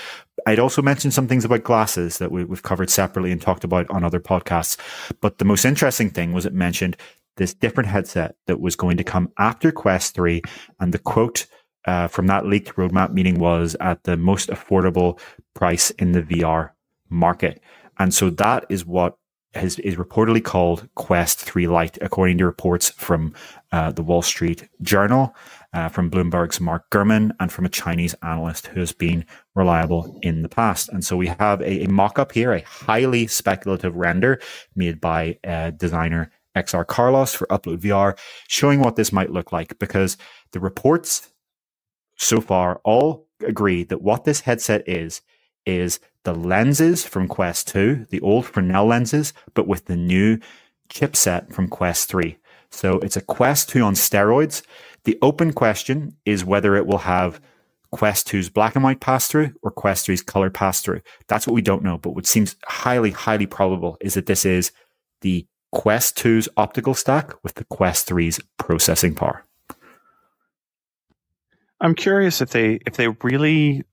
I'd 0.45 0.59
also 0.59 0.81
mentioned 0.81 1.13
some 1.13 1.27
things 1.27 1.45
about 1.45 1.63
glasses 1.63 2.17
that 2.19 2.31
we, 2.31 2.41
have 2.41 2.63
covered 2.63 2.89
separately 2.89 3.31
and 3.31 3.41
talked 3.41 3.63
about 3.63 3.89
on 3.89 4.03
other 4.03 4.19
podcasts. 4.19 4.77
But 5.21 5.37
the 5.37 5.45
most 5.45 5.65
interesting 5.65 6.09
thing 6.09 6.33
was 6.33 6.45
it 6.45 6.53
mentioned 6.53 6.97
this 7.37 7.53
different 7.53 7.89
headset 7.89 8.35
that 8.47 8.59
was 8.59 8.75
going 8.75 8.97
to 8.97 9.03
come 9.03 9.31
after 9.37 9.71
Quest 9.71 10.13
3. 10.15 10.41
And 10.79 10.93
the 10.93 10.99
quote 10.99 11.47
uh, 11.85 12.07
from 12.07 12.27
that 12.27 12.45
leaked 12.45 12.75
roadmap 12.75 13.11
meeting 13.11 13.39
was 13.39 13.75
at 13.79 14.03
the 14.03 14.17
most 14.17 14.49
affordable 14.49 15.19
price 15.53 15.89
in 15.91 16.11
the 16.11 16.21
VR 16.21 16.71
market. 17.09 17.61
And 17.99 18.13
so 18.13 18.29
that 18.31 18.65
is 18.69 18.85
what 18.85 19.17
has, 19.53 19.79
is 19.79 19.95
reportedly 19.95 20.43
called 20.43 20.87
Quest 20.95 21.39
3 21.39 21.67
Lite, 21.67 21.97
according 22.01 22.37
to 22.39 22.45
reports 22.45 22.89
from 22.89 23.33
uh, 23.71 23.91
the 23.91 24.03
Wall 24.03 24.21
Street 24.21 24.67
Journal, 24.81 25.35
uh, 25.73 25.89
from 25.89 26.09
Bloomberg's 26.09 26.59
Mark 26.59 26.89
Gurman, 26.89 27.31
and 27.39 27.51
from 27.51 27.65
a 27.65 27.69
Chinese 27.69 28.15
analyst 28.23 28.67
who 28.67 28.79
has 28.79 28.91
been 28.91 29.25
reliable 29.55 30.19
in 30.21 30.41
the 30.41 30.49
past. 30.49 30.89
And 30.89 31.03
so 31.03 31.17
we 31.17 31.27
have 31.27 31.61
a, 31.61 31.85
a 31.85 31.89
mock 31.89 32.19
up 32.19 32.31
here, 32.31 32.53
a 32.53 32.61
highly 32.61 33.27
speculative 33.27 33.95
render 33.95 34.39
made 34.75 34.99
by 34.99 35.37
uh, 35.43 35.71
designer 35.71 36.31
XR 36.55 36.85
Carlos 36.85 37.33
for 37.33 37.47
Upload 37.47 37.79
VR, 37.79 38.17
showing 38.47 38.79
what 38.79 38.95
this 38.95 39.11
might 39.11 39.31
look 39.31 39.51
like 39.51 39.77
because 39.79 40.17
the 40.51 40.59
reports 40.59 41.31
so 42.15 42.39
far 42.39 42.79
all 42.83 43.27
agree 43.45 43.83
that 43.83 44.01
what 44.01 44.23
this 44.23 44.41
headset 44.41 44.87
is 44.87 45.21
is 45.65 45.99
the 46.23 46.33
lenses 46.33 47.05
from 47.05 47.27
Quest 47.27 47.67
2, 47.69 48.07
the 48.09 48.21
old 48.21 48.45
Fresnel 48.45 48.85
lenses, 48.85 49.33
but 49.53 49.67
with 49.67 49.85
the 49.85 49.97
new 49.97 50.39
chipset 50.89 51.53
from 51.53 51.67
Quest 51.67 52.09
3. 52.09 52.37
So 52.71 52.99
it's 52.99 53.17
a 53.17 53.21
Quest 53.21 53.69
2 53.69 53.81
on 53.81 53.93
steroids. 53.93 54.63
The 55.03 55.17
open 55.21 55.53
question 55.53 56.15
is 56.25 56.45
whether 56.45 56.75
it 56.75 56.85
will 56.85 56.99
have 56.99 57.41
Quest 57.91 58.27
2's 58.29 58.49
black 58.49 58.75
and 58.75 58.83
white 58.83 58.99
pass 58.99 59.27
through 59.27 59.53
or 59.61 59.69
Quest 59.69 60.07
3's 60.07 60.23
color 60.23 60.49
pass 60.49 60.81
through. 60.81 61.01
That's 61.27 61.45
what 61.45 61.53
we 61.53 61.61
don't 61.61 61.83
know. 61.83 61.97
But 61.97 62.15
what 62.15 62.25
seems 62.25 62.55
highly, 62.65 63.11
highly 63.11 63.45
probable 63.45 63.97
is 64.01 64.15
that 64.15 64.25
this 64.25 64.45
is 64.45 64.71
the 65.21 65.45
Quest 65.71 66.17
2's 66.17 66.49
optical 66.57 66.93
stack 66.93 67.33
with 67.43 67.55
the 67.55 67.65
Quest 67.65 68.09
3's 68.09 68.39
processing 68.57 69.13
power. 69.13 69.43
I'm 71.81 71.95
curious 71.95 72.41
if 72.41 72.51
they 72.51 72.79
if 72.85 72.95
they 72.95 73.09
really 73.23 73.83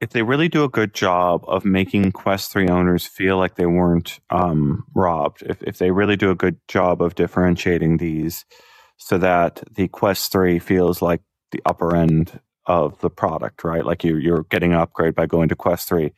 if 0.00 0.10
they 0.10 0.22
really 0.22 0.48
do 0.48 0.64
a 0.64 0.68
good 0.68 0.94
job 0.94 1.44
of 1.48 1.64
making 1.64 2.12
Quest 2.12 2.52
3 2.52 2.68
owners 2.68 3.06
feel 3.06 3.36
like 3.36 3.56
they 3.56 3.66
weren't 3.66 4.20
um, 4.30 4.84
robbed, 4.94 5.42
if, 5.42 5.62
if 5.62 5.78
they 5.78 5.90
really 5.90 6.16
do 6.16 6.30
a 6.30 6.36
good 6.36 6.56
job 6.68 7.02
of 7.02 7.14
differentiating 7.14 7.96
these 7.96 8.44
so 8.96 9.18
that 9.18 9.62
the 9.74 9.88
Quest 9.88 10.30
3 10.30 10.58
feels 10.58 11.02
like 11.02 11.20
the 11.50 11.62
upper 11.66 11.96
end 11.96 12.40
of 12.66 12.98
the 13.00 13.10
product, 13.10 13.64
right? 13.64 13.84
Like 13.84 14.04
you, 14.04 14.16
you're 14.16 14.44
getting 14.44 14.72
an 14.72 14.78
upgrade 14.78 15.14
by 15.14 15.26
going 15.26 15.48
to 15.48 15.56
Quest 15.56 15.88
3. 15.88 16.12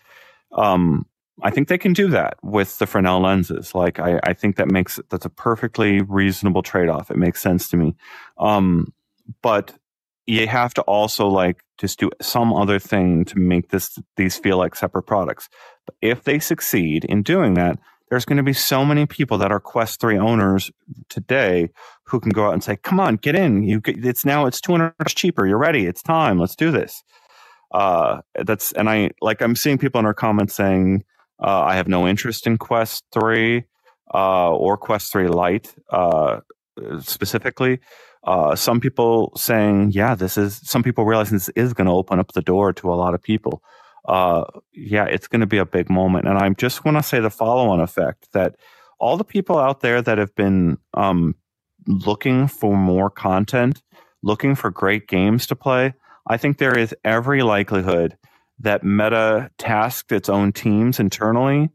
Um, 0.52 1.06
I 1.42 1.50
think 1.50 1.68
they 1.68 1.78
can 1.78 1.92
do 1.92 2.08
that 2.08 2.36
with 2.42 2.78
the 2.78 2.86
Fresnel 2.86 3.20
lenses. 3.20 3.74
Like 3.74 3.98
I, 3.98 4.20
I 4.24 4.34
think 4.34 4.56
that 4.56 4.68
makes 4.68 5.00
that's 5.08 5.24
a 5.24 5.30
perfectly 5.30 6.02
reasonable 6.02 6.62
trade 6.62 6.88
off. 6.88 7.10
It 7.10 7.16
makes 7.16 7.40
sense 7.40 7.68
to 7.70 7.76
me. 7.76 7.94
Um, 8.36 8.92
but 9.42 9.72
you 10.26 10.46
have 10.46 10.74
to 10.74 10.82
also 10.82 11.28
like 11.28 11.64
just 11.80 11.98
do 11.98 12.10
some 12.20 12.52
other 12.52 12.78
thing 12.78 13.24
to 13.24 13.38
make 13.38 13.70
this 13.70 13.98
these 14.16 14.36
feel 14.36 14.58
like 14.58 14.74
separate 14.74 15.04
products. 15.04 15.48
But 15.86 15.94
if 16.02 16.24
they 16.24 16.38
succeed 16.38 17.04
in 17.06 17.22
doing 17.22 17.54
that, 17.54 17.78
there's 18.10 18.24
going 18.24 18.36
to 18.36 18.42
be 18.42 18.52
so 18.52 18.84
many 18.84 19.06
people 19.06 19.38
that 19.38 19.52
are 19.52 19.60
Quest 19.60 20.00
3 20.00 20.18
owners 20.18 20.70
today 21.08 21.70
who 22.04 22.20
can 22.20 22.30
go 22.30 22.46
out 22.46 22.52
and 22.52 22.62
say, 22.62 22.76
"Come 22.76 23.00
on, 23.00 23.16
get 23.16 23.34
in. 23.34 23.62
You 23.62 23.80
get, 23.80 24.04
it's 24.04 24.24
now 24.24 24.46
it's 24.46 24.60
200 24.60 24.94
cheaper. 25.08 25.46
You're 25.46 25.58
ready. 25.58 25.86
It's 25.86 26.02
time. 26.02 26.38
Let's 26.38 26.56
do 26.56 26.70
this." 26.70 27.02
Uh, 27.72 28.20
that's 28.44 28.72
and 28.72 28.90
I 28.90 29.10
like 29.22 29.40
I'm 29.40 29.56
seeing 29.56 29.78
people 29.78 30.00
in 30.00 30.06
our 30.06 30.14
comments 30.14 30.54
saying, 30.54 31.04
uh, 31.42 31.62
"I 31.62 31.76
have 31.76 31.88
no 31.88 32.06
interest 32.06 32.46
in 32.46 32.58
Quest 32.58 33.04
3 33.12 33.64
uh, 34.12 34.50
or 34.50 34.76
Quest 34.76 35.12
3 35.12 35.28
Lite 35.28 35.74
uh, 35.90 36.40
specifically." 37.00 37.80
uh, 38.24 38.54
some 38.54 38.80
people 38.80 39.32
saying, 39.36 39.92
yeah, 39.92 40.14
this 40.14 40.36
is, 40.36 40.60
some 40.62 40.82
people 40.82 41.04
realizing 41.04 41.36
this 41.36 41.48
is 41.50 41.72
going 41.72 41.86
to 41.86 41.92
open 41.92 42.18
up 42.18 42.32
the 42.32 42.42
door 42.42 42.72
to 42.74 42.92
a 42.92 42.94
lot 42.94 43.14
of 43.14 43.22
people. 43.22 43.62
Uh, 44.06 44.44
yeah, 44.72 45.04
it's 45.04 45.28
going 45.28 45.40
to 45.40 45.46
be 45.46 45.58
a 45.58 45.66
big 45.66 45.88
moment. 45.88 46.26
And 46.26 46.38
I'm 46.38 46.54
just 46.54 46.82
going 46.82 46.96
to 46.96 47.02
say 47.02 47.20
the 47.20 47.30
follow 47.30 47.68
on 47.68 47.80
effect 47.80 48.28
that 48.32 48.56
all 48.98 49.16
the 49.16 49.24
people 49.24 49.58
out 49.58 49.80
there 49.80 50.02
that 50.02 50.18
have 50.18 50.34
been 50.34 50.76
um, 50.94 51.34
looking 51.86 52.46
for 52.46 52.76
more 52.76 53.08
content, 53.08 53.82
looking 54.22 54.54
for 54.54 54.70
great 54.70 55.08
games 55.08 55.46
to 55.46 55.56
play, 55.56 55.94
I 56.28 56.36
think 56.36 56.58
there 56.58 56.76
is 56.76 56.94
every 57.04 57.42
likelihood 57.42 58.18
that 58.58 58.84
Meta 58.84 59.50
tasked 59.56 60.12
its 60.12 60.28
own 60.28 60.52
teams 60.52 61.00
internally 61.00 61.70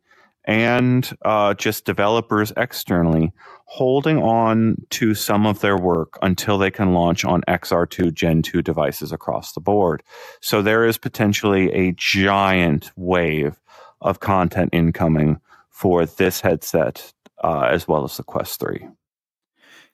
and 0.46 1.16
uh, 1.24 1.54
just 1.56 1.86
developers 1.86 2.54
externally 2.56 3.34
holding 3.66 4.22
on 4.22 4.78
to 4.92 5.16
some 5.16 5.46
of 5.46 5.60
their 5.60 5.78
work 5.78 6.18
until 6.22 6.58
they 6.58 6.72
can 6.72 6.94
launch 6.94 7.26
on 7.26 7.42
XR2 7.48 8.14
Gen 8.14 8.42
2 8.42 8.62
devices 8.62 9.12
across 9.12 9.54
the 9.54 9.60
board. 9.60 10.04
So 10.42 10.62
there 10.62 10.86
is 10.86 10.98
potentially 10.98 11.72
a 11.74 11.94
giant 11.94 12.92
wave 12.96 13.60
of 14.02 14.20
content 14.20 14.70
incoming 14.72 15.40
for 15.70 16.06
this 16.06 16.42
headset 16.42 17.12
uh, 17.44 17.68
as 17.70 17.88
well 17.88 18.04
as 18.04 18.18
the 18.18 18.24
Quest 18.24 18.60
3. 18.60 18.88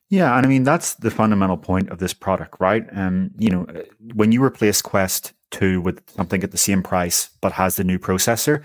Yeah, 0.09 0.35
and 0.35 0.45
I 0.45 0.49
mean 0.49 0.63
that's 0.63 0.95
the 0.95 1.09
fundamental 1.09 1.55
point 1.55 1.89
of 1.89 1.99
this 1.99 2.13
product, 2.13 2.59
right? 2.59 2.85
And 2.91 3.29
um, 3.29 3.31
you 3.37 3.49
know, 3.49 3.65
when 4.13 4.33
you 4.33 4.43
replace 4.43 4.81
Quest 4.81 5.31
2 5.51 5.79
with 5.79 6.03
something 6.09 6.43
at 6.43 6.51
the 6.51 6.57
same 6.57 6.83
price 6.83 7.29
but 7.39 7.53
has 7.53 7.77
the 7.77 7.85
new 7.85 7.97
processor, 7.97 8.61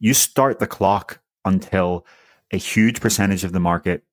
you 0.00 0.12
start 0.12 0.58
the 0.58 0.66
clock 0.66 1.21
until 1.44 2.06
a 2.50 2.56
huge 2.56 3.00
percentage 3.00 3.44
of 3.44 3.52
the 3.52 3.60
market 3.60 4.04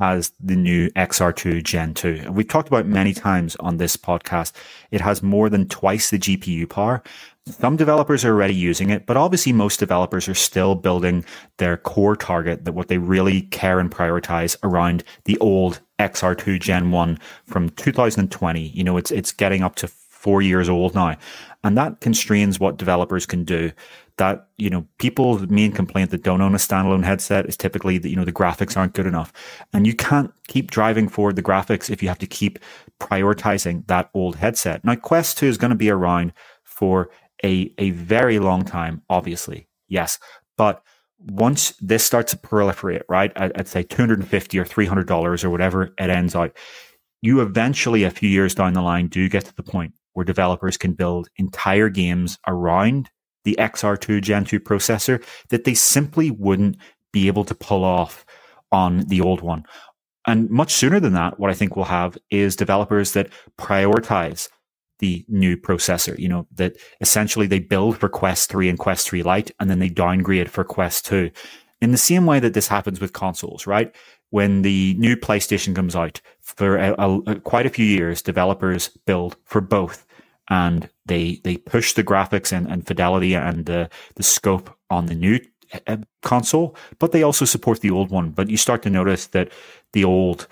has 0.00 0.32
the 0.40 0.56
new 0.56 0.88
XR2 0.90 1.62
Gen 1.62 1.94
2. 1.94 2.22
And 2.24 2.34
we've 2.34 2.48
talked 2.48 2.68
about 2.68 2.86
many 2.86 3.12
times 3.12 3.54
on 3.56 3.76
this 3.76 3.96
podcast. 3.96 4.52
It 4.90 5.00
has 5.00 5.22
more 5.22 5.50
than 5.50 5.68
twice 5.68 6.10
the 6.10 6.18
GPU 6.18 6.68
power. 6.68 7.02
Some 7.46 7.76
developers 7.76 8.24
are 8.24 8.32
already 8.32 8.54
using 8.54 8.88
it, 8.88 9.04
but 9.04 9.18
obviously 9.18 9.52
most 9.52 9.78
developers 9.78 10.28
are 10.28 10.34
still 10.34 10.74
building 10.74 11.24
their 11.58 11.76
core 11.76 12.16
target 12.16 12.64
that 12.64 12.72
what 12.72 12.88
they 12.88 12.96
really 12.96 13.42
care 13.42 13.78
and 13.78 13.90
prioritize 13.90 14.56
around 14.62 15.04
the 15.26 15.36
old 15.38 15.80
XR2 15.98 16.58
Gen 16.58 16.90
1 16.90 17.18
from 17.44 17.68
2020. 17.70 18.68
You 18.68 18.84
know, 18.84 18.96
it's 18.96 19.10
it's 19.10 19.32
getting 19.32 19.62
up 19.62 19.76
to 19.76 19.88
4 19.88 20.40
years 20.40 20.70
old 20.70 20.94
now. 20.94 21.16
And 21.62 21.76
that 21.76 22.00
constrains 22.00 22.58
what 22.58 22.78
developers 22.78 23.26
can 23.26 23.44
do 23.44 23.72
that 24.16 24.48
you 24.58 24.70
know 24.70 24.86
people's 24.98 25.46
main 25.48 25.72
complaint 25.72 26.10
that 26.10 26.22
don't 26.22 26.40
own 26.40 26.54
a 26.54 26.58
standalone 26.58 27.04
headset 27.04 27.46
is 27.46 27.56
typically 27.56 27.98
that 27.98 28.08
you 28.08 28.16
know 28.16 28.24
the 28.24 28.32
graphics 28.32 28.76
aren't 28.76 28.94
good 28.94 29.06
enough. 29.06 29.32
And 29.72 29.86
you 29.86 29.94
can't 29.94 30.32
keep 30.48 30.70
driving 30.70 31.08
forward 31.08 31.36
the 31.36 31.42
graphics 31.42 31.90
if 31.90 32.02
you 32.02 32.08
have 32.08 32.18
to 32.18 32.26
keep 32.26 32.58
prioritizing 33.00 33.86
that 33.88 34.10
old 34.14 34.36
headset. 34.36 34.84
Now 34.84 34.94
quest 34.94 35.38
2 35.38 35.46
is 35.46 35.58
going 35.58 35.70
to 35.70 35.76
be 35.76 35.90
around 35.90 36.32
for 36.62 37.10
a 37.44 37.72
a 37.78 37.90
very 37.90 38.38
long 38.38 38.64
time 38.64 39.02
obviously 39.10 39.68
yes. 39.88 40.18
But 40.56 40.82
once 41.18 41.74
this 41.80 42.04
starts 42.04 42.32
to 42.32 42.38
proliferate 42.38 43.02
right 43.08 43.32
at, 43.36 43.56
at 43.56 43.68
say 43.68 43.82
250 43.82 44.58
or 44.58 44.64
300 44.64 45.06
dollars 45.06 45.42
or 45.42 45.50
whatever 45.50 45.94
it 45.98 46.10
ends 46.10 46.34
out 46.34 46.54
you 47.22 47.40
eventually 47.40 48.04
a 48.04 48.10
few 48.10 48.28
years 48.28 48.54
down 48.54 48.74
the 48.74 48.82
line 48.82 49.06
do 49.06 49.28
get 49.28 49.44
to 49.46 49.54
the 49.54 49.62
point 49.62 49.94
where 50.12 50.24
developers 50.24 50.76
can 50.76 50.92
build 50.92 51.28
entire 51.38 51.88
games 51.88 52.38
around 52.46 53.08
the 53.44 53.56
XR2 53.58 54.22
Gen 54.22 54.44
2 54.44 54.60
processor 54.60 55.24
that 55.50 55.64
they 55.64 55.74
simply 55.74 56.30
wouldn't 56.30 56.76
be 57.12 57.26
able 57.28 57.44
to 57.44 57.54
pull 57.54 57.84
off 57.84 58.26
on 58.72 59.00
the 59.06 59.20
old 59.20 59.40
one. 59.40 59.64
And 60.26 60.50
much 60.50 60.72
sooner 60.72 61.00
than 61.00 61.12
that, 61.12 61.38
what 61.38 61.50
I 61.50 61.54
think 61.54 61.76
we'll 61.76 61.84
have 61.84 62.16
is 62.30 62.56
developers 62.56 63.12
that 63.12 63.28
prioritize 63.58 64.48
the 64.98 65.24
new 65.28 65.56
processor, 65.56 66.18
you 66.18 66.28
know, 66.28 66.46
that 66.54 66.76
essentially 67.00 67.46
they 67.46 67.58
build 67.58 67.98
for 67.98 68.08
Quest 68.08 68.50
3 68.50 68.68
and 68.68 68.78
Quest 68.78 69.08
3 69.08 69.22
Lite 69.22 69.50
and 69.60 69.70
then 69.70 69.78
they 69.78 69.88
downgrade 69.88 70.50
for 70.50 70.64
Quest 70.64 71.06
2. 71.06 71.30
In 71.80 71.90
the 71.90 71.98
same 71.98 72.24
way 72.24 72.40
that 72.40 72.54
this 72.54 72.68
happens 72.68 73.00
with 73.00 73.12
consoles, 73.12 73.66
right? 73.66 73.94
When 74.30 74.62
the 74.62 74.94
new 74.98 75.16
PlayStation 75.16 75.76
comes 75.76 75.94
out 75.94 76.20
for 76.40 76.76
a, 76.78 76.94
a, 76.94 77.40
quite 77.40 77.66
a 77.66 77.70
few 77.70 77.84
years, 77.84 78.22
developers 78.22 78.88
build 79.04 79.36
for 79.44 79.60
both 79.60 80.06
and 80.48 80.88
they 81.06 81.40
they 81.44 81.56
push 81.56 81.92
the 81.92 82.04
graphics 82.04 82.52
and, 82.52 82.66
and 82.66 82.86
fidelity 82.86 83.34
and 83.34 83.66
the 83.66 83.88
the 84.16 84.22
scope 84.22 84.76
on 84.90 85.06
the 85.06 85.14
new 85.14 85.40
uh, 85.86 85.96
console, 86.22 86.76
but 86.98 87.12
they 87.12 87.22
also 87.22 87.44
support 87.44 87.80
the 87.80 87.90
old 87.90 88.10
one. 88.10 88.30
But 88.30 88.50
you 88.50 88.56
start 88.56 88.82
to 88.82 88.90
notice 88.90 89.26
that 89.28 89.50
the 89.92 90.04
old 90.04 90.46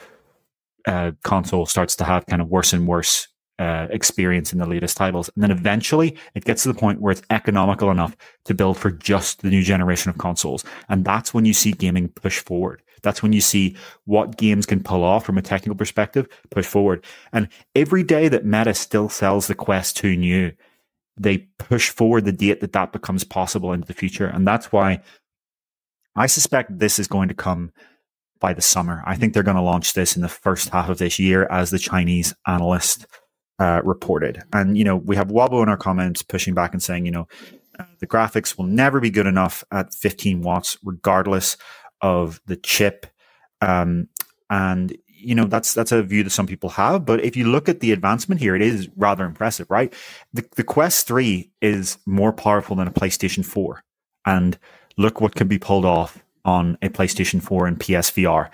uh, 0.86 1.12
console 1.22 1.66
starts 1.66 1.96
to 1.96 2.04
have 2.04 2.26
kind 2.26 2.42
of 2.42 2.48
worse 2.48 2.72
and 2.72 2.86
worse 2.86 3.28
uh, 3.62 3.86
experience 3.90 4.52
in 4.52 4.58
the 4.58 4.66
latest 4.66 4.96
titles. 4.96 5.30
And 5.34 5.42
then 5.42 5.52
eventually 5.52 6.16
it 6.34 6.44
gets 6.44 6.64
to 6.64 6.72
the 6.72 6.78
point 6.78 7.00
where 7.00 7.12
it's 7.12 7.22
economical 7.30 7.90
enough 7.90 8.16
to 8.44 8.54
build 8.54 8.76
for 8.76 8.90
just 8.90 9.42
the 9.42 9.50
new 9.50 9.62
generation 9.62 10.10
of 10.10 10.18
consoles. 10.18 10.64
And 10.88 11.04
that's 11.04 11.32
when 11.32 11.44
you 11.44 11.54
see 11.54 11.70
gaming 11.70 12.08
push 12.08 12.40
forward. 12.40 12.82
That's 13.02 13.22
when 13.22 13.32
you 13.32 13.40
see 13.40 13.76
what 14.04 14.36
games 14.36 14.66
can 14.66 14.82
pull 14.82 15.04
off 15.04 15.24
from 15.24 15.38
a 15.38 15.42
technical 15.42 15.76
perspective, 15.76 16.26
push 16.50 16.66
forward. 16.66 17.04
And 17.32 17.48
every 17.76 18.02
day 18.02 18.28
that 18.28 18.44
Meta 18.44 18.74
still 18.74 19.08
sells 19.08 19.46
the 19.46 19.54
Quest 19.54 19.96
2 19.96 20.16
new, 20.16 20.52
they 21.16 21.38
push 21.58 21.90
forward 21.90 22.24
the 22.24 22.32
date 22.32 22.60
that 22.60 22.72
that 22.72 22.92
becomes 22.92 23.22
possible 23.22 23.72
into 23.72 23.86
the 23.86 23.94
future. 23.94 24.26
And 24.26 24.46
that's 24.46 24.72
why 24.72 25.02
I 26.16 26.26
suspect 26.26 26.78
this 26.78 26.98
is 26.98 27.06
going 27.06 27.28
to 27.28 27.34
come 27.34 27.70
by 28.40 28.52
the 28.52 28.62
summer. 28.62 29.02
I 29.06 29.14
think 29.14 29.32
they're 29.32 29.44
going 29.44 29.56
to 29.56 29.62
launch 29.62 29.94
this 29.94 30.16
in 30.16 30.22
the 30.22 30.28
first 30.28 30.70
half 30.70 30.88
of 30.88 30.98
this 30.98 31.18
year 31.18 31.46
as 31.50 31.70
the 31.70 31.78
Chinese 31.78 32.34
analyst 32.46 33.06
uh, 33.58 33.80
reported. 33.84 34.42
And, 34.52 34.76
you 34.76 34.84
know, 34.84 34.96
we 34.96 35.16
have 35.16 35.30
Wobble 35.30 35.62
in 35.62 35.68
our 35.68 35.76
comments 35.76 36.22
pushing 36.22 36.54
back 36.54 36.72
and 36.72 36.82
saying, 36.82 37.06
you 37.06 37.12
know, 37.12 37.28
uh, 37.78 37.84
the 38.00 38.06
graphics 38.06 38.56
will 38.58 38.66
never 38.66 39.00
be 39.00 39.10
good 39.10 39.26
enough 39.26 39.64
at 39.70 39.94
15 39.94 40.42
watts, 40.42 40.76
regardless 40.84 41.56
of 42.00 42.40
the 42.46 42.56
chip. 42.56 43.06
Um, 43.60 44.08
and 44.50 44.96
you 45.22 45.34
know 45.34 45.44
that's 45.46 45.72
that's 45.72 45.92
a 45.92 46.02
view 46.02 46.22
that 46.24 46.30
some 46.30 46.46
people 46.46 46.68
have 46.68 47.04
but 47.04 47.24
if 47.24 47.36
you 47.36 47.48
look 47.48 47.68
at 47.68 47.80
the 47.80 47.92
advancement 47.92 48.40
here 48.40 48.54
it 48.54 48.62
is 48.62 48.88
rather 48.96 49.24
impressive 49.24 49.70
right 49.70 49.94
the, 50.32 50.44
the 50.56 50.64
quest 50.64 51.06
3 51.06 51.50
is 51.60 51.98
more 52.06 52.32
powerful 52.32 52.76
than 52.76 52.88
a 52.88 52.92
playstation 52.92 53.44
4 53.44 53.82
and 54.26 54.58
look 54.96 55.20
what 55.20 55.34
can 55.34 55.48
be 55.48 55.58
pulled 55.58 55.84
off 55.84 56.22
on 56.44 56.76
a 56.82 56.88
playstation 56.88 57.42
4 57.42 57.66
and 57.66 57.78
psvr 57.78 58.50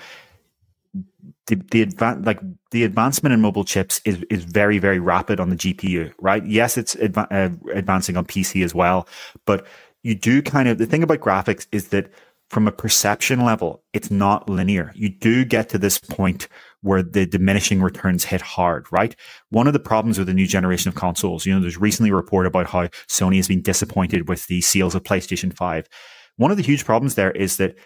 the 1.49 1.57
the 1.71 1.85
advan- 1.85 2.25
like 2.25 2.41
the 2.71 2.85
advancement 2.85 3.33
in 3.33 3.41
mobile 3.41 3.65
chips 3.65 4.01
is 4.05 4.25
is 4.31 4.45
very 4.45 4.79
very 4.79 4.99
rapid 4.99 5.41
on 5.41 5.51
the 5.51 5.57
gpu 5.57 6.13
right 6.21 6.47
yes 6.47 6.79
it's 6.79 6.95
adva- 6.97 7.27
uh, 7.31 7.71
advancing 7.75 8.17
on 8.17 8.25
pc 8.25 8.65
as 8.65 8.75
well 8.75 9.09
but 9.45 9.67
you 10.03 10.15
do 10.15 10.41
kind 10.41 10.69
of 10.69 10.79
the 10.79 10.87
thing 10.87 11.03
about 11.03 11.19
graphics 11.19 11.67
is 11.73 11.89
that 11.89 12.11
from 12.51 12.67
a 12.67 12.73
perception 12.73 13.45
level, 13.45 13.83
it's 13.93 14.11
not 14.11 14.49
linear. 14.49 14.91
You 14.95 15.11
do 15.11 15.45
get 15.45 15.69
to 15.69 15.79
this 15.79 15.99
point 15.99 16.49
where 16.81 17.03
the 17.03 17.27
diminishing 17.27 17.83
returns 17.83 18.25
hit 18.25 18.41
hard, 18.41 18.87
right? 18.91 19.15
One 19.51 19.67
of 19.67 19.75
the 19.75 19.79
problems 19.79 20.19
with 20.19 20.29
the 20.29 20.35
new 20.35 20.47
generation 20.47 20.89
of 20.89 20.95
consoles, 20.95 21.45
you 21.45 21.55
know, 21.55 21.61
there's 21.61 21.77
recently 21.77 22.11
a 22.11 22.15
report 22.15 22.47
about 22.47 22.67
how 22.67 22.87
Sony 23.09 23.37
has 23.37 23.49
been 23.49 23.61
disappointed 23.61 24.29
with 24.29 24.47
the 24.47 24.63
sales 24.63 24.95
of 24.95 25.03
PlayStation 25.03 25.55
5. 25.55 25.89
One 26.37 26.51
of 26.51 26.57
the 26.57 26.63
huge 26.63 26.85
problems 26.85 27.17
there 27.17 27.33
is 27.33 27.59
that 27.59 27.77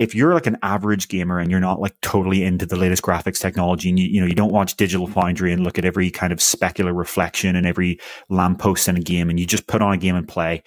if 0.00 0.14
you're 0.14 0.32
like 0.32 0.46
an 0.46 0.56
average 0.62 1.08
gamer 1.08 1.38
and 1.38 1.50
you're 1.50 1.60
not 1.60 1.78
like 1.78 1.94
totally 2.00 2.42
into 2.42 2.64
the 2.64 2.74
latest 2.74 3.02
graphics 3.02 3.38
technology 3.38 3.90
and 3.90 3.98
you, 3.98 4.06
you 4.06 4.18
know, 4.18 4.26
you 4.26 4.34
don't 4.34 4.50
watch 4.50 4.74
Digital 4.76 5.06
Foundry 5.06 5.52
and 5.52 5.62
look 5.62 5.78
at 5.78 5.84
every 5.84 6.10
kind 6.10 6.32
of 6.32 6.38
specular 6.38 6.96
reflection 6.96 7.54
and 7.54 7.66
every 7.66 8.00
lamppost 8.30 8.88
in 8.88 8.96
a 8.96 9.00
game 9.00 9.28
and 9.28 9.38
you 9.38 9.44
just 9.44 9.66
put 9.66 9.82
on 9.82 9.92
a 9.92 9.98
game 9.98 10.16
and 10.16 10.26
play, 10.26 10.62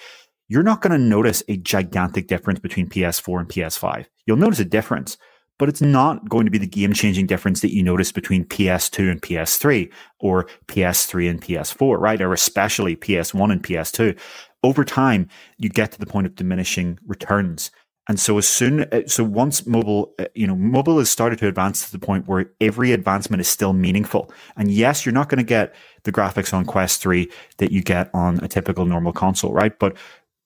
you're 0.50 0.62
not 0.62 0.82
going 0.82 0.92
to 0.92 1.00
notice 1.00 1.42
a 1.48 1.58
gigantic 1.58 2.28
difference 2.28 2.60
between 2.60 2.88
PS4 2.88 3.40
and 3.40 3.50
PS5. 3.50 4.06
You'll 4.28 4.38
notice 4.38 4.60
a 4.60 4.66
difference, 4.66 5.18
but 5.58 5.68
it's 5.68 5.82
not 5.82 6.30
going 6.30 6.46
to 6.46 6.52
be 6.52 6.60
the 6.60 6.68
game 6.68 6.94
changing 6.94 7.26
difference 7.26 7.62
that 7.62 7.74
you 7.74 7.82
notice 7.82 8.12
between 8.12 8.46
PS2 8.46 9.10
and 9.10 9.20
PS3 9.20 9.92
or 10.20 10.48
PS3 10.68 11.32
and 11.32 11.42
PS4, 11.42 12.00
right? 12.00 12.22
Or 12.22 12.34
especially 12.34 12.96
PS1 12.96 13.52
and 13.52 13.64
PS2. 13.64 14.20
Over 14.62 14.86
time, 14.86 15.28
you 15.58 15.70
get 15.70 15.92
to 15.92 16.00
the 16.00 16.06
point 16.06 16.28
of 16.28 16.36
diminishing 16.36 17.00
returns. 17.08 17.72
And 18.10 18.20
so 18.20 18.38
as 18.38 18.48
soon, 18.48 18.82
uh, 18.92 19.08
so 19.08 19.24
once 19.24 19.66
mobile, 19.66 20.14
uh, 20.20 20.26
you 20.36 20.46
know, 20.46 20.56
mobile 20.56 21.00
has 21.00 21.10
started 21.10 21.40
to 21.40 21.48
advance 21.48 21.86
to 21.86 21.92
the 21.92 22.06
point 22.06 22.28
where 22.28 22.52
every 22.60 22.92
advancement 22.92 23.42
is 23.42 23.48
still 23.48 23.74
meaningful. 23.74 24.32
And 24.58 24.70
yes, 24.72 25.06
you're 25.06 25.14
not 25.14 25.30
going 25.30 25.38
to 25.38 25.44
get 25.44 25.74
the 26.04 26.12
graphics 26.12 26.54
on 26.54 26.66
Quest 26.66 27.02
3 27.02 27.32
that 27.58 27.72
you 27.72 27.82
get 27.82 28.10
on 28.14 28.40
a 28.44 28.48
typical 28.48 28.86
normal 28.86 29.14
console, 29.14 29.54
right? 29.54 29.78
But 29.80 29.96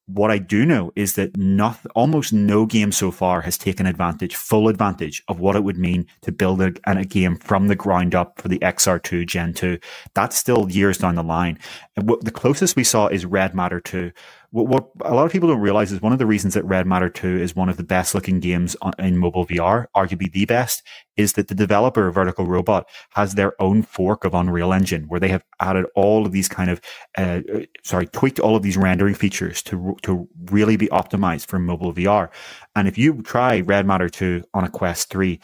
what 0.08 0.32
I 0.32 0.38
do 0.38 0.66
know 0.66 0.94
is 0.96 1.16
that 1.16 1.36
not, 1.36 1.80
almost 1.94 2.32
no 2.32 2.66
game 2.66 2.94
so 2.94 3.12
far 3.12 3.42
has 3.42 3.58
taken 3.58 3.86
advantage, 3.86 4.36
full 4.36 4.70
advantage 4.70 5.22
of 5.28 5.42
what 5.42 5.58
it 5.58 5.64
would 5.66 5.78
mean 5.78 6.08
to 6.22 6.32
build 6.32 6.62
a, 6.62 6.72
a 6.86 7.04
game 7.04 7.36
from 7.36 7.68
the 7.68 7.76
ground 7.76 8.16
up 8.16 8.40
for 8.40 8.48
the 8.48 8.60
XR2 8.60 9.28
Gen 9.28 9.54
2. 9.54 9.78
That's 10.14 10.38
still 10.38 10.72
years 10.72 10.98
down 10.98 11.16
the 11.16 11.24
line. 11.24 11.60
And 11.98 12.10
what 12.10 12.24
the 12.24 12.32
closest 12.32 12.78
we 12.78 12.86
saw 12.86 13.08
is 13.08 13.26
Red 13.26 13.54
Matter 13.54 13.82
2, 13.82 14.12
what, 14.52 14.68
what, 14.68 14.90
a 15.02 15.14
lot 15.14 15.26
of 15.26 15.32
people 15.32 15.50
don't 15.50 15.60
realize 15.60 15.92
is 15.92 16.02
one 16.02 16.14
of 16.14 16.20
the 16.20 16.26
reasons 16.26 16.54
that 16.54 16.64
Red 16.64 16.88
Matter 16.88 17.10
2 17.10 17.38
is 17.40 17.56
one 17.56 17.70
of 17.70 17.78
the 17.78 17.84
best 17.84 18.16
looking 18.16 18.40
games 18.40 18.76
on, 18.82 18.94
in 18.98 19.18
mobile 19.18 19.46
VR, 19.46 19.88
arguably 19.96 20.32
the 20.32 20.46
best, 20.46 20.84
is 21.18 21.34
that 21.34 21.50
the 21.50 21.56
developer 21.56 22.08
of 22.08 22.16
Vertical 22.16 22.46
Robot 22.46 22.88
has 23.12 23.36
their 23.36 23.62
own 23.62 23.84
fork 23.84 24.24
of 24.24 24.34
Unreal 24.34 24.72
Engine 24.72 25.04
where 25.08 25.20
they 25.20 25.28
have 25.28 25.44
added 25.60 25.86
all 25.96 26.26
of 26.26 26.32
these 26.32 26.48
kind 26.48 26.70
of, 26.70 26.80
uh, 27.18 27.42
sorry, 27.84 28.08
tweaked 28.08 28.40
all 28.40 28.56
of 28.56 28.64
these 28.64 28.78
rendering 28.78 29.16
features 29.16 29.62
to, 29.64 29.98
to 30.04 30.28
really 30.46 30.78
be 30.78 30.88
optimized 30.88 31.48
for 31.48 31.60
mobile 31.60 31.94
VR. 31.94 32.30
And 32.76 32.88
if 32.88 32.98
you 32.98 33.22
try 33.24 33.60
Red 33.60 33.86
Matter 33.86 34.10
2 34.10 34.44
on 34.54 34.64
a 34.64 34.70
Quest 34.70 35.10
3, 35.10 35.40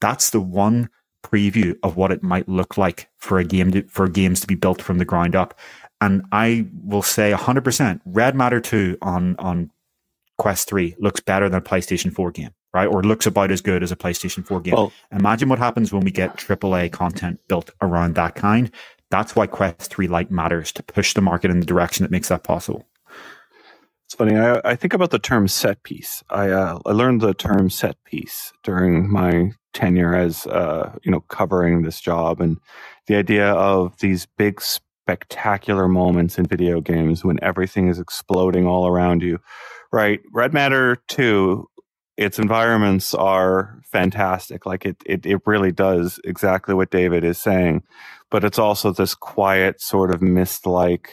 that's 0.00 0.30
the 0.30 0.40
one 0.40 0.90
preview 1.24 1.74
of 1.82 1.96
what 1.96 2.12
it 2.12 2.22
might 2.22 2.48
look 2.48 2.76
like 2.76 3.08
for 3.16 3.38
a 3.38 3.44
game 3.44 3.72
to, 3.72 3.82
for 3.88 4.06
games 4.06 4.40
to 4.40 4.46
be 4.46 4.54
built 4.54 4.80
from 4.80 4.98
the 4.98 5.04
ground 5.04 5.34
up. 5.34 5.58
And 6.04 6.22
I 6.32 6.66
will 6.84 7.02
say 7.02 7.32
100% 7.32 8.00
Red 8.04 8.34
Matter 8.34 8.60
2 8.60 8.98
on, 9.00 9.36
on 9.38 9.70
Quest 10.36 10.68
3 10.68 10.96
looks 10.98 11.20
better 11.20 11.48
than 11.48 11.58
a 11.58 11.62
PlayStation 11.62 12.12
4 12.12 12.30
game, 12.30 12.50
right? 12.74 12.86
Or 12.86 13.02
looks 13.02 13.24
about 13.24 13.50
as 13.50 13.62
good 13.62 13.82
as 13.82 13.90
a 13.90 13.96
PlayStation 13.96 14.44
4 14.44 14.60
game. 14.60 14.74
Well, 14.74 14.92
Imagine 15.12 15.48
what 15.48 15.58
happens 15.58 15.92
when 15.94 16.04
we 16.04 16.10
get 16.10 16.36
AAA 16.36 16.92
content 16.92 17.40
built 17.48 17.70
around 17.80 18.16
that 18.16 18.34
kind. 18.34 18.70
That's 19.10 19.34
why 19.34 19.46
Quest 19.46 19.94
3 19.94 20.06
Lite 20.08 20.30
matters 20.30 20.72
to 20.72 20.82
push 20.82 21.14
the 21.14 21.22
market 21.22 21.50
in 21.50 21.60
the 21.60 21.66
direction 21.66 22.02
that 22.02 22.10
makes 22.10 22.28
that 22.28 22.44
possible. 22.44 22.86
It's 24.04 24.14
funny. 24.14 24.36
I, 24.36 24.60
I 24.62 24.76
think 24.76 24.92
about 24.92 25.10
the 25.10 25.18
term 25.18 25.48
set 25.48 25.82
piece. 25.84 26.22
I 26.28 26.50
uh, 26.50 26.78
I 26.84 26.92
learned 26.92 27.22
the 27.22 27.32
term 27.32 27.70
set 27.70 27.96
piece 28.04 28.52
during 28.62 29.10
my 29.10 29.52
tenure 29.72 30.14
as 30.14 30.46
uh, 30.46 30.98
you 31.02 31.10
know 31.10 31.20
covering 31.20 31.82
this 31.82 32.00
job, 32.00 32.40
and 32.40 32.58
the 33.06 33.16
idea 33.16 33.50
of 33.52 33.98
these 34.00 34.26
big 34.36 34.60
spectacular 35.04 35.86
moments 35.86 36.38
in 36.38 36.46
video 36.46 36.80
games 36.80 37.22
when 37.22 37.38
everything 37.42 37.88
is 37.88 37.98
exploding 37.98 38.66
all 38.66 38.86
around 38.86 39.22
you. 39.22 39.38
Right, 39.92 40.20
Red 40.32 40.54
Matter 40.54 40.96
Two, 41.08 41.68
its 42.16 42.38
environments 42.38 43.12
are 43.14 43.80
fantastic. 43.84 44.64
Like 44.64 44.86
it, 44.86 44.96
it, 45.04 45.26
it 45.26 45.40
really 45.46 45.72
does 45.72 46.18
exactly 46.24 46.74
what 46.74 46.90
David 46.90 47.22
is 47.22 47.38
saying, 47.38 47.82
but 48.30 48.44
it's 48.44 48.58
also 48.58 48.92
this 48.92 49.14
quiet 49.14 49.80
sort 49.80 50.12
of 50.12 50.22
mist-like 50.22 51.10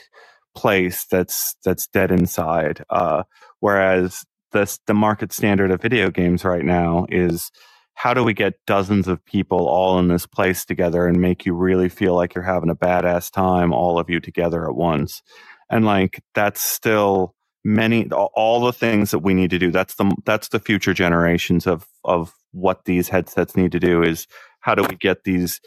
place 0.55 1.05
that's 1.11 1.55
that's 1.63 1.87
dead 1.87 2.11
inside. 2.11 2.83
Uh, 2.89 3.23
whereas 3.59 4.23
the 4.51 4.77
the 4.87 4.93
market 4.93 5.33
standard 5.33 5.69
of 5.69 5.81
video 5.81 6.09
games 6.09 6.45
right 6.45 6.65
now 6.65 7.05
is 7.09 7.51
how 7.95 8.13
do 8.13 8.23
we 8.23 8.33
get 8.33 8.53
dozens 8.65 9.07
of 9.07 9.23
people 9.25 9.67
all 9.67 9.99
in 9.99 10.07
this 10.07 10.25
place 10.25 10.65
together 10.65 11.07
and 11.07 11.21
make 11.21 11.45
you 11.45 11.53
really 11.53 11.89
feel 11.89 12.15
like 12.15 12.33
you're 12.33 12.43
having 12.43 12.69
a 12.69 12.75
badass 12.75 13.31
time, 13.31 13.73
all 13.73 13.99
of 13.99 14.09
you 14.09 14.19
together 14.19 14.67
at 14.67 14.75
once? 14.75 15.21
And 15.69 15.85
like 15.85 16.21
that's 16.33 16.61
still 16.61 17.35
many 17.63 18.09
all 18.11 18.61
the 18.61 18.73
things 18.73 19.11
that 19.11 19.19
we 19.19 19.33
need 19.33 19.51
to 19.51 19.59
do. 19.59 19.71
That's 19.71 19.95
the 19.95 20.15
that's 20.25 20.49
the 20.49 20.59
future 20.59 20.93
generations 20.93 21.67
of 21.67 21.85
of 22.03 22.33
what 22.51 22.85
these 22.85 23.09
headsets 23.09 23.55
need 23.55 23.71
to 23.71 23.79
do 23.79 24.03
is 24.03 24.27
how 24.59 24.75
do 24.75 24.83
we 24.83 24.95
get 24.95 25.23
these 25.23 25.61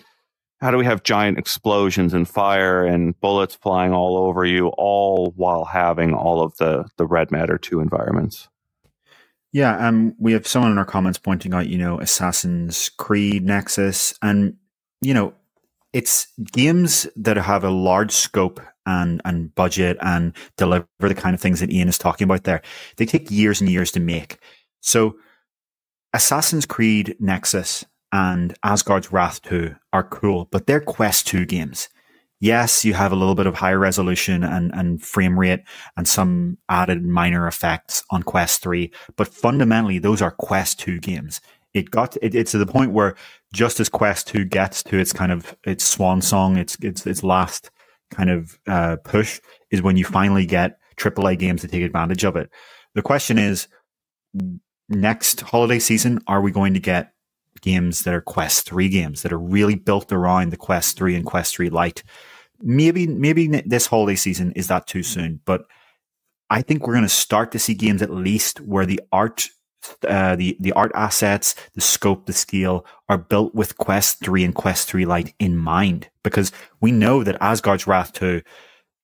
how 0.60 0.70
do 0.70 0.78
we 0.78 0.84
have 0.84 1.02
giant 1.02 1.38
explosions 1.38 2.14
and 2.14 2.28
fire 2.28 2.84
and 2.84 3.18
bullets 3.20 3.54
flying 3.54 3.92
all 3.92 4.16
over 4.16 4.44
you 4.44 4.68
all 4.78 5.32
while 5.36 5.64
having 5.64 6.14
all 6.14 6.42
of 6.42 6.56
the 6.58 6.84
the 6.96 7.06
red 7.06 7.30
matter 7.30 7.58
2 7.58 7.80
environments 7.80 8.48
yeah 9.54 9.88
um 9.88 10.14
we 10.18 10.32
have 10.32 10.46
someone 10.46 10.72
in 10.72 10.76
our 10.76 10.84
comments 10.84 11.18
pointing 11.18 11.54
out 11.54 11.68
you 11.68 11.78
know 11.78 11.98
assassin's 12.00 12.90
creed 12.98 13.42
nexus 13.42 14.12
and 14.20 14.54
you 15.00 15.14
know 15.14 15.32
it's 15.94 16.26
games 16.52 17.06
that 17.16 17.36
have 17.36 17.64
a 17.64 17.70
large 17.70 18.12
scope 18.12 18.60
and 18.84 19.22
and 19.24 19.54
budget 19.54 19.96
and 20.02 20.36
deliver 20.58 20.86
the 21.00 21.14
kind 21.14 21.34
of 21.34 21.40
things 21.40 21.60
that 21.60 21.72
ian 21.72 21.88
is 21.88 21.96
talking 21.96 22.26
about 22.26 22.44
there 22.44 22.60
they 22.98 23.06
take 23.06 23.30
years 23.30 23.62
and 23.62 23.70
years 23.70 23.90
to 23.90 24.00
make 24.00 24.38
so 24.82 25.14
assassin's 26.12 26.66
creed 26.66 27.16
nexus 27.18 27.86
and 28.14 28.54
Asgard's 28.62 29.10
Wrath 29.10 29.42
2 29.42 29.74
are 29.92 30.04
cool, 30.04 30.46
but 30.52 30.68
they're 30.68 30.80
Quest 30.80 31.26
2 31.26 31.46
games. 31.46 31.88
Yes, 32.44 32.84
you 32.84 32.92
have 32.92 33.10
a 33.10 33.16
little 33.16 33.34
bit 33.34 33.46
of 33.46 33.54
higher 33.54 33.78
resolution 33.78 34.44
and, 34.44 34.70
and 34.74 35.02
frame 35.02 35.40
rate 35.40 35.62
and 35.96 36.06
some 36.06 36.58
added 36.68 37.02
minor 37.02 37.46
effects 37.46 38.04
on 38.10 38.22
Quest 38.22 38.60
3, 38.60 38.92
but 39.16 39.28
fundamentally, 39.28 39.98
those 39.98 40.20
are 40.20 40.30
Quest 40.30 40.78
2 40.80 41.00
games. 41.00 41.40
It 41.72 41.90
got 41.90 42.18
it, 42.20 42.34
it's 42.34 42.50
to 42.50 42.58
the 42.58 42.66
point 42.66 42.92
where 42.92 43.16
just 43.54 43.80
as 43.80 43.88
Quest 43.88 44.28
2 44.28 44.44
gets 44.44 44.82
to 44.82 44.98
its 44.98 45.10
kind 45.10 45.32
of 45.32 45.56
its 45.64 45.84
swan 45.84 46.20
song, 46.20 46.58
its 46.58 46.76
its 46.82 47.06
its 47.06 47.24
last 47.24 47.70
kind 48.10 48.28
of 48.28 48.58
uh, 48.66 48.96
push 49.04 49.40
is 49.70 49.80
when 49.80 49.96
you 49.96 50.04
finally 50.04 50.44
get 50.44 50.76
AAA 50.98 51.38
games 51.38 51.62
to 51.62 51.68
take 51.68 51.82
advantage 51.82 52.24
of 52.24 52.36
it. 52.36 52.50
The 52.94 53.00
question 53.00 53.38
is, 53.38 53.68
next 54.90 55.40
holiday 55.40 55.78
season, 55.78 56.18
are 56.26 56.42
we 56.42 56.50
going 56.50 56.74
to 56.74 56.80
get 56.80 57.14
games 57.62 58.02
that 58.02 58.12
are 58.12 58.20
Quest 58.20 58.68
3 58.68 58.90
games 58.90 59.22
that 59.22 59.32
are 59.32 59.38
really 59.38 59.74
built 59.74 60.12
around 60.12 60.50
the 60.50 60.58
Quest 60.58 60.98
3 60.98 61.16
and 61.16 61.24
Quest 61.24 61.56
3 61.56 61.70
Lite. 61.70 62.02
Maybe, 62.64 63.06
maybe 63.06 63.46
this 63.46 63.86
holiday 63.86 64.16
season 64.16 64.52
is 64.52 64.68
that 64.68 64.86
too 64.86 65.02
soon, 65.02 65.40
but 65.44 65.66
I 66.50 66.62
think 66.62 66.86
we're 66.86 66.94
going 66.94 67.04
to 67.04 67.08
start 67.08 67.52
to 67.52 67.58
see 67.58 67.74
games 67.74 68.02
at 68.02 68.10
least 68.10 68.60
where 68.60 68.86
the 68.86 69.00
art, 69.12 69.48
uh, 70.06 70.36
the, 70.36 70.56
the 70.60 70.72
art 70.72 70.92
assets, 70.94 71.54
the 71.74 71.80
scope, 71.80 72.26
the 72.26 72.32
scale 72.32 72.86
are 73.08 73.18
built 73.18 73.54
with 73.54 73.76
Quest 73.78 74.20
3 74.20 74.44
and 74.44 74.54
Quest 74.54 74.88
3 74.88 75.04
Lite 75.04 75.34
in 75.38 75.56
mind 75.56 76.08
because 76.22 76.52
we 76.80 76.90
know 76.90 77.22
that 77.22 77.36
Asgard's 77.40 77.86
Wrath 77.86 78.12
2, 78.14 78.42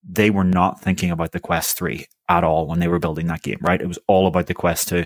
they 0.09 0.31
were 0.31 0.45
not 0.45 0.81
thinking 0.81 1.11
about 1.11 1.33
the 1.33 1.41
Quest 1.41 1.77
3 1.77 2.07
at 2.29 2.45
all 2.45 2.67
when 2.67 2.81
they 2.81 2.89
were 2.89 2.99
building 2.99 3.27
that 3.27 3.43
game, 3.43 3.59
right? 3.61 3.81
It 3.83 3.89
was 3.89 3.99
all 4.07 4.27
about 4.27 4.47
the 4.47 4.55
Quest 4.55 4.89
2 4.89 5.05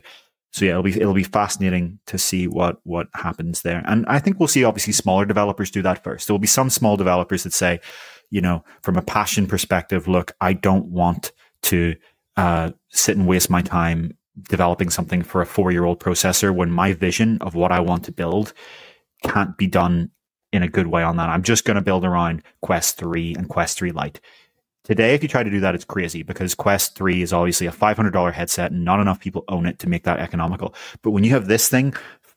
so 0.55 0.65
yeah, 0.65 0.71
it'll 0.71 0.85
be 0.85 0.95
it'll 0.95 1.15
be 1.15 1.25
fascinating 1.25 1.99
to 2.07 2.17
see 2.17 2.47
what 2.47 2.79
what 2.85 3.09
happens 3.13 3.63
there. 3.63 3.83
And 3.87 4.07
I 4.07 4.21
think 4.21 4.39
we'll 4.39 4.47
see 4.47 4.63
obviously 4.63 4.93
smaller 4.93 5.25
developers 5.25 5.69
do 5.69 5.83
that 5.83 6.05
first. 6.05 6.29
There 6.29 6.35
will 6.35 6.39
be 6.39 6.47
some 6.47 6.71
small 6.71 6.97
developers 6.97 7.43
that 7.43 7.53
say, 7.53 7.81
you 8.35 8.41
know, 8.41 8.65
from 8.83 8.97
a 8.97 9.03
passion 9.03 9.47
perspective, 9.47 10.09
look, 10.09 10.33
I 10.41 10.55
don't 10.55 10.87
want 10.87 11.31
to 11.63 11.95
uh, 12.37 12.73
sit 12.89 13.17
and 13.17 13.29
waste 13.29 13.49
my 13.49 13.63
time 13.63 14.19
developing 14.49 14.91
something 14.91 15.23
for 15.23 15.41
a 15.41 15.47
four 15.47 15.71
year 15.71 15.85
old 15.85 16.01
processor 16.01 16.53
when 16.53 16.69
my 16.69 16.95
vision 16.95 17.39
of 17.43 17.55
what 17.55 17.71
I 17.71 17.79
want 17.79 18.05
to 18.07 18.13
build 18.13 18.53
can't 19.23 19.57
be 19.57 19.69
done 19.69 20.11
in 20.53 20.65
a 20.65 20.69
good 20.69 20.89
way 20.89 21.05
on 21.05 21.17
that. 21.19 21.29
I'm 21.29 21.45
just 21.45 21.65
going 21.65 21.77
to 21.77 21.81
build 21.81 22.05
around 22.05 22.43
Quest 22.61 22.97
3 22.97 23.37
and 23.37 23.49
Quest 23.49 23.79
3 23.79 23.93
Lite. 23.93 24.21
Today, 24.83 25.15
if 25.15 25.23
you 25.23 25.29
try 25.29 25.45
to 25.45 25.51
do 25.51 25.61
that, 25.61 25.77
it's 25.77 25.85
crazy 25.85 26.25
because 26.25 26.57
Quest 26.57 26.97
3 26.97 27.23
is 27.23 27.33
obviously 27.33 27.69
a 27.69 27.73
$500 27.73 28.33
headset 28.33 28.73
and 28.73 28.85
not 28.85 28.99
enough 28.99 29.21
people 29.21 29.45
own 29.47 29.65
it 29.65 29.79
to 29.79 29.89
make 29.89 30.03
that 30.03 30.19
economical. 30.19 30.75
But 31.03 31.13
when 31.13 31.23
you 31.23 31.31
have 31.31 31.47
this 31.47 31.69
thing, 31.69 31.95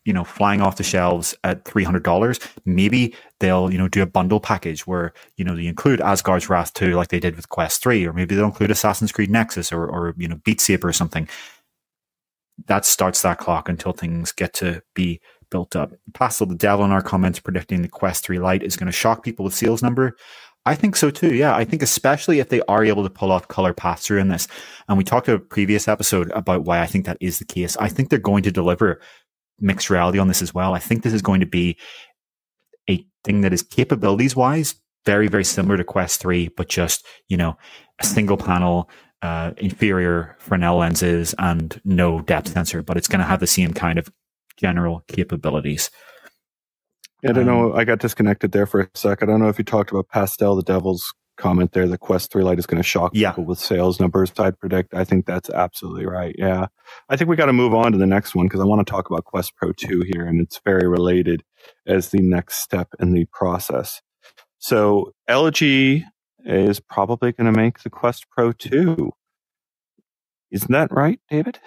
you 0.07 0.13
know, 0.13 0.23
flying 0.23 0.61
off 0.61 0.77
the 0.77 0.84
shelves 0.84 1.35
at 1.43 1.65
$300, 1.65 2.47
maybe 2.63 3.13
they'll, 3.41 3.69
you 3.69 3.77
know, 3.77 3.89
do 3.89 4.01
a 4.01 4.05
bundle 4.05 4.39
package 4.39 4.88
where, 4.88 5.11
you 5.35 5.43
know, 5.43 5.53
they 5.53 5.67
include 5.67 5.99
Asgard's 5.99 6.49
Wrath 6.49 6.73
2 6.75 6.93
like 6.93 7.09
they 7.09 7.19
did 7.19 7.35
with 7.35 7.49
Quest 7.49 7.84
3, 7.84 8.07
or 8.07 8.13
maybe 8.13 8.34
they'll 8.34 8.45
include 8.45 8.71
Assassin's 8.71 9.11
Creed 9.11 9.29
Nexus 9.29 9.69
or, 9.73 9.85
or, 9.85 10.15
you 10.17 10.29
know, 10.29 10.39
Beat 10.45 10.61
Saber 10.61 10.88
or 10.88 10.93
something. 10.93 11.27
That 12.67 12.85
starts 12.85 13.21
that 13.23 13.38
clock 13.38 13.67
until 13.67 13.91
things 13.91 14.31
get 14.31 14.53
to 14.55 14.81
be 14.95 15.19
built 15.51 15.75
up. 15.75 15.91
Pastel 16.13 16.47
the 16.47 16.55
Devil 16.55 16.85
in 16.85 16.91
our 16.91 17.03
comments 17.03 17.41
predicting 17.41 17.81
the 17.81 17.89
Quest 17.89 18.23
3 18.23 18.39
Lite 18.39 18.63
is 18.63 18.77
going 18.77 18.88
to 18.88 18.93
shock 18.93 19.25
people 19.25 19.43
with 19.43 19.53
sales 19.53 19.84
number. 19.84 20.15
I 20.65 20.75
think 20.75 20.95
so 20.95 21.09
too. 21.09 21.35
Yeah. 21.35 21.53
I 21.53 21.65
think 21.65 21.81
especially 21.81 22.39
if 22.39 22.47
they 22.47 22.61
are 22.69 22.84
able 22.84 23.03
to 23.03 23.09
pull 23.09 23.31
off 23.31 23.49
color 23.49 23.73
pass 23.73 24.05
through 24.05 24.19
in 24.19 24.29
this. 24.29 24.47
And 24.88 24.97
we 24.97 25.03
talked 25.03 25.27
a 25.27 25.38
previous 25.39 25.88
episode 25.88 26.31
about 26.31 26.63
why 26.63 26.79
I 26.79 26.85
think 26.85 27.05
that 27.05 27.17
is 27.19 27.39
the 27.39 27.45
case. 27.45 27.75
I 27.77 27.89
think 27.89 28.09
they're 28.09 28.19
going 28.19 28.43
to 28.43 28.51
deliver 28.51 29.01
mixed 29.59 29.89
reality 29.89 30.19
on 30.19 30.27
this 30.27 30.41
as 30.41 30.53
well. 30.53 30.73
I 30.73 30.79
think 30.79 31.03
this 31.03 31.13
is 31.13 31.21
going 31.21 31.39
to 31.39 31.45
be 31.45 31.77
a 32.89 33.05
thing 33.23 33.41
that 33.41 33.53
is 33.53 33.63
capabilities 33.63 34.35
wise 34.35 34.75
very, 35.07 35.29
very 35.29 35.45
similar 35.45 35.77
to 35.77 35.85
Quest 35.85 36.19
3, 36.19 36.49
but 36.49 36.67
just, 36.67 37.05
you 37.29 37.38
know, 37.38 37.57
a 37.99 38.05
single 38.05 38.35
panel, 38.35 38.89
uh, 39.21 39.51
inferior 39.55 40.35
Fresnel 40.38 40.77
lenses 40.77 41.34
and 41.39 41.79
no 41.85 42.19
depth 42.19 42.49
sensor, 42.49 42.84
but 42.84 42.97
it's 42.97 43.07
going 43.07 43.21
to 43.21 43.25
have 43.25 43.39
the 43.39 43.47
same 43.47 43.73
kind 43.73 43.97
of 43.97 44.09
general 44.57 45.05
capabilities. 45.07 45.89
I 47.27 47.31
don't 47.31 47.45
know. 47.45 47.71
Um, 47.71 47.79
I 47.79 47.85
got 47.85 47.99
disconnected 47.99 48.51
there 48.51 48.65
for 48.65 48.81
a 48.81 48.89
sec. 48.95 49.23
I 49.23 49.25
don't 49.25 49.39
know 49.39 49.47
if 49.47 49.57
you 49.57 49.63
talked 49.63 49.91
about 49.91 50.09
Pastel, 50.09 50.57
the 50.57 50.61
Devil's 50.61 51.13
comment 51.38 51.72
there. 51.72 51.88
The 51.88 51.97
Quest 51.97 52.31
3 52.31 52.43
Lite 52.43 52.59
is 52.59 52.65
going 52.65 52.81
to 52.81 52.88
shock 52.88 53.11
yeah. 53.14 53.31
people 53.31 53.45
with 53.45 53.59
sales 53.59 53.99
numbers. 53.99 54.31
I'd 54.38 54.59
predict. 54.59 54.93
I 54.93 55.03
think 55.03 55.26
that's 55.26 55.49
absolutely 55.49 56.05
right. 56.05 56.35
Yeah. 56.38 56.68
I 57.09 57.15
think 57.15 57.30
we 57.30 57.35
got 57.35 57.45
to 57.45 57.53
move 57.53 57.73
on 57.73 57.91
to 57.91 57.97
the 57.97 58.05
next 58.05 58.35
one 58.35 58.47
because 58.47 58.59
I 58.59 58.65
want 58.65 58.85
to 58.85 58.91
talk 58.91 59.09
about 59.09 59.26
Quest 59.26 59.55
Pro 59.55 59.72
2 59.72 60.01
here, 60.11 60.26
and 60.26 60.41
it's 60.41 60.59
very 60.65 60.88
related 60.88 61.43
as 61.85 62.09
the 62.09 62.22
next 62.22 62.57
step 62.57 62.89
in 62.99 63.14
the 63.14 63.26
process. 63.31 64.01
So 64.59 65.14
LG 65.30 66.03
is 66.45 66.80
probably 66.80 67.31
going 67.31 67.51
to 67.51 67.57
make 67.57 67.80
the 67.80 67.89
Quest 67.89 68.30
Pro 68.30 68.51
2. 68.51 69.11
Isn't 70.51 70.72
that 70.72 70.91
right, 70.91 71.19
David? 71.30 71.59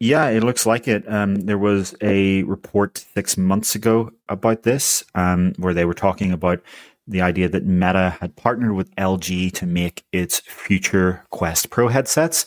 Yeah, 0.00 0.30
it 0.30 0.42
looks 0.42 0.66
like 0.66 0.88
it. 0.88 1.04
Um, 1.06 1.36
there 1.36 1.56
was 1.56 1.94
a 2.00 2.42
report 2.42 2.98
six 2.98 3.38
months 3.38 3.76
ago 3.76 4.10
about 4.28 4.64
this, 4.64 5.04
um, 5.14 5.52
where 5.58 5.74
they 5.74 5.84
were 5.84 5.94
talking 5.94 6.32
about 6.32 6.60
the 7.06 7.20
idea 7.20 7.48
that 7.48 7.66
Meta 7.66 8.16
had 8.20 8.36
partnered 8.36 8.72
with 8.72 8.94
LG 8.96 9.52
to 9.52 9.66
make 9.66 10.04
its 10.12 10.40
future 10.40 11.24
Quest 11.30 11.70
Pro 11.70 11.88
headsets. 11.88 12.46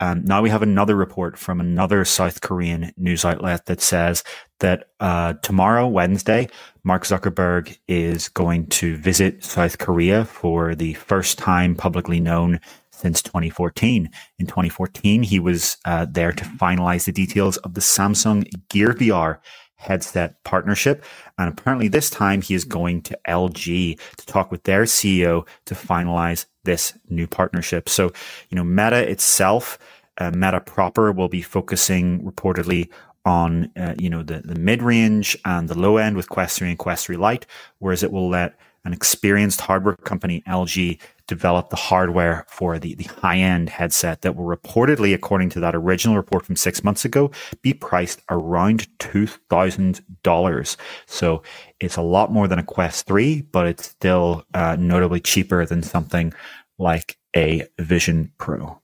Um, 0.00 0.24
now 0.24 0.42
we 0.42 0.50
have 0.50 0.62
another 0.62 0.96
report 0.96 1.38
from 1.38 1.60
another 1.60 2.04
South 2.04 2.40
Korean 2.40 2.92
news 2.96 3.24
outlet 3.24 3.66
that 3.66 3.80
says 3.80 4.24
that 4.60 4.88
uh, 5.00 5.34
tomorrow, 5.42 5.86
Wednesday, 5.86 6.48
Mark 6.82 7.04
Zuckerberg 7.04 7.78
is 7.88 8.28
going 8.28 8.66
to 8.66 8.96
visit 8.96 9.44
South 9.44 9.78
Korea 9.78 10.24
for 10.24 10.74
the 10.74 10.94
first 10.94 11.38
time 11.38 11.74
publicly 11.74 12.20
known 12.20 12.60
since 12.90 13.22
2014. 13.22 14.10
In 14.38 14.46
2014, 14.46 15.22
he 15.22 15.38
was 15.38 15.76
uh, 15.84 16.06
there 16.10 16.32
to 16.32 16.44
finalize 16.44 17.04
the 17.04 17.12
details 17.12 17.56
of 17.58 17.74
the 17.74 17.80
Samsung 17.80 18.48
Gear 18.68 18.94
VR 18.94 19.38
headset 19.84 20.42
partnership. 20.44 21.04
And 21.38 21.48
apparently, 21.48 21.88
this 21.88 22.10
time 22.10 22.42
he 22.42 22.54
is 22.54 22.64
going 22.64 23.02
to 23.02 23.18
LG 23.28 23.98
to 24.16 24.26
talk 24.26 24.50
with 24.50 24.64
their 24.64 24.84
CEO 24.84 25.46
to 25.66 25.74
finalize 25.74 26.46
this 26.64 26.96
new 27.08 27.26
partnership. 27.26 27.88
So, 27.88 28.12
you 28.50 28.56
know, 28.56 28.64
Meta 28.64 29.08
itself, 29.08 29.78
uh, 30.18 30.30
Meta 30.30 30.60
proper, 30.60 31.12
will 31.12 31.28
be 31.28 31.42
focusing 31.42 32.20
reportedly 32.22 32.88
on 33.26 33.70
uh, 33.76 33.94
you 33.98 34.10
know 34.10 34.22
the, 34.22 34.40
the 34.40 34.54
mid 34.54 34.82
range 34.82 35.36
and 35.44 35.68
the 35.68 35.78
low 35.78 35.96
end 35.96 36.16
with 36.16 36.28
Quest 36.28 36.58
3 36.58 36.70
and 36.70 36.78
Quest 36.78 37.06
3 37.06 37.16
Lite, 37.16 37.46
whereas 37.78 38.02
it 38.02 38.12
will 38.12 38.28
let 38.28 38.54
an 38.84 38.92
experienced 38.92 39.62
hardware 39.62 39.96
company, 39.96 40.42
LG, 40.46 41.00
develop 41.26 41.70
the 41.70 41.76
hardware 41.76 42.44
for 42.48 42.78
the, 42.78 42.94
the 42.94 43.04
high 43.04 43.38
end 43.38 43.68
headset 43.70 44.22
that 44.22 44.36
will 44.36 44.44
reportedly, 44.44 45.14
according 45.14 45.50
to 45.50 45.60
that 45.60 45.74
original 45.74 46.16
report 46.16 46.44
from 46.44 46.56
six 46.56 46.84
months 46.84 47.04
ago, 47.04 47.30
be 47.62 47.72
priced 47.72 48.22
around 48.30 48.86
$2,000. 48.98 50.76
So 51.06 51.42
it's 51.80 51.96
a 51.96 52.02
lot 52.02 52.32
more 52.32 52.48
than 52.48 52.58
a 52.58 52.64
Quest 52.64 53.06
3, 53.06 53.42
but 53.42 53.66
it's 53.66 53.86
still 53.86 54.44
uh, 54.54 54.76
notably 54.78 55.20
cheaper 55.20 55.64
than 55.66 55.82
something 55.82 56.32
like 56.78 57.16
a 57.36 57.66
Vision 57.78 58.32
Pro. 58.38 58.80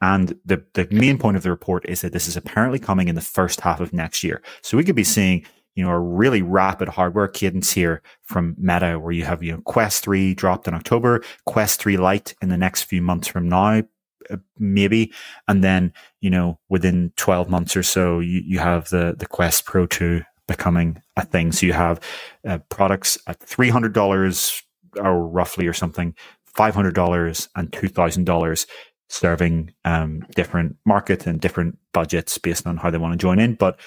And 0.00 0.36
the, 0.44 0.64
the 0.74 0.88
main 0.90 1.16
point 1.16 1.36
of 1.36 1.44
the 1.44 1.50
report 1.50 1.88
is 1.88 2.00
that 2.00 2.12
this 2.12 2.26
is 2.26 2.36
apparently 2.36 2.80
coming 2.80 3.06
in 3.06 3.14
the 3.14 3.20
first 3.20 3.60
half 3.60 3.80
of 3.80 3.92
next 3.92 4.24
year. 4.24 4.42
So 4.60 4.76
we 4.76 4.82
could 4.82 4.96
be 4.96 5.04
seeing 5.04 5.46
you 5.74 5.84
know, 5.84 5.90
a 5.90 5.98
really 5.98 6.42
rapid 6.42 6.88
hardware 6.88 7.28
cadence 7.28 7.72
here 7.72 8.02
from 8.22 8.54
Meta, 8.58 8.98
where 8.98 9.12
you 9.12 9.24
have, 9.24 9.42
you 9.42 9.52
know, 9.52 9.60
Quest 9.62 10.04
3 10.04 10.34
dropped 10.34 10.68
in 10.68 10.74
October, 10.74 11.22
Quest 11.46 11.80
3 11.80 11.96
Lite 11.96 12.34
in 12.42 12.48
the 12.48 12.56
next 12.56 12.82
few 12.84 13.00
months 13.00 13.28
from 13.28 13.48
now, 13.48 13.82
uh, 14.30 14.36
maybe. 14.58 15.12
And 15.48 15.64
then, 15.64 15.92
you 16.20 16.30
know, 16.30 16.58
within 16.68 17.12
12 17.16 17.48
months 17.48 17.76
or 17.76 17.82
so, 17.82 18.20
you, 18.20 18.42
you 18.44 18.58
have 18.58 18.90
the, 18.90 19.14
the 19.18 19.26
Quest 19.26 19.64
Pro 19.64 19.86
2 19.86 20.22
becoming 20.46 21.00
a 21.16 21.24
thing. 21.24 21.52
So 21.52 21.66
you 21.66 21.72
have 21.72 22.00
uh, 22.46 22.58
products 22.68 23.18
at 23.26 23.40
$300 23.40 24.62
or 24.96 25.26
roughly 25.26 25.66
or 25.66 25.72
something, 25.72 26.14
$500 26.54 27.48
and 27.56 27.72
$2,000 27.72 28.66
serving 29.08 29.72
um, 29.84 30.24
different 30.34 30.76
markets 30.86 31.26
and 31.26 31.40
different 31.40 31.78
budgets 31.92 32.38
based 32.38 32.66
on 32.66 32.78
how 32.78 32.90
they 32.90 32.98
want 32.98 33.12
to 33.12 33.18
join 33.18 33.38
in. 33.38 33.54
But 33.54 33.78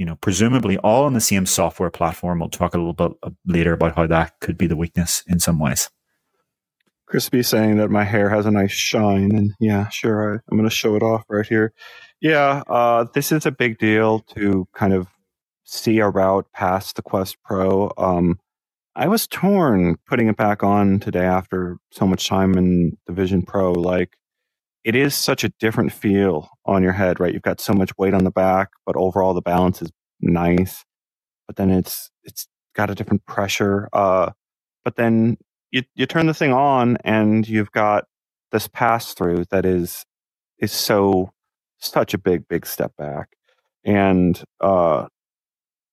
you 0.00 0.06
know, 0.06 0.16
presumably 0.16 0.78
all 0.78 1.04
on 1.04 1.12
the 1.12 1.20
same 1.20 1.44
software 1.44 1.90
platform. 1.90 2.40
We'll 2.40 2.48
talk 2.48 2.72
a 2.72 2.78
little 2.78 2.94
bit 2.94 3.12
uh, 3.22 3.30
later 3.44 3.74
about 3.74 3.96
how 3.96 4.06
that 4.06 4.40
could 4.40 4.56
be 4.56 4.66
the 4.66 4.74
weakness 4.74 5.22
in 5.26 5.40
some 5.40 5.58
ways. 5.58 5.90
Crispy 7.06 7.42
saying 7.42 7.76
that 7.76 7.90
my 7.90 8.04
hair 8.04 8.30
has 8.30 8.46
a 8.46 8.50
nice 8.50 8.72
shine, 8.72 9.30
and 9.36 9.52
yeah, 9.60 9.90
sure, 9.90 10.32
I, 10.32 10.34
am 10.50 10.56
going 10.56 10.68
to 10.68 10.74
show 10.74 10.96
it 10.96 11.02
off 11.02 11.24
right 11.28 11.46
here. 11.46 11.74
Yeah, 12.18 12.62
uh, 12.66 13.04
this 13.12 13.30
is 13.30 13.44
a 13.44 13.50
big 13.50 13.76
deal 13.76 14.20
to 14.34 14.66
kind 14.74 14.94
of 14.94 15.08
see 15.64 15.98
a 15.98 16.08
route 16.08 16.46
past 16.54 16.96
the 16.96 17.02
Quest 17.02 17.36
Pro. 17.44 17.92
Um, 17.98 18.38
I 18.96 19.06
was 19.06 19.26
torn 19.26 19.96
putting 20.06 20.28
it 20.28 20.36
back 20.38 20.62
on 20.62 20.98
today 20.98 21.26
after 21.26 21.76
so 21.92 22.06
much 22.06 22.26
time 22.26 22.56
in 22.56 22.96
the 23.06 23.12
Vision 23.12 23.42
Pro. 23.42 23.72
Like, 23.72 24.16
it 24.84 24.96
is 24.96 25.14
such 25.14 25.44
a 25.44 25.50
different 25.60 25.92
feel 25.92 26.48
on 26.66 26.82
your 26.82 26.92
head, 26.92 27.20
right? 27.20 27.32
You've 27.32 27.42
got 27.42 27.60
so 27.60 27.74
much 27.74 27.92
weight 27.98 28.14
on 28.14 28.24
the 28.24 28.30
back, 28.30 28.70
but 28.86 28.96
overall 28.96 29.34
the 29.34 29.42
balance 29.42 29.82
is 29.82 29.90
nice. 30.20 30.84
But 31.46 31.56
then 31.56 31.70
it's 31.70 32.10
it's 32.24 32.48
got 32.76 32.90
a 32.90 32.96
different 32.96 33.26
pressure. 33.26 33.88
Uh, 33.92 34.32
but 34.84 34.96
then 34.96 35.38
you 35.72 35.82
you 35.94 36.06
turn 36.06 36.26
the 36.26 36.34
thing 36.34 36.52
on 36.52 36.98
and 37.04 37.48
you've 37.48 37.72
got 37.72 38.04
this 38.52 38.68
pass 38.68 39.14
through 39.14 39.44
that 39.50 39.66
is 39.66 40.04
is 40.60 40.72
so 40.72 41.30
such 41.78 42.14
a 42.14 42.18
big 42.18 42.48
big 42.48 42.66
step 42.66 42.92
back. 42.98 43.30
And 43.84 44.42
uh, 44.60 45.06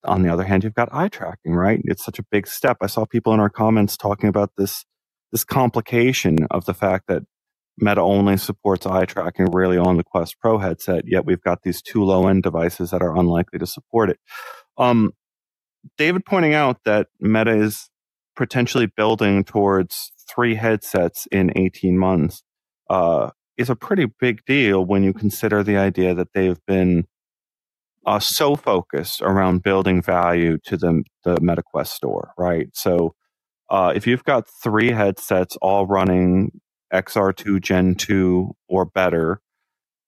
on 0.05 0.23
the 0.23 0.33
other 0.33 0.43
hand, 0.45 0.63
you've 0.63 0.75
got 0.75 0.89
eye 0.93 1.09
tracking, 1.09 1.53
right? 1.55 1.81
It's 1.85 2.05
such 2.05 2.19
a 2.19 2.25
big 2.31 2.47
step. 2.47 2.77
I 2.81 2.87
saw 2.87 3.05
people 3.05 3.33
in 3.33 3.39
our 3.39 3.49
comments 3.49 3.97
talking 3.97 4.29
about 4.29 4.51
this 4.57 4.85
this 5.31 5.45
complication 5.45 6.37
of 6.51 6.65
the 6.65 6.73
fact 6.75 7.05
that 7.07 7.23
Meta 7.77 8.01
only 8.01 8.37
supports 8.37 8.85
eye 8.85 9.05
tracking 9.05 9.51
really 9.51 9.77
on 9.77 9.97
the 9.97 10.03
Quest 10.03 10.39
Pro 10.39 10.57
headset, 10.57 11.03
yet 11.05 11.25
we've 11.25 11.41
got 11.41 11.63
these 11.63 11.81
two 11.81 12.03
low 12.03 12.27
end 12.27 12.43
devices 12.43 12.91
that 12.91 13.01
are 13.01 13.15
unlikely 13.15 13.59
to 13.59 13.67
support 13.67 14.09
it. 14.09 14.19
Um, 14.77 15.11
David 15.97 16.25
pointing 16.25 16.53
out 16.53 16.83
that 16.85 17.07
Meta 17.19 17.51
is 17.51 17.89
potentially 18.35 18.87
building 18.87 19.43
towards 19.43 20.11
three 20.29 20.55
headsets 20.55 21.27
in 21.31 21.51
18 21.55 21.97
months 21.97 22.43
uh, 22.89 23.31
is 23.57 23.69
a 23.69 23.75
pretty 23.75 24.05
big 24.05 24.43
deal 24.45 24.85
when 24.85 25.03
you 25.03 25.13
consider 25.13 25.63
the 25.63 25.77
idea 25.77 26.13
that 26.13 26.33
they've 26.33 26.63
been 26.67 27.05
uh, 28.05 28.19
so 28.19 28.55
focused 28.55 29.21
around 29.21 29.63
building 29.63 30.01
value 30.01 30.57
to 30.65 30.77
the, 30.77 31.03
the 31.23 31.35
MetaQuest 31.37 31.87
store, 31.87 32.31
right? 32.37 32.69
So 32.73 33.15
uh, 33.69 33.91
if 33.95 34.07
you've 34.07 34.23
got 34.23 34.47
three 34.63 34.91
headsets 34.91 35.57
all 35.61 35.85
running 35.85 36.61
XR2 36.93 37.61
Gen 37.61 37.95
2 37.95 38.55
or 38.67 38.85
better. 38.85 39.41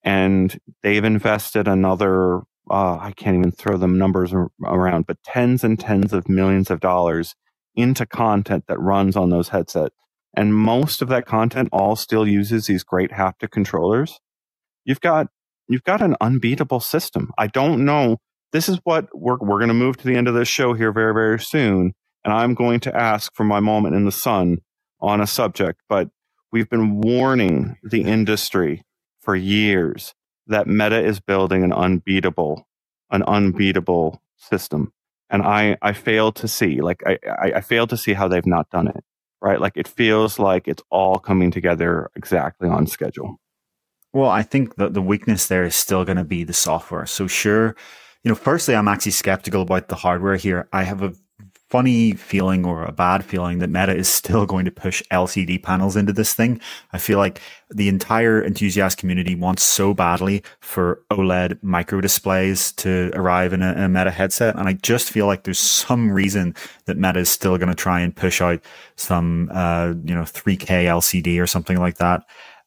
And 0.03 0.57
they've 0.81 1.03
invested 1.03 1.68
another, 1.68 2.38
uh, 2.69 2.97
I 2.99 3.14
can't 3.15 3.38
even 3.38 3.51
throw 3.51 3.77
them 3.77 3.97
numbers 3.97 4.34
around, 4.64 5.07
but 5.07 5.22
tens 5.23 5.64
and 5.64 5.80
tens 5.80 6.14
of 6.14 6.30
millions 6.30 6.69
of 6.69 6.80
dollars 6.80 7.35
into 7.76 8.06
content 8.06 8.65
that 8.68 8.80
runs 8.80 9.15
on 9.15 9.30
those 9.30 9.49
headsets. 9.49 9.95
And 10.35 10.53
most 10.53 11.01
of 11.01 11.10
that 11.10 11.26
content 11.26 11.69
all 11.72 11.95
still 11.95 12.27
uses 12.27 12.68
these 12.68 12.84
great 12.84 13.11
haptic 13.11 13.51
controllers. 13.51 14.19
You've 14.85 15.01
got, 15.01 15.27
you've 15.68 15.84
got 15.84 16.01
an 16.01 16.15
unbeatable 16.22 16.80
system. 16.80 17.31
I 17.38 17.47
don't 17.47 17.84
know. 17.84 18.18
This 18.51 18.69
is 18.69 18.80
what 18.84 19.07
we're, 19.14 19.38
we're 19.39 19.60
going 19.60 19.69
to 19.69 19.73
move 19.73 19.97
to 19.97 20.07
the 20.07 20.15
end 20.15 20.27
of 20.27 20.34
this 20.34 20.47
show 20.47 20.73
here 20.73 20.91
very, 20.91 21.14
very 21.14 21.39
soon. 21.39 21.93
And 22.23 22.34
I'm 22.34 22.53
going 22.53 22.80
to 22.81 22.95
ask 22.95 23.34
for 23.34 23.43
my 23.43 23.60
moment 23.60 23.95
in 23.95 24.06
the 24.06 24.11
sun 24.11 24.57
on 25.01 25.22
a 25.22 25.27
subject, 25.27 25.81
but 25.88 26.10
We've 26.51 26.69
been 26.69 27.01
warning 27.01 27.77
the 27.84 28.03
industry 28.03 28.84
for 29.21 29.35
years 29.35 30.15
that 30.47 30.67
Meta 30.67 31.03
is 31.03 31.19
building 31.19 31.63
an 31.63 31.71
unbeatable, 31.71 32.67
an 33.11 33.23
unbeatable 33.23 34.21
system. 34.38 34.91
And 35.30 35.43
I, 35.43 35.77
I 35.81 35.93
fail 35.93 36.31
to 36.34 36.47
see, 36.47 36.81
like, 36.81 37.03
I, 37.05 37.19
I, 37.55 37.61
fail 37.61 37.85
to 37.88 37.95
see 37.95 38.13
how 38.13 38.27
they've 38.27 38.45
not 38.47 38.71
done 38.71 38.88
it, 38.88 39.03
right? 39.41 39.61
Like, 39.61 39.73
it 39.76 39.88
feels 39.88 40.39
like 40.39 40.67
it's 40.67 40.81
all 40.89 41.19
coming 41.19 41.51
together 41.51 42.09
exactly 42.15 42.67
on 42.67 42.88
schedule. 42.88 43.39
Well, 44.11 44.31
I 44.31 44.41
think 44.41 44.76
that 44.77 44.95
the 44.95 45.03
weakness 45.03 45.47
there 45.47 45.65
is 45.65 45.76
still 45.76 46.03
going 46.03 46.17
to 46.17 46.23
be 46.23 46.43
the 46.43 46.53
software. 46.53 47.05
So, 47.05 47.27
sure, 47.27 47.76
you 48.23 48.30
know, 48.30 48.35
firstly, 48.35 48.76
I'm 48.76 48.88
actually 48.88 49.11
skeptical 49.11 49.61
about 49.61 49.88
the 49.88 49.95
hardware 49.95 50.35
here. 50.35 50.67
I 50.73 50.81
have 50.81 51.03
a 51.03 51.13
funny 51.69 52.13
feeling 52.13 52.65
or 52.65 52.83
a 52.83 52.91
bad 52.91 53.23
feeling 53.23 53.59
that 53.59 53.69
Meta 53.69 53.95
is 53.95 54.09
still 54.09 54.45
going 54.45 54.65
to 54.65 54.71
push 54.71 55.03
LCD 55.11 55.61
panels 55.61 55.95
into 55.95 56.11
this 56.11 56.33
thing. 56.33 56.59
I 56.93 56.97
feel 56.97 57.19
like 57.19 57.39
the 57.69 57.87
entire 57.87 58.43
enthusiast 58.43 58.97
community 58.97 59.35
wants 59.35 59.61
so 59.61 59.93
badly 59.93 60.43
for 60.61 61.03
OLED 61.11 61.61
micro 61.61 62.01
displays 62.01 62.71
to 62.73 63.11
arrive 63.13 63.53
in 63.53 63.61
a, 63.61 63.73
a 63.73 63.87
Meta 63.87 64.09
headset. 64.09 64.55
And 64.55 64.67
I 64.67 64.73
just 64.73 65.11
feel 65.11 65.27
like 65.27 65.43
there's 65.43 65.59
some 65.59 66.11
reason 66.11 66.55
that 66.85 66.97
Meta 66.97 67.19
is 67.19 67.29
still 67.29 67.57
going 67.57 67.69
to 67.69 67.75
try 67.75 67.99
and 67.99 68.15
push 68.15 68.41
out 68.41 68.61
some, 68.95 69.49
uh, 69.53 69.93
you 70.03 70.15
know, 70.15 70.23
3K 70.23 70.85
LCD 70.85 71.41
or 71.41 71.47
something 71.47 71.77
like 71.77 71.97
that. 71.97 72.23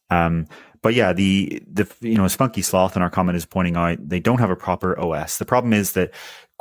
Um, 0.09 0.47
but 0.81 0.93
yeah, 0.93 1.13
the 1.13 1.63
the 1.71 1.89
you 2.01 2.15
know, 2.15 2.25
as 2.25 2.35
Funky 2.35 2.61
Sloth 2.61 2.97
in 2.97 3.01
our 3.01 3.09
comment 3.09 3.37
is 3.37 3.45
pointing 3.45 3.77
out, 3.77 3.97
they 4.05 4.19
don't 4.19 4.39
have 4.39 4.49
a 4.49 4.55
proper 4.55 4.99
OS. 4.99 5.37
The 5.37 5.45
problem 5.45 5.71
is 5.71 5.93
that 5.93 6.11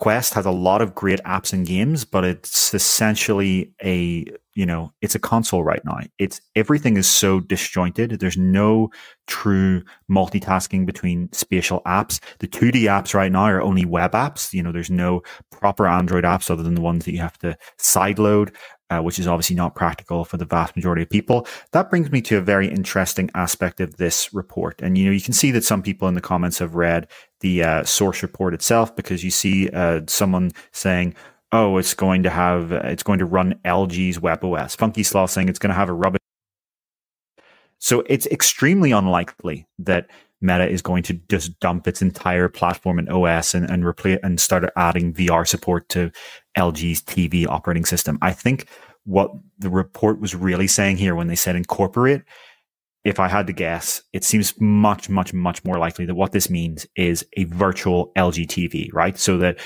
Quest 0.03 0.35
has 0.35 0.45
a 0.45 0.51
lot 0.51 0.83
of 0.83 0.97
great 0.97 1.21
apps 1.21 1.53
and 1.53 1.65
games, 1.65 2.05
but 2.05 2.25
it's 2.25 2.75
essentially 2.75 3.73
a, 3.85 4.27
you 4.53 4.67
know, 4.67 4.93
it's 5.01 5.15
a 5.15 5.19
console 5.21 5.63
right 5.63 5.81
now. 5.85 6.01
It's 6.19 6.41
everything 6.57 6.97
is 6.97 7.07
so 7.07 7.39
disjointed. 7.39 8.19
There's 8.19 8.37
no 8.37 8.91
true 9.29 9.85
multitasking 10.11 10.87
between 10.87 11.33
spatial 11.33 11.83
apps. 11.87 12.19
The 12.41 12.49
2D 12.49 12.83
apps 12.87 13.15
right 13.15 13.31
now 13.31 13.45
are 13.45 13.63
only 13.63 13.85
web 13.85 14.11
apps. 14.11 14.53
You 14.53 14.65
know, 14.65 14.73
there's 14.73 14.91
no 14.91 15.23
proper 15.53 15.87
Android 15.87 16.25
apps 16.25 16.51
other 16.51 16.65
than 16.65 16.75
the 16.75 16.81
ones 16.81 17.05
that 17.05 17.13
you 17.13 17.21
have 17.21 17.39
to 17.39 17.57
sideload 17.79 18.53
uh, 18.93 19.01
which 19.01 19.19
is 19.19 19.27
obviously 19.27 19.57
not 19.57 19.75
practical 19.75 20.25
for 20.25 20.37
the 20.37 20.45
vast 20.45 20.77
majority 20.77 21.03
of 21.03 21.09
people. 21.09 21.47
That 21.73 21.89
brings 21.89 22.11
me 22.11 22.21
to 22.23 22.37
a 22.37 22.43
very 22.43 22.69
interesting 22.69 23.31
aspect 23.35 23.81
of 23.81 23.97
this 23.97 24.35
report. 24.35 24.83
And, 24.83 24.99
you 24.99 25.07
know, 25.07 25.13
you 25.13 25.21
can 25.21 25.33
see 25.33 25.51
that 25.53 25.65
some 25.65 25.83
people 25.83 26.09
in 26.09 26.15
the 26.15 26.21
comments 26.21 26.59
have 26.59 26.75
read 26.75 27.09
the 27.43 27.63
uh, 27.63 27.85
source 27.85 28.23
report 28.23 28.55
itself 28.55 28.97
because 28.97 29.23
you 29.23 29.31
see 29.31 29.69
uh, 29.71 30.01
someone 30.07 30.53
saying, 30.73 31.15
oh, 31.53 31.77
it's 31.77 31.95
going 31.95 32.23
to 32.23 32.31
have, 32.31 32.73
it's 32.73 33.03
going 33.03 33.19
to 33.19 33.27
run 33.27 33.55
LG's 33.65 34.19
WebOS. 34.19 34.77
Funky 34.77 35.03
Sloth 35.03 35.31
saying 35.31 35.49
it's 35.49 35.59
going 35.59 35.71
to 35.71 35.77
have 35.77 35.91
a 35.91 35.93
rubbish. 35.93 36.21
So 37.79 38.03
it's 38.07 38.27
extremely 38.27 38.93
unlikely 38.93 39.67
that 39.81 40.09
Meta 40.41 40.69
is 40.69 40.83
going 40.83 41.03
to 41.05 41.15
just 41.29 41.59
dump 41.61 41.87
its 41.87 42.03
entire 42.03 42.49
platform 42.49 42.99
and 42.99 43.09
OS 43.09 43.55
and, 43.55 43.69
and 43.71 43.85
replace 43.85 44.19
and 44.23 44.41
start 44.41 44.65
adding 44.77 45.13
VR 45.13 45.47
support 45.47 45.89
to 45.91 46.11
LG's 46.57 47.03
TV 47.03 47.47
operating 47.47 47.85
system. 47.85 48.19
I 48.23 48.33
think 48.33 48.69
what 49.05 49.31
the 49.59 49.71
report 49.71 50.21
was 50.21 50.35
really 50.35 50.67
saying 50.67 50.97
here 50.97 51.15
when 51.15 51.29
they 51.29 51.37
said 51.37 51.57
incorporate, 51.57 52.23
if 53.05 53.19
I 53.19 53.29
had 53.29 53.47
to 53.49 53.53
guess, 53.53 54.03
it 54.13 54.25
seems 54.25 54.55
much, 54.61 55.09
much, 55.09 55.35
much 55.35 55.65
more 55.65 55.79
likely 55.79 56.07
that 56.07 56.15
what 56.15 56.33
this 56.33 56.49
means 56.49 56.87
is 56.97 57.27
a 57.37 57.45
virtual 57.45 58.13
LG 58.17 58.47
TV, 58.47 58.93
right? 58.93 59.19
So 59.19 59.39
that 59.39 59.59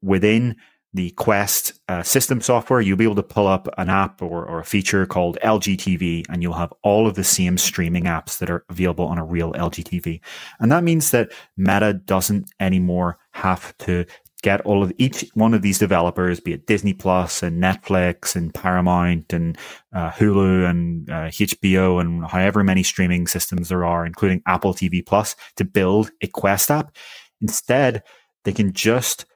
within 0.00 0.56
the 0.94 1.10
Quest 1.10 1.80
uh, 1.88 2.02
system 2.02 2.40
software, 2.40 2.80
you'll 2.80 2.96
be 2.96 3.04
able 3.04 3.14
to 3.16 3.22
pull 3.22 3.46
up 3.46 3.68
an 3.76 3.90
app 3.90 4.22
or, 4.22 4.46
or 4.46 4.60
a 4.60 4.64
feature 4.64 5.04
called 5.06 5.38
LG 5.42 5.76
TV, 5.76 6.24
and 6.30 6.42
you'll 6.42 6.54
have 6.54 6.72
all 6.82 7.06
of 7.06 7.14
the 7.14 7.24
same 7.24 7.58
streaming 7.58 8.04
apps 8.04 8.38
that 8.38 8.48
are 8.48 8.64
available 8.70 9.04
on 9.04 9.18
a 9.18 9.24
real 9.24 9.52
LG 9.52 9.84
TV. 9.84 10.20
And 10.60 10.72
that 10.72 10.84
means 10.84 11.10
that 11.10 11.30
Meta 11.56 11.92
doesn't 11.92 12.50
anymore 12.58 13.18
have 13.32 13.76
to 13.78 14.06
get 14.42 14.60
all 14.62 14.82
of 14.82 14.92
each 14.98 15.28
one 15.34 15.54
of 15.54 15.62
these 15.62 15.78
developers, 15.78 16.40
be 16.40 16.52
it 16.52 16.66
Disney 16.66 16.92
Plus 16.92 17.42
and 17.42 17.62
Netflix 17.62 18.36
and 18.36 18.54
Paramount 18.54 19.32
and 19.32 19.58
uh, 19.92 20.10
Hulu 20.10 20.68
and 20.68 21.10
uh, 21.10 21.28
HBO 21.28 22.00
and 22.00 22.24
however 22.24 22.62
many 22.62 22.82
streaming 22.82 23.26
systems 23.26 23.68
there 23.68 23.84
are, 23.84 24.06
including 24.06 24.42
Apple 24.46 24.74
TV 24.74 25.04
Plus, 25.04 25.34
to 25.56 25.64
build 25.64 26.10
a 26.22 26.28
Quest 26.28 26.70
app. 26.70 26.94
Instead, 27.40 28.02
they 28.44 28.52
can 28.52 28.72
just 28.72 29.26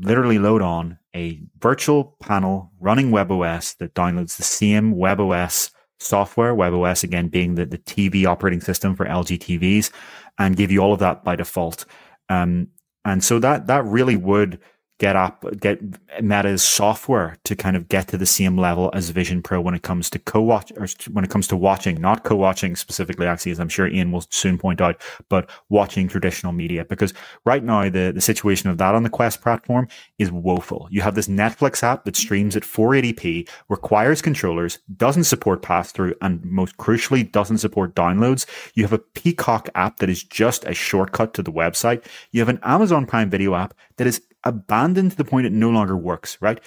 literally 0.00 0.38
load 0.38 0.62
on 0.62 0.98
a 1.14 1.40
virtual 1.58 2.16
panel 2.20 2.72
running 2.80 3.10
WebOS 3.10 3.76
that 3.78 3.94
downloads 3.94 4.36
the 4.36 4.42
same 4.42 4.94
WebOS 4.94 5.70
software, 6.00 6.54
WebOS 6.54 7.04
again 7.04 7.28
being 7.28 7.54
the, 7.54 7.66
the 7.66 7.78
TV 7.78 8.26
operating 8.26 8.60
system 8.60 8.94
for 8.94 9.06
LG 9.06 9.38
TVs, 9.38 9.90
and 10.38 10.56
give 10.56 10.70
you 10.70 10.80
all 10.80 10.92
of 10.92 10.98
that 11.00 11.24
by 11.24 11.36
default. 11.36 11.84
Um, 12.28 12.68
and 13.04 13.22
so 13.22 13.38
that 13.38 13.66
that 13.66 13.84
really 13.84 14.16
would 14.16 14.58
get 15.04 15.16
up 15.16 15.44
get 15.60 15.78
Meta's 16.22 16.62
software 16.62 17.36
to 17.44 17.54
kind 17.54 17.76
of 17.76 17.88
get 17.88 18.08
to 18.08 18.16
the 18.16 18.24
same 18.24 18.56
level 18.56 18.90
as 18.94 19.10
Vision 19.10 19.42
Pro 19.42 19.60
when 19.60 19.74
it 19.74 19.82
comes 19.82 20.08
to 20.08 20.18
co-watch 20.18 20.72
or 20.78 20.86
when 21.12 21.24
it 21.24 21.30
comes 21.30 21.46
to 21.48 21.56
watching, 21.58 22.00
not 22.00 22.24
co-watching 22.24 22.74
specifically, 22.74 23.26
actually, 23.26 23.52
as 23.52 23.60
I'm 23.60 23.68
sure 23.68 23.86
Ian 23.86 24.12
will 24.12 24.24
soon 24.30 24.56
point 24.56 24.80
out, 24.80 25.02
but 25.28 25.50
watching 25.68 26.08
traditional 26.08 26.54
media. 26.54 26.86
Because 26.86 27.12
right 27.44 27.62
now 27.62 27.82
the, 27.90 28.12
the 28.14 28.20
situation 28.22 28.70
of 28.70 28.78
that 28.78 28.94
on 28.94 29.02
the 29.02 29.10
Quest 29.10 29.42
platform 29.42 29.88
is 30.18 30.32
woeful. 30.32 30.88
You 30.90 31.02
have 31.02 31.16
this 31.16 31.28
Netflix 31.28 31.82
app 31.82 32.04
that 32.04 32.16
streams 32.16 32.56
at 32.56 32.62
480p, 32.62 33.46
requires 33.68 34.22
controllers, 34.22 34.78
doesn't 34.96 35.24
support 35.24 35.60
pass-through, 35.60 36.14
and 36.22 36.42
most 36.46 36.78
crucially 36.78 37.30
doesn't 37.30 37.58
support 37.58 37.94
downloads. 37.94 38.46
You 38.72 38.84
have 38.84 38.94
a 38.94 38.98
Peacock 38.98 39.68
app 39.74 39.98
that 39.98 40.08
is 40.08 40.22
just 40.22 40.64
a 40.64 40.72
shortcut 40.72 41.34
to 41.34 41.42
the 41.42 41.52
website. 41.52 42.06
You 42.32 42.40
have 42.40 42.48
an 42.48 42.60
Amazon 42.62 43.04
Prime 43.04 43.28
Video 43.28 43.54
app 43.54 43.74
that 43.96 44.06
is 44.06 44.22
abandoned 44.44 45.12
to 45.12 45.16
the 45.16 45.24
point 45.24 45.46
it 45.46 45.52
no 45.52 45.70
longer 45.70 45.96
works, 45.96 46.38
right? 46.40 46.60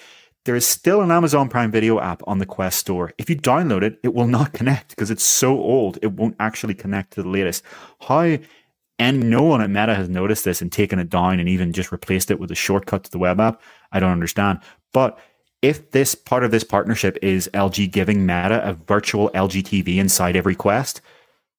There 0.44 0.56
is 0.56 0.66
still 0.66 1.02
an 1.02 1.10
Amazon 1.10 1.48
Prime 1.48 1.70
Video 1.70 2.00
app 2.00 2.22
on 2.26 2.38
the 2.38 2.46
Quest 2.46 2.78
store. 2.78 3.12
If 3.18 3.28
you 3.28 3.36
download 3.36 3.82
it, 3.82 3.98
it 4.02 4.14
will 4.14 4.26
not 4.26 4.52
connect 4.54 4.90
because 4.90 5.10
it's 5.10 5.24
so 5.24 5.58
old, 5.58 5.98
it 6.02 6.12
won't 6.12 6.36
actually 6.40 6.74
connect 6.74 7.12
to 7.12 7.22
the 7.22 7.28
latest. 7.28 7.62
How 8.00 8.38
and 8.98 9.30
no 9.30 9.42
one 9.44 9.60
at 9.60 9.70
Meta 9.70 9.94
has 9.94 10.08
noticed 10.08 10.44
this 10.44 10.60
and 10.60 10.72
taken 10.72 10.98
it 10.98 11.08
down 11.08 11.38
and 11.38 11.48
even 11.48 11.72
just 11.72 11.92
replaced 11.92 12.30
it 12.30 12.40
with 12.40 12.50
a 12.50 12.56
shortcut 12.56 13.04
to 13.04 13.10
the 13.10 13.18
web 13.18 13.38
app. 13.38 13.62
I 13.92 14.00
don't 14.00 14.10
understand. 14.10 14.58
But 14.92 15.18
if 15.62 15.92
this 15.92 16.14
part 16.14 16.44
of 16.44 16.50
this 16.50 16.64
partnership 16.64 17.16
is 17.22 17.48
LG 17.54 17.92
giving 17.92 18.26
Meta 18.26 18.66
a 18.68 18.72
virtual 18.72 19.30
LG 19.30 19.62
TV 19.62 19.98
inside 19.98 20.34
every 20.34 20.54
Quest, 20.54 21.00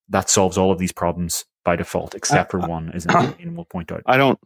that 0.09 0.29
solves 0.29 0.57
all 0.57 0.71
of 0.71 0.79
these 0.79 0.91
problems 0.91 1.45
by 1.63 1.75
default, 1.75 2.15
except 2.15 2.53
uh, 2.53 2.59
for 2.59 2.65
uh, 2.65 2.67
one, 2.67 2.91
as 2.91 3.05
Ian 3.39 3.55
will 3.55 3.65
point 3.65 3.91
out. 3.91 4.01
I 4.05 4.17
don't 4.17 4.39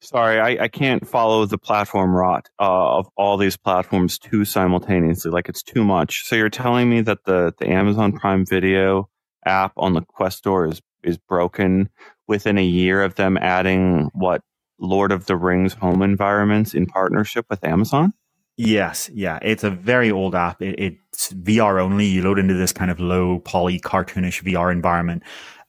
Sorry, 0.00 0.38
I, 0.38 0.64
I 0.64 0.68
can't 0.68 1.06
follow 1.06 1.44
the 1.44 1.58
platform 1.58 2.14
rot 2.14 2.48
uh, 2.60 2.98
of 2.98 3.08
all 3.16 3.36
these 3.36 3.56
platforms 3.56 4.18
too 4.18 4.44
simultaneously. 4.44 5.30
Like 5.30 5.48
it's 5.48 5.62
too 5.62 5.84
much. 5.84 6.24
So 6.24 6.36
you're 6.36 6.48
telling 6.48 6.88
me 6.88 7.00
that 7.00 7.24
the, 7.24 7.52
the 7.58 7.68
Amazon 7.68 8.12
Prime 8.12 8.46
Video 8.46 9.08
app 9.44 9.72
on 9.76 9.94
the 9.94 10.02
Quest 10.02 10.38
Store 10.38 10.66
is 10.66 10.80
is 11.04 11.16
broken 11.16 11.88
within 12.26 12.58
a 12.58 12.64
year 12.64 13.02
of 13.02 13.14
them 13.14 13.36
adding 13.38 14.10
what 14.12 14.42
Lord 14.78 15.12
of 15.12 15.26
the 15.26 15.36
Rings 15.36 15.74
home 15.74 16.02
environments 16.02 16.74
in 16.74 16.86
partnership 16.86 17.46
with 17.50 17.64
Amazon? 17.64 18.12
Yes, 18.56 19.08
yeah, 19.14 19.38
it's 19.40 19.62
a 19.62 19.70
very 19.70 20.10
old 20.10 20.34
app. 20.34 20.60
It, 20.60 20.74
it's 20.78 21.32
VR 21.32 21.80
only. 21.80 22.06
You 22.06 22.22
load 22.22 22.38
into 22.40 22.54
this 22.54 22.72
kind 22.72 22.90
of 22.90 22.98
low 22.98 23.38
poly 23.38 23.78
cartoonish 23.78 24.42
VR 24.42 24.72
environment, 24.72 25.22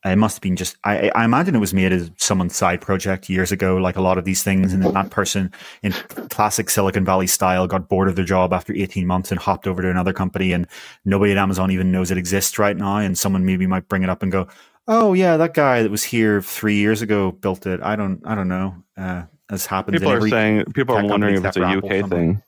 it 0.06 0.16
must 0.16 0.38
have 0.38 0.42
been 0.42 0.56
just, 0.56 0.78
I, 0.86 1.12
I 1.14 1.26
imagine 1.26 1.56
it 1.56 1.60
was 1.60 1.74
made 1.74 1.92
as 1.92 2.10
someone's 2.16 2.56
side 2.56 2.80
project 2.80 3.30
years 3.30 3.52
ago, 3.52 3.76
like 3.76 3.98
a 3.98 4.02
lot 4.02 4.18
of 4.18 4.24
these 4.24 4.44
things. 4.44 4.74
And 4.74 4.84
then 4.84 4.94
that 4.94 5.10
person 5.10 5.52
in 5.84 5.92
classic 6.30 6.70
Silicon 6.70 7.04
Valley 7.04 7.28
style 7.28 7.68
got 7.68 7.90
bored 7.90 8.08
of 8.08 8.16
their 8.16 8.24
job 8.24 8.54
after 8.54 8.74
18 8.74 9.06
months 9.06 9.30
and 9.30 9.40
hopped 9.40 9.68
over 9.68 9.82
to 9.82 9.90
another 9.90 10.14
company. 10.14 10.54
And 10.54 10.68
nobody 11.04 11.34
at 11.34 11.38
Amazon 11.38 11.70
even 11.72 11.92
knows 11.92 12.12
it 12.12 12.18
exists 12.18 12.58
right 12.58 12.78
now. 12.78 12.98
And 12.98 13.18
someone 13.18 13.46
maybe 13.46 13.68
might 13.68 13.90
bring 13.90 14.04
it 14.04 14.10
up 14.10 14.24
and 14.24 14.32
go, 14.32 14.48
Oh 14.88 15.14
yeah, 15.14 15.38
that 15.38 15.54
guy 15.54 15.84
that 15.84 15.92
was 15.92 16.04
here 16.04 16.42
three 16.42 16.78
years 16.78 17.02
ago 17.02 17.32
built 17.32 17.68
it. 17.68 17.82
I 17.84 17.96
don't, 17.96 18.22
I 18.26 18.36
don't 18.36 18.48
know. 18.48 18.76
Uh, 18.98 19.24
as 19.50 19.66
happens. 19.66 20.00
People 20.00 20.14
are 20.14 20.28
saying, 20.30 20.64
people 20.74 20.96
are 20.96 21.06
wondering 21.06 21.36
if 21.36 21.46
it's 21.46 21.58
a 21.58 21.64
UK 21.64 22.10
thing 22.10 22.42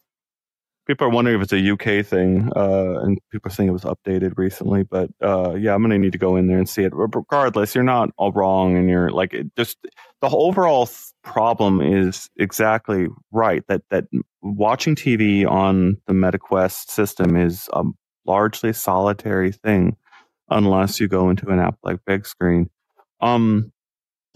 people 0.92 1.08
are 1.08 1.12
wondering 1.12 1.38
if 1.38 1.44
it's 1.44 1.54
a 1.54 1.72
UK 1.72 2.06
thing, 2.06 2.52
uh, 2.54 3.00
and 3.00 3.18
people 3.32 3.50
are 3.50 3.54
saying 3.54 3.70
it 3.70 3.72
was 3.72 3.86
updated 3.86 4.34
recently. 4.36 4.84
But 4.84 5.10
uh, 5.22 5.54
yeah, 5.54 5.74
I'm 5.74 5.82
gonna 5.82 5.98
need 5.98 6.12
to 6.12 6.18
go 6.18 6.36
in 6.36 6.48
there 6.48 6.58
and 6.58 6.68
see 6.68 6.84
it. 6.84 6.92
Regardless, 6.94 7.74
you're 7.74 7.84
not 7.86 8.10
all 8.18 8.34
wrong, 8.34 8.76
and 8.76 8.90
you're 8.90 9.10
like 9.10 9.34
it 9.34 9.56
just 9.56 9.78
the 10.22 10.28
overall 10.30 10.90
problem 11.24 11.80
is 11.80 12.30
exactly 12.38 13.08
right. 13.32 13.64
That 13.70 13.84
that 13.90 14.04
watching 14.42 14.96
TV 14.96 15.50
on 15.50 15.96
the 16.08 16.14
MetaQuest 16.14 16.90
system 16.90 17.38
is 17.38 17.70
a 17.72 17.86
largely 18.26 18.74
solitary 18.74 19.54
thing, 19.54 19.96
unless 20.50 21.00
you 21.00 21.08
go 21.08 21.30
into 21.30 21.48
an 21.48 21.60
app 21.60 21.78
like 21.84 22.00
Big 22.06 22.28
Screen. 22.28 22.70
Um, 23.22 23.72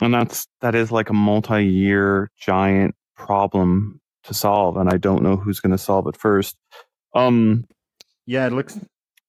and 0.01 0.13
that's 0.13 0.47
that 0.61 0.73
is 0.73 0.89
like 0.89 1.09
a 1.09 1.13
multi-year 1.13 2.31
giant 2.39 2.95
problem 3.17 3.99
to 4.27 4.33
solve, 4.33 4.77
and 4.77 4.89
I 4.89 4.97
don't 4.97 5.23
know 5.23 5.35
who's 5.35 5.59
going 5.59 5.71
to 5.71 5.77
solve 5.77 6.07
it 6.07 6.17
first. 6.17 6.57
Um, 7.13 7.65
yeah, 8.25 8.47
it 8.47 8.53
looks. 8.53 8.79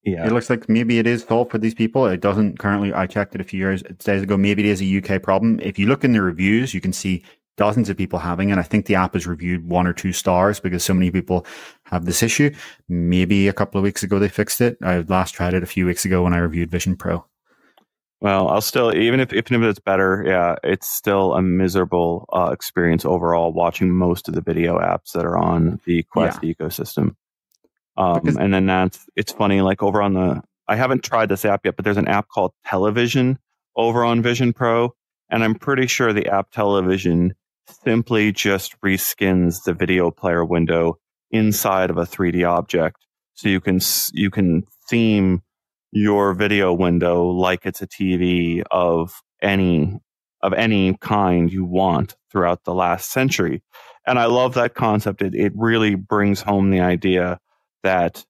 Yeah, 0.02 0.24
it 0.24 0.32
looks 0.32 0.48
like 0.48 0.68
maybe 0.68 1.00
it 1.00 1.06
is 1.06 1.24
solved 1.24 1.50
for 1.50 1.58
these 1.58 1.74
people. 1.74 2.06
It 2.06 2.20
doesn't 2.20 2.58
currently. 2.58 2.92
I 2.92 3.06
checked 3.06 3.34
it 3.34 3.40
a 3.40 3.44
few 3.44 3.58
years 3.58 3.82
days 3.82 4.22
ago. 4.22 4.36
Maybe 4.36 4.62
it 4.62 4.68
is 4.68 4.80
a 4.80 4.98
UK 4.98 5.22
problem. 5.22 5.58
If 5.60 5.78
you 5.78 5.86
look 5.86 6.04
in 6.04 6.12
the 6.12 6.22
reviews, 6.22 6.74
you 6.74 6.80
can 6.80 6.92
see 6.92 7.24
dozens 7.56 7.88
of 7.88 7.96
people 7.96 8.18
having 8.18 8.50
it. 8.50 8.58
I 8.58 8.62
think 8.62 8.86
the 8.86 8.94
app 8.94 9.14
has 9.14 9.26
reviewed 9.26 9.68
one 9.68 9.86
or 9.86 9.92
two 9.92 10.12
stars 10.12 10.60
because 10.60 10.84
so 10.84 10.94
many 10.94 11.10
people 11.10 11.46
have 11.84 12.04
this 12.04 12.22
issue. 12.22 12.54
Maybe 12.88 13.48
a 13.48 13.52
couple 13.52 13.78
of 13.78 13.82
weeks 13.82 14.02
ago 14.02 14.18
they 14.18 14.28
fixed 14.28 14.60
it. 14.60 14.76
I 14.82 14.98
last 15.00 15.32
tried 15.32 15.54
it 15.54 15.62
a 15.62 15.66
few 15.66 15.86
weeks 15.86 16.04
ago 16.04 16.22
when 16.22 16.34
I 16.34 16.38
reviewed 16.38 16.70
Vision 16.70 16.96
Pro. 16.96 17.24
Well, 18.20 18.48
I'll 18.48 18.62
still 18.62 18.94
even 18.96 19.20
if 19.20 19.32
even 19.32 19.62
if 19.62 19.70
it's 19.70 19.78
better, 19.78 20.24
yeah, 20.26 20.56
it's 20.64 20.88
still 20.88 21.34
a 21.34 21.42
miserable 21.42 22.26
uh, 22.32 22.50
experience 22.52 23.04
overall 23.04 23.52
watching 23.52 23.90
most 23.90 24.28
of 24.28 24.34
the 24.34 24.40
video 24.40 24.78
apps 24.78 25.12
that 25.12 25.24
are 25.24 25.36
on 25.36 25.80
the 25.84 26.02
Quest 26.04 26.40
yeah. 26.42 26.52
ecosystem. 26.54 27.14
Um, 27.96 28.20
because- 28.20 28.36
and 28.36 28.52
then 28.52 28.66
that's 28.66 29.06
it's 29.16 29.32
funny, 29.32 29.60
like 29.60 29.82
over 29.82 30.00
on 30.00 30.14
the 30.14 30.42
I 30.68 30.76
haven't 30.76 31.04
tried 31.04 31.28
this 31.28 31.44
app 31.44 31.64
yet, 31.64 31.76
but 31.76 31.84
there's 31.84 31.96
an 31.96 32.08
app 32.08 32.28
called 32.28 32.52
Television 32.64 33.38
over 33.76 34.04
on 34.04 34.22
Vision 34.22 34.52
Pro, 34.52 34.94
and 35.30 35.44
I'm 35.44 35.54
pretty 35.54 35.86
sure 35.86 36.12
the 36.12 36.26
app 36.26 36.50
Television 36.50 37.34
simply 37.84 38.32
just 38.32 38.80
reskins 38.80 39.64
the 39.64 39.74
video 39.74 40.10
player 40.10 40.44
window 40.44 40.98
inside 41.30 41.90
of 41.90 41.98
a 41.98 42.06
3D 42.06 42.48
object, 42.48 43.04
so 43.34 43.48
you 43.48 43.60
can 43.60 43.78
you 44.12 44.30
can 44.30 44.62
theme 44.88 45.42
your 45.96 46.34
video 46.34 46.74
window 46.74 47.24
like 47.24 47.64
it's 47.64 47.80
a 47.80 47.86
TV 47.86 48.62
of 48.70 49.22
any 49.40 49.98
of 50.42 50.52
any 50.52 50.94
kind 51.00 51.50
you 51.50 51.64
want 51.64 52.16
throughout 52.30 52.64
the 52.64 52.74
last 52.74 53.10
century. 53.10 53.62
And 54.06 54.18
I 54.18 54.26
love 54.26 54.52
that 54.54 54.74
concept. 54.74 55.22
It 55.22 55.34
it 55.34 55.52
really 55.56 55.94
brings 55.94 56.42
home 56.42 56.70
the 56.70 56.80
idea 56.80 57.40
that 57.82 58.26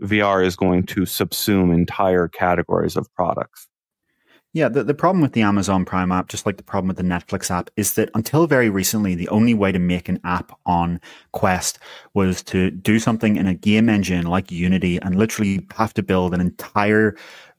VR 0.00 0.46
is 0.46 0.54
going 0.54 0.84
to 0.84 1.00
subsume 1.00 1.74
entire 1.74 2.28
categories 2.28 2.96
of 2.96 3.12
products. 3.14 3.66
Yeah, 4.54 4.68
the, 4.68 4.82
the 4.82 4.94
problem 4.94 5.20
with 5.20 5.34
the 5.34 5.42
Amazon 5.42 5.84
Prime 5.84 6.10
app, 6.10 6.28
just 6.28 6.46
like 6.46 6.56
the 6.56 6.62
problem 6.62 6.88
with 6.88 6.96
the 6.96 7.02
Netflix 7.02 7.50
app, 7.50 7.68
is 7.76 7.92
that 7.94 8.10
until 8.14 8.46
very 8.46 8.70
recently, 8.70 9.14
the 9.14 9.28
only 9.28 9.52
way 9.52 9.72
to 9.72 9.78
make 9.78 10.08
an 10.08 10.18
app 10.24 10.58
on 10.64 11.00
Quest 11.32 11.78
was 12.14 12.42
to 12.44 12.70
do 12.70 12.98
something 12.98 13.36
in 13.36 13.46
a 13.46 13.54
game 13.54 13.90
engine 13.90 14.26
like 14.26 14.50
Unity 14.50 14.96
and 15.02 15.16
literally 15.16 15.66
have 15.76 15.92
to 15.94 16.02
build 16.02 16.32
an 16.32 16.40
entire 16.40 17.14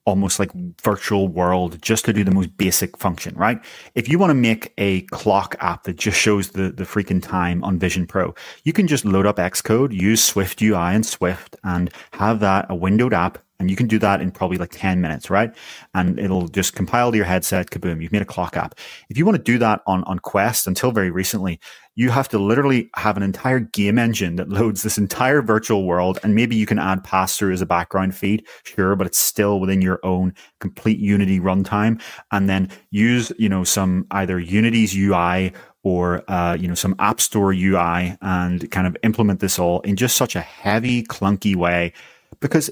almost 0.06 0.40
like 0.40 0.50
virtual 0.82 1.28
world 1.28 1.80
just 1.84 2.06
to 2.06 2.14
do 2.14 2.24
the 2.24 2.32
most 2.32 2.58
basic 2.58 2.98
function, 2.98 3.36
right? 3.36 3.64
If 3.94 4.10
you 4.10 4.18
want 4.18 4.32
to 4.32 4.36
make 4.36 4.74
a 4.80 5.02
clock 5.02 5.56
app 5.60 5.84
that 5.84 5.98
just 5.98 6.20
shows 6.20 6.50
the, 6.52 6.72
the 6.72 6.84
freaking 6.84 7.22
time 7.22 7.64
on 7.64 7.78
Vision 7.78 8.08
Pro, 8.08 8.34
you 8.64 8.74
can 8.74 8.88
just 8.88 9.06
load 9.06 9.28
up 9.28 9.38
Xcode, 9.38 9.94
use 9.94 10.24
Swift 10.24 10.62
UI 10.64 10.96
and 10.96 11.06
Swift 11.06 11.56
and 11.64 11.92
have 12.14 12.40
that 12.40 12.66
a 12.70 12.76
windowed 12.76 13.14
app 13.14 13.38
and 13.60 13.70
you 13.70 13.76
can 13.76 13.88
do 13.88 14.00
that 14.00 14.22
in 14.22 14.32
probably 14.32 14.58
like 14.58 14.72
10 14.72 15.02
minutes, 15.02 15.30
right? 15.30 15.54
And 15.94 16.18
it'll 16.18 16.48
just 16.48 16.76
compile 16.76 17.12
to 17.12 17.18
your 17.18 17.26
headset, 17.26 17.70
kaboom, 17.70 18.02
you've 18.02 18.14
made 18.14 18.22
a 18.22 18.26
clock 18.26 18.56
app. 18.56 18.76
If 19.10 19.18
you 19.18 19.26
want 19.26 19.38
to 19.38 19.44
do 19.44 19.58
that 19.58 19.82
on, 19.86 20.04
on 20.06 20.20
Quest 20.20 20.66
until 20.66 20.92
very 20.92 21.12
recently, 21.12 21.60
you 21.96 22.10
have 22.10 22.30
to 22.30 22.40
literally 22.40 22.90
have 22.96 23.18
an 23.18 23.24
entire 23.24 23.60
game 23.60 24.00
engine 24.00 24.38
that 24.38 24.48
loads 24.48 24.82
this 24.82 24.98
entire 24.98 25.42
virtual 25.42 25.86
world. 25.86 26.18
And 26.24 26.36
maybe 26.36 26.56
you 26.56 26.66
can 26.66 26.80
add 26.80 27.04
pass 27.04 27.38
through 27.38 27.52
as 27.52 27.62
a 27.62 27.66
background 27.66 28.16
feed, 28.16 28.48
sure, 28.64 28.96
but 28.96 29.06
it's 29.06 29.18
still 29.18 29.60
within 29.60 29.82
your 29.82 30.00
own 30.04 30.34
complete 30.62 31.00
Unity 31.00 31.42
runtime. 31.42 32.02
And 32.32 32.48
then 32.48 32.70
use, 32.92 33.34
you 33.38 33.50
know, 33.50 33.66
some 33.66 34.08
either 34.12 34.40
Unity's 34.40 34.96
UI 34.96 35.52
or 35.84 36.30
uh, 36.30 36.58
you 36.60 36.68
know 36.68 36.76
some 36.76 36.94
app 37.00 37.22
store 37.22 37.54
UI 37.54 38.18
and 38.22 38.70
kind 38.70 38.86
of 38.86 38.98
implement 39.04 39.40
this 39.40 39.58
all 39.58 39.80
in 39.82 39.96
just 39.96 40.18
such 40.18 40.36
a 40.36 40.42
heavy, 40.42 41.04
clunky 41.04 41.56
way 41.56 41.94
because 42.40 42.70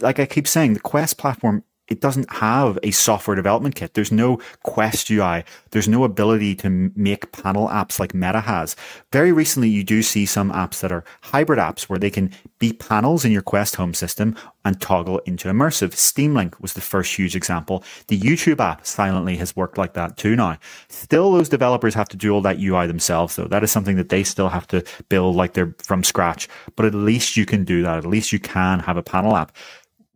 like 0.00 0.18
I 0.18 0.26
keep 0.26 0.48
saying, 0.48 0.74
the 0.74 0.80
Quest 0.80 1.18
platform 1.18 1.64
it 1.90 2.00
doesn't 2.00 2.32
have 2.32 2.78
a 2.84 2.92
software 2.92 3.34
development 3.34 3.74
kit. 3.74 3.94
There's 3.94 4.12
no 4.12 4.40
Quest 4.62 5.10
UI. 5.10 5.44
There's 5.72 5.88
no 5.88 6.04
ability 6.04 6.54
to 6.56 6.90
make 6.94 7.32
panel 7.32 7.68
apps 7.68 7.98
like 7.98 8.14
Meta 8.14 8.40
has. 8.40 8.76
Very 9.12 9.32
recently, 9.32 9.68
you 9.68 9.82
do 9.82 10.02
see 10.02 10.24
some 10.24 10.52
apps 10.52 10.80
that 10.80 10.92
are 10.92 11.04
hybrid 11.22 11.58
apps 11.58 11.82
where 11.82 11.98
they 11.98 12.10
can 12.10 12.30
be 12.60 12.72
panels 12.72 13.24
in 13.24 13.32
your 13.32 13.42
Quest 13.42 13.74
home 13.74 13.92
system 13.92 14.36
and 14.64 14.80
toggle 14.80 15.18
into 15.20 15.48
immersive. 15.48 15.94
Steam 15.94 16.34
Link 16.34 16.60
was 16.60 16.74
the 16.74 16.80
first 16.80 17.16
huge 17.16 17.34
example. 17.34 17.82
The 18.06 18.20
YouTube 18.20 18.60
app 18.60 18.86
silently 18.86 19.36
has 19.38 19.56
worked 19.56 19.78
like 19.78 19.94
that 19.94 20.16
too 20.16 20.36
now. 20.36 20.58
Still, 20.88 21.32
those 21.32 21.48
developers 21.48 21.94
have 21.94 22.08
to 22.10 22.16
do 22.16 22.32
all 22.32 22.42
that 22.42 22.60
UI 22.60 22.86
themselves, 22.86 23.34
though. 23.34 23.48
That 23.48 23.64
is 23.64 23.72
something 23.72 23.96
that 23.96 24.10
they 24.10 24.22
still 24.22 24.48
have 24.48 24.68
to 24.68 24.84
build 25.08 25.34
like 25.34 25.54
they're 25.54 25.74
from 25.82 26.04
scratch. 26.04 26.48
But 26.76 26.86
at 26.86 26.94
least 26.94 27.36
you 27.36 27.46
can 27.46 27.64
do 27.64 27.82
that. 27.82 27.98
At 27.98 28.06
least 28.06 28.32
you 28.32 28.38
can 28.38 28.78
have 28.80 28.96
a 28.96 29.02
panel 29.02 29.36
app 29.36 29.56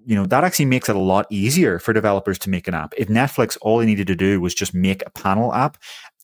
you 0.07 0.15
know, 0.15 0.27
that 0.27 0.45
actually 0.45 0.67
makes 0.67 0.89
it 0.89 0.97
a 0.97 1.01
lot 1.01 1.27
easier 1.31 1.79
for 1.79 1.93
developers 1.93 2.39
to 2.41 2.51
make 2.51 2.69
an 2.69 2.75
app. 2.75 2.95
If 2.97 3.09
Netflix, 3.09 3.57
all 3.61 3.79
they 3.79 3.87
needed 3.87 4.07
to 4.09 4.17
do 4.17 4.41
was 4.41 4.55
just 4.55 4.75
make 4.75 5.03
a 5.07 5.11
panel 5.11 5.53
app, 5.55 5.79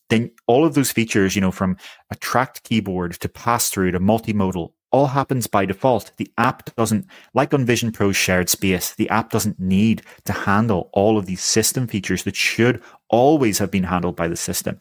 then 0.09 0.31
all 0.45 0.65
of 0.65 0.73
those 0.73 0.91
features, 0.91 1.35
you 1.35 1.41
know, 1.41 1.51
from 1.51 1.77
a 2.11 2.15
tracked 2.15 2.63
keyboard 2.63 3.13
to 3.13 3.29
pass 3.29 3.69
through 3.69 3.91
to 3.91 3.99
multimodal, 3.99 4.73
all 4.91 5.07
happens 5.07 5.47
by 5.47 5.65
default. 5.65 6.11
The 6.17 6.29
app 6.37 6.75
doesn't, 6.75 7.07
like 7.33 7.53
on 7.53 7.65
Vision 7.65 7.91
Pro's 7.91 8.17
shared 8.17 8.49
space, 8.49 8.93
the 8.93 9.09
app 9.09 9.29
doesn't 9.29 9.59
need 9.59 10.03
to 10.25 10.33
handle 10.33 10.89
all 10.91 11.17
of 11.17 11.25
these 11.25 11.41
system 11.41 11.87
features 11.87 12.23
that 12.23 12.35
should 12.35 12.81
always 13.09 13.57
have 13.59 13.71
been 13.71 13.85
handled 13.85 14.17
by 14.17 14.27
the 14.27 14.35
system. 14.35 14.77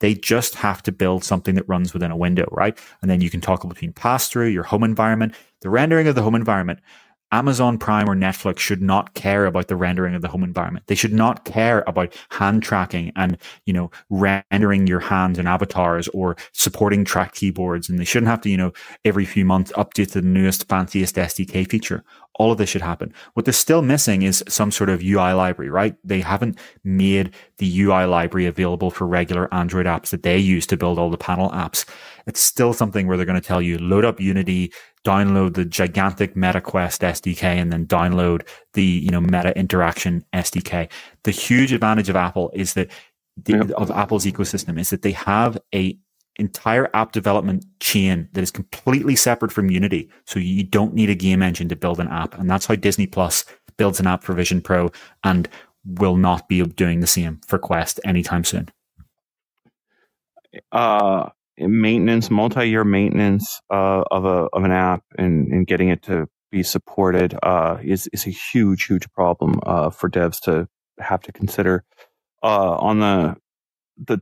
They 0.00 0.14
just 0.14 0.54
have 0.54 0.82
to 0.84 0.92
build 0.92 1.24
something 1.24 1.56
that 1.56 1.68
runs 1.68 1.92
within 1.92 2.10
a 2.10 2.16
window, 2.16 2.48
right? 2.50 2.78
And 3.02 3.10
then 3.10 3.20
you 3.20 3.28
can 3.28 3.42
toggle 3.42 3.68
between 3.68 3.92
pass 3.92 4.28
through, 4.28 4.46
your 4.46 4.64
home 4.64 4.82
environment, 4.82 5.34
the 5.60 5.68
rendering 5.68 6.08
of 6.08 6.14
the 6.14 6.22
home 6.22 6.34
environment 6.34 6.80
Amazon 7.32 7.78
Prime 7.78 8.08
or 8.08 8.16
Netflix 8.16 8.58
should 8.58 8.82
not 8.82 9.14
care 9.14 9.46
about 9.46 9.68
the 9.68 9.76
rendering 9.76 10.14
of 10.14 10.22
the 10.22 10.28
home 10.28 10.42
environment. 10.42 10.86
They 10.86 10.94
should 10.94 11.12
not 11.12 11.44
care 11.44 11.84
about 11.86 12.14
hand 12.30 12.62
tracking 12.62 13.12
and, 13.14 13.38
you 13.66 13.72
know, 13.72 13.90
rendering 14.08 14.86
your 14.86 15.00
hands 15.00 15.38
and 15.38 15.46
avatars 15.46 16.08
or 16.08 16.36
supporting 16.52 17.04
track 17.04 17.34
keyboards. 17.34 17.88
And 17.88 17.98
they 17.98 18.04
shouldn't 18.04 18.30
have 18.30 18.40
to, 18.42 18.50
you 18.50 18.56
know, 18.56 18.72
every 19.04 19.24
few 19.24 19.44
months 19.44 19.72
update 19.72 20.12
to 20.12 20.20
the 20.20 20.26
newest, 20.26 20.68
fanciest 20.68 21.16
SDK 21.16 21.68
feature. 21.68 22.04
All 22.34 22.52
of 22.52 22.58
this 22.58 22.70
should 22.70 22.82
happen. 22.82 23.12
What 23.34 23.44
they're 23.44 23.52
still 23.52 23.82
missing 23.82 24.22
is 24.22 24.42
some 24.48 24.70
sort 24.70 24.88
of 24.88 25.02
UI 25.02 25.32
library, 25.32 25.70
right? 25.70 25.94
They 26.02 26.20
haven't 26.20 26.58
made 26.84 27.34
the 27.58 27.82
UI 27.82 28.06
library 28.06 28.46
available 28.46 28.90
for 28.90 29.06
regular 29.06 29.52
Android 29.52 29.86
apps 29.86 30.10
that 30.10 30.22
they 30.22 30.38
use 30.38 30.66
to 30.68 30.76
build 30.76 30.98
all 30.98 31.10
the 31.10 31.18
panel 31.18 31.50
apps. 31.50 31.84
It's 32.26 32.40
still 32.40 32.72
something 32.72 33.06
where 33.06 33.16
they're 33.16 33.26
going 33.26 33.40
to 33.40 33.46
tell 33.46 33.60
you 33.60 33.78
load 33.78 34.04
up 34.04 34.20
Unity, 34.20 34.72
download 35.04 35.54
the 35.54 35.64
gigantic 35.64 36.34
MetaQuest 36.34 37.00
SDK 37.00 37.42
and 37.42 37.72
then 37.72 37.86
download 37.86 38.46
the, 38.74 38.82
you 38.82 39.10
know, 39.10 39.20
Meta 39.20 39.56
Interaction 39.58 40.24
SDK. 40.34 40.90
The 41.24 41.30
huge 41.30 41.72
advantage 41.72 42.08
of 42.08 42.16
Apple 42.16 42.50
is 42.54 42.74
that 42.74 42.90
the, 43.44 43.52
yep. 43.52 43.70
of 43.70 43.90
Apple's 43.90 44.26
ecosystem 44.26 44.78
is 44.78 44.90
that 44.90 45.02
they 45.02 45.12
have 45.12 45.58
a 45.74 45.98
entire 46.36 46.88
app 46.94 47.12
development 47.12 47.64
chain 47.80 48.28
that 48.32 48.42
is 48.42 48.50
completely 48.50 49.16
separate 49.16 49.52
from 49.52 49.70
Unity. 49.70 50.10
So 50.26 50.38
you 50.38 50.64
don't 50.64 50.94
need 50.94 51.10
a 51.10 51.14
game 51.14 51.42
engine 51.42 51.68
to 51.68 51.76
build 51.76 52.00
an 52.00 52.08
app. 52.08 52.38
And 52.38 52.48
that's 52.48 52.66
how 52.66 52.74
Disney 52.76 53.06
Plus 53.06 53.44
builds 53.76 54.00
an 54.00 54.06
app 54.06 54.22
for 54.22 54.34
Vision 54.34 54.60
Pro 54.60 54.90
and 55.24 55.48
will 55.84 56.16
not 56.16 56.48
be 56.48 56.62
doing 56.64 57.00
the 57.00 57.06
same 57.06 57.40
for 57.46 57.58
Quest 57.58 58.00
anytime 58.04 58.44
soon. 58.44 58.68
Uh, 60.72 61.30
maintenance, 61.60 62.30
multi-year 62.30 62.84
maintenance 62.84 63.60
uh, 63.70 64.02
of 64.10 64.24
a 64.24 64.48
of 64.52 64.64
an 64.64 64.72
app 64.72 65.02
and, 65.18 65.48
and 65.52 65.66
getting 65.66 65.88
it 65.88 66.02
to 66.02 66.28
be 66.50 66.62
supported 66.62 67.38
uh, 67.42 67.78
is 67.82 68.08
is 68.12 68.26
a 68.26 68.30
huge 68.30 68.86
huge 68.86 69.10
problem 69.12 69.60
uh, 69.64 69.90
for 69.90 70.10
devs 70.10 70.40
to 70.40 70.68
have 70.98 71.22
to 71.22 71.32
consider. 71.32 71.84
Uh, 72.42 72.76
on 72.76 73.00
the 73.00 73.36
the 73.98 74.20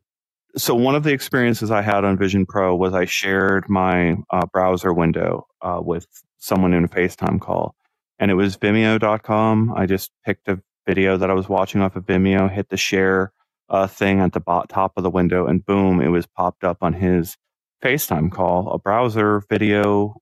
so 0.57 0.75
one 0.75 0.95
of 0.95 1.05
the 1.05 1.13
experiences 1.13 1.71
I 1.71 1.83
had 1.83 2.05
on 2.05 2.19
Vision 2.19 2.47
Pro 2.47 2.75
was 2.75 2.95
I 2.95 3.05
shared 3.05 3.69
my 3.69 4.17
uh, 4.31 4.47
browser 4.47 4.93
window 4.93 5.47
uh, 5.63 5.81
with 5.83 6.07
someone 6.39 6.73
in 6.73 6.85
a 6.85 6.89
FaceTime 6.89 7.41
call, 7.41 7.75
and 8.19 8.31
it 8.31 8.35
was 8.35 8.57
Vimeo.com. 8.57 9.73
I 9.77 9.87
just 9.87 10.11
picked 10.25 10.49
a 10.49 10.61
video 10.87 11.17
that 11.19 11.31
I 11.31 11.35
was 11.35 11.49
watching 11.49 11.83
off 11.83 11.97
of 11.97 12.07
Vimeo, 12.07 12.51
hit 12.51 12.71
the 12.71 12.77
share 12.77 13.33
uh, 13.71 13.87
thing 13.87 14.21
at 14.21 14.33
the 14.33 14.41
top 14.69 14.93
of 14.97 15.03
the 15.03 15.11
window, 15.11 15.47
and 15.47 15.65
boom, 15.65 16.01
it 16.01 16.09
was 16.09 16.27
popped 16.27 16.65
up 16.65 16.79
on 16.83 16.95
his 16.95 17.37
FaceTime 17.83 18.31
call. 18.33 18.73
A 18.73 18.79
browser 18.79 19.43
video 19.49 20.17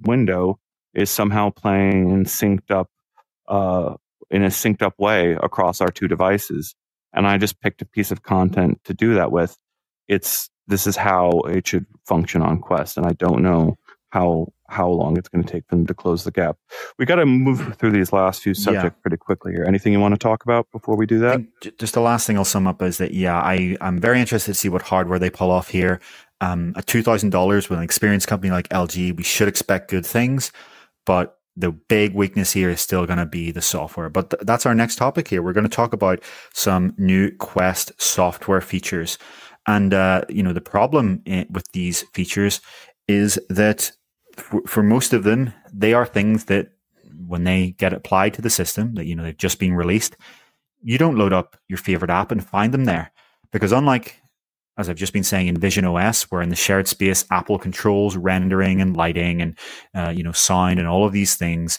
window 0.00 0.58
is 0.94 1.10
somehow 1.10 1.50
playing 1.50 2.10
and 2.12 2.26
synced 2.26 2.70
up 2.70 2.90
uh, 3.48 3.94
in 4.30 4.42
a 4.44 4.48
synced 4.48 4.82
up 4.82 4.94
way 4.98 5.32
across 5.42 5.80
our 5.80 5.90
two 5.90 6.08
devices. 6.08 6.74
And 7.12 7.26
I 7.26 7.38
just 7.38 7.60
picked 7.60 7.82
a 7.82 7.86
piece 7.86 8.10
of 8.10 8.22
content 8.22 8.80
to 8.84 8.94
do 8.94 9.14
that 9.14 9.32
with. 9.32 9.56
It's 10.08 10.50
this 10.66 10.86
is 10.86 10.96
how 10.96 11.40
it 11.40 11.66
should 11.66 11.86
function 12.06 12.42
on 12.42 12.60
Quest, 12.60 12.96
and 12.96 13.06
I 13.06 13.12
don't 13.12 13.42
know 13.42 13.76
how 14.10 14.48
how 14.72 14.88
long 14.88 15.16
it's 15.16 15.28
going 15.28 15.44
to 15.44 15.50
take 15.50 15.68
them 15.68 15.86
to 15.86 15.94
close 15.94 16.24
the 16.24 16.30
gap. 16.30 16.56
We 16.98 17.04
got 17.04 17.16
to 17.16 17.26
move 17.26 17.76
through 17.76 17.92
these 17.92 18.12
last 18.12 18.42
few 18.42 18.54
subjects 18.54 18.96
yeah. 18.96 19.02
pretty 19.02 19.18
quickly 19.18 19.52
here. 19.52 19.64
Anything 19.64 19.92
you 19.92 20.00
want 20.00 20.14
to 20.14 20.18
talk 20.18 20.42
about 20.44 20.66
before 20.72 20.96
we 20.96 21.06
do 21.06 21.18
that? 21.20 21.40
Just 21.78 21.94
the 21.94 22.00
last 22.00 22.26
thing 22.26 22.36
I'll 22.36 22.44
sum 22.44 22.66
up 22.66 22.82
is 22.82 22.98
that 22.98 23.12
yeah, 23.12 23.38
I 23.38 23.76
I'm 23.80 23.98
very 23.98 24.20
interested 24.20 24.52
to 24.52 24.58
see 24.58 24.68
what 24.68 24.82
hardware 24.82 25.18
they 25.18 25.30
pull 25.30 25.50
off 25.50 25.68
here. 25.68 26.00
Um, 26.40 26.72
at 26.76 26.86
two 26.86 27.02
thousand 27.02 27.30
dollars 27.30 27.68
with 27.68 27.78
an 27.78 27.84
experienced 27.84 28.26
company 28.26 28.50
like 28.50 28.68
LG, 28.70 29.16
we 29.16 29.22
should 29.22 29.46
expect 29.46 29.90
good 29.90 30.04
things, 30.04 30.50
but 31.06 31.38
the 31.54 31.70
big 31.70 32.14
weakness 32.14 32.52
here 32.52 32.70
is 32.70 32.80
still 32.80 33.06
going 33.06 33.18
to 33.18 33.26
be 33.26 33.50
the 33.50 33.60
software. 33.60 34.08
But 34.08 34.30
th- 34.30 34.42
that's 34.44 34.64
our 34.64 34.74
next 34.74 34.96
topic 34.96 35.28
here. 35.28 35.42
We're 35.42 35.52
going 35.52 35.68
to 35.68 35.76
talk 35.76 35.92
about 35.92 36.22
some 36.54 36.94
new 36.96 37.30
Quest 37.36 37.92
software 38.00 38.62
features. 38.62 39.18
And, 39.66 39.92
uh, 39.92 40.22
you 40.28 40.42
know, 40.42 40.52
the 40.52 40.62
problem 40.62 41.22
with 41.50 41.70
these 41.72 42.02
features 42.14 42.60
is 43.06 43.38
that 43.48 43.92
for, 44.36 44.82
most 44.82 45.12
of 45.12 45.24
them, 45.24 45.52
they 45.72 45.94
are 45.94 46.06
things 46.06 46.46
that 46.46 46.72
when 47.26 47.44
they 47.44 47.72
get 47.72 47.92
applied 47.92 48.34
to 48.34 48.42
the 48.42 48.50
system 48.50 48.94
that, 48.94 49.06
you 49.06 49.14
know, 49.14 49.22
they've 49.22 49.36
just 49.36 49.58
been 49.58 49.74
released, 49.74 50.16
you 50.82 50.98
don't 50.98 51.16
load 51.16 51.32
up 51.32 51.56
your 51.68 51.78
favorite 51.78 52.10
app 52.10 52.30
and 52.30 52.44
find 52.44 52.72
them 52.72 52.84
there. 52.84 53.12
Because 53.52 53.72
unlike, 53.72 54.20
as 54.78 54.88
I've 54.88 54.96
just 54.96 55.12
been 55.12 55.24
saying 55.24 55.48
in 55.48 55.60
Vision 55.60 55.84
OS, 55.84 56.24
where 56.24 56.42
in 56.42 56.48
the 56.48 56.56
shared 56.56 56.88
space, 56.88 57.24
Apple 57.30 57.58
controls 57.58 58.16
rendering 58.16 58.80
and 58.80 58.96
lighting 58.96 59.42
and, 59.42 59.58
uh, 59.94 60.10
you 60.10 60.22
know, 60.22 60.32
sound 60.32 60.78
and 60.78 60.88
all 60.88 61.04
of 61.04 61.12
these 61.12 61.36
things, 61.36 61.78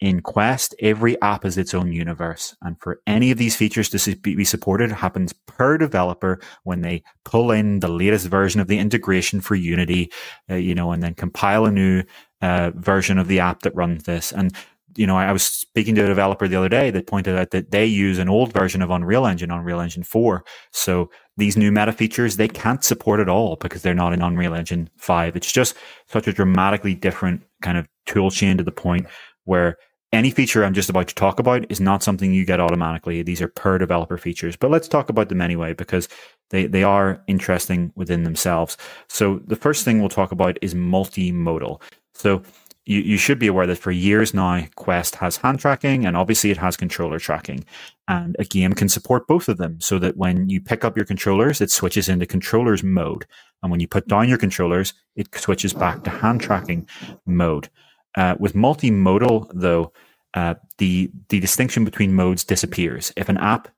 in 0.00 0.20
Quest, 0.20 0.74
every 0.80 1.20
app 1.22 1.44
is 1.44 1.56
its 1.56 1.72
own 1.72 1.90
universe. 1.90 2.54
And 2.62 2.78
for 2.80 3.00
any 3.06 3.30
of 3.30 3.38
these 3.38 3.56
features 3.56 3.88
to 3.90 4.16
be 4.16 4.44
supported, 4.44 4.92
happens 4.92 5.32
per 5.32 5.78
developer 5.78 6.38
when 6.64 6.82
they 6.82 7.02
pull 7.24 7.50
in 7.50 7.80
the 7.80 7.88
latest 7.88 8.26
version 8.26 8.60
of 8.60 8.68
the 8.68 8.78
integration 8.78 9.40
for 9.40 9.54
Unity, 9.54 10.12
uh, 10.50 10.54
you 10.56 10.74
know, 10.74 10.92
and 10.92 11.02
then 11.02 11.14
compile 11.14 11.64
a 11.64 11.70
new 11.70 12.02
uh, 12.42 12.72
version 12.74 13.18
of 13.18 13.28
the 13.28 13.40
app 13.40 13.62
that 13.62 13.74
runs 13.74 14.04
this. 14.04 14.32
And, 14.32 14.54
you 14.96 15.06
know, 15.06 15.16
I 15.16 15.32
was 15.32 15.42
speaking 15.42 15.94
to 15.94 16.04
a 16.04 16.08
developer 16.08 16.46
the 16.46 16.56
other 16.56 16.68
day 16.68 16.90
that 16.90 17.06
pointed 17.06 17.36
out 17.36 17.50
that 17.52 17.70
they 17.70 17.86
use 17.86 18.18
an 18.18 18.28
old 18.28 18.52
version 18.52 18.82
of 18.82 18.90
Unreal 18.90 19.26
Engine, 19.26 19.50
Unreal 19.50 19.80
Engine 19.80 20.02
4. 20.02 20.44
So 20.72 21.10
these 21.38 21.56
new 21.56 21.72
meta 21.72 21.92
features, 21.92 22.36
they 22.36 22.48
can't 22.48 22.84
support 22.84 23.20
at 23.20 23.30
all 23.30 23.56
because 23.56 23.80
they're 23.82 23.94
not 23.94 24.12
in 24.12 24.22
Unreal 24.22 24.54
Engine 24.54 24.90
5. 24.98 25.36
It's 25.36 25.52
just 25.52 25.74
such 26.06 26.28
a 26.28 26.32
dramatically 26.32 26.94
different 26.94 27.42
kind 27.62 27.78
of 27.78 27.88
tool 28.06 28.30
chain 28.30 28.56
to 28.58 28.64
the 28.64 28.72
point 28.72 29.06
where 29.46 29.78
any 30.12 30.30
feature 30.30 30.64
I'm 30.64 30.74
just 30.74 30.88
about 30.88 31.08
to 31.08 31.14
talk 31.14 31.38
about 31.38 31.70
is 31.70 31.80
not 31.80 32.02
something 32.02 32.32
you 32.32 32.44
get 32.44 32.60
automatically. 32.60 33.22
These 33.22 33.42
are 33.42 33.48
per 33.48 33.78
developer 33.78 34.16
features, 34.16 34.56
but 34.56 34.70
let's 34.70 34.88
talk 34.88 35.08
about 35.08 35.28
them 35.28 35.40
anyway 35.40 35.72
because 35.72 36.08
they, 36.50 36.66
they 36.66 36.84
are 36.84 37.22
interesting 37.26 37.92
within 37.96 38.22
themselves. 38.22 38.76
So 39.08 39.40
the 39.46 39.56
first 39.56 39.84
thing 39.84 40.00
we'll 40.00 40.08
talk 40.08 40.32
about 40.32 40.58
is 40.62 40.74
multimodal. 40.74 41.82
So 42.14 42.42
you, 42.86 43.00
you 43.00 43.16
should 43.18 43.40
be 43.40 43.48
aware 43.48 43.66
that 43.66 43.78
for 43.78 43.90
years 43.90 44.32
now, 44.32 44.64
Quest 44.76 45.16
has 45.16 45.36
hand 45.36 45.58
tracking 45.58 46.06
and 46.06 46.16
obviously 46.16 46.50
it 46.50 46.56
has 46.56 46.76
controller 46.76 47.18
tracking. 47.18 47.64
And 48.06 48.36
a 48.38 48.44
game 48.44 48.74
can 48.74 48.88
support 48.88 49.26
both 49.26 49.48
of 49.48 49.58
them 49.58 49.80
so 49.80 49.98
that 49.98 50.16
when 50.16 50.48
you 50.48 50.60
pick 50.60 50.84
up 50.84 50.96
your 50.96 51.04
controllers, 51.04 51.60
it 51.60 51.72
switches 51.72 52.08
into 52.08 52.26
controllers 52.26 52.84
mode. 52.84 53.26
And 53.62 53.72
when 53.72 53.80
you 53.80 53.88
put 53.88 54.06
down 54.06 54.28
your 54.28 54.38
controllers, 54.38 54.94
it 55.16 55.34
switches 55.34 55.74
back 55.74 56.04
to 56.04 56.10
hand 56.10 56.40
tracking 56.40 56.88
mode. 57.26 57.68
Uh, 58.16 58.34
with 58.38 58.54
multimodal, 58.54 59.50
though, 59.52 59.92
uh, 60.34 60.54
the 60.78 61.10
the 61.28 61.40
distinction 61.40 61.84
between 61.84 62.14
modes 62.14 62.44
disappears. 62.44 63.12
If 63.16 63.28
an 63.28 63.38
app 63.38 63.68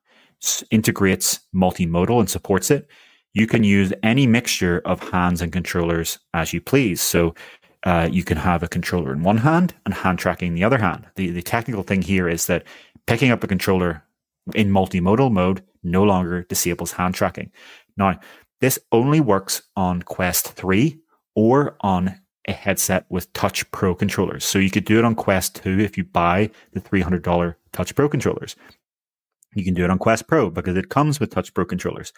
integrates 0.71 1.39
multimodal 1.53 2.19
and 2.19 2.29
supports 2.29 2.71
it, 2.71 2.87
you 3.33 3.47
can 3.47 3.63
use 3.63 3.93
any 4.03 4.27
mixture 4.27 4.81
of 4.85 4.99
hands 5.09 5.41
and 5.41 5.51
controllers 5.51 6.19
as 6.33 6.53
you 6.53 6.61
please. 6.61 7.01
So 7.01 7.35
uh, 7.83 8.09
you 8.11 8.23
can 8.23 8.37
have 8.37 8.63
a 8.63 8.67
controller 8.67 9.13
in 9.13 9.23
one 9.23 9.37
hand 9.37 9.73
and 9.85 9.93
hand 9.93 10.19
tracking 10.19 10.49
in 10.49 10.55
the 10.55 10.63
other 10.63 10.77
hand. 10.77 11.07
The 11.15 11.31
the 11.31 11.41
technical 11.41 11.83
thing 11.83 12.01
here 12.01 12.27
is 12.27 12.45
that 12.47 12.65
picking 13.07 13.31
up 13.31 13.43
a 13.43 13.47
controller 13.47 14.03
in 14.55 14.69
multimodal 14.69 15.31
mode 15.31 15.63
no 15.83 16.03
longer 16.03 16.43
disables 16.43 16.91
hand 16.91 17.15
tracking. 17.15 17.51
Now, 17.97 18.19
this 18.61 18.79
only 18.91 19.21
works 19.21 19.61
on 19.75 20.01
Quest 20.01 20.51
3 20.51 20.99
or 21.35 21.77
on 21.81 22.18
a 22.47 22.51
headset 22.51 23.05
with 23.09 23.31
Touch 23.33 23.69
Pro 23.71 23.93
controllers. 23.93 24.45
So 24.45 24.59
you 24.59 24.71
could 24.71 24.85
do 24.85 24.97
it 24.97 25.05
on 25.05 25.15
Quest 25.15 25.61
2 25.63 25.79
if 25.79 25.97
you 25.97 26.03
buy 26.03 26.49
the 26.73 26.81
$300 26.81 27.55
Touch 27.71 27.95
Pro 27.95 28.09
controllers. 28.09 28.55
You 29.55 29.63
can 29.63 29.73
do 29.73 29.83
it 29.83 29.89
on 29.89 29.97
Quest 29.97 30.27
Pro 30.27 30.49
because 30.49 30.77
it 30.77 30.89
comes 30.89 31.19
with 31.19 31.31
Touch 31.31 31.53
Pro 31.53 31.65
controllers. 31.65 32.13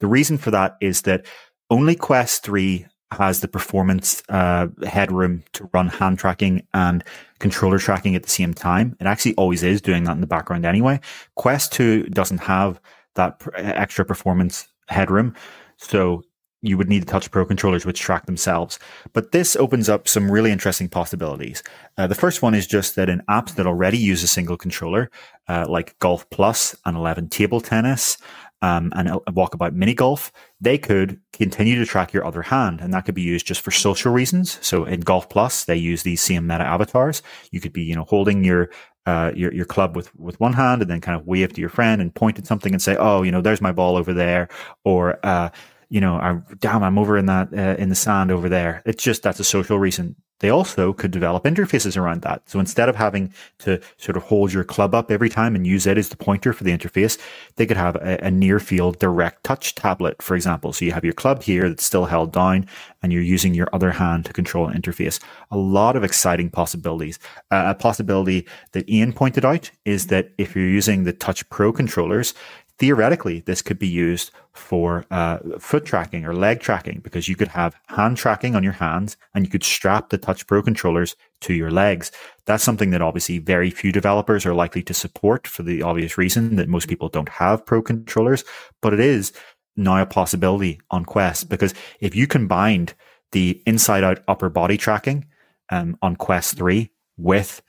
The 0.00 0.06
reason 0.06 0.38
for 0.38 0.50
that 0.50 0.76
is 0.80 1.02
that 1.02 1.26
only 1.70 1.94
Quest 1.94 2.44
3 2.44 2.86
has 3.12 3.40
the 3.40 3.48
performance 3.48 4.22
uh, 4.28 4.68
headroom 4.86 5.44
to 5.52 5.68
run 5.72 5.88
hand 5.88 6.18
tracking 6.18 6.66
and 6.74 7.04
controller 7.38 7.78
tracking 7.78 8.14
at 8.14 8.22
the 8.22 8.30
same 8.30 8.52
time. 8.52 8.96
It 9.00 9.06
actually 9.06 9.34
always 9.36 9.62
is 9.62 9.80
doing 9.80 10.04
that 10.04 10.12
in 10.12 10.20
the 10.20 10.26
background 10.26 10.64
anyway. 10.64 11.00
Quest 11.36 11.72
2 11.72 12.04
doesn't 12.04 12.38
have 12.38 12.80
that 13.14 13.40
extra 13.56 14.04
performance 14.04 14.68
headroom. 14.88 15.34
So 15.76 16.24
you 16.64 16.78
would 16.78 16.88
need 16.88 17.00
to 17.00 17.06
touch 17.06 17.30
pro 17.30 17.44
controllers 17.44 17.84
which 17.84 18.00
track 18.00 18.26
themselves. 18.26 18.78
But 19.12 19.32
this 19.32 19.56
opens 19.56 19.88
up 19.88 20.08
some 20.08 20.30
really 20.30 20.50
interesting 20.50 20.88
possibilities. 20.88 21.62
Uh, 21.98 22.06
the 22.06 22.14
first 22.14 22.42
one 22.42 22.54
is 22.54 22.66
just 22.66 22.96
that 22.96 23.08
in 23.08 23.22
apps 23.28 23.54
that 23.54 23.66
already 23.66 23.98
use 23.98 24.22
a 24.22 24.28
single 24.28 24.56
controller, 24.56 25.10
uh, 25.48 25.66
like 25.68 25.98
Golf 25.98 26.28
Plus 26.30 26.74
and 26.84 26.96
11 26.96 27.28
Table 27.28 27.60
Tennis, 27.60 28.18
um, 28.64 28.92
and 28.96 29.08
Walkabout 29.10 29.74
Mini 29.74 29.92
Golf, 29.92 30.32
they 30.58 30.78
could 30.78 31.20
continue 31.34 31.78
to 31.78 31.84
track 31.84 32.14
your 32.14 32.24
other 32.24 32.40
hand, 32.40 32.80
and 32.80 32.94
that 32.94 33.04
could 33.04 33.14
be 33.14 33.20
used 33.20 33.46
just 33.46 33.60
for 33.60 33.70
social 33.70 34.10
reasons. 34.10 34.58
So 34.62 34.86
in 34.86 35.00
Golf 35.00 35.28
Plus, 35.28 35.66
they 35.66 35.76
use 35.76 36.02
these 36.02 36.22
same 36.22 36.46
meta 36.46 36.64
avatars. 36.64 37.22
You 37.50 37.60
could 37.60 37.74
be, 37.74 37.82
you 37.82 37.94
know, 37.94 38.04
holding 38.04 38.42
your 38.42 38.70
uh, 39.04 39.32
your 39.34 39.52
your 39.52 39.66
club 39.66 39.94
with 39.94 40.14
with 40.16 40.40
one 40.40 40.54
hand, 40.54 40.80
and 40.80 40.90
then 40.90 41.02
kind 41.02 41.20
of 41.20 41.26
wave 41.26 41.52
to 41.52 41.60
your 41.60 41.68
friend 41.68 42.00
and 42.00 42.14
point 42.14 42.38
at 42.38 42.46
something 42.46 42.72
and 42.72 42.80
say, 42.80 42.96
"Oh, 42.98 43.22
you 43.22 43.30
know, 43.30 43.42
there's 43.42 43.60
my 43.60 43.72
ball 43.72 43.98
over 43.98 44.14
there," 44.14 44.48
or 44.82 45.18
uh, 45.22 45.50
you 45.88 46.00
know, 46.00 46.16
I'm 46.16 46.44
damn, 46.60 46.82
I'm 46.82 46.98
over 46.98 47.16
in 47.16 47.26
that 47.26 47.52
uh, 47.52 47.76
in 47.78 47.88
the 47.88 47.94
sand 47.94 48.30
over 48.30 48.48
there. 48.48 48.82
It's 48.84 49.02
just 49.02 49.22
that's 49.22 49.40
a 49.40 49.44
social 49.44 49.78
reason. 49.78 50.16
They 50.40 50.50
also 50.50 50.92
could 50.92 51.10
develop 51.10 51.44
interfaces 51.44 51.96
around 51.96 52.22
that. 52.22 52.42
So 52.50 52.58
instead 52.58 52.88
of 52.88 52.96
having 52.96 53.32
to 53.60 53.80
sort 53.98 54.16
of 54.16 54.24
hold 54.24 54.52
your 54.52 54.64
club 54.64 54.94
up 54.94 55.10
every 55.10 55.28
time 55.30 55.54
and 55.54 55.66
use 55.66 55.86
it 55.86 55.96
as 55.96 56.08
the 56.08 56.16
pointer 56.16 56.52
for 56.52 56.64
the 56.64 56.76
interface, 56.76 57.18
they 57.56 57.66
could 57.66 57.76
have 57.76 57.96
a, 57.96 58.18
a 58.20 58.30
near 58.30 58.58
field 58.58 58.98
direct 58.98 59.44
touch 59.44 59.74
tablet, 59.74 60.20
for 60.20 60.34
example. 60.34 60.72
So 60.72 60.84
you 60.84 60.92
have 60.92 61.04
your 61.04 61.14
club 61.14 61.42
here 61.42 61.68
that's 61.68 61.84
still 61.84 62.04
held 62.04 62.32
down 62.32 62.66
and 63.02 63.12
you're 63.12 63.22
using 63.22 63.54
your 63.54 63.68
other 63.72 63.92
hand 63.92 64.26
to 64.26 64.32
control 64.32 64.66
an 64.66 64.80
interface. 64.80 65.22
A 65.50 65.56
lot 65.56 65.94
of 65.94 66.02
exciting 66.02 66.50
possibilities. 66.50 67.18
Uh, 67.50 67.64
a 67.68 67.74
possibility 67.74 68.46
that 68.72 68.88
Ian 68.88 69.12
pointed 69.12 69.44
out 69.44 69.70
is 69.84 70.08
that 70.08 70.32
if 70.36 70.56
you're 70.56 70.68
using 70.68 71.04
the 71.04 71.12
Touch 71.12 71.48
Pro 71.48 71.72
controllers, 71.72 72.34
theoretically, 72.78 73.40
this 73.40 73.62
could 73.62 73.78
be 73.78 73.88
used 73.88 74.30
for 74.52 75.04
uh, 75.10 75.38
foot 75.58 75.84
tracking 75.84 76.24
or 76.24 76.34
leg 76.34 76.60
tracking 76.60 77.00
because 77.00 77.28
you 77.28 77.36
could 77.36 77.48
have 77.48 77.76
hand 77.88 78.16
tracking 78.16 78.54
on 78.54 78.64
your 78.64 78.72
hands 78.72 79.16
and 79.34 79.44
you 79.44 79.50
could 79.50 79.64
strap 79.64 80.08
the 80.08 80.18
Touch 80.18 80.46
Pro 80.46 80.62
controllers 80.62 81.16
to 81.40 81.54
your 81.54 81.70
legs. 81.70 82.10
That's 82.46 82.64
something 82.64 82.90
that 82.90 83.02
obviously 83.02 83.38
very 83.38 83.70
few 83.70 83.92
developers 83.92 84.44
are 84.44 84.54
likely 84.54 84.82
to 84.84 84.94
support 84.94 85.46
for 85.46 85.62
the 85.62 85.82
obvious 85.82 86.18
reason 86.18 86.56
that 86.56 86.68
most 86.68 86.88
people 86.88 87.08
don't 87.08 87.28
have 87.28 87.66
Pro 87.66 87.82
controllers, 87.82 88.44
but 88.80 88.92
it 88.92 89.00
is 89.00 89.32
now 89.76 90.00
a 90.00 90.06
possibility 90.06 90.80
on 90.90 91.04
Quest 91.04 91.48
because 91.48 91.74
if 92.00 92.14
you 92.14 92.26
combined 92.26 92.94
the 93.32 93.62
inside 93.66 94.04
out 94.04 94.22
upper 94.28 94.48
body 94.48 94.76
tracking 94.76 95.26
um, 95.70 95.96
on 96.02 96.16
Quest 96.16 96.56
3 96.56 96.90
with 97.16 97.62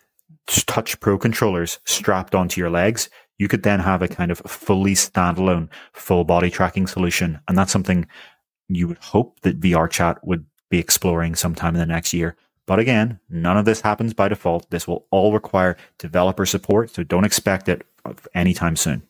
Touch 0.48 1.00
Pro 1.00 1.18
controllers 1.18 1.80
strapped 1.86 2.36
onto 2.36 2.62
your 2.62 2.70
legs, 2.70 3.10
you 3.38 3.48
could 3.48 3.64
then 3.64 3.80
have 3.80 4.02
a 4.02 4.08
kind 4.08 4.32
of 4.32 4.40
fully 4.40 4.94
standalone 4.94 5.70
full 5.94 6.24
body 6.24 6.50
tracking 6.50 6.88
solution. 6.88 7.40
And 7.48 7.58
that's 7.58 7.72
something 7.72 8.08
you 8.70 8.88
would 8.88 8.98
hope 8.98 9.40
that 9.42 9.60
VR 9.60 9.90
chat 9.90 10.26
would 10.26 10.46
be 10.70 10.80
exploring 10.80 11.36
sometime 11.36 11.76
in 11.76 11.80
the 11.80 11.86
next 11.86 12.14
year. 12.14 12.36
But 12.68 12.80
again, 12.80 13.20
none 13.30 13.58
of 13.58 13.66
this 13.66 13.82
happens 13.82 14.14
by 14.14 14.28
default. 14.28 14.70
This 14.72 14.88
will 14.88 15.06
all 15.12 15.34
require 15.34 15.78
developer 16.00 16.46
support. 16.46 16.90
So 16.90 17.04
don't 17.04 17.26
expect 17.26 17.70
it 17.70 17.86
anytime 18.34 18.76
soon. 18.76 19.04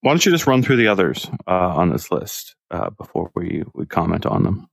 Why 0.00 0.10
don't 0.10 0.26
you 0.26 0.32
just 0.32 0.46
run 0.46 0.62
through 0.62 0.76
the 0.76 0.88
others 0.88 1.30
uh, 1.46 1.68
on 1.76 1.90
this 1.90 2.10
list 2.10 2.56
uh, 2.70 2.90
before 2.90 3.30
we, 3.34 3.62
we 3.72 3.86
comment 3.86 4.26
on 4.26 4.42
them? 4.42 4.68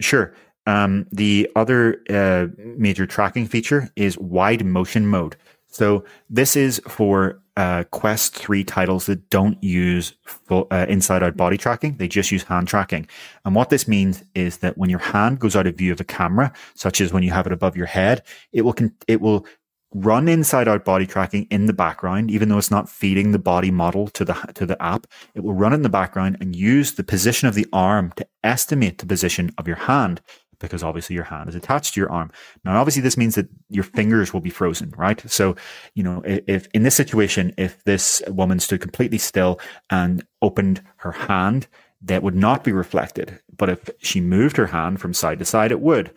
Sure. 0.00 0.32
Um, 0.66 1.06
the 1.10 1.50
other 1.56 2.02
uh, 2.10 2.48
major 2.58 3.06
tracking 3.06 3.46
feature 3.46 3.90
is 3.96 4.18
wide 4.18 4.64
motion 4.64 5.06
mode. 5.06 5.36
So 5.76 6.04
this 6.30 6.56
is 6.56 6.80
for 6.88 7.42
uh, 7.58 7.84
Quest 7.90 8.34
3 8.34 8.64
titles 8.64 9.04
that 9.06 9.28
don't 9.28 9.62
use 9.62 10.14
full, 10.24 10.66
uh, 10.70 10.86
inside 10.88 11.22
out 11.22 11.36
body 11.36 11.58
tracking. 11.58 11.98
They 11.98 12.08
just 12.08 12.32
use 12.32 12.44
hand 12.44 12.66
tracking. 12.66 13.06
And 13.44 13.54
what 13.54 13.68
this 13.68 13.86
means 13.86 14.24
is 14.34 14.58
that 14.58 14.78
when 14.78 14.88
your 14.88 15.00
hand 15.00 15.38
goes 15.38 15.54
out 15.54 15.66
of 15.66 15.76
view 15.76 15.92
of 15.92 16.00
a 16.00 16.04
camera, 16.04 16.50
such 16.74 17.02
as 17.02 17.12
when 17.12 17.22
you 17.22 17.30
have 17.30 17.46
it 17.46 17.52
above 17.52 17.76
your 17.76 17.86
head, 17.86 18.22
it 18.52 18.62
will, 18.62 18.72
con- 18.72 18.94
it 19.06 19.20
will 19.20 19.46
run 19.92 20.28
inside 20.28 20.66
out 20.66 20.84
body 20.84 21.06
tracking 21.06 21.46
in 21.50 21.66
the 21.66 21.74
background, 21.74 22.30
even 22.30 22.48
though 22.48 22.58
it's 22.58 22.70
not 22.70 22.88
feeding 22.88 23.32
the 23.32 23.38
body 23.38 23.70
model 23.70 24.08
to 24.08 24.24
the, 24.24 24.34
to 24.54 24.64
the 24.64 24.82
app. 24.82 25.06
It 25.34 25.40
will 25.40 25.54
run 25.54 25.74
in 25.74 25.82
the 25.82 25.90
background 25.90 26.38
and 26.40 26.56
use 26.56 26.94
the 26.94 27.04
position 27.04 27.48
of 27.48 27.54
the 27.54 27.66
arm 27.70 28.12
to 28.16 28.26
estimate 28.42 28.96
the 28.98 29.06
position 29.06 29.52
of 29.58 29.66
your 29.66 29.76
hand 29.76 30.22
because 30.58 30.82
obviously 30.82 31.14
your 31.14 31.24
hand 31.24 31.48
is 31.48 31.54
attached 31.54 31.94
to 31.94 32.00
your 32.00 32.10
arm. 32.10 32.30
Now, 32.64 32.78
obviously 32.78 33.02
this 33.02 33.16
means 33.16 33.34
that 33.34 33.48
your 33.68 33.84
fingers 33.84 34.32
will 34.32 34.40
be 34.40 34.50
frozen, 34.50 34.92
right? 34.96 35.22
So, 35.30 35.56
you 35.94 36.02
know, 36.02 36.22
if 36.24 36.68
in 36.74 36.82
this 36.82 36.94
situation, 36.94 37.52
if 37.56 37.82
this 37.84 38.22
woman 38.28 38.60
stood 38.60 38.80
completely 38.80 39.18
still 39.18 39.60
and 39.90 40.26
opened 40.42 40.82
her 40.98 41.12
hand, 41.12 41.66
that 42.02 42.22
would 42.22 42.36
not 42.36 42.64
be 42.64 42.72
reflected. 42.72 43.40
But 43.56 43.70
if 43.70 43.90
she 43.98 44.20
moved 44.20 44.56
her 44.56 44.66
hand 44.66 45.00
from 45.00 45.14
side 45.14 45.38
to 45.38 45.44
side, 45.44 45.72
it 45.72 45.80
would. 45.80 46.12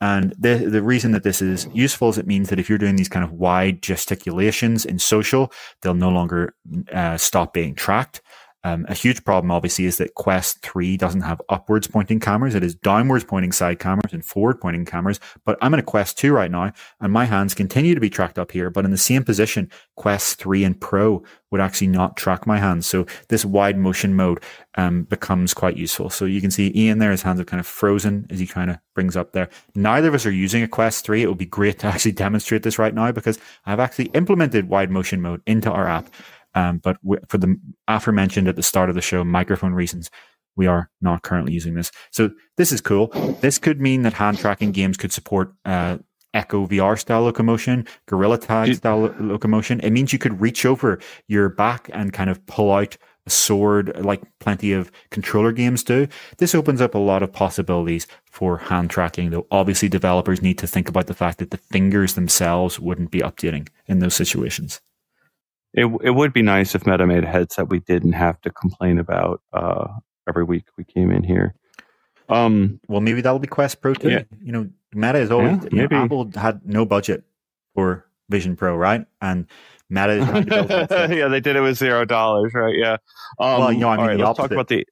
And 0.00 0.34
the, 0.36 0.56
the 0.56 0.82
reason 0.82 1.12
that 1.12 1.22
this 1.22 1.40
is 1.40 1.68
useful 1.72 2.08
is 2.08 2.18
it 2.18 2.26
means 2.26 2.48
that 2.48 2.58
if 2.58 2.68
you're 2.68 2.76
doing 2.76 2.96
these 2.96 3.08
kind 3.08 3.24
of 3.24 3.32
wide 3.32 3.82
gesticulations 3.82 4.84
in 4.84 4.98
social, 4.98 5.52
they'll 5.80 5.94
no 5.94 6.08
longer 6.08 6.54
uh, 6.92 7.16
stop 7.16 7.54
being 7.54 7.76
tracked. 7.76 8.20
Um, 8.64 8.86
a 8.88 8.94
huge 8.94 9.24
problem, 9.24 9.50
obviously, 9.50 9.86
is 9.86 9.98
that 9.98 10.14
Quest 10.14 10.62
3 10.62 10.96
doesn't 10.96 11.22
have 11.22 11.42
upwards 11.48 11.88
pointing 11.88 12.20
cameras. 12.20 12.54
It 12.54 12.62
is 12.62 12.74
downwards 12.74 13.24
pointing 13.24 13.52
side 13.52 13.80
cameras 13.80 14.12
and 14.12 14.24
forward 14.24 14.60
pointing 14.60 14.84
cameras. 14.84 15.18
But 15.44 15.58
I'm 15.60 15.74
in 15.74 15.80
a 15.80 15.84
Quest 15.84 16.16
2 16.18 16.32
right 16.32 16.50
now, 16.50 16.72
and 17.00 17.12
my 17.12 17.24
hands 17.24 17.54
continue 17.54 17.94
to 17.94 18.00
be 18.00 18.10
tracked 18.10 18.38
up 18.38 18.52
here. 18.52 18.70
But 18.70 18.84
in 18.84 18.92
the 18.92 18.98
same 18.98 19.24
position, 19.24 19.70
Quest 19.96 20.38
3 20.38 20.64
and 20.64 20.80
Pro 20.80 21.24
would 21.50 21.60
actually 21.60 21.88
not 21.88 22.16
track 22.16 22.46
my 22.46 22.58
hands. 22.58 22.86
So 22.86 23.04
this 23.28 23.44
wide 23.44 23.76
motion 23.76 24.14
mode 24.14 24.42
um, 24.76 25.04
becomes 25.04 25.52
quite 25.52 25.76
useful. 25.76 26.08
So 26.08 26.24
you 26.24 26.40
can 26.40 26.50
see 26.50 26.72
Ian 26.74 26.98
there, 26.98 27.10
his 27.10 27.22
hands 27.22 27.40
are 27.40 27.44
kind 27.44 27.60
of 27.60 27.66
frozen 27.66 28.26
as 28.30 28.38
he 28.38 28.46
kind 28.46 28.70
of 28.70 28.78
brings 28.94 29.16
up 29.16 29.32
there. 29.32 29.48
Neither 29.74 30.08
of 30.08 30.14
us 30.14 30.24
are 30.24 30.30
using 30.30 30.62
a 30.62 30.68
Quest 30.68 31.04
3. 31.04 31.22
It 31.22 31.28
would 31.28 31.36
be 31.36 31.46
great 31.46 31.80
to 31.80 31.86
actually 31.88 32.12
demonstrate 32.12 32.62
this 32.62 32.78
right 32.78 32.94
now 32.94 33.10
because 33.10 33.38
I've 33.66 33.80
actually 33.80 34.06
implemented 34.06 34.68
wide 34.68 34.90
motion 34.90 35.20
mode 35.20 35.42
into 35.46 35.70
our 35.70 35.88
app. 35.88 36.08
Um, 36.54 36.78
but 36.78 36.98
for 37.28 37.38
the 37.38 37.56
aforementioned 37.88 38.48
at 38.48 38.56
the 38.56 38.62
start 38.62 38.88
of 38.88 38.94
the 38.94 39.00
show, 39.00 39.24
microphone 39.24 39.72
reasons, 39.72 40.10
we 40.56 40.66
are 40.66 40.90
not 41.00 41.22
currently 41.22 41.52
using 41.52 41.74
this. 41.74 41.90
So 42.10 42.30
this 42.56 42.72
is 42.72 42.80
cool. 42.80 43.08
This 43.40 43.58
could 43.58 43.80
mean 43.80 44.02
that 44.02 44.12
hand 44.12 44.38
tracking 44.38 44.72
games 44.72 44.96
could 44.96 45.12
support 45.12 45.54
uh, 45.64 45.98
Echo 46.34 46.66
VR 46.66 46.98
style 46.98 47.22
locomotion, 47.22 47.86
Gorilla 48.06 48.38
Tag 48.38 48.74
style 48.74 49.00
lo- 49.00 49.14
locomotion. 49.18 49.80
It 49.80 49.90
means 49.90 50.12
you 50.12 50.18
could 50.18 50.40
reach 50.40 50.64
over 50.64 50.98
your 51.28 51.48
back 51.48 51.90
and 51.92 52.12
kind 52.12 52.30
of 52.30 52.44
pull 52.46 52.72
out 52.72 52.96
a 53.26 53.30
sword 53.30 54.04
like 54.04 54.22
plenty 54.40 54.72
of 54.72 54.90
controller 55.10 55.52
games 55.52 55.84
do. 55.84 56.08
This 56.38 56.54
opens 56.54 56.80
up 56.80 56.94
a 56.94 56.98
lot 56.98 57.22
of 57.22 57.32
possibilities 57.32 58.06
for 58.24 58.58
hand 58.58 58.90
tracking, 58.90 59.30
though 59.30 59.46
obviously 59.50 59.88
developers 59.88 60.42
need 60.42 60.58
to 60.58 60.66
think 60.66 60.88
about 60.88 61.06
the 61.06 61.14
fact 61.14 61.38
that 61.38 61.50
the 61.50 61.58
fingers 61.58 62.14
themselves 62.14 62.80
wouldn't 62.80 63.10
be 63.10 63.20
updating 63.20 63.68
in 63.86 64.00
those 64.00 64.14
situations. 64.14 64.80
It 65.74 65.86
it 66.02 66.10
would 66.10 66.32
be 66.32 66.42
nice 66.42 66.74
if 66.74 66.86
Meta 66.86 67.06
made 67.06 67.24
a 67.24 67.28
headset 67.28 67.68
we 67.68 67.80
didn't 67.80 68.12
have 68.12 68.40
to 68.42 68.50
complain 68.50 68.98
about 68.98 69.40
uh, 69.52 69.88
every 70.28 70.44
week 70.44 70.64
we 70.76 70.84
came 70.84 71.10
in 71.10 71.22
here. 71.22 71.54
Um, 72.28 72.80
well, 72.88 73.00
maybe 73.00 73.20
that'll 73.20 73.38
be 73.38 73.46
Quest 73.46 73.80
Pro 73.80 73.94
too. 73.94 74.10
Yeah. 74.10 74.22
You 74.42 74.52
know, 74.52 74.70
Meta 74.94 75.18
is 75.18 75.30
always 75.30 75.62
yeah, 75.64 75.68
maybe. 75.72 75.94
Know, 75.94 76.04
Apple 76.04 76.30
had 76.34 76.66
no 76.66 76.84
budget 76.84 77.24
for 77.74 78.06
Vision 78.28 78.56
Pro, 78.56 78.76
right? 78.76 79.06
And 79.20 79.46
Meta 79.88 80.12
is 80.12 80.26
trying 80.26 80.44
to 80.46 80.64
build 80.64 80.70
yeah, 81.10 81.28
they 81.28 81.40
did 81.40 81.56
it 81.56 81.60
with 81.60 81.76
zero 81.78 82.04
dollars, 82.04 82.52
right? 82.54 82.74
Yeah. 82.76 82.96
Um, 83.38 83.60
well, 83.60 83.72
you 83.72 83.80
know, 83.80 83.88
I 83.88 83.96
mean, 83.96 84.06
right, 84.06 84.18
the 84.18 84.24
opposite. 84.24 84.42
Talk 84.42 84.52
about 84.52 84.68
the 84.68 84.86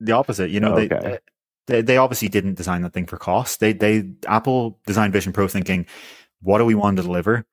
the 0.00 0.12
opposite. 0.12 0.50
You 0.50 0.60
know, 0.60 0.76
they, 0.76 1.18
they 1.66 1.82
they 1.82 1.96
obviously 1.96 2.28
didn't 2.28 2.54
design 2.54 2.82
that 2.82 2.92
thing 2.92 3.06
for 3.06 3.16
cost. 3.16 3.60
They 3.60 3.72
they 3.72 4.10
Apple 4.26 4.78
designed 4.86 5.12
Vision 5.12 5.32
Pro 5.32 5.48
thinking, 5.48 5.86
what 6.40 6.58
do 6.58 6.64
we 6.64 6.74
want 6.74 6.96
to 6.98 7.02
deliver? 7.02 7.44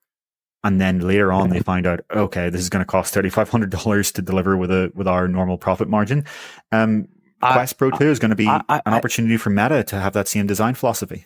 And 0.63 0.79
then 0.79 0.99
later 0.99 1.31
on 1.31 1.49
they 1.49 1.59
find 1.59 1.85
out 1.85 2.01
okay 2.13 2.49
this 2.49 2.61
is 2.61 2.69
going 2.69 2.83
to 2.83 2.89
cost 2.89 3.13
$3500 3.13 4.13
to 4.13 4.21
deliver 4.21 4.57
with 4.57 4.71
a 4.71 4.91
with 4.95 5.07
our 5.07 5.27
normal 5.27 5.57
profit 5.57 5.87
margin. 5.89 6.25
Um, 6.71 7.07
I, 7.41 7.53
quest 7.53 7.77
pro 7.77 7.91
2 7.91 8.05
is 8.05 8.19
going 8.19 8.29
to 8.29 8.35
be 8.35 8.47
I, 8.47 8.61
I, 8.69 8.81
an 8.85 8.93
opportunity 8.93 9.37
for 9.37 9.49
meta 9.49 9.83
to 9.83 9.99
have 9.99 10.13
that 10.13 10.27
same 10.27 10.47
design 10.47 10.75
philosophy. 10.75 11.25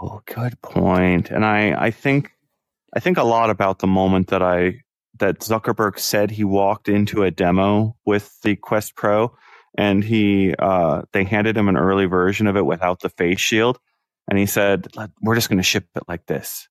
Oh 0.00 0.22
good 0.26 0.60
point. 0.62 1.30
And 1.30 1.44
i 1.44 1.72
i 1.86 1.90
think 1.90 2.32
i 2.94 3.00
think 3.00 3.18
a 3.18 3.24
lot 3.24 3.50
about 3.50 3.78
the 3.78 3.86
moment 3.86 4.28
that 4.28 4.42
i 4.42 4.80
that 5.18 5.40
zuckerberg 5.40 5.98
said 5.98 6.30
he 6.30 6.44
walked 6.44 6.88
into 6.88 7.22
a 7.22 7.30
demo 7.30 7.96
with 8.04 8.40
the 8.42 8.56
quest 8.56 8.96
pro 8.96 9.32
and 9.76 10.04
he 10.04 10.54
uh, 10.58 11.02
they 11.12 11.24
handed 11.24 11.56
him 11.56 11.68
an 11.68 11.76
early 11.76 12.06
version 12.06 12.46
of 12.46 12.56
it 12.56 12.66
without 12.66 13.00
the 13.00 13.08
face 13.08 13.40
shield. 13.40 13.78
And 14.28 14.38
he 14.38 14.46
said 14.46 14.88
we're 15.20 15.34
just 15.34 15.48
going 15.48 15.58
to 15.58 15.62
ship 15.62 15.86
it 15.94 16.04
like 16.08 16.26
this 16.26 16.68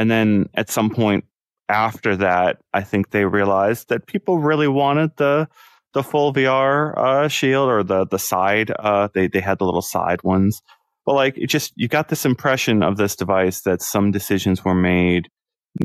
and 0.00 0.10
then 0.10 0.48
at 0.54 0.70
some 0.70 0.88
point 0.88 1.26
after 1.68 2.16
that, 2.16 2.56
I 2.72 2.80
think 2.80 3.10
they 3.10 3.26
realized 3.26 3.90
that 3.90 4.06
people 4.06 4.38
really 4.38 4.66
wanted 4.66 5.10
the 5.18 5.46
the 5.92 6.02
full 6.02 6.32
VR 6.32 6.96
uh, 6.96 7.28
shield 7.28 7.68
or 7.68 7.82
the 7.82 8.06
the 8.06 8.18
side. 8.18 8.72
Uh, 8.78 9.08
they 9.12 9.28
they 9.28 9.40
had 9.40 9.58
the 9.58 9.66
little 9.66 9.82
side 9.82 10.22
ones, 10.22 10.62
but 11.04 11.16
like 11.16 11.36
it 11.36 11.48
just 11.48 11.74
you 11.76 11.86
got 11.86 12.08
this 12.08 12.24
impression 12.24 12.82
of 12.82 12.96
this 12.96 13.14
device 13.14 13.60
that 13.62 13.82
some 13.82 14.10
decisions 14.10 14.64
were 14.64 14.74
made 14.74 15.28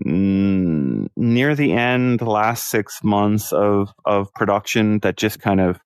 near 0.05 1.55
the 1.55 1.73
end, 1.73 2.21
last 2.21 2.69
six 2.69 3.03
months 3.03 3.51
of 3.51 3.89
of 4.05 4.33
production 4.33 4.99
that 4.99 5.17
just 5.17 5.41
kind 5.41 5.59
of 5.59 5.77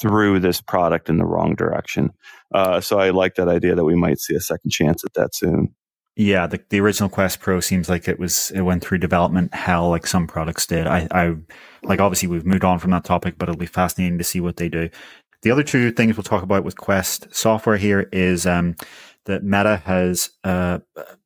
threw 0.00 0.38
this 0.38 0.60
product 0.60 1.08
in 1.08 1.18
the 1.18 1.26
wrong 1.26 1.56
direction. 1.56 2.10
Uh, 2.54 2.80
so 2.80 3.00
I 3.00 3.10
like 3.10 3.34
that 3.34 3.48
idea 3.48 3.74
that 3.74 3.84
we 3.84 3.96
might 3.96 4.20
see 4.20 4.36
a 4.36 4.40
second 4.40 4.70
chance 4.70 5.02
at 5.04 5.14
that 5.14 5.34
soon. 5.34 5.74
Yeah, 6.16 6.46
the, 6.46 6.62
the 6.68 6.80
original 6.80 7.08
Quest 7.08 7.40
Pro 7.40 7.58
seems 7.58 7.88
like 7.88 8.06
it 8.06 8.20
was 8.20 8.52
it 8.52 8.60
went 8.60 8.84
through 8.84 8.98
development 8.98 9.52
hell 9.52 9.90
like 9.90 10.06
some 10.06 10.28
products 10.28 10.64
did. 10.64 10.86
I, 10.86 11.08
I 11.10 11.34
like 11.82 12.00
obviously 12.00 12.28
we've 12.28 12.46
moved 12.46 12.64
on 12.64 12.78
from 12.78 12.92
that 12.92 13.04
topic, 13.04 13.34
but 13.36 13.48
it'll 13.48 13.58
be 13.58 13.66
fascinating 13.66 14.18
to 14.18 14.24
see 14.24 14.40
what 14.40 14.56
they 14.56 14.68
do. 14.68 14.88
The 15.42 15.50
other 15.50 15.64
two 15.64 15.90
things 15.90 16.16
we'll 16.16 16.22
talk 16.22 16.44
about 16.44 16.64
with 16.64 16.76
Quest 16.76 17.34
software 17.34 17.76
here 17.76 18.08
is 18.12 18.46
um, 18.46 18.76
that 19.24 19.42
Meta 19.42 19.82
has 19.84 20.30
uh, 20.44 20.78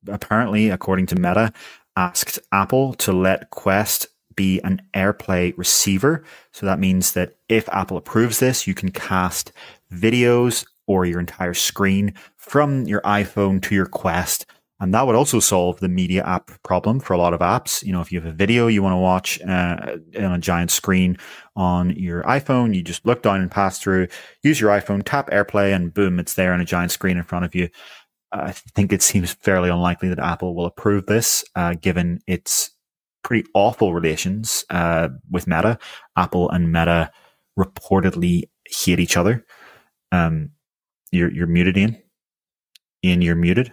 apparently, 0.07 0.69
according 0.69 1.05
to 1.07 1.15
Meta, 1.15 1.53
asked 1.95 2.39
Apple 2.51 2.93
to 2.95 3.13
let 3.13 3.51
Quest 3.51 4.07
be 4.35 4.59
an 4.61 4.81
AirPlay 4.95 5.53
receiver. 5.55 6.23
So 6.51 6.65
that 6.65 6.79
means 6.79 7.11
that 7.13 7.35
if 7.47 7.69
Apple 7.69 7.97
approves 7.97 8.39
this, 8.39 8.65
you 8.65 8.73
can 8.73 8.89
cast 8.89 9.51
videos 9.93 10.65
or 10.87 11.05
your 11.05 11.19
entire 11.19 11.53
screen 11.53 12.15
from 12.37 12.85
your 12.85 13.01
iPhone 13.01 13.61
to 13.63 13.75
your 13.75 13.85
Quest 13.85 14.47
and 14.79 14.93
that 14.93 15.05
would 15.05 15.15
also 15.15 15.39
solve 15.39 15.79
the 15.79 15.89
media 15.89 16.23
app 16.23 16.51
problem 16.63 16.99
for 16.99 17.13
a 17.13 17.17
lot 17.17 17.33
of 17.33 17.41
apps. 17.41 17.83
You 17.83 17.91
know, 17.91 18.01
if 18.01 18.11
you 18.11 18.21
have 18.21 18.31
a 18.31 18.35
video 18.35 18.67
you 18.67 18.81
want 18.81 18.93
to 18.93 18.97
watch 18.97 19.41
uh, 19.41 19.97
on 20.17 20.33
a 20.33 20.39
giant 20.39 20.71
screen 20.71 21.17
on 21.55 21.91
your 21.91 22.23
iPhone, 22.23 22.73
you 22.73 22.81
just 22.81 23.05
look 23.05 23.21
down 23.21 23.41
and 23.41 23.51
pass 23.51 23.79
through, 23.79 24.07
use 24.41 24.59
your 24.59 24.71
iPhone, 24.71 25.01
tap 25.03 25.29
AirPlay, 25.31 25.75
and 25.75 25.93
boom, 25.93 26.19
it's 26.19 26.35
there 26.35 26.53
on 26.53 26.61
a 26.61 26.65
giant 26.65 26.91
screen 26.91 27.17
in 27.17 27.23
front 27.23 27.45
of 27.45 27.53
you. 27.53 27.69
I 28.31 28.51
think 28.51 28.93
it 28.93 29.01
seems 29.01 29.33
fairly 29.33 29.69
unlikely 29.69 30.09
that 30.09 30.19
Apple 30.19 30.55
will 30.55 30.65
approve 30.65 31.07
this, 31.07 31.43
uh, 31.55 31.73
given 31.73 32.19
its 32.27 32.71
pretty 33.23 33.49
awful 33.53 33.93
relations 33.93 34.63
uh, 34.69 35.09
with 35.29 35.47
Meta. 35.47 35.77
Apple 36.15 36.49
and 36.51 36.71
Meta 36.71 37.11
reportedly 37.57 38.43
hate 38.65 38.99
each 38.99 39.17
other. 39.17 39.45
Um, 40.11 40.51
you're 41.11 41.31
you're 41.31 41.47
muted, 41.47 41.77
Ian. 41.77 42.01
Ian, 43.03 43.21
you're 43.21 43.35
muted. 43.35 43.71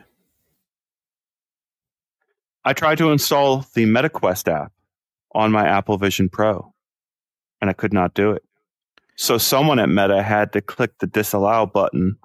I 2.67 2.73
tried 2.73 2.99
to 2.99 3.13
install 3.13 3.65
the 3.75 3.87
MetaQuest 3.87 4.53
app 4.53 4.73
on 5.33 5.53
my 5.53 5.69
Apple 5.69 5.99
Vision 5.99 6.29
Pro, 6.29 6.75
and 7.61 7.71
I 7.71 7.73
could 7.73 7.93
not 7.93 8.13
do 8.13 8.33
it. 8.33 8.43
So 9.15 9.39
someone 9.39 9.79
at 9.79 9.89
Meta 9.89 10.21
had 10.21 10.53
to 10.53 10.61
click 10.61 10.99
the 10.99 11.07
disallow 11.07 11.67
button 11.67 12.19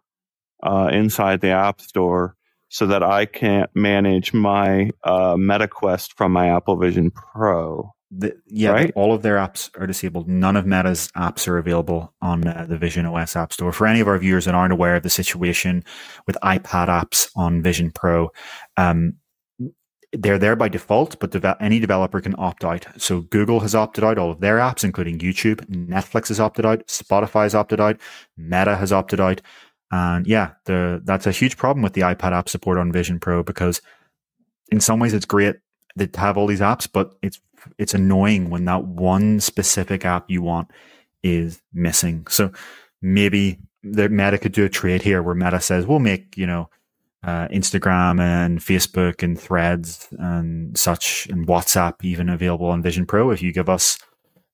uh, 0.64 0.90
inside 0.92 1.42
the 1.42 1.52
App 1.52 1.80
Store 1.80 2.36
so 2.70 2.88
that 2.88 3.04
I 3.04 3.28
can't 3.28 3.70
manage 3.76 4.34
my 4.34 4.90
uh, 5.04 5.36
MetaQuest 5.36 6.14
from 6.16 6.32
my 6.32 6.48
Apple 6.48 6.76
Vision 6.76 7.12
Pro. 7.12 7.94
The, 8.10 8.36
yeah, 8.48 8.72
right? 8.72 8.92
all 8.96 9.14
of 9.14 9.22
their 9.22 9.38
apps 9.38 9.70
are 9.80 9.88
disabled. 9.88 10.28
None 10.28 10.58
of 10.58 10.66
Meta's 10.66 11.12
apps 11.16 11.48
are 11.48 11.60
available 11.60 12.14
on 12.20 12.46
uh, 12.48 12.66
the 12.68 12.78
Vision 12.78 13.06
OS 13.06 13.36
App 13.36 13.54
Store. 13.54 13.72
For 13.72 13.86
any 13.86 14.00
of 14.00 14.08
our 14.08 14.18
viewers 14.18 14.46
that 14.46 14.56
aren't 14.56 14.74
aware 14.74 14.96
of 14.96 15.04
the 15.04 15.10
situation 15.10 15.84
with 16.26 16.36
iPad 16.44 16.88
apps 16.88 17.30
on 17.36 17.62
Vision 17.62 17.92
Pro, 17.92 18.32
um, 18.76 19.14
they're 20.14 20.38
there 20.38 20.56
by 20.56 20.68
default, 20.68 21.20
but 21.20 21.34
any 21.62 21.80
developer 21.80 22.20
can 22.20 22.36
opt 22.38 22.66
out. 22.66 22.86
So 22.98 23.22
Google 23.22 23.62
has 23.62 23.74
opted 23.74 24.04
out 24.04 24.18
all 24.18 24.32
of 24.32 24.42
their 24.42 24.58
apps, 24.58 24.84
including 24.84 25.20
YouTube. 25.20 25.66
Netflix 25.68 26.28
has 26.28 26.40
opted 26.40 26.66
out. 26.66 26.86
Spotify 26.88 27.44
has 27.44 27.56
opted 27.56 27.80
out. 27.80 27.98
Meta 28.38 28.76
has 28.76 28.92
opted 28.92 29.20
out. 29.20 29.42
And 29.92 30.28
yeah, 30.28 30.52
the, 30.66 31.02
that's 31.04 31.28
a 31.28 31.32
huge 31.32 31.58
problem 31.58 31.82
with 31.82 31.94
the 31.94 32.02
iPad 32.02 32.34
app 32.34 32.50
support 32.50 32.78
on 32.78 32.92
Vision 32.92 33.20
Pro 33.20 33.44
because 33.44 33.82
in 34.72 34.80
some 34.80 35.00
ways 35.00 35.14
it's 35.14 35.26
great 35.26 35.58
that 35.96 36.14
to 36.14 36.20
have 36.20 36.38
all 36.38 36.48
these 36.48 36.62
apps, 36.62 36.88
but 36.92 37.14
it's 37.22 37.40
it's 37.78 37.94
annoying 37.94 38.50
when 38.50 38.66
that 38.66 38.86
one 38.86 39.40
specific 39.40 40.06
app 40.06 40.30
you 40.30 40.42
want 40.42 40.72
is 41.24 41.62
missing. 41.74 42.26
So 42.28 42.52
maybe 43.02 43.60
the 43.84 44.10
Meta 44.10 44.38
could 44.38 44.54
do 44.54 44.66
a 44.66 44.70
trade 44.70 45.02
here 45.02 45.22
where 45.22 45.36
Meta 45.36 45.60
says 45.60 45.86
we'll 45.86 46.00
make 46.00 46.38
you 46.38 46.48
know 46.48 46.70
uh, 47.24 47.48
Instagram 47.50 48.20
and 48.20 48.60
Facebook 48.60 49.24
and 49.24 49.40
Threads 49.40 50.08
and 50.18 50.78
such, 50.78 51.28
and 51.28 51.48
WhatsApp 51.48 52.04
even 52.04 52.30
available 52.30 52.68
on 52.68 52.82
Vision 52.82 53.06
Pro 53.06 53.30
if 53.32 53.42
you 53.42 53.54
give 53.54 53.70
us 53.70 53.98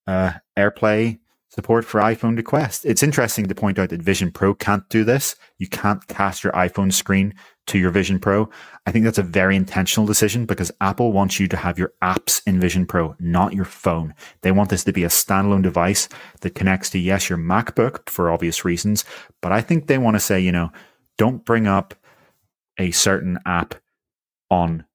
uh, 0.06 0.34
AirPlay 0.58 1.20
support 1.50 1.86
for 1.86 2.00
iPhone 2.02 2.36
to 2.36 2.44
Quest. 2.44 2.86
It's 2.86 3.02
interesting 3.02 3.48
to 3.48 3.56
point 3.56 3.80
out 3.80 3.90
that 3.90 4.02
Vision 4.02 4.32
Pro 4.32 4.54
can't 4.54 4.88
do 4.90 5.04
this. 5.04 5.36
You 5.58 5.68
can't 5.68 6.06
cast 6.08 6.44
your 6.44 6.54
iPhone 6.54 6.94
screen 6.94 7.34
to 7.66 7.80
your 7.80 7.90
Vision 7.90 8.20
Pro. 8.20 8.50
I 8.86 8.92
think 8.92 9.06
that's 9.06 9.18
a 9.18 9.24
very 9.24 9.56
intentional 9.56 10.06
decision 10.06 10.46
because 10.46 10.72
Apple 10.82 11.12
wants 11.14 11.40
you 11.40 11.48
to 11.48 11.58
have 11.58 11.80
your 11.80 11.94
apps 12.04 12.42
in 12.46 12.60
Vision 12.60 12.86
Pro, 12.86 13.16
not 13.20 13.54
your 13.54 13.66
phone. 13.66 14.14
They 14.42 14.52
want 14.52 14.70
this 14.70 14.84
to 14.84 14.94
be 14.94 15.04
a 15.04 15.10
standalone 15.10 15.64
device 15.64 16.08
that 16.42 16.54
connects 16.54 16.92
to, 16.92 17.00
yes, 17.00 17.28
your 17.28 17.40
MacBook 17.40 18.08
for 18.08 18.30
obvious 18.30 18.64
reasons, 18.64 19.04
but 19.42 19.52
I 19.52 19.62
think 19.62 19.88
they 19.88 19.98
want 19.98 20.16
to 20.16 20.20
say, 20.20 20.40
you 20.40 20.52
know, 20.52 20.72
don't 21.18 21.44
bring 21.44 21.66
up 21.66 21.96
a 22.78 22.92
certain 22.92 23.40
app 23.46 23.76
on 24.50 24.86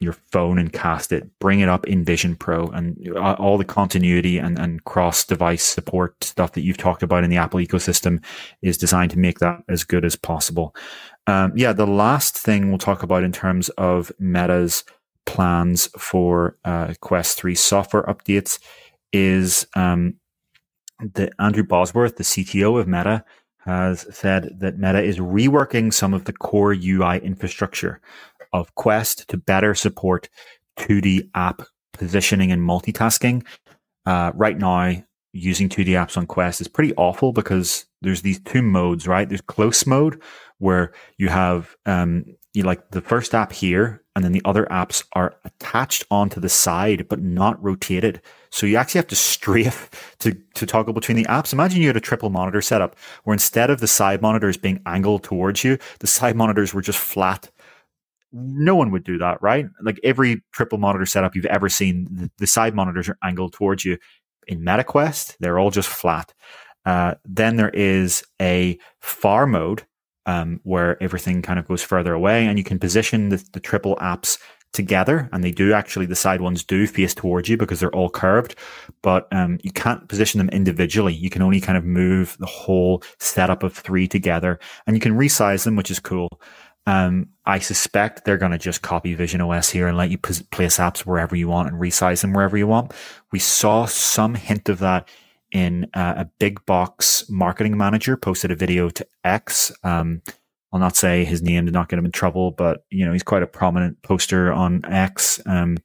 your 0.00 0.12
phone 0.12 0.58
and 0.58 0.72
cast 0.72 1.12
it, 1.12 1.28
bring 1.38 1.60
it 1.60 1.68
up 1.68 1.86
in 1.86 2.04
Vision 2.04 2.36
Pro 2.36 2.66
and 2.68 3.16
all 3.16 3.58
the 3.58 3.64
continuity 3.64 4.38
and, 4.38 4.58
and 4.58 4.84
cross 4.84 5.24
device 5.24 5.62
support 5.62 6.22
stuff 6.22 6.52
that 6.52 6.62
you've 6.62 6.76
talked 6.76 7.02
about 7.02 7.24
in 7.24 7.30
the 7.30 7.36
Apple 7.36 7.60
ecosystem 7.60 8.22
is 8.62 8.78
designed 8.78 9.10
to 9.12 9.18
make 9.18 9.38
that 9.38 9.62
as 9.68 9.84
good 9.84 10.04
as 10.04 10.16
possible. 10.16 10.74
Um, 11.26 11.52
yeah, 11.56 11.72
the 11.72 11.86
last 11.86 12.36
thing 12.36 12.68
we'll 12.68 12.78
talk 12.78 13.02
about 13.02 13.24
in 13.24 13.32
terms 13.32 13.68
of 13.70 14.12
Meta's 14.18 14.84
plans 15.26 15.88
for 15.98 16.58
uh, 16.64 16.94
Quest 17.00 17.38
3 17.38 17.54
software 17.54 18.02
updates 18.02 18.58
is 19.12 19.66
um, 19.74 20.14
the 21.00 21.30
Andrew 21.38 21.64
Bosworth, 21.64 22.16
the 22.16 22.24
CTO 22.24 22.78
of 22.78 22.88
Meta, 22.88 23.24
has 23.64 24.06
said 24.14 24.56
that 24.58 24.78
Meta 24.78 25.02
is 25.02 25.18
reworking 25.18 25.92
some 25.92 26.12
of 26.14 26.24
the 26.24 26.32
core 26.32 26.72
UI 26.74 27.18
infrastructure 27.18 28.00
of 28.52 28.74
Quest 28.74 29.28
to 29.28 29.36
better 29.36 29.74
support 29.74 30.28
2D 30.78 31.30
app 31.34 31.62
positioning 31.92 32.52
and 32.52 32.62
multitasking. 32.62 33.44
Uh, 34.06 34.32
right 34.34 34.58
now, 34.58 35.02
using 35.32 35.68
2D 35.68 35.88
apps 35.88 36.16
on 36.16 36.26
Quest 36.26 36.60
is 36.60 36.68
pretty 36.68 36.94
awful 36.94 37.32
because 37.32 37.86
there's 38.02 38.22
these 38.22 38.40
two 38.40 38.62
modes, 38.62 39.08
right? 39.08 39.28
There's 39.28 39.40
close 39.40 39.86
mode 39.86 40.22
where 40.58 40.92
you 41.16 41.28
have 41.28 41.74
um, 41.86 42.24
you 42.52 42.62
like 42.62 42.90
the 42.90 43.00
first 43.00 43.34
app 43.34 43.52
here, 43.52 44.02
and 44.14 44.24
then 44.24 44.32
the 44.32 44.42
other 44.44 44.66
apps 44.66 45.04
are 45.14 45.34
attached 45.44 46.04
onto 46.10 46.40
the 46.40 46.48
side 46.48 47.08
but 47.08 47.20
not 47.20 47.62
rotated. 47.62 48.20
So 48.54 48.66
you 48.66 48.76
actually 48.76 49.00
have 49.00 49.08
to 49.08 49.16
strafe 49.16 50.14
to, 50.20 50.32
to 50.54 50.64
toggle 50.64 50.94
between 50.94 51.16
the 51.16 51.24
apps. 51.24 51.52
Imagine 51.52 51.80
you 51.82 51.88
had 51.88 51.96
a 51.96 52.00
triple 52.00 52.30
monitor 52.30 52.62
setup 52.62 52.94
where 53.24 53.34
instead 53.34 53.68
of 53.68 53.80
the 53.80 53.88
side 53.88 54.22
monitors 54.22 54.56
being 54.56 54.80
angled 54.86 55.24
towards 55.24 55.64
you, 55.64 55.76
the 55.98 56.06
side 56.06 56.36
monitors 56.36 56.72
were 56.72 56.80
just 56.80 57.00
flat. 57.00 57.50
No 58.32 58.76
one 58.76 58.92
would 58.92 59.02
do 59.02 59.18
that, 59.18 59.42
right? 59.42 59.66
Like 59.82 59.98
every 60.04 60.44
triple 60.52 60.78
monitor 60.78 61.04
setup 61.04 61.34
you've 61.34 61.46
ever 61.46 61.68
seen, 61.68 62.30
the, 62.38 62.46
side 62.46 62.76
monitors 62.76 63.08
are 63.08 63.18
angled 63.24 63.54
towards 63.54 63.84
you. 63.84 63.98
In 64.46 64.60
MetaQuest, 64.60 65.36
they're 65.40 65.58
all 65.58 65.72
just 65.72 65.88
flat. 65.88 66.32
Uh, 66.86 67.14
then 67.24 67.56
there 67.56 67.70
is 67.70 68.22
a 68.40 68.78
far 69.00 69.48
mode 69.48 69.84
um, 70.26 70.60
where 70.62 71.02
everything 71.02 71.42
kind 71.42 71.58
of 71.58 71.66
goes 71.66 71.82
further 71.82 72.12
away 72.12 72.46
and 72.46 72.56
you 72.56 72.64
can 72.64 72.78
position 72.78 73.30
the, 73.30 73.44
the 73.52 73.60
triple 73.60 73.96
apps 73.96 74.38
together 74.74 75.28
and 75.32 75.42
they 75.42 75.50
do 75.50 75.72
actually 75.72 76.04
the 76.04 76.14
side 76.14 76.40
ones 76.40 76.62
do 76.62 76.86
face 76.86 77.14
towards 77.14 77.48
you 77.48 77.56
because 77.56 77.80
they're 77.80 77.94
all 77.94 78.10
curved 78.10 78.54
but 79.02 79.26
um, 79.32 79.58
you 79.62 79.70
can't 79.70 80.08
position 80.08 80.38
them 80.38 80.50
individually 80.50 81.14
you 81.14 81.30
can 81.30 81.40
only 81.40 81.60
kind 81.60 81.78
of 81.78 81.84
move 81.84 82.36
the 82.40 82.46
whole 82.46 83.02
setup 83.18 83.62
of 83.62 83.72
three 83.72 84.06
together 84.06 84.58
and 84.86 84.96
you 84.96 85.00
can 85.00 85.16
resize 85.16 85.64
them 85.64 85.76
which 85.76 85.90
is 85.90 86.00
cool 86.00 86.40
um, 86.86 87.28
I 87.46 87.60
suspect 87.60 88.24
they're 88.24 88.36
going 88.36 88.52
to 88.52 88.58
just 88.58 88.82
copy 88.82 89.14
Vision 89.14 89.40
OS 89.40 89.70
here 89.70 89.88
and 89.88 89.96
let 89.96 90.10
you 90.10 90.18
p- 90.18 90.44
place 90.50 90.76
apps 90.76 91.00
wherever 91.00 91.34
you 91.34 91.48
want 91.48 91.68
and 91.68 91.80
resize 91.80 92.20
them 92.20 92.34
wherever 92.34 92.58
you 92.58 92.66
want. 92.66 92.92
We 93.32 93.38
saw 93.38 93.86
some 93.86 94.34
hint 94.34 94.68
of 94.68 94.80
that 94.80 95.08
in 95.50 95.88
uh, 95.94 96.14
a 96.18 96.24
big 96.38 96.64
box 96.66 97.24
marketing 97.30 97.78
manager 97.78 98.16
posted 98.16 98.50
a 98.50 98.56
video 98.56 98.90
to 98.90 99.06
X. 99.24 99.72
Um, 99.82 100.20
I'll 100.74 100.80
not 100.80 100.96
say 100.96 101.24
his 101.24 101.40
name 101.40 101.66
to 101.66 101.72
not 101.72 101.88
get 101.88 102.00
him 102.00 102.04
in 102.04 102.10
trouble, 102.10 102.50
but 102.50 102.84
you 102.90 103.06
know 103.06 103.12
he's 103.12 103.22
quite 103.22 103.44
a 103.44 103.46
prominent 103.46 104.02
poster 104.02 104.52
on 104.52 104.84
X. 104.84 105.40
Um, 105.46 105.78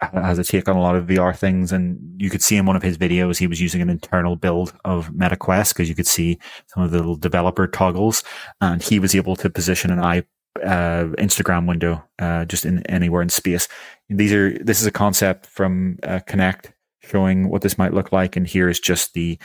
has 0.00 0.38
a 0.38 0.44
take 0.44 0.68
on 0.68 0.76
a 0.76 0.80
lot 0.80 0.96
of 0.96 1.06
VR 1.06 1.36
things, 1.36 1.70
and 1.70 1.98
you 2.20 2.28
could 2.28 2.42
see 2.42 2.56
in 2.56 2.66
one 2.66 2.74
of 2.74 2.82
his 2.82 2.98
videos 2.98 3.38
he 3.38 3.46
was 3.46 3.60
using 3.60 3.80
an 3.80 3.88
internal 3.88 4.34
build 4.34 4.72
of 4.84 5.08
MetaQuest 5.10 5.72
because 5.72 5.88
you 5.88 5.94
could 5.94 6.06
see 6.06 6.36
some 6.66 6.82
of 6.82 6.90
the 6.90 6.98
little 6.98 7.14
developer 7.14 7.68
toggles, 7.68 8.24
and 8.60 8.82
he 8.82 8.98
was 8.98 9.14
able 9.14 9.36
to 9.36 9.48
position 9.48 9.92
an 9.92 10.00
i 10.00 10.24
uh, 10.64 11.04
Instagram 11.18 11.68
window, 11.68 12.02
uh, 12.18 12.44
just 12.44 12.66
in 12.66 12.84
anywhere 12.88 13.22
in 13.22 13.28
space. 13.28 13.68
These 14.08 14.32
are 14.32 14.58
this 14.58 14.80
is 14.80 14.86
a 14.86 14.90
concept 14.90 15.46
from 15.46 15.96
uh, 16.02 16.18
Kinect 16.26 16.72
showing 17.04 17.48
what 17.50 17.62
this 17.62 17.78
might 17.78 17.94
look 17.94 18.10
like, 18.10 18.34
and 18.34 18.48
here 18.48 18.68
is 18.68 18.80
just 18.80 19.14
the 19.14 19.38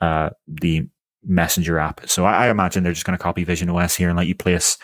uh, 0.00 0.30
the 0.46 0.88
Messenger 1.24 1.78
app. 1.78 2.08
So 2.08 2.24
I, 2.24 2.46
I 2.46 2.50
imagine 2.50 2.82
they're 2.82 2.92
just 2.92 3.06
going 3.06 3.16
to 3.18 3.22
copy 3.22 3.44
Vision 3.44 3.68
OS 3.70 3.96
here 3.96 4.08
and 4.08 4.16
let 4.16 4.26
you 4.26 4.34
place 4.34 4.78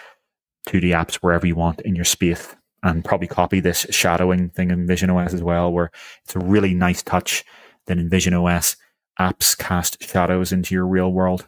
2D 0.68 0.90
apps 0.90 1.16
wherever 1.16 1.46
you 1.46 1.54
want 1.54 1.80
in 1.82 1.94
your 1.94 2.04
space, 2.04 2.54
and 2.82 3.04
probably 3.04 3.28
copy 3.28 3.60
this 3.60 3.86
shadowing 3.90 4.50
thing 4.50 4.70
in 4.70 4.86
Vision 4.86 5.10
OS 5.10 5.32
as 5.32 5.42
well, 5.42 5.72
where 5.72 5.90
it's 6.24 6.36
a 6.36 6.40
really 6.40 6.74
nice 6.74 7.02
touch 7.02 7.44
that 7.86 7.98
in 7.98 8.10
Vision 8.10 8.34
OS 8.34 8.76
apps 9.18 9.56
cast 9.56 10.02
shadows 10.02 10.52
into 10.52 10.74
your 10.74 10.86
real 10.86 11.12
world. 11.12 11.46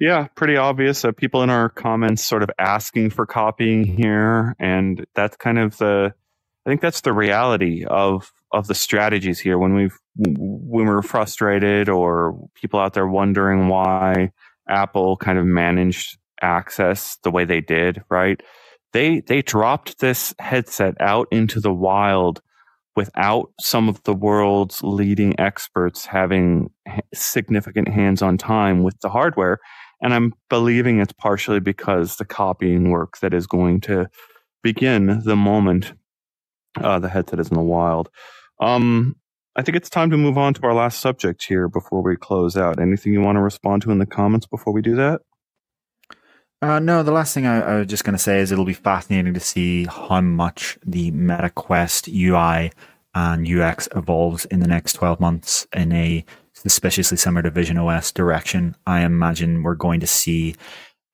Yeah, 0.00 0.26
pretty 0.34 0.56
obvious. 0.56 1.04
Uh, 1.04 1.12
people 1.12 1.42
in 1.42 1.50
our 1.50 1.68
comments 1.68 2.24
sort 2.24 2.42
of 2.42 2.50
asking 2.58 3.10
for 3.10 3.26
copying 3.26 3.84
here, 3.84 4.56
and 4.58 5.06
that's 5.14 5.36
kind 5.36 5.58
of 5.58 5.76
the. 5.78 6.14
I 6.66 6.70
think 6.70 6.80
that's 6.80 7.02
the 7.02 7.12
reality 7.12 7.84
of 7.84 8.32
of 8.54 8.68
the 8.68 8.76
strategies 8.76 9.40
here. 9.40 9.58
When 9.58 9.74
we've 9.74 9.98
when 10.16 10.86
we're 10.86 11.02
frustrated, 11.02 11.90
or 11.90 12.38
people 12.56 12.80
out 12.80 12.94
there 12.94 13.08
wondering 13.08 13.68
why 13.68 14.32
Apple 14.68 15.18
kind 15.18 15.38
of 15.38 15.46
managed 15.46 16.18
access 16.42 17.18
the 17.24 17.32
way 17.32 17.46
they 17.46 17.62
did, 17.62 18.02
right? 18.10 18.42
They 18.94 19.20
they 19.20 19.42
dropped 19.42 20.00
this 20.00 20.34
headset 20.40 20.96
out 21.00 21.28
into 21.32 21.60
the 21.60 21.74
wild 21.74 22.42
without 22.96 23.52
some 23.60 23.88
of 23.88 24.02
the 24.04 24.14
world's 24.14 24.82
leading 24.84 25.38
experts 25.40 26.06
having 26.06 26.70
significant 27.14 27.88
hands-on 27.88 28.38
time 28.38 28.84
with 28.84 28.98
the 29.02 29.10
hardware 29.10 29.58
and 30.02 30.14
I'm 30.14 30.34
believing 30.50 31.00
it's 31.00 31.14
partially 31.14 31.60
because 31.60 32.16
the 32.16 32.26
copying 32.26 32.90
work 32.90 33.18
that 33.20 33.34
is 33.34 33.46
going 33.48 33.80
to 33.82 34.08
begin 34.62 35.22
the 35.24 35.36
moment 35.36 35.94
uh, 36.80 36.98
the 36.98 37.08
headset 37.08 37.40
is 37.40 37.50
in 37.50 37.56
the 37.56 37.62
wild. 37.62 38.10
Um, 38.60 39.16
I 39.56 39.62
think 39.62 39.76
it's 39.76 39.90
time 39.90 40.10
to 40.10 40.16
move 40.16 40.36
on 40.36 40.54
to 40.54 40.62
our 40.64 40.74
last 40.74 41.00
subject 41.00 41.44
here 41.44 41.68
before 41.68 42.02
we 42.02 42.16
close 42.16 42.56
out. 42.56 42.80
Anything 42.80 43.12
you 43.12 43.20
want 43.20 43.36
to 43.36 43.42
respond 43.42 43.82
to 43.82 43.90
in 43.90 43.98
the 43.98 44.06
comments 44.06 44.46
before 44.46 44.72
we 44.72 44.82
do 44.82 44.96
that? 44.96 45.20
Uh, 46.60 46.78
no, 46.78 47.02
the 47.02 47.12
last 47.12 47.34
thing 47.34 47.46
I, 47.46 47.60
I 47.60 47.78
was 47.80 47.86
just 47.86 48.04
going 48.04 48.16
to 48.16 48.22
say 48.22 48.38
is 48.38 48.50
it'll 48.50 48.64
be 48.64 48.72
fascinating 48.72 49.34
to 49.34 49.40
see 49.40 49.84
how 49.84 50.20
much 50.22 50.78
the 50.84 51.12
MetaQuest 51.12 52.08
UI 52.08 52.72
and 53.14 53.46
UX 53.46 53.88
evolves 53.94 54.44
in 54.46 54.60
the 54.60 54.66
next 54.66 54.94
12 54.94 55.20
months 55.20 55.66
in 55.74 55.92
a 55.92 56.24
suspiciously 56.54 57.16
similar 57.16 57.42
to 57.42 57.50
Vision 57.50 57.76
OS 57.76 58.10
direction. 58.12 58.74
I 58.86 59.02
imagine 59.02 59.62
we're 59.62 59.74
going 59.74 60.00
to 60.00 60.06
see 60.06 60.56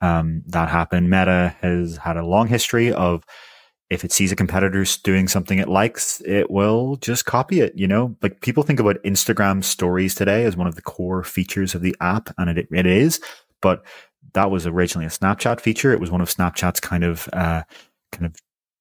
um, 0.00 0.42
that 0.46 0.68
happen. 0.68 1.10
Meta 1.10 1.56
has 1.60 1.98
had 1.98 2.16
a 2.16 2.24
long 2.24 2.46
history 2.46 2.92
of 2.92 3.24
if 3.90 4.04
it 4.04 4.12
sees 4.12 4.30
a 4.32 4.36
competitor 4.36 4.84
doing 5.02 5.28
something 5.28 5.58
it 5.58 5.68
likes, 5.68 6.22
it 6.24 6.50
will 6.50 6.96
just 6.96 7.26
copy 7.26 7.60
it. 7.60 7.72
You 7.76 7.88
know, 7.88 8.16
like 8.22 8.40
people 8.40 8.62
think 8.62 8.80
about 8.80 9.02
Instagram 9.04 9.62
stories 9.62 10.14
today 10.14 10.44
as 10.44 10.56
one 10.56 10.66
of 10.66 10.76
the 10.76 10.82
core 10.82 11.24
features 11.24 11.74
of 11.74 11.82
the 11.82 11.96
app, 12.00 12.30
and 12.38 12.50
it 12.50 12.68
it 12.70 12.86
is, 12.86 13.20
but 13.60 13.84
that 14.32 14.50
was 14.50 14.66
originally 14.66 15.06
a 15.06 15.10
Snapchat 15.10 15.60
feature. 15.60 15.92
It 15.92 16.00
was 16.00 16.10
one 16.10 16.20
of 16.20 16.30
Snapchat's 16.30 16.80
kind 16.80 17.04
of 17.04 17.28
uh, 17.32 17.64
kind 18.12 18.26
of 18.26 18.36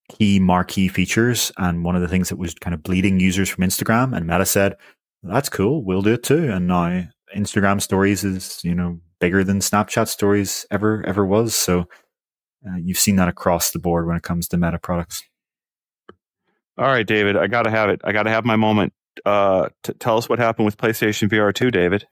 key 0.10 0.40
marquee 0.40 0.88
features, 0.88 1.52
and 1.57 1.84
one 1.84 1.95
of 1.95 2.02
the 2.02 2.07
things 2.07 2.30
that 2.30 2.38
was 2.38 2.53
kind 2.53 2.73
of 2.73 2.84
bleeding 2.84 3.19
users 3.19 3.49
from 3.49 3.64
Instagram. 3.64 4.15
And 4.15 4.27
Meta 4.27 4.45
said, 4.45 4.76
that's 5.23 5.49
cool. 5.49 5.84
We'll 5.84 6.02
do 6.02 6.14
it 6.14 6.23
too. 6.23 6.49
And 6.49 6.68
now 6.68 7.03
Instagram 7.36 7.81
stories 7.81 8.23
is, 8.23 8.64
you 8.64 8.73
know, 8.73 8.99
bigger 9.19 9.44
than 9.44 9.60
Snapchat 9.60 10.07
stories 10.07 10.65
ever, 10.72 11.03
ever 11.06 11.26
was. 11.26 11.56
So 11.56 11.88
uh, 12.68 12.76
you've 12.76 12.98
seen 12.98 13.15
that 13.18 13.27
across 13.27 13.72
the 13.72 13.80
board 13.80 14.07
when 14.07 14.18
it 14.18 14.23
comes 14.23 14.48
to 14.49 14.57
meta 14.57 14.80
products. 14.80 15.23
All 16.77 16.88
right, 16.88 17.06
David, 17.06 17.36
I 17.36 17.48
got 17.48 17.64
to 17.64 17.69
have 17.69 17.90
it. 17.90 18.02
I 18.03 18.11
got 18.11 18.23
to 18.23 18.30
have 18.30 18.45
my 18.45 18.56
moment. 18.56 18.94
Uh, 19.26 19.69
t- 19.84 19.94
tell 19.94 20.18
us 20.18 20.30
what 20.30 20.40
happened 20.40 20.65
with 20.65 20.77
PlayStation 20.77 21.30
VR 21.30 21.53
2, 21.53 21.72
David. 21.72 22.07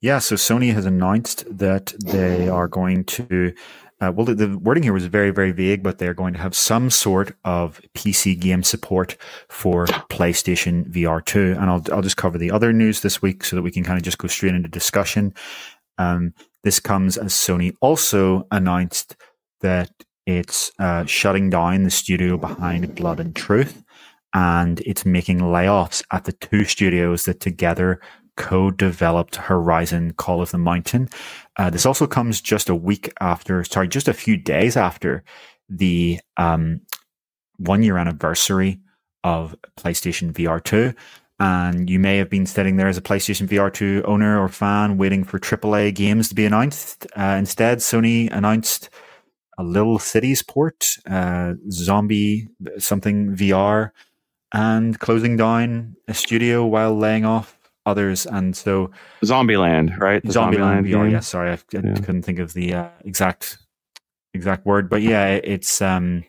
Yeah, 0.00 0.18
so 0.18 0.34
Sony 0.34 0.74
has 0.74 0.84
announced 0.84 1.44
that 1.48 1.94
they 2.04 2.48
are 2.48 2.68
going 2.68 3.04
to 3.04 3.54
uh, 4.02 4.10
well, 4.10 4.26
the, 4.26 4.34
the, 4.34 4.58
wording 4.58 4.82
here 4.82 4.92
was 4.92 5.06
very, 5.06 5.30
very 5.30 5.52
vague, 5.52 5.80
but 5.80 5.98
they're 5.98 6.12
going 6.12 6.32
to 6.32 6.40
have 6.40 6.56
some 6.56 6.90
sort 6.90 7.36
of 7.44 7.80
PC 7.94 8.36
game 8.38 8.64
support 8.64 9.16
for 9.48 9.86
PlayStation 9.86 10.90
VR 10.90 11.24
2. 11.24 11.52
And 11.52 11.70
I'll, 11.70 11.84
I'll 11.92 12.02
just 12.02 12.16
cover 12.16 12.36
the 12.36 12.50
other 12.50 12.72
news 12.72 13.02
this 13.02 13.22
week 13.22 13.44
so 13.44 13.54
that 13.54 13.62
we 13.62 13.70
can 13.70 13.84
kind 13.84 13.96
of 13.96 14.02
just 14.02 14.18
go 14.18 14.26
straight 14.26 14.56
into 14.56 14.68
discussion. 14.68 15.32
Um, 15.98 16.34
this 16.64 16.80
comes 16.80 17.16
as 17.16 17.32
Sony 17.32 17.76
also 17.80 18.48
announced 18.50 19.14
that 19.62 19.90
it's 20.26 20.70
uh, 20.78 21.04
shutting 21.06 21.50
down 21.50 21.82
the 21.82 21.90
studio 21.90 22.36
behind 22.36 22.94
Blood 22.94 23.18
and 23.18 23.34
Truth 23.34 23.82
and 24.34 24.80
it's 24.80 25.04
making 25.04 25.40
layoffs 25.40 26.02
at 26.10 26.24
the 26.24 26.32
two 26.32 26.64
studios 26.64 27.24
that 27.24 27.40
together 27.40 28.00
co-developed 28.36 29.36
Horizon 29.36 30.12
Call 30.14 30.40
of 30.40 30.50
the 30.50 30.58
Mountain. 30.58 31.08
Uh, 31.58 31.68
this 31.68 31.84
also 31.84 32.06
comes 32.06 32.40
just 32.40 32.68
a 32.68 32.74
week 32.74 33.12
after, 33.20 33.62
sorry, 33.64 33.88
just 33.88 34.08
a 34.08 34.14
few 34.14 34.36
days 34.36 34.76
after 34.76 35.22
the 35.68 36.18
um, 36.38 36.80
one 37.58 37.82
year 37.82 37.98
anniversary 37.98 38.80
of 39.22 39.54
PlayStation 39.78 40.32
VR 40.32 40.62
2. 40.62 40.94
And 41.38 41.90
you 41.90 41.98
may 41.98 42.18
have 42.18 42.30
been 42.30 42.46
sitting 42.46 42.76
there 42.76 42.88
as 42.88 42.96
a 42.96 43.02
PlayStation 43.02 43.48
VR 43.48 43.72
2 43.72 44.04
owner 44.06 44.40
or 44.40 44.48
fan 44.48 44.96
waiting 44.96 45.24
for 45.24 45.38
AAA 45.38 45.94
games 45.94 46.28
to 46.28 46.34
be 46.34 46.46
announced. 46.46 47.06
Uh, 47.16 47.36
instead, 47.38 47.78
Sony 47.78 48.30
announced 48.32 48.88
a 49.62 49.64
Little 49.64 49.98
Cities 49.98 50.42
port, 50.42 50.98
uh, 51.06 51.54
Zombie 51.70 52.48
something 52.78 53.36
VR, 53.36 53.90
and 54.52 54.98
closing 54.98 55.36
down 55.36 55.96
a 56.08 56.14
studio 56.14 56.66
while 56.66 56.96
laying 56.96 57.24
off 57.24 57.58
others, 57.86 58.26
and 58.26 58.56
so 58.56 58.90
Zombieland, 59.24 59.98
right? 59.98 60.22
Zombieland. 60.24 60.84
Zombieland 60.84 60.88
VR, 60.88 61.10
yeah, 61.10 61.20
sorry, 61.20 61.50
I, 61.50 61.54
I 61.54 61.58
yeah. 61.72 61.94
couldn't 61.94 62.22
think 62.22 62.38
of 62.38 62.52
the 62.52 62.74
uh, 62.74 62.88
exact 63.04 63.58
exact 64.34 64.66
word, 64.66 64.90
but 64.90 65.02
yeah, 65.02 65.28
it's 65.28 65.80
um, 65.80 66.24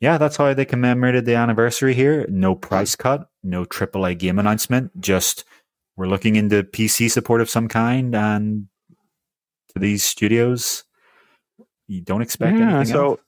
yeah, 0.00 0.18
that's 0.18 0.36
how 0.36 0.54
they 0.54 0.64
commemorated 0.64 1.26
the 1.26 1.34
anniversary 1.34 1.94
here. 1.94 2.26
No 2.28 2.54
price 2.54 2.96
cut, 2.96 3.28
no 3.42 3.64
AAA 3.64 4.18
game 4.18 4.38
announcement. 4.38 4.98
Just 5.00 5.44
we're 5.96 6.06
looking 6.06 6.36
into 6.36 6.62
PC 6.62 7.10
support 7.10 7.40
of 7.40 7.50
some 7.50 7.68
kind, 7.68 8.14
and 8.14 8.68
to 9.72 9.78
these 9.78 10.02
studios, 10.02 10.84
you 11.88 12.02
don't 12.02 12.22
expect 12.22 12.58
yeah, 12.58 12.76
anything. 12.76 12.92
So, 12.92 13.08
else. 13.10 13.20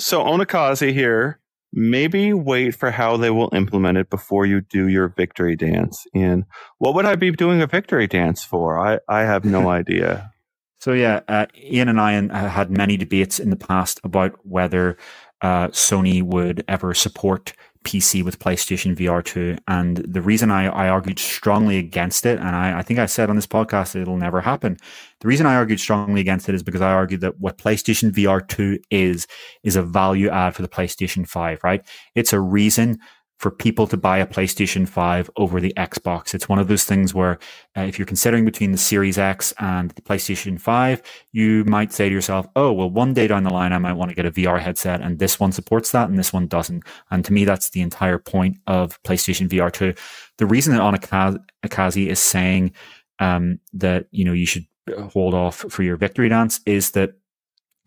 so 0.00 0.24
Onakazi 0.24 0.92
here 0.92 1.38
maybe 1.72 2.32
wait 2.32 2.74
for 2.74 2.90
how 2.90 3.16
they 3.16 3.30
will 3.30 3.48
implement 3.54 3.96
it 3.98 4.10
before 4.10 4.44
you 4.44 4.60
do 4.60 4.88
your 4.88 5.08
victory 5.08 5.56
dance. 5.56 6.06
And 6.14 6.44
what 6.78 6.94
would 6.94 7.06
I 7.06 7.16
be 7.16 7.30
doing 7.30 7.62
a 7.62 7.66
victory 7.66 8.06
dance 8.06 8.44
for? 8.44 8.78
I, 8.78 8.98
I 9.08 9.20
have 9.20 9.44
no 9.44 9.68
idea. 9.70 10.32
So 10.80 10.92
yeah, 10.92 11.20
uh, 11.28 11.46
Ian 11.56 11.88
and 11.88 12.00
I 12.00 12.16
uh, 12.16 12.48
had 12.48 12.70
many 12.70 12.96
debates 12.96 13.38
in 13.38 13.50
the 13.50 13.56
past 13.56 14.00
about 14.04 14.32
whether 14.44 14.98
uh, 15.40 15.68
Sony 15.68 16.22
would 16.22 16.64
ever 16.68 16.92
support 16.92 17.54
PC 17.84 18.24
with 18.24 18.38
PlayStation 18.38 18.96
VR 18.96 19.24
2. 19.24 19.56
And 19.68 19.98
the 19.98 20.22
reason 20.22 20.50
I, 20.50 20.66
I 20.66 20.88
argued 20.88 21.18
strongly 21.18 21.78
against 21.78 22.26
it, 22.26 22.38
and 22.38 22.48
I, 22.48 22.78
I 22.78 22.82
think 22.82 22.98
I 22.98 23.06
said 23.06 23.30
on 23.30 23.36
this 23.36 23.46
podcast 23.46 23.94
it'll 23.94 24.16
never 24.16 24.40
happen. 24.40 24.76
The 25.20 25.28
reason 25.28 25.46
I 25.46 25.54
argued 25.54 25.80
strongly 25.80 26.20
against 26.20 26.48
it 26.48 26.54
is 26.54 26.62
because 26.62 26.80
I 26.80 26.92
argued 26.92 27.20
that 27.20 27.40
what 27.40 27.58
PlayStation 27.58 28.10
VR 28.12 28.46
2 28.46 28.78
is, 28.90 29.26
is 29.62 29.76
a 29.76 29.82
value 29.82 30.28
add 30.28 30.54
for 30.54 30.62
the 30.62 30.68
PlayStation 30.68 31.26
5, 31.26 31.60
right? 31.62 31.86
It's 32.14 32.32
a 32.32 32.40
reason 32.40 32.98
for 33.42 33.50
people 33.50 33.88
to 33.88 33.96
buy 33.96 34.18
a 34.18 34.26
PlayStation 34.26 34.88
5 34.88 35.28
over 35.36 35.60
the 35.60 35.74
Xbox. 35.76 36.32
It's 36.32 36.48
one 36.48 36.60
of 36.60 36.68
those 36.68 36.84
things 36.84 37.12
where 37.12 37.40
uh, 37.76 37.80
if 37.80 37.98
you're 37.98 38.06
considering 38.06 38.44
between 38.44 38.70
the 38.70 38.78
Series 38.78 39.18
X 39.18 39.52
and 39.58 39.90
the 39.90 40.00
PlayStation 40.00 40.60
5, 40.60 41.02
you 41.32 41.64
might 41.64 41.92
say 41.92 42.08
to 42.08 42.14
yourself, 42.14 42.46
oh, 42.54 42.72
well, 42.72 42.88
one 42.88 43.14
day 43.14 43.26
down 43.26 43.42
the 43.42 43.52
line, 43.52 43.72
I 43.72 43.78
might 43.78 43.94
want 43.94 44.10
to 44.10 44.14
get 44.14 44.26
a 44.26 44.30
VR 44.30 44.60
headset 44.60 45.00
and 45.00 45.18
this 45.18 45.40
one 45.40 45.50
supports 45.50 45.90
that 45.90 46.08
and 46.08 46.16
this 46.16 46.32
one 46.32 46.46
doesn't. 46.46 46.84
And 47.10 47.24
to 47.24 47.32
me, 47.32 47.44
that's 47.44 47.70
the 47.70 47.80
entire 47.80 48.18
point 48.18 48.58
of 48.68 49.02
PlayStation 49.02 49.48
VR 49.48 49.72
2. 49.72 49.92
The 50.38 50.46
reason 50.46 50.72
that 50.76 50.80
Onakazi 50.80 52.06
is 52.06 52.20
saying 52.20 52.72
um, 53.18 53.58
that, 53.72 54.06
you 54.12 54.24
know, 54.24 54.32
you 54.32 54.46
should 54.46 54.66
hold 55.12 55.34
off 55.34 55.64
for 55.68 55.82
your 55.82 55.96
victory 55.96 56.28
dance 56.28 56.60
is 56.64 56.92
that 56.92 57.14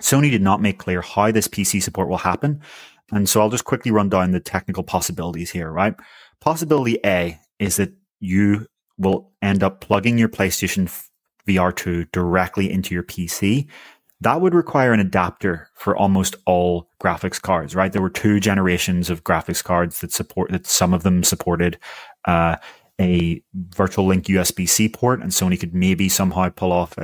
Sony 0.02 0.30
did 0.30 0.42
not 0.42 0.62
make 0.62 0.80
clear 0.80 1.02
how 1.02 1.32
this 1.32 1.48
PC 1.48 1.82
support 1.82 2.10
will 2.10 2.18
happen. 2.18 2.62
And 3.12 3.30
so 3.30 3.42
I'll 3.42 3.50
just 3.50 3.66
quickly 3.66 3.92
run 3.92 4.10
down 4.10 4.32
the 4.32 4.40
technical 4.40 4.84
possibilities 4.84 5.52
here, 5.52 5.72
right? 5.72 5.96
Possibility 6.42 7.00
A 7.06 7.40
is 7.60 7.78
that 7.78 7.94
you 8.20 8.68
will 8.98 9.32
end 9.42 9.64
up 9.64 9.82
plugging 9.82 10.18
your 10.18 10.30
PlayStation 10.30 10.92
VR2 11.48 12.12
directly 12.12 12.72
into 12.72 12.94
your 12.94 13.04
PC. 13.04 13.68
That 14.22 14.42
would 14.42 14.56
require 14.56 14.94
an 14.94 15.00
adapter 15.00 15.70
for 15.76 15.96
almost 15.96 16.36
all 16.46 16.90
graphics 17.04 17.42
cards, 17.42 17.76
right? 17.76 17.92
There 17.92 18.02
were 18.02 18.10
two 18.10 18.40
generations 18.40 19.10
of 19.10 19.24
graphics 19.24 19.64
cards 19.64 20.02
that 20.02 20.12
support 20.12 20.52
that 20.52 20.66
some 20.66 20.94
of 20.94 21.04
them 21.04 21.24
supported 21.24 21.78
uh, 22.26 22.56
a 23.00 23.42
virtual 23.54 24.06
link 24.06 24.26
USB 24.26 24.68
C 24.68 24.88
port, 24.88 25.22
and 25.22 25.32
Sony 25.32 25.60
could 25.60 25.74
maybe 25.74 26.08
somehow 26.10 26.50
pull 26.50 26.72
off 26.72 26.98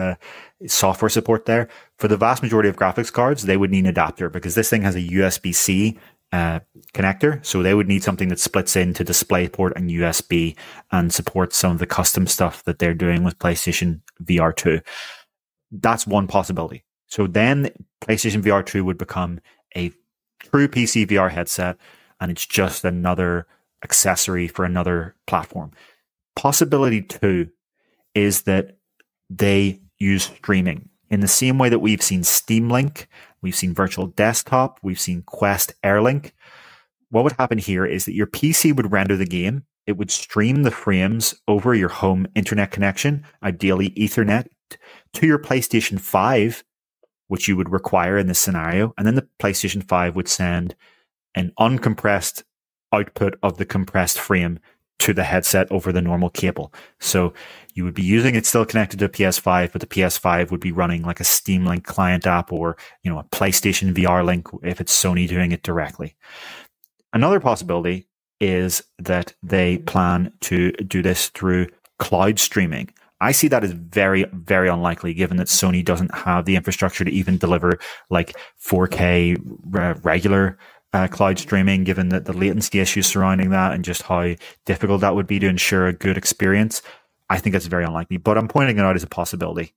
software 0.68 1.10
support 1.10 1.46
there. 1.46 1.68
For 1.98 2.08
the 2.08 2.18
vast 2.18 2.42
majority 2.42 2.70
of 2.70 2.76
graphics 2.76 3.12
cards, 3.12 3.44
they 3.44 3.58
would 3.58 3.72
need 3.72 3.80
an 3.80 3.88
adapter 3.88 4.30
because 4.30 4.56
this 4.56 4.70
thing 4.70 4.84
has 4.84 4.96
a 4.96 5.02
USB 5.02 5.54
C 5.54 6.00
uh, 6.32 6.62
connector. 6.94 7.46
So 7.46 7.62
they 7.62 7.74
would 7.74 7.88
need 7.88 8.04
something 8.04 8.30
that 8.30 8.40
splits 8.40 8.76
into 8.76 9.04
DisplayPort 9.04 9.74
and 9.76 9.90
USB 9.90 10.56
and 10.92 11.14
supports 11.14 11.58
some 11.58 11.74
of 11.74 11.80
the 11.80 11.88
custom 11.88 12.28
stuff 12.28 12.64
that 12.64 12.80
they're 12.80 12.94
doing 12.94 13.24
with 13.24 13.40
PlayStation 13.40 14.02
VR 14.24 14.56
2. 14.56 14.80
That's 15.72 16.08
one 16.08 16.28
possibility. 16.28 16.84
So 17.08 17.28
then 17.28 17.72
PlayStation 18.02 18.42
VR 18.42 18.66
2 18.66 18.86
would 18.86 18.98
become 18.98 19.42
a 19.76 19.92
true 20.40 20.68
PC 20.68 21.08
VR 21.08 21.30
headset 21.30 21.78
and 22.20 22.32
it's 22.32 22.46
just 22.46 22.86
another 22.86 23.48
accessory 23.84 24.48
for 24.48 24.66
another 24.66 25.16
platform. 25.28 25.72
Possibility 26.36 27.02
two 27.02 27.50
is 28.16 28.44
that 28.44 28.78
they 29.30 29.82
use 30.00 30.24
streaming 30.24 30.90
in 31.12 31.20
the 31.20 31.28
same 31.28 31.60
way 31.60 31.70
that 31.70 31.80
we've 31.80 32.02
seen 32.02 32.24
Steam 32.24 32.70
Link, 32.70 33.08
we've 33.42 33.56
seen 33.56 33.74
Virtual 33.74 34.08
Desktop, 34.08 34.80
we've 34.82 35.00
seen 35.00 35.24
Quest 35.24 35.74
Airlink. 35.84 36.32
What 37.10 37.26
would 37.26 37.34
happen 37.34 37.58
here 37.58 37.86
is 37.86 38.06
that 38.06 38.16
your 38.16 38.28
PC 38.28 38.74
would 38.74 38.94
render 38.94 39.18
the 39.18 39.26
game. 39.26 39.66
It 39.86 39.98
would 39.98 40.10
stream 40.10 40.64
the 40.64 40.72
frames 40.72 41.36
over 41.50 41.76
your 41.76 41.90
home 41.90 42.28
internet 42.34 42.72
connection, 42.72 43.26
ideally 43.44 43.90
Ethernet, 43.92 44.48
to 45.14 45.28
your 45.28 45.38
PlayStation 45.38 46.00
5, 46.00 46.64
which 47.28 47.50
you 47.50 47.58
would 47.58 47.70
require 47.70 48.18
in 48.18 48.28
this 48.28 48.40
scenario. 48.40 48.94
And 48.98 49.06
then 49.06 49.16
the 49.16 49.28
PlayStation 49.38 49.86
5 49.86 50.16
would 50.16 50.30
send 50.30 50.76
an 51.36 51.52
uncompressed 51.60 52.44
output 52.92 53.38
of 53.44 53.58
the 53.58 53.66
compressed 53.66 54.20
frame 54.20 54.60
to 55.00 55.14
the 55.14 55.24
headset 55.24 55.72
over 55.72 55.92
the 55.92 56.02
normal 56.02 56.30
cable. 56.30 56.72
So 57.00 57.34
you 57.74 57.84
would 57.84 57.96
be 57.96 58.04
using 58.04 58.36
it 58.36 58.46
still 58.46 58.66
connected 58.66 59.00
to 59.00 59.10
PS5, 59.10 59.72
but 59.72 59.82
the 59.82 59.88
PS5 59.88 60.52
would 60.52 60.60
be 60.60 60.72
running 60.72 61.02
like 61.02 61.20
a 61.20 61.24
Steam 61.24 61.66
Link 61.66 61.86
client 61.86 62.28
app 62.28 62.52
or, 62.52 62.78
you 63.02 63.12
know, 63.12 63.18
a 63.18 63.24
PlayStation 63.24 63.96
VR 63.96 64.24
link 64.24 64.48
if 64.62 64.80
it's 64.80 64.96
Sony 64.96 65.28
doing 65.28 65.52
it 65.52 65.64
directly. 65.64 66.16
Another 67.14 67.40
possibility 67.40 68.08
is 68.40 68.84
that 69.00 69.34
they 69.42 69.80
plan 69.80 70.32
to 70.42 70.72
do 70.74 71.02
this 71.02 71.30
through 71.30 71.68
cloud 71.98 72.38
streaming. 72.38 72.90
I 73.22 73.32
see 73.32 73.48
that 73.50 73.64
as 73.64 73.72
very, 73.72 74.26
very 74.34 74.70
unlikely 74.70 75.14
given 75.14 75.38
that 75.38 75.48
Sony 75.48 75.84
doesn't 75.84 76.14
have 76.14 76.46
the 76.46 76.56
infrastructure 76.56 77.06
to 77.06 77.12
even 77.12 77.38
deliver 77.38 77.80
like 78.10 78.36
4K 78.64 79.40
regular 80.04 80.58
uh, 80.94 81.08
cloud 81.08 81.40
streaming, 81.40 81.84
given 81.84 82.10
that 82.10 82.26
the 82.26 82.34
latency 82.34 82.80
issues 82.80 83.08
surrounding 83.08 83.50
that 83.52 83.74
and 83.74 83.86
just 83.86 84.04
how 84.04 84.36
difficult 84.66 85.02
that 85.02 85.16
would 85.16 85.28
be 85.28 85.40
to 85.40 85.48
ensure 85.48 85.88
a 85.88 85.94
good 85.94 86.18
experience. 86.18 86.82
I 87.30 87.38
think 87.38 87.56
it's 87.56 87.68
very 87.68 87.86
unlikely, 87.86 88.18
but 88.18 88.38
I'm 88.38 88.48
pointing 88.48 88.78
it 88.78 88.82
out 88.82 88.96
as 88.96 89.04
a 89.04 89.08
possibility 89.08 89.74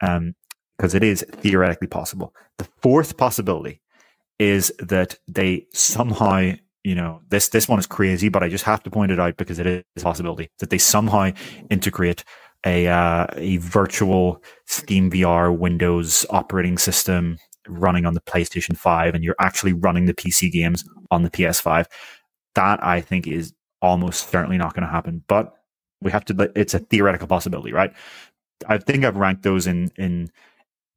because 0.00 0.16
um, 0.16 0.34
it 0.80 1.02
is 1.02 1.24
theoretically 1.30 1.86
possible. 1.86 2.34
The 2.56 2.68
fourth 2.80 3.16
possibility 3.16 3.82
is 4.38 4.72
that 4.78 5.18
they 5.26 5.66
somehow, 5.74 6.52
you 6.84 6.94
know, 6.94 7.20
this 7.28 7.48
this 7.48 7.68
one 7.68 7.78
is 7.78 7.86
crazy, 7.86 8.28
but 8.30 8.42
I 8.42 8.48
just 8.48 8.64
have 8.64 8.82
to 8.84 8.90
point 8.90 9.12
it 9.12 9.20
out 9.20 9.36
because 9.36 9.58
it 9.58 9.66
is 9.66 9.82
a 9.96 10.00
possibility 10.00 10.50
that 10.60 10.70
they 10.70 10.78
somehow 10.78 11.32
integrate 11.68 12.24
a 12.64 12.86
uh, 12.86 13.26
a 13.34 13.58
virtual 13.58 14.42
Steam 14.66 15.10
VR 15.10 15.56
Windows 15.56 16.24
operating 16.30 16.78
system 16.78 17.38
running 17.68 18.06
on 18.06 18.14
the 18.14 18.20
PlayStation 18.20 18.76
5 18.76 19.14
and 19.14 19.24
you're 19.24 19.36
actually 19.40 19.72
running 19.72 20.06
the 20.06 20.14
PC 20.14 20.50
games 20.50 20.84
on 21.10 21.22
the 21.22 21.30
PS5. 21.30 21.86
That 22.54 22.82
I 22.84 23.00
think 23.00 23.26
is 23.26 23.54
almost 23.80 24.30
certainly 24.30 24.58
not 24.58 24.74
going 24.74 24.86
to 24.86 24.92
happen, 24.92 25.22
but 25.28 25.54
we 26.00 26.10
have 26.10 26.24
to, 26.26 26.52
it's 26.54 26.74
a 26.74 26.78
theoretical 26.78 27.28
possibility, 27.28 27.72
right? 27.72 27.92
I 28.66 28.78
think 28.78 29.04
I've 29.04 29.16
ranked 29.16 29.42
those 29.42 29.66
in, 29.66 29.90
in, 29.96 30.30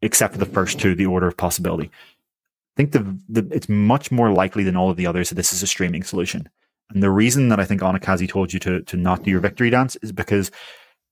except 0.02 0.34
for 0.34 0.39
the 0.39 0.45
first 0.45 0.80
two, 0.80 0.95
the 0.95 1.06
order 1.06 1.27
of 1.27 1.38
possibility. 1.38 1.88
I 1.88 2.77
think 2.77 2.91
the, 2.93 3.18
the 3.30 3.48
it's 3.53 3.69
much 3.69 4.11
more 4.11 4.31
likely 4.31 4.64
than 4.64 4.77
all 4.77 4.89
of 4.89 4.98
the 4.98 5.06
others 5.06 5.30
that 5.30 5.35
this 5.35 5.53
is 5.53 5.61
a 5.61 5.68
streaming 5.68 6.03
solution. 6.03 6.49
And 6.89 7.03
the 7.03 7.10
reason 7.10 7.49
that 7.49 7.60
I 7.60 7.65
think 7.65 7.81
Anakazi 7.81 8.27
told 8.27 8.53
you 8.53 8.60
to, 8.61 8.81
to 8.81 8.98
not 8.98 9.23
do 9.23 9.31
your 9.31 9.39
victory 9.39 9.69
dance 9.69 9.95
is 9.98 10.11
because 10.11 10.52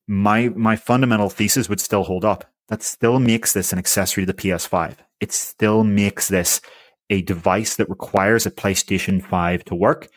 my, 0.08 0.50
my 0.50 0.76
fundamental 0.76 1.30
thesis 1.30 1.70
would 1.70 1.80
still 1.80 2.04
hold 2.04 2.26
up. 2.26 2.46
That 2.70 2.84
still 2.84 3.20
makes 3.20 3.54
this 3.54 3.74
an 3.74 3.80
accessory 3.80 4.26
to 4.26 4.32
the 4.32 4.42
PS5 4.42 4.96
it 5.20 5.32
still 5.32 5.84
makes 5.84 6.28
this 6.28 6.62
a 7.10 7.22
device 7.24 7.76
that 7.76 7.90
requires 7.90 8.46
a 8.46 8.52
PlayStation 8.52 9.24
5 9.24 9.66
to 9.66 9.76
work. 9.76 10.08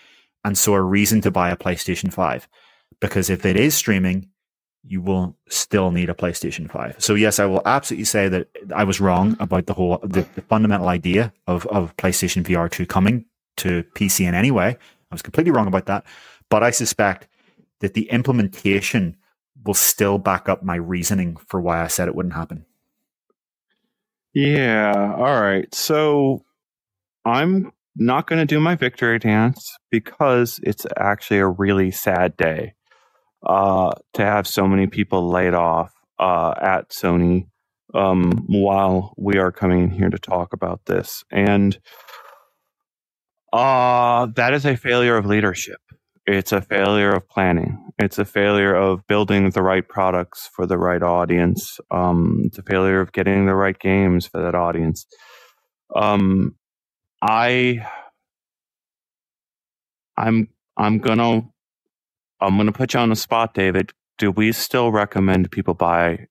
And 0.44 0.58
so 0.58 0.74
a 0.74 0.82
reason 0.82 1.20
to 1.22 1.30
buy 1.30 1.50
a 1.50 1.56
PlayStation 1.56 2.12
5. 2.12 2.48
Because 3.00 3.30
if 3.30 3.46
it 3.46 3.56
is 3.56 3.74
streaming, 3.74 4.28
you 4.84 5.00
will 5.00 5.36
still 5.48 5.90
need 5.90 6.10
a 6.10 6.14
PlayStation 6.14 6.70
5. 6.70 6.96
So 6.98 7.14
yes, 7.14 7.38
I 7.38 7.46
will 7.46 7.62
absolutely 7.64 8.04
say 8.04 8.28
that 8.28 8.48
I 8.74 8.84
was 8.84 9.00
wrong 9.00 9.36
about 9.40 9.66
the 9.66 9.74
whole, 9.74 9.98
the, 10.02 10.26
the 10.34 10.42
fundamental 10.42 10.88
idea 10.88 11.32
of, 11.46 11.66
of 11.68 11.96
PlayStation 11.96 12.44
VR 12.44 12.70
2 12.70 12.86
coming 12.86 13.24
to 13.58 13.84
PC 13.94 14.26
in 14.26 14.34
any 14.34 14.50
way. 14.50 14.76
I 15.10 15.14
was 15.14 15.22
completely 15.22 15.52
wrong 15.52 15.68
about 15.68 15.86
that. 15.86 16.04
But 16.50 16.62
I 16.62 16.70
suspect 16.70 17.28
that 17.80 17.94
the 17.94 18.10
implementation 18.10 19.16
will 19.64 19.74
still 19.74 20.18
back 20.18 20.48
up 20.48 20.62
my 20.62 20.76
reasoning 20.76 21.36
for 21.48 21.60
why 21.60 21.82
I 21.82 21.86
said 21.88 22.08
it 22.08 22.14
wouldn't 22.14 22.34
happen. 22.34 22.64
Yeah. 24.34 25.14
All 25.16 25.40
right. 25.40 25.72
So 25.74 26.44
I'm 27.24 27.72
not 27.96 28.26
going 28.26 28.40
to 28.40 28.46
do 28.46 28.60
my 28.60 28.74
victory 28.74 29.18
dance 29.18 29.76
because 29.90 30.58
it's 30.62 30.86
actually 30.96 31.38
a 31.38 31.46
really 31.46 31.90
sad 31.90 32.36
day 32.36 32.74
uh, 33.46 33.90
to 34.14 34.24
have 34.24 34.46
so 34.46 34.66
many 34.66 34.86
people 34.86 35.28
laid 35.28 35.54
off 35.54 35.92
uh, 36.18 36.54
at 36.60 36.90
Sony 36.90 37.46
um, 37.94 38.44
while 38.46 39.12
we 39.18 39.38
are 39.38 39.52
coming 39.52 39.84
in 39.84 39.90
here 39.90 40.08
to 40.08 40.18
talk 40.18 40.52
about 40.52 40.86
this. 40.86 41.24
And 41.30 41.78
uh, 43.52 44.26
that 44.36 44.54
is 44.54 44.64
a 44.64 44.76
failure 44.76 45.16
of 45.16 45.26
leadership. 45.26 45.80
It's 46.26 46.52
a 46.52 46.62
failure 46.62 47.12
of 47.12 47.28
planning. 47.28 47.91
It's 48.02 48.18
a 48.18 48.24
failure 48.24 48.74
of 48.74 49.06
building 49.06 49.50
the 49.50 49.62
right 49.62 49.88
products 49.88 50.50
for 50.52 50.66
the 50.66 50.76
right 50.78 51.02
audience. 51.02 51.78
Um, 51.90 52.42
it's 52.46 52.58
a 52.58 52.62
failure 52.62 53.00
of 53.00 53.12
getting 53.12 53.46
the 53.46 53.54
right 53.54 53.78
games 53.78 54.26
for 54.26 54.42
that 54.42 54.54
audience. 54.54 55.06
Um, 55.94 56.56
I, 57.22 57.86
I'm, 60.16 60.48
I'm 60.76 60.98
gonna, 60.98 61.48
I'm 62.40 62.56
gonna 62.56 62.72
put 62.72 62.94
you 62.94 63.00
on 63.00 63.10
the 63.10 63.16
spot, 63.16 63.54
David. 63.54 63.92
Do 64.18 64.30
we 64.30 64.52
still 64.52 64.90
recommend 64.90 65.50
people 65.52 65.74
buy 65.74 66.26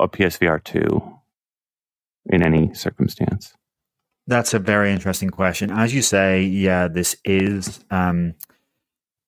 a 0.00 0.08
PSVR 0.08 0.62
two 0.64 1.18
in 2.26 2.44
any 2.44 2.74
circumstance? 2.74 3.54
That's 4.26 4.54
a 4.54 4.58
very 4.58 4.90
interesting 4.90 5.30
question. 5.30 5.70
As 5.70 5.94
you 5.94 6.02
say, 6.02 6.42
yeah, 6.42 6.88
this 6.88 7.16
is 7.24 7.84
um, 7.90 8.34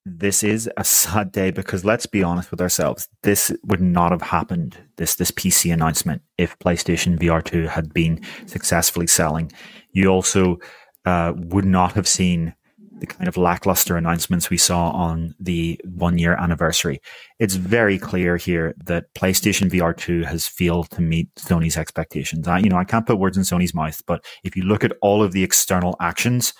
this 0.07 0.41
is 0.43 0.69
a 0.77 0.83
sad 0.83 1.31
day 1.31 1.51
because 1.51 1.83
let's 1.83 2.05
be 2.05 2.23
honest 2.23 2.49
with 2.49 2.61
ourselves. 2.61 3.07
This 3.23 3.51
would 3.65 3.81
not 3.81 4.11
have 4.11 4.21
happened, 4.21 4.77
this 4.95 5.15
this 5.15 5.31
PC 5.31 5.73
announcement, 5.73 6.21
if 6.37 6.57
PlayStation 6.59 7.19
VR 7.19 7.43
2 7.43 7.67
had 7.67 7.93
been 7.93 8.21
successfully 8.45 9.07
selling. 9.07 9.51
You 9.91 10.07
also 10.07 10.59
uh, 11.05 11.33
would 11.35 11.65
not 11.65 11.93
have 11.93 12.07
seen 12.07 12.53
the 12.99 13.05
kind 13.05 13.27
of 13.27 13.37
lackluster 13.37 13.95
announcements 13.95 14.49
we 14.49 14.57
saw 14.57 14.89
on 14.89 15.35
the 15.39 15.79
one 15.83 16.17
year 16.17 16.33
anniversary. 16.33 16.99
It's 17.37 17.55
very 17.55 17.99
clear 17.99 18.37
here 18.37 18.73
that 18.85 19.13
PlayStation 19.13 19.69
VR 19.69 19.95
2 19.95 20.23
has 20.23 20.47
failed 20.47 20.89
to 20.91 21.01
meet 21.01 21.33
Sony's 21.35 21.77
expectations. 21.77 22.47
I, 22.47 22.59
you 22.59 22.69
know, 22.69 22.77
I 22.77 22.85
can't 22.85 23.05
put 23.05 23.19
words 23.19 23.37
in 23.37 23.43
Sony's 23.43 23.73
mouth, 23.73 24.01
but 24.07 24.25
if 24.43 24.55
you 24.55 24.63
look 24.63 24.83
at 24.83 24.97
all 25.01 25.21
of 25.21 25.31
the 25.31 25.43
external 25.43 25.95
actions, 25.99 26.53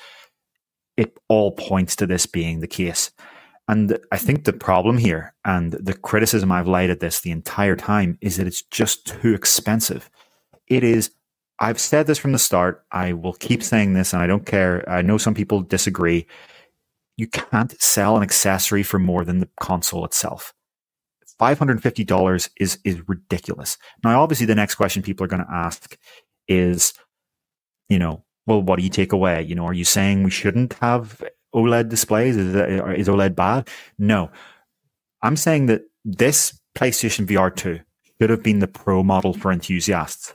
it 0.96 1.18
all 1.28 1.52
points 1.54 1.96
to 1.96 2.06
this 2.06 2.26
being 2.26 2.60
the 2.60 2.68
case. 2.68 3.12
And 3.68 4.00
I 4.12 4.18
think 4.18 4.46
the 4.46 4.54
problem 4.54 4.98
here 4.98 5.34
and 5.44 5.74
the 5.74 5.94
criticism 5.94 6.52
I've 6.52 6.68
laid 6.68 6.90
at 6.90 7.02
this 7.02 7.20
the 7.20 7.32
entire 7.32 7.76
time 7.76 8.18
is 8.22 8.38
that 8.38 8.48
it's 8.48 8.62
just 8.62 9.06
too 9.06 9.34
expensive. 9.34 10.10
It 10.68 10.84
is, 10.84 11.12
I've 11.60 11.80
said 11.80 12.08
this 12.08 12.18
from 12.18 12.32
the 12.32 12.40
start. 12.40 12.86
I 12.92 13.14
will 13.14 13.34
keep 13.34 13.62
saying 13.62 13.94
this 13.94 14.14
and 14.14 14.22
I 14.22 14.28
don't 14.28 14.46
care. 14.46 14.90
I 14.90 15.02
know 15.02 15.18
some 15.18 15.34
people 15.34 15.62
disagree. 15.62 16.28
You 17.18 17.28
can't 17.28 17.80
sell 17.82 18.16
an 18.16 18.24
accessory 18.24 18.84
for 18.84 19.00
more 19.00 19.26
than 19.26 19.40
the 19.40 19.50
console 19.60 20.06
itself. 20.06 20.54
$550 21.40 22.50
is, 22.58 22.80
is 22.84 23.08
ridiculous. 23.08 23.78
Now, 24.04 24.22
obviously, 24.22 24.46
the 24.46 24.56
next 24.56 24.76
question 24.76 25.04
people 25.04 25.24
are 25.26 25.30
going 25.30 25.44
to 25.44 25.52
ask 25.52 25.98
is, 26.48 26.94
you 27.90 28.00
know, 28.00 28.24
well, 28.46 28.62
what 28.62 28.78
do 28.78 28.84
you 28.84 28.90
take 28.90 29.12
away? 29.12 29.44
You 29.44 29.56
know, 29.56 29.66
are 29.66 29.74
you 29.74 29.84
saying 29.84 30.24
we 30.24 30.32
shouldn't 30.32 30.74
have 30.76 31.22
OLED 31.56 31.90
displays? 31.90 32.38
Is, 32.38 32.56
is 32.56 33.08
OLED 33.08 33.36
bad? 33.36 33.70
No. 33.98 34.30
I'm 35.22 35.36
saying 35.36 35.68
that 35.68 35.84
this 36.06 36.60
PlayStation 36.76 37.26
VR 37.26 37.56
2 37.56 37.80
should 38.20 38.30
have 38.30 38.44
been 38.44 38.60
the 38.60 38.68
pro 38.68 39.04
model 39.04 39.34
for 39.34 39.52
enthusiasts. 39.52 40.34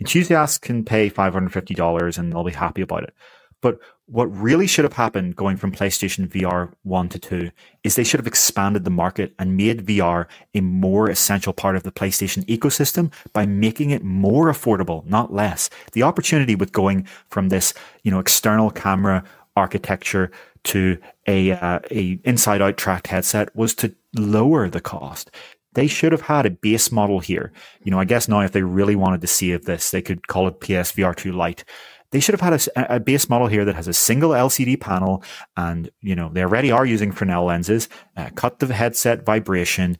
Enthusiasts 0.00 0.58
can 0.58 0.84
pay 0.84 1.10
$550 1.10 2.18
and 2.18 2.32
they'll 2.32 2.44
be 2.44 2.52
happy 2.52 2.82
about 2.82 3.04
it. 3.04 3.14
But 3.62 3.78
what 4.06 4.26
really 4.26 4.66
should 4.66 4.84
have 4.84 4.92
happened 4.92 5.34
going 5.34 5.56
from 5.56 5.72
PlayStation 5.72 6.28
VR 6.28 6.72
1 6.82 7.08
to 7.08 7.18
2 7.18 7.50
is 7.82 7.96
they 7.96 8.04
should 8.04 8.20
have 8.20 8.26
expanded 8.26 8.84
the 8.84 8.90
market 8.90 9.34
and 9.38 9.56
made 9.56 9.84
VR 9.84 10.26
a 10.54 10.60
more 10.60 11.10
essential 11.10 11.52
part 11.52 11.74
of 11.74 11.82
the 11.82 11.90
PlayStation 11.90 12.44
ecosystem 12.44 13.12
by 13.32 13.46
making 13.46 13.90
it 13.90 14.04
more 14.04 14.46
affordable, 14.46 15.04
not 15.06 15.32
less. 15.32 15.70
The 15.92 16.04
opportunity 16.04 16.54
with 16.54 16.72
going 16.72 17.08
from 17.28 17.48
this, 17.48 17.74
you 18.04 18.10
know, 18.10 18.20
external 18.20 18.70
camera 18.70 19.24
architecture 19.56 20.30
to 20.64 20.98
a 21.26 21.52
uh, 21.52 21.80
a 21.90 22.18
inside 22.24 22.62
out 22.62 22.76
tracked 22.76 23.06
headset 23.06 23.54
was 23.56 23.74
to 23.74 23.94
lower 24.16 24.68
the 24.68 24.80
cost. 24.80 25.30
They 25.74 25.86
should 25.86 26.12
have 26.12 26.22
had 26.22 26.46
a 26.46 26.50
base 26.50 26.90
model 26.90 27.20
here. 27.20 27.52
You 27.82 27.90
know, 27.90 28.00
I 28.00 28.04
guess 28.04 28.28
now 28.28 28.40
if 28.40 28.52
they 28.52 28.62
really 28.62 28.96
wanted 28.96 29.20
to 29.20 29.26
see 29.26 29.52
of 29.52 29.64
this, 29.64 29.90
they 29.90 30.02
could 30.02 30.26
call 30.26 30.48
it 30.48 30.60
PSVR 30.60 31.14
2 31.14 31.32
Lite. 31.32 31.64
They 32.12 32.20
should 32.20 32.32
have 32.32 32.40
had 32.40 32.68
a, 32.76 32.96
a, 32.96 33.00
base 33.00 33.28
model 33.28 33.48
here 33.48 33.64
that 33.64 33.74
has 33.74 33.88
a 33.88 33.92
single 33.92 34.30
LCD 34.30 34.80
panel, 34.80 35.22
and 35.56 35.90
you 36.00 36.14
know 36.14 36.30
they 36.32 36.42
already 36.42 36.70
are 36.70 36.86
using 36.86 37.12
Fresnel 37.12 37.44
lenses. 37.44 37.88
Uh, 38.16 38.30
cut 38.34 38.58
the 38.58 38.72
headset 38.72 39.24
vibration, 39.24 39.98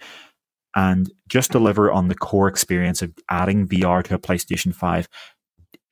and 0.74 1.12
just 1.28 1.50
deliver 1.50 1.90
on 1.90 2.08
the 2.08 2.14
core 2.14 2.48
experience 2.48 3.02
of 3.02 3.12
adding 3.28 3.66
VR 3.66 4.02
to 4.04 4.14
a 4.14 4.18
PlayStation 4.18 4.74
Five. 4.74 5.08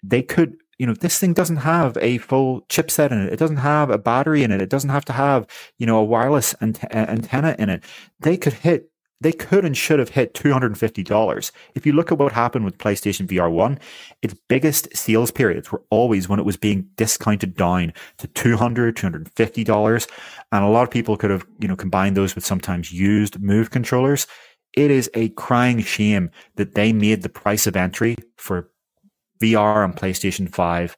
They 0.03 0.23
could 0.23 0.57
you 0.79 0.87
know, 0.87 0.95
this 0.95 1.19
thing 1.19 1.33
doesn't 1.33 1.59
have 1.59 1.97
a 2.01 2.19
full 2.19 2.63
chipset 2.63 3.11
in 3.11 3.21
it. 3.21 3.33
It 3.33 3.39
doesn't 3.39 3.59
have 3.59 3.91
a 3.91 3.99
battery 3.99 4.43
in 4.43 4.51
it. 4.51 4.61
It 4.61 4.71
doesn't 4.71 4.91
have 4.91 5.05
to 5.07 5.13
have, 5.13 5.47
you 5.79 5.87
know, 5.87 5.99
a 5.99 6.05
wireless 6.05 6.55
ant- 6.61 6.85
antenna 6.93 7.55
in 7.59 7.71
it. 7.71 7.85
They 8.21 8.37
could 8.37 8.55
hit, 8.55 8.91
they 9.21 9.33
could 9.33 9.65
and 9.65 9.77
should 9.77 9.99
have 9.99 10.11
hit 10.11 10.35
$250. 10.35 11.51
If 11.75 11.87
you 11.87 11.93
look 11.93 12.13
at 12.13 12.19
what 12.19 12.33
happened 12.33 12.65
with 12.65 12.79
PlayStation 12.79 13.27
VR 13.27 13.51
1, 13.51 13.79
its 14.23 14.35
biggest 14.49 14.95
sales 14.97 15.31
periods 15.31 15.71
were 15.71 15.83
always 15.91 16.29
when 16.29 16.39
it 16.39 16.45
was 16.45 16.57
being 16.57 16.89
discounted 16.97 17.57
down 17.57 17.93
to 18.19 18.29
$200, 18.29 18.93
$250. 18.93 20.11
And 20.53 20.65
a 20.65 20.69
lot 20.69 20.83
of 20.83 20.91
people 20.91 21.17
could 21.17 21.31
have, 21.31 21.47
you 21.59 21.69
know, 21.69 21.77
combined 21.77 22.17
those 22.17 22.35
with 22.35 22.45
sometimes 22.45 22.93
used 22.93 23.41
Move 23.41 23.71
controllers. 23.71 24.27
It 24.77 24.91
is 24.91 25.09
a 25.15 25.29
crying 25.31 25.81
shame 25.83 26.31
that 26.57 26.75
they 26.75 26.93
made 26.93 27.23
the 27.23 27.29
price 27.29 27.67
of 27.67 27.77
entry 27.77 28.17
for 28.37 28.71
VR 29.41 29.85
on 29.85 29.93
PlayStation 29.93 30.53
5, 30.53 30.97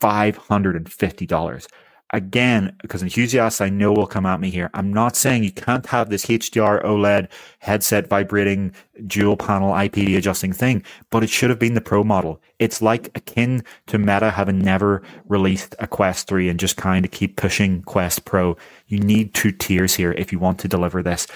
$550. 0.00 1.66
Again, 2.12 2.76
because 2.82 3.02
enthusiasts 3.02 3.60
I 3.60 3.68
know 3.68 3.92
will 3.92 4.06
come 4.06 4.26
at 4.26 4.40
me 4.40 4.48
here. 4.48 4.70
I'm 4.74 4.92
not 4.92 5.16
saying 5.16 5.42
you 5.42 5.50
can't 5.50 5.84
have 5.86 6.08
this 6.08 6.26
HDR 6.26 6.84
OLED 6.84 7.28
headset 7.58 8.08
vibrating 8.08 8.72
dual 9.08 9.36
panel 9.36 9.72
IPD 9.72 10.16
adjusting 10.16 10.52
thing, 10.52 10.84
but 11.10 11.24
it 11.24 11.30
should 11.30 11.50
have 11.50 11.58
been 11.58 11.74
the 11.74 11.80
pro 11.80 12.04
model. 12.04 12.40
It's 12.60 12.80
like 12.80 13.10
akin 13.16 13.64
to 13.88 13.98
Meta 13.98 14.30
having 14.30 14.60
never 14.60 15.02
released 15.26 15.74
a 15.80 15.88
Quest 15.88 16.28
3 16.28 16.48
and 16.48 16.60
just 16.60 16.76
kind 16.76 17.04
of 17.04 17.10
keep 17.10 17.36
pushing 17.36 17.82
Quest 17.82 18.24
Pro. 18.24 18.56
You 18.86 19.00
need 19.00 19.34
two 19.34 19.50
tiers 19.50 19.96
here 19.96 20.12
if 20.12 20.30
you 20.30 20.38
want 20.38 20.60
to 20.60 20.68
deliver 20.68 21.02
this 21.02 21.26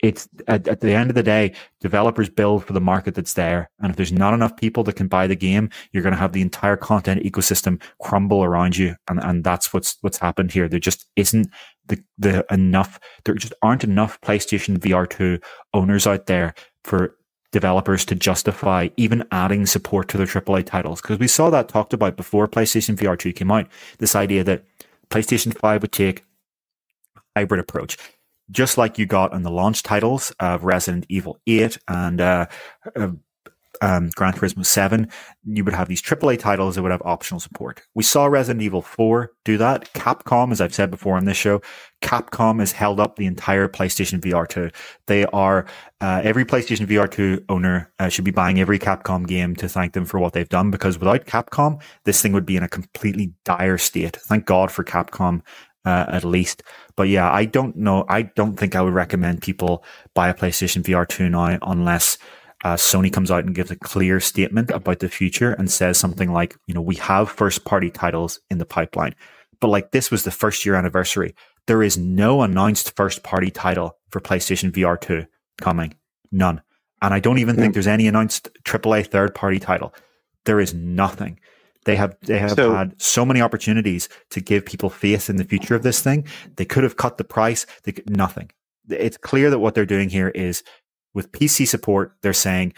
it's 0.00 0.28
at, 0.46 0.68
at, 0.68 0.80
the 0.80 0.92
end 0.92 1.10
of 1.10 1.16
the 1.16 1.22
day, 1.22 1.52
developers 1.80 2.28
build 2.28 2.64
for 2.64 2.72
the 2.72 2.80
market 2.80 3.14
that's 3.14 3.34
there. 3.34 3.70
And 3.80 3.90
if 3.90 3.96
there's 3.96 4.12
not 4.12 4.32
enough 4.34 4.56
people 4.56 4.84
that 4.84 4.96
can 4.96 5.08
buy 5.08 5.26
the 5.26 5.34
game, 5.34 5.70
you're 5.92 6.02
going 6.02 6.14
to 6.14 6.20
have 6.20 6.32
the 6.32 6.42
entire 6.42 6.76
content 6.76 7.24
ecosystem 7.24 7.82
crumble 8.00 8.44
around 8.44 8.76
you. 8.76 8.94
And, 9.08 9.22
and 9.22 9.42
that's 9.42 9.72
what's, 9.72 9.96
what's 10.00 10.18
happened 10.18 10.52
here. 10.52 10.68
There 10.68 10.78
just 10.78 11.06
isn't 11.16 11.48
the, 11.86 12.02
the 12.16 12.46
enough, 12.50 13.00
there 13.24 13.34
just 13.34 13.54
aren't 13.62 13.84
enough 13.84 14.20
PlayStation 14.20 14.78
VR 14.78 15.08
2 15.08 15.40
owners 15.74 16.06
out 16.06 16.26
there 16.26 16.54
for 16.84 17.16
developers 17.50 18.04
to 18.04 18.14
justify 18.14 18.88
even 18.96 19.26
adding 19.32 19.66
support 19.66 20.08
to 20.08 20.16
their 20.16 20.26
AAA 20.26 20.64
titles. 20.66 21.00
Because 21.00 21.18
we 21.18 21.26
saw 21.26 21.50
that 21.50 21.68
talked 21.68 21.92
about 21.92 22.16
before 22.16 22.46
PlayStation 22.46 22.94
VR 22.94 23.18
2 23.18 23.32
came 23.32 23.50
out. 23.50 23.66
This 23.98 24.14
idea 24.14 24.44
that 24.44 24.64
PlayStation 25.10 25.56
5 25.56 25.82
would 25.82 25.92
take 25.92 26.24
a 27.16 27.20
hybrid 27.40 27.60
approach 27.60 27.96
just 28.50 28.78
like 28.78 28.98
you 28.98 29.06
got 29.06 29.32
on 29.32 29.42
the 29.42 29.50
launch 29.50 29.82
titles 29.82 30.32
of 30.40 30.64
Resident 30.64 31.06
Evil 31.08 31.38
8 31.46 31.78
and 31.88 32.20
uh, 32.20 32.46
uh, 32.96 33.10
um, 33.80 34.10
Gran 34.14 34.32
Turismo 34.32 34.64
7, 34.64 35.08
you 35.44 35.64
would 35.64 35.74
have 35.74 35.88
these 35.88 36.02
AAA 36.02 36.38
titles 36.38 36.74
that 36.74 36.82
would 36.82 36.90
have 36.90 37.02
optional 37.04 37.40
support. 37.40 37.82
We 37.94 38.02
saw 38.02 38.26
Resident 38.26 38.62
Evil 38.62 38.82
4 38.82 39.30
do 39.44 39.56
that. 39.58 39.92
Capcom, 39.94 40.52
as 40.52 40.60
I've 40.60 40.74
said 40.74 40.90
before 40.90 41.16
on 41.16 41.24
this 41.24 41.36
show, 41.36 41.60
Capcom 42.02 42.60
has 42.60 42.72
held 42.72 43.00
up 43.00 43.16
the 43.16 43.26
entire 43.26 43.68
PlayStation 43.68 44.20
VR 44.20 44.48
2. 44.48 44.70
They 45.06 45.26
are, 45.26 45.66
uh, 46.00 46.20
every 46.24 46.44
PlayStation 46.44 46.86
VR 46.86 47.10
2 47.10 47.44
owner 47.48 47.92
uh, 47.98 48.08
should 48.08 48.24
be 48.24 48.30
buying 48.30 48.60
every 48.60 48.78
Capcom 48.78 49.26
game 49.26 49.56
to 49.56 49.68
thank 49.68 49.92
them 49.92 50.04
for 50.04 50.18
what 50.18 50.32
they've 50.32 50.48
done 50.48 50.70
because 50.70 50.98
without 50.98 51.26
Capcom, 51.26 51.80
this 52.04 52.22
thing 52.22 52.32
would 52.32 52.46
be 52.46 52.56
in 52.56 52.62
a 52.62 52.68
completely 52.68 53.32
dire 53.44 53.78
state. 53.78 54.16
Thank 54.16 54.46
God 54.46 54.70
for 54.70 54.84
Capcom 54.84 55.42
uh, 55.84 56.06
at 56.08 56.24
least. 56.24 56.62
But 56.96 57.08
yeah, 57.08 57.30
I 57.30 57.44
don't 57.44 57.76
know. 57.76 58.04
I 58.08 58.22
don't 58.22 58.56
think 58.56 58.74
I 58.74 58.82
would 58.82 58.94
recommend 58.94 59.42
people 59.42 59.84
buy 60.14 60.28
a 60.28 60.34
PlayStation 60.34 60.82
VR 60.82 61.06
2 61.06 61.28
now 61.28 61.58
unless 61.62 62.18
uh, 62.64 62.74
Sony 62.74 63.12
comes 63.12 63.30
out 63.30 63.44
and 63.44 63.54
gives 63.54 63.70
a 63.70 63.76
clear 63.76 64.20
statement 64.20 64.70
about 64.70 64.98
the 64.98 65.08
future 65.08 65.52
and 65.52 65.70
says 65.70 65.96
something 65.96 66.32
like, 66.32 66.56
you 66.66 66.74
know, 66.74 66.80
we 66.80 66.96
have 66.96 67.30
first 67.30 67.64
party 67.64 67.90
titles 67.90 68.40
in 68.50 68.58
the 68.58 68.66
pipeline. 68.66 69.14
But 69.60 69.68
like 69.68 69.92
this 69.92 70.10
was 70.10 70.24
the 70.24 70.30
first 70.30 70.66
year 70.66 70.74
anniversary. 70.74 71.34
There 71.66 71.82
is 71.82 71.98
no 71.98 72.42
announced 72.42 72.96
first 72.96 73.22
party 73.22 73.50
title 73.50 73.96
for 74.10 74.20
PlayStation 74.20 74.72
VR 74.72 75.00
2 75.00 75.26
coming. 75.60 75.94
None. 76.32 76.62
And 77.00 77.14
I 77.14 77.20
don't 77.20 77.38
even 77.38 77.56
think 77.56 77.74
there's 77.74 77.86
any 77.86 78.08
announced 78.08 78.48
AAA 78.64 79.06
third 79.06 79.34
party 79.34 79.60
title. 79.60 79.94
There 80.44 80.58
is 80.58 80.74
nothing. 80.74 81.38
They 81.88 81.96
have 81.96 82.18
they 82.20 82.38
have 82.38 82.50
so, 82.50 82.74
had 82.74 83.00
so 83.00 83.24
many 83.24 83.40
opportunities 83.40 84.10
to 84.28 84.42
give 84.42 84.66
people 84.66 84.90
faith 84.90 85.30
in 85.30 85.36
the 85.36 85.44
future 85.44 85.74
of 85.74 85.82
this 85.82 86.02
thing. 86.02 86.26
They 86.56 86.66
could 86.66 86.84
have 86.84 86.98
cut 86.98 87.16
the 87.16 87.24
price. 87.24 87.64
They 87.84 87.92
could, 87.92 88.10
nothing. 88.10 88.50
It's 88.90 89.16
clear 89.16 89.48
that 89.48 89.60
what 89.60 89.74
they're 89.74 89.86
doing 89.86 90.10
here 90.10 90.28
is 90.28 90.62
with 91.14 91.32
PC 91.32 91.66
support. 91.66 92.12
They're 92.20 92.34
saying, 92.34 92.74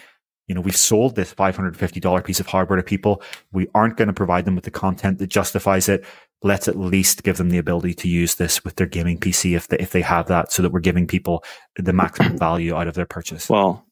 you 0.46 0.54
know, 0.54 0.60
we've 0.60 0.76
sold 0.76 1.16
this 1.16 1.32
five 1.32 1.56
hundred 1.56 1.76
fifty 1.76 1.98
dollar 1.98 2.22
piece 2.22 2.38
of 2.38 2.46
hardware 2.46 2.76
to 2.76 2.84
people. 2.84 3.20
We 3.50 3.66
aren't 3.74 3.96
going 3.96 4.06
to 4.06 4.14
provide 4.14 4.44
them 4.44 4.54
with 4.54 4.62
the 4.62 4.70
content 4.70 5.18
that 5.18 5.26
justifies 5.26 5.88
it. 5.88 6.04
Let's 6.44 6.68
at 6.68 6.78
least 6.78 7.24
give 7.24 7.36
them 7.36 7.50
the 7.50 7.58
ability 7.58 7.94
to 7.94 8.08
use 8.08 8.36
this 8.36 8.62
with 8.62 8.76
their 8.76 8.86
gaming 8.86 9.18
PC 9.18 9.56
if 9.56 9.66
they 9.66 9.78
if 9.78 9.90
they 9.90 10.02
have 10.02 10.28
that, 10.28 10.52
so 10.52 10.62
that 10.62 10.70
we're 10.70 10.78
giving 10.78 11.08
people 11.08 11.42
the 11.74 11.92
maximum 11.92 12.38
value 12.38 12.76
out 12.76 12.86
of 12.86 12.94
their 12.94 13.06
purchase. 13.06 13.48
Well, 13.48 13.84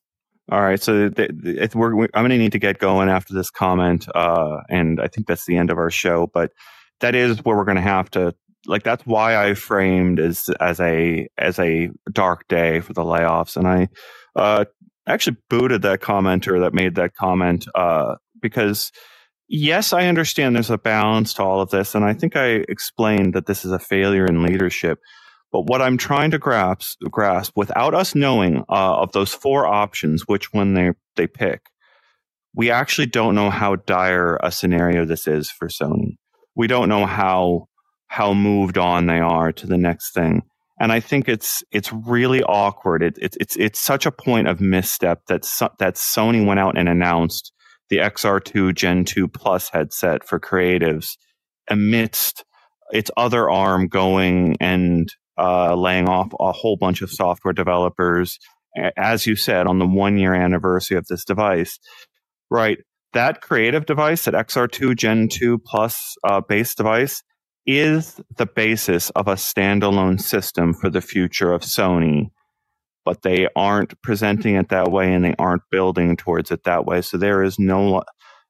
all 0.51 0.63
right, 0.63 0.81
so 0.81 1.11
we're, 1.75 2.09
I'm 2.15 2.23
going 2.23 2.31
to 2.31 2.39
need 2.39 2.53
to 2.53 2.59
get 2.59 2.79
going 2.79 3.11
after 3.11 3.35
this 3.35 3.51
comment, 3.51 4.07
uh, 4.15 4.59
and 4.71 5.01
I 5.01 5.09
think 5.09 5.27
that's 5.27 5.45
the 5.45 5.57
end 5.57 5.71
of 5.71 5.77
our 5.77 5.91
show. 5.91 6.27
But 6.27 6.53
that 7.01 7.15
is 7.15 7.45
where 7.45 7.57
we're 7.57 7.65
going 7.65 7.77
to 7.77 7.83
have 7.83 8.11
to 8.13 8.35
like. 8.67 8.83
That's 8.83 9.05
why 9.05 9.37
I 9.37 9.53
framed 9.55 10.19
as 10.19 10.49
as 10.59 10.81
a 10.81 11.29
as 11.37 11.59
a 11.59 11.91
dark 12.11 12.49
day 12.49 12.81
for 12.81 12.95
the 12.95 13.03
layoffs, 13.03 13.59
and 13.59 13.69
I 13.69 13.89
uh, 14.37 14.65
actually 15.07 15.37
booted 15.51 15.83
that 15.83 16.01
commenter 16.01 16.61
that 16.61 16.73
made 16.73 16.95
that 16.95 17.15
comment 17.15 17.67
uh, 17.75 18.15
because 18.41 18.91
yes, 19.49 19.93
I 19.93 20.07
understand 20.07 20.57
there's 20.57 20.71
a 20.71 20.79
balance 20.79 21.35
to 21.35 21.43
all 21.43 21.61
of 21.61 21.69
this, 21.69 21.95
and 21.95 22.07
I 22.07 22.15
think 22.15 22.37
I 22.37 22.65
explained 22.69 23.35
that 23.35 23.45
this 23.45 23.67
is 23.67 23.73
a 23.73 23.79
failure 23.79 24.25
in 24.25 24.43
leadership. 24.43 24.99
But 25.51 25.63
what 25.63 25.81
I'm 25.81 25.97
trying 25.97 26.31
to 26.33 26.39
grasp, 26.39 27.01
grasp 27.11 27.53
without 27.57 27.95
us 27.95 28.15
knowing 28.15 28.59
uh, 28.69 29.01
of 29.01 29.13
those 29.13 29.33
four 29.33 29.67
options, 29.67 30.25
which 30.27 30.53
one 30.53 30.75
they, 30.75 30.91
they 31.17 31.27
pick, 31.27 31.63
we 32.55 32.71
actually 32.71 33.07
don't 33.07 33.35
know 33.35 33.51
how 33.51 33.77
dire 33.77 34.39
a 34.43 34.51
scenario 34.51 35.05
this 35.05 35.27
is 35.27 35.51
for 35.51 35.69
Sony. 35.69 36.17
We 36.55 36.67
don't 36.67 36.89
know 36.89 37.07
how 37.07 37.69
how 38.09 38.33
moved 38.33 38.79
on 38.79 39.07
they 39.07 39.21
are 39.21 39.53
to 39.53 39.67
the 39.67 39.77
next 39.77 40.13
thing. 40.13 40.43
And 40.81 40.93
I 40.93 41.01
think 41.01 41.29
it's 41.29 41.63
it's 41.71 41.93
really 41.93 42.43
awkward. 42.43 43.03
It, 43.03 43.19
it, 43.19 43.37
it's 43.41 43.57
it's 43.57 43.79
such 43.79 44.07
a 44.07 44.13
point 44.13 44.49
of 44.49 44.61
misstep 44.61 45.27
that 45.27 45.45
so, 45.45 45.69
that 45.79 45.95
Sony 45.95 46.45
went 46.45 46.61
out 46.61 46.79
and 46.79 46.89
announced 46.89 47.53
the 47.91 47.99
XR2 47.99 48.75
Gen 48.75 49.05
2 49.05 49.29
Plus 49.29 49.71
headset 49.71 50.25
for 50.25 50.39
creatives 50.39 51.17
amidst 51.69 52.45
its 52.91 53.11
other 53.17 53.51
arm 53.51 53.89
going 53.89 54.57
and 54.61 55.13
uh, 55.39 55.75
laying 55.75 56.09
off 56.09 56.33
a 56.41 56.53
whole 56.53 56.77
bunch 56.77 57.03
of 57.03 57.11
software 57.11 57.55
developers, 57.55 58.39
as 58.97 59.27
you 59.27 59.37
said, 59.37 59.67
on 59.67 59.79
the 59.79 59.87
one 59.87 60.19
year 60.19 60.35
anniversary 60.35 60.97
of 60.97 61.07
this 61.07 61.25
device. 61.25 61.79
Right. 62.51 62.79
That 63.13 63.41
creative 63.41 63.87
device, 63.87 64.25
that 64.25 64.35
XR2 64.35 64.97
Gen 64.97 65.29
2 65.29 65.59
Plus 65.59 66.17
uh, 66.25 66.41
base 66.41 66.75
device, 66.75 67.23
is 67.67 68.21
the 68.37 68.47
basis 68.47 69.11
of 69.11 69.29
a 69.29 69.35
standalone 69.35 70.21
system 70.21 70.75
for 70.75 70.91
the 70.91 71.01
future 71.01 71.53
of 71.53 71.63
Sony. 71.63 72.31
But 73.05 73.23
they 73.23 73.49
aren't 73.57 74.01
presenting 74.03 74.57
it 74.57 74.69
that 74.71 74.91
way 74.91 75.13
and 75.13 75.25
they 75.25 75.35
aren't 75.39 75.63
building 75.71 76.17
towards 76.17 76.51
it 76.51 76.65
that 76.65 76.85
way. 76.85 77.03
So 77.03 77.17
there 77.17 77.43
is 77.43 77.59
no, 77.59 78.03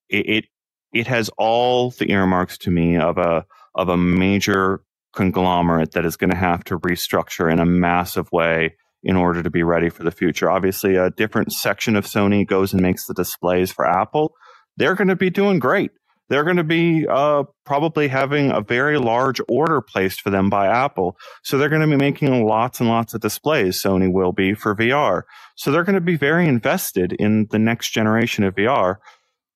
it, 0.09 0.29
it, 0.29 0.45
it 0.93 1.07
has 1.07 1.31
all 1.39 1.91
the 1.91 2.11
earmarks 2.11 2.59
to 2.59 2.71
me 2.71 2.97
of 2.97 3.19
a, 3.19 3.45
of 3.75 3.89
a 3.89 3.97
major 3.97 4.83
conglomerate 5.15 5.93
that 5.93 6.05
is 6.05 6.17
going 6.17 6.31
to 6.31 6.37
have 6.37 6.65
to 6.65 6.79
restructure 6.79 7.51
in 7.53 7.59
a 7.59 7.67
massive 7.67 8.31
way 8.33 8.77
in 9.03 9.17
order 9.17 9.43
to 9.43 9.51
be 9.51 9.63
ready 9.63 9.89
for 9.89 10.03
the 10.03 10.11
future. 10.11 10.51
Obviously, 10.51 10.97
a 10.97 11.11
different 11.11 11.53
section 11.53 11.97
of 11.97 12.05
Sony 12.05 12.47
goes 12.47 12.73
and 12.73 12.83
makes 12.83 13.07
the 13.07 13.15
displays 13.15 13.71
for 13.71 13.87
Apple. 13.87 14.35
They're 14.77 14.95
going 14.95 15.09
to 15.09 15.17
be 15.17 15.31
doing 15.31 15.59
great. 15.59 15.91
they're 16.29 16.45
going 16.45 16.57
to 16.57 16.65
be 16.65 17.07
uh, 17.09 17.45
probably 17.65 18.09
having 18.09 18.51
a 18.51 18.61
very 18.61 18.99
large 18.99 19.41
order 19.49 19.81
placed 19.81 20.21
for 20.21 20.31
them 20.31 20.51
by 20.51 20.67
Apple. 20.67 21.17
So 21.43 21.57
they're 21.57 21.69
going 21.71 21.81
to 21.81 21.89
be 21.89 21.97
making 21.97 22.45
lots 22.45 22.81
and 22.81 22.89
lots 22.89 23.15
of 23.15 23.21
displays. 23.21 23.81
Sony 23.83 24.13
will 24.13 24.33
be 24.33 24.55
for 24.55 24.75
VR. 24.75 25.23
So 25.57 25.71
they're 25.71 25.85
going 25.85 25.95
to 25.95 26.01
be 26.01 26.17
very 26.17 26.47
invested 26.47 27.15
in 27.15 27.47
the 27.51 27.59
next 27.59 27.91
generation 27.91 28.45
of 28.45 28.55
VR. 28.55 28.97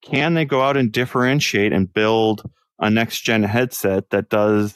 Can 0.03 0.35
they 0.35 0.45
go 0.45 0.63
out 0.63 0.77
and 0.77 0.91
differentiate 0.91 1.73
and 1.73 1.93
build 1.93 2.43
a 2.79 2.91
next 2.91 3.21
gen 3.21 3.43
headset 3.43 4.11
that 4.11 4.29
does 4.29 4.75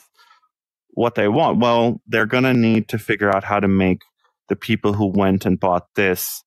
what 0.97 1.15
they 1.15 1.29
want? 1.29 1.61
Well, 1.61 2.01
they're 2.07 2.27
going 2.27 2.45
to 2.45 2.55
need 2.55 2.89
to 2.89 2.99
figure 2.99 3.31
out 3.35 3.45
how 3.45 3.61
to 3.61 3.69
make 3.69 4.01
the 4.49 4.57
people 4.57 4.93
who 4.93 5.07
went 5.07 5.45
and 5.47 5.61
bought 5.61 5.87
this 5.95 6.43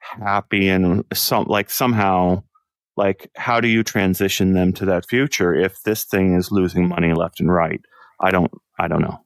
happy 0.00 0.68
and 0.68 1.04
some 1.12 1.44
like 1.44 1.70
somehow 1.70 2.42
like 2.96 3.30
how 3.36 3.60
do 3.60 3.68
you 3.68 3.82
transition 3.82 4.54
them 4.54 4.72
to 4.72 4.84
that 4.86 5.06
future 5.06 5.54
if 5.54 5.82
this 5.82 6.04
thing 6.04 6.34
is 6.34 6.50
losing 6.50 6.88
money 6.88 7.12
left 7.12 7.40
and 7.40 7.52
right 7.52 7.80
i 8.20 8.30
don't 8.30 8.50
i 8.78 8.88
don't 8.88 9.02
know 9.02 9.20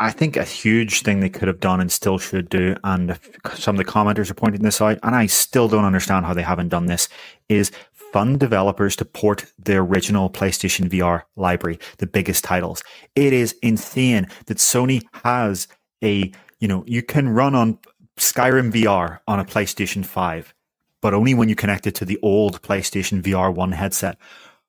I 0.00 0.12
think 0.12 0.36
a 0.36 0.44
huge 0.44 1.02
thing 1.02 1.18
they 1.18 1.28
could 1.28 1.48
have 1.48 1.58
done 1.58 1.80
and 1.80 1.90
still 1.90 2.18
should 2.18 2.48
do, 2.48 2.76
and 2.84 3.18
some 3.54 3.74
of 3.74 3.84
the 3.84 3.90
commenters 3.90 4.30
are 4.30 4.34
pointing 4.34 4.62
this 4.62 4.80
out, 4.80 4.98
and 5.02 5.16
I 5.16 5.26
still 5.26 5.66
don't 5.66 5.84
understand 5.84 6.24
how 6.24 6.34
they 6.34 6.42
haven't 6.42 6.68
done 6.68 6.86
this, 6.86 7.08
is 7.48 7.72
fund 8.12 8.40
developers 8.40 8.96
to 8.96 9.04
port 9.04 9.46
the 9.58 9.76
original 9.76 10.30
PlayStation 10.30 10.88
VR 10.88 11.22
library, 11.36 11.78
the 11.98 12.06
biggest 12.06 12.44
titles. 12.44 12.82
It 13.14 13.32
is 13.32 13.56
insane 13.62 14.28
that 14.46 14.58
Sony 14.58 15.02
has 15.24 15.68
a, 16.02 16.32
you 16.60 16.68
know, 16.68 16.84
you 16.86 17.02
can 17.02 17.28
run 17.28 17.54
on 17.54 17.78
Skyrim 18.16 18.72
VR 18.72 19.20
on 19.26 19.40
a 19.40 19.44
PlayStation 19.44 20.04
5 20.04 20.54
but 21.00 21.14
only 21.14 21.34
when 21.34 21.48
you 21.48 21.54
connect 21.54 21.86
it 21.86 21.94
to 21.96 22.04
the 22.04 22.18
old 22.22 22.60
PlayStation 22.62 23.22
VR 23.22 23.54
1 23.54 23.72
headset. 23.72 24.18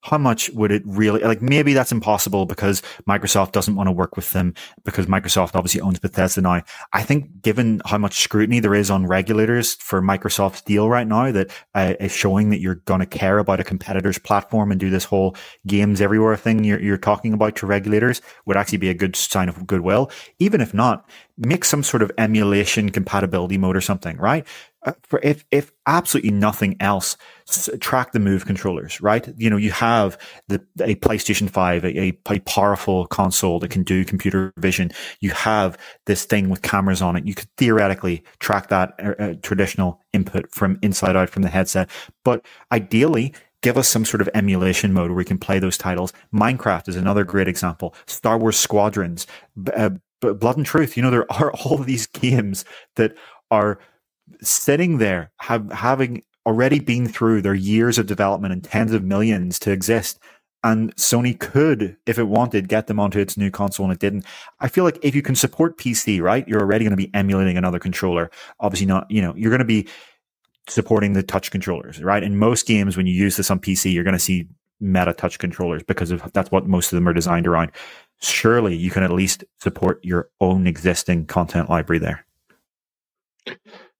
How 0.02 0.18
much 0.18 0.50
would 0.52 0.72
it 0.72 0.84
really 0.86 1.22
like? 1.22 1.42
Maybe 1.42 1.74
that's 1.74 1.92
impossible 1.92 2.46
because 2.46 2.82
Microsoft 3.08 3.52
doesn't 3.52 3.76
want 3.76 3.88
to 3.88 3.92
work 3.92 4.16
with 4.16 4.32
them 4.32 4.54
because 4.86 5.08
Microsoft 5.08 5.56
obviously 5.56 5.82
owns 5.82 6.00
Bethesda 6.00 6.42
now. 6.42 6.64
I 6.94 7.04
think, 7.04 7.42
given 7.42 7.82
how 7.86 7.98
much 7.98 8.22
scrutiny 8.22 8.62
there 8.62 8.76
is 8.76 8.90
on 8.90 9.08
regulators 9.08 9.76
for 9.76 10.02
Microsoft's 10.02 10.62
deal 10.62 10.90
right 10.90 11.08
now, 11.08 11.32
that 11.32 11.52
uh, 11.76 11.96
is 12.00 12.14
showing 12.14 12.50
that 12.52 12.62
you're 12.62 12.76
going 12.76 13.02
to 13.02 13.06
care 13.06 13.40
about 13.40 13.60
a 13.60 13.64
competitor's 13.66 14.18
platform 14.18 14.72
and 14.72 14.80
do 14.80 14.90
this 14.90 15.04
whole 15.04 15.36
games 15.68 16.00
everywhere 16.00 16.38
thing 16.38 16.64
you're, 16.64 16.82
you're 16.82 16.98
talking 16.98 17.34
about 17.34 17.58
to 17.58 17.66
regulators 17.66 18.22
would 18.46 18.58
actually 18.58 18.78
be 18.78 18.90
a 18.90 18.94
good 18.94 19.16
sign 19.16 19.50
of 19.50 19.68
goodwill. 19.68 20.10
Even 20.40 20.62
if 20.62 20.74
not, 20.74 21.10
make 21.38 21.64
some 21.64 21.84
sort 21.84 22.04
of 22.04 22.12
emulation 22.18 22.90
compatibility 22.90 23.58
mode 23.58 23.76
or 23.76 23.82
something, 23.82 24.18
right? 24.18 24.46
Uh, 24.86 24.94
for 25.04 25.20
if 25.24 25.44
if 25.52 25.74
absolutely 25.88 26.32
nothing 26.32 26.78
else, 26.80 27.18
track 27.82 28.14
the 28.14 28.20
move 28.20 28.46
controllers, 28.46 29.02
right? 29.02 29.28
You 29.38 29.50
know, 29.50 29.58
you 29.58 29.72
have 29.72 30.18
the 30.48 30.66
a 30.82 30.96
PlayStation 30.96 31.50
Five, 31.50 31.84
a, 31.84 32.00
a, 32.00 32.18
a 32.30 32.40
powerful 32.40 33.06
console 33.08 33.60
that 33.60 33.72
can 33.72 33.84
do 33.84 34.06
computer 34.06 34.54
vision. 34.58 34.92
You 35.20 35.32
have 35.32 35.78
this 36.06 36.24
thing 36.24 36.48
with 36.48 36.62
cameras 36.62 37.02
on 37.02 37.18
it. 37.18 37.26
You 37.26 37.36
could 37.36 37.50
theoretically 37.58 38.24
track 38.40 38.70
that 38.70 38.94
uh, 39.20 39.34
traditional 39.42 40.02
input 40.14 40.50
from 40.50 40.80
inside 40.82 41.18
out 41.18 41.30
from 41.30 41.44
the 41.44 41.50
headset, 41.50 41.90
but 42.24 42.46
ideally. 42.72 43.34
Give 43.62 43.78
us 43.78 43.90
some 43.90 44.06
sort 44.06 44.22
of 44.22 44.30
emulation 44.34 44.94
mode 44.94 45.10
where 45.10 45.18
we 45.18 45.26
can 45.26 45.38
play 45.38 45.60
those 45.60 45.78
titles. 45.78 46.14
Minecraft 46.34 46.88
is 46.88 46.96
another 46.96 47.26
great 47.26 47.50
example. 47.50 47.94
Star 48.08 48.38
Wars 48.38 48.58
Squadrons, 48.58 49.28
uh, 49.76 49.90
Blood 50.22 50.56
and 50.56 50.66
Truth. 50.66 50.96
You 50.96 51.04
know, 51.04 51.12
there 51.12 51.30
are 51.30 51.52
all 51.66 51.74
of 51.78 51.86
these 51.86 52.08
games 52.08 52.64
that 52.96 53.18
are 53.52 53.80
sitting 54.42 54.98
there, 54.98 55.32
have, 55.40 55.72
having 55.72 56.24
already 56.46 56.80
been 56.80 57.08
through 57.08 57.42
their 57.42 57.56
years 57.56 57.98
of 57.98 58.08
development 58.08 58.54
and 58.54 58.64
tens 58.64 58.94
of 58.94 59.04
millions 59.04 59.60
to 59.60 59.72
exist. 59.72 60.20
And 60.64 60.94
Sony 60.96 61.40
could, 61.40 61.96
if 62.06 62.20
it 62.20 62.24
wanted, 62.24 62.68
get 62.68 62.88
them 62.88 63.00
onto 63.00 63.20
its 63.20 63.38
new 63.38 63.50
console 63.50 63.86
and 63.86 63.94
it 63.94 64.00
didn't. 64.00 64.26
I 64.60 64.68
feel 64.68 64.84
like 64.84 65.00
if 65.02 65.16
you 65.16 65.22
can 65.22 65.36
support 65.36 65.78
PC, 65.78 66.22
right, 66.22 66.46
you're 66.48 66.60
already 66.60 66.84
going 66.84 66.98
to 66.98 66.98
be 66.98 67.14
emulating 67.14 67.58
another 67.58 67.80
controller. 67.80 68.30
Obviously 68.60 68.88
not, 68.88 69.10
you 69.10 69.22
know, 69.22 69.34
you're 69.36 69.52
going 69.52 69.60
to 69.60 69.66
be 69.66 69.88
supporting 70.68 71.14
the 71.14 71.24
touch 71.24 71.52
controllers, 71.52 72.04
right? 72.04 72.24
In 72.24 72.38
most 72.38 72.66
games, 72.68 72.98
when 72.98 73.08
you 73.08 73.14
use 73.14 73.38
this 73.38 73.50
on 73.50 73.60
PC, 73.60 73.94
you're 73.94 74.04
going 74.04 74.14
to 74.14 74.20
see 74.20 74.48
meta 74.82 75.14
touch 75.14 75.40
controllers 75.40 75.84
because 75.84 76.12
of 76.12 76.32
that's 76.34 76.52
what 76.52 76.68
most 76.68 76.92
of 76.92 76.98
them 76.98 77.08
are 77.08 77.14
designed 77.14 77.48
around. 77.48 77.72
Surely 78.22 78.76
you 78.76 78.92
can 78.92 79.04
at 79.04 79.12
least 79.12 79.44
support 79.62 80.04
your 80.04 80.30
own 80.42 80.68
existing 80.68 81.26
content 81.26 81.70
library 81.70 82.00
there. 82.00 82.26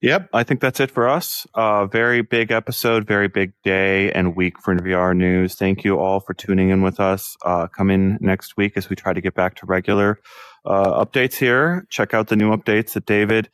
Yep, 0.02 0.30
I 0.32 0.44
think 0.44 0.60
that's 0.62 0.80
it 0.80 0.90
for 0.90 1.06
us. 1.06 1.46
Uh, 1.52 1.84
very 1.84 2.22
big 2.22 2.50
episode, 2.50 3.06
very 3.06 3.28
big 3.28 3.52
day 3.62 4.10
and 4.12 4.34
week 4.34 4.58
for 4.58 4.74
VR 4.74 5.14
news. 5.14 5.56
Thank 5.56 5.84
you 5.84 5.98
all 5.98 6.20
for 6.20 6.32
tuning 6.32 6.70
in 6.70 6.80
with 6.80 6.98
us. 6.98 7.36
Uh, 7.44 7.66
come 7.66 7.90
in 7.90 8.16
next 8.18 8.56
week 8.56 8.78
as 8.78 8.88
we 8.88 8.96
try 8.96 9.12
to 9.12 9.20
get 9.20 9.34
back 9.34 9.56
to 9.56 9.66
regular 9.66 10.18
uh, 10.64 11.04
updates 11.04 11.34
here. 11.34 11.86
Check 11.90 12.14
out 12.14 12.28
the 12.28 12.36
new 12.36 12.50
updates 12.50 12.94
that 12.94 13.04
David 13.04 13.50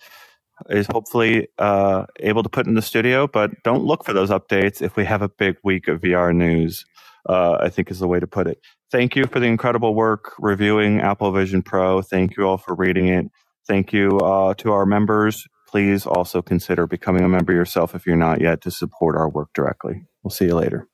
is 0.70 0.86
hopefully 0.86 1.48
uh, 1.59 2.06
able 2.20 2.44
to 2.44 2.48
put 2.48 2.68
in 2.68 2.74
the 2.74 2.82
studio, 2.82 3.27
but 3.27 3.51
don't 3.64 3.82
look 3.82 4.05
for 4.05 4.12
those 4.12 4.31
updates 4.31 4.81
if 4.81 4.94
we 4.94 5.05
have 5.05 5.23
a 5.23 5.28
big 5.28 5.56
week 5.64 5.89
of 5.89 6.01
VR 6.01 6.35
news. 6.35 6.85
Uh, 7.28 7.59
I 7.60 7.70
think 7.70 7.90
is 7.90 7.98
the 7.98 8.06
way 8.06 8.20
to 8.20 8.27
put 8.28 8.47
it. 8.47 8.60
Thank 8.93 9.16
you 9.16 9.24
for 9.24 9.40
the 9.40 9.47
incredible 9.47 9.97
work 9.97 10.35
reviewing 10.39 11.01
Apple 11.01 11.32
Vision 11.32 11.60
Pro. 11.60 12.02
Thank 12.02 12.36
you 12.36 12.47
all 12.47 12.56
for 12.56 12.73
reading 12.73 13.09
it. 13.09 13.27
Thank 13.66 13.93
you 13.93 14.18
uh, 14.18 14.55
to 14.55 14.70
our 14.70 14.86
members 14.86 15.44
please 15.67 16.07
also 16.07 16.43
consider 16.43 16.87
becoming 16.87 17.23
a 17.23 17.29
member 17.29 17.53
yourself 17.53 17.95
if 17.95 18.07
you're 18.07 18.17
not 18.17 18.41
yet 18.41 18.61
to 18.63 18.71
support 18.71 19.17
our 19.17 19.29
work 19.29 19.49
directly. 19.55 20.07
We'll 20.23 20.31
see 20.31 20.47
you 20.47 20.55
later. 20.55 20.89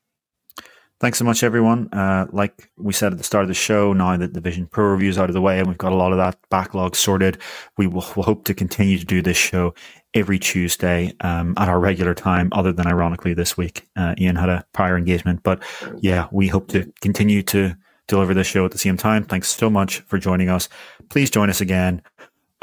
Thanks 1.02 1.18
so 1.18 1.24
much, 1.24 1.42
everyone. 1.42 1.88
Uh, 1.92 2.26
like 2.30 2.70
we 2.76 2.92
said 2.92 3.10
at 3.10 3.18
the 3.18 3.24
start 3.24 3.42
of 3.42 3.48
the 3.48 3.54
show, 3.54 3.92
now 3.92 4.16
that 4.16 4.34
the 4.34 4.40
Vision 4.40 4.68
Pro 4.68 4.92
review 4.92 5.10
is 5.10 5.18
out 5.18 5.28
of 5.28 5.34
the 5.34 5.40
way 5.40 5.58
and 5.58 5.66
we've 5.66 5.76
got 5.76 5.90
a 5.90 5.96
lot 5.96 6.12
of 6.12 6.18
that 6.18 6.38
backlog 6.48 6.94
sorted, 6.94 7.38
we 7.76 7.88
will 7.88 8.00
hope 8.02 8.44
to 8.44 8.54
continue 8.54 8.96
to 8.98 9.04
do 9.04 9.20
this 9.20 9.36
show 9.36 9.74
every 10.14 10.38
Tuesday 10.38 11.12
um, 11.20 11.54
at 11.56 11.68
our 11.68 11.80
regular 11.80 12.14
time, 12.14 12.50
other 12.52 12.72
than 12.72 12.86
ironically 12.86 13.34
this 13.34 13.56
week. 13.56 13.88
Uh, 13.96 14.14
Ian 14.16 14.36
had 14.36 14.48
a 14.48 14.64
prior 14.72 14.96
engagement. 14.96 15.42
But 15.42 15.60
yeah, 16.00 16.28
we 16.30 16.46
hope 16.46 16.68
to 16.68 16.92
continue 17.00 17.42
to 17.44 17.74
deliver 18.06 18.32
this 18.32 18.46
show 18.46 18.64
at 18.64 18.70
the 18.70 18.78
same 18.78 18.96
time. 18.96 19.24
Thanks 19.24 19.48
so 19.48 19.70
much 19.70 20.00
for 20.00 20.18
joining 20.18 20.50
us. 20.50 20.68
Please 21.08 21.30
join 21.30 21.50
us 21.50 21.60
again 21.60 22.02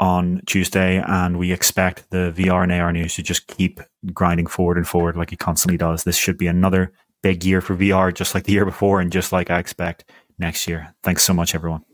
on 0.00 0.40
Tuesday, 0.46 1.02
and 1.06 1.38
we 1.38 1.52
expect 1.52 2.10
the 2.10 2.32
VR 2.34 2.62
and 2.62 2.72
AR 2.72 2.92
news 2.92 3.14
to 3.14 3.22
just 3.22 3.46
keep 3.46 3.80
grinding 4.12 4.46
forward 4.46 4.78
and 4.78 4.88
forward 4.88 5.16
like 5.16 5.32
it 5.32 5.38
constantly 5.38 5.76
does. 5.76 6.04
This 6.04 6.16
should 6.16 6.38
be 6.38 6.46
another 6.46 6.92
big 7.22 7.44
year 7.44 7.60
for 7.60 7.76
VR, 7.76 8.12
just 8.12 8.34
like 8.34 8.44
the 8.44 8.52
year 8.52 8.64
before, 8.64 9.00
and 9.00 9.12
just 9.12 9.30
like 9.30 9.50
I 9.50 9.58
expect 9.58 10.04
next 10.38 10.66
year. 10.66 10.94
Thanks 11.02 11.22
so 11.22 11.34
much, 11.34 11.54
everyone. 11.54 11.84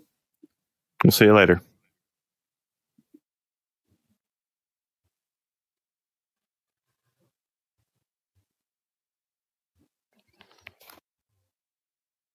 We'll 1.05 1.11
see 1.11 1.27
you 1.27 1.35
later. 1.35 1.61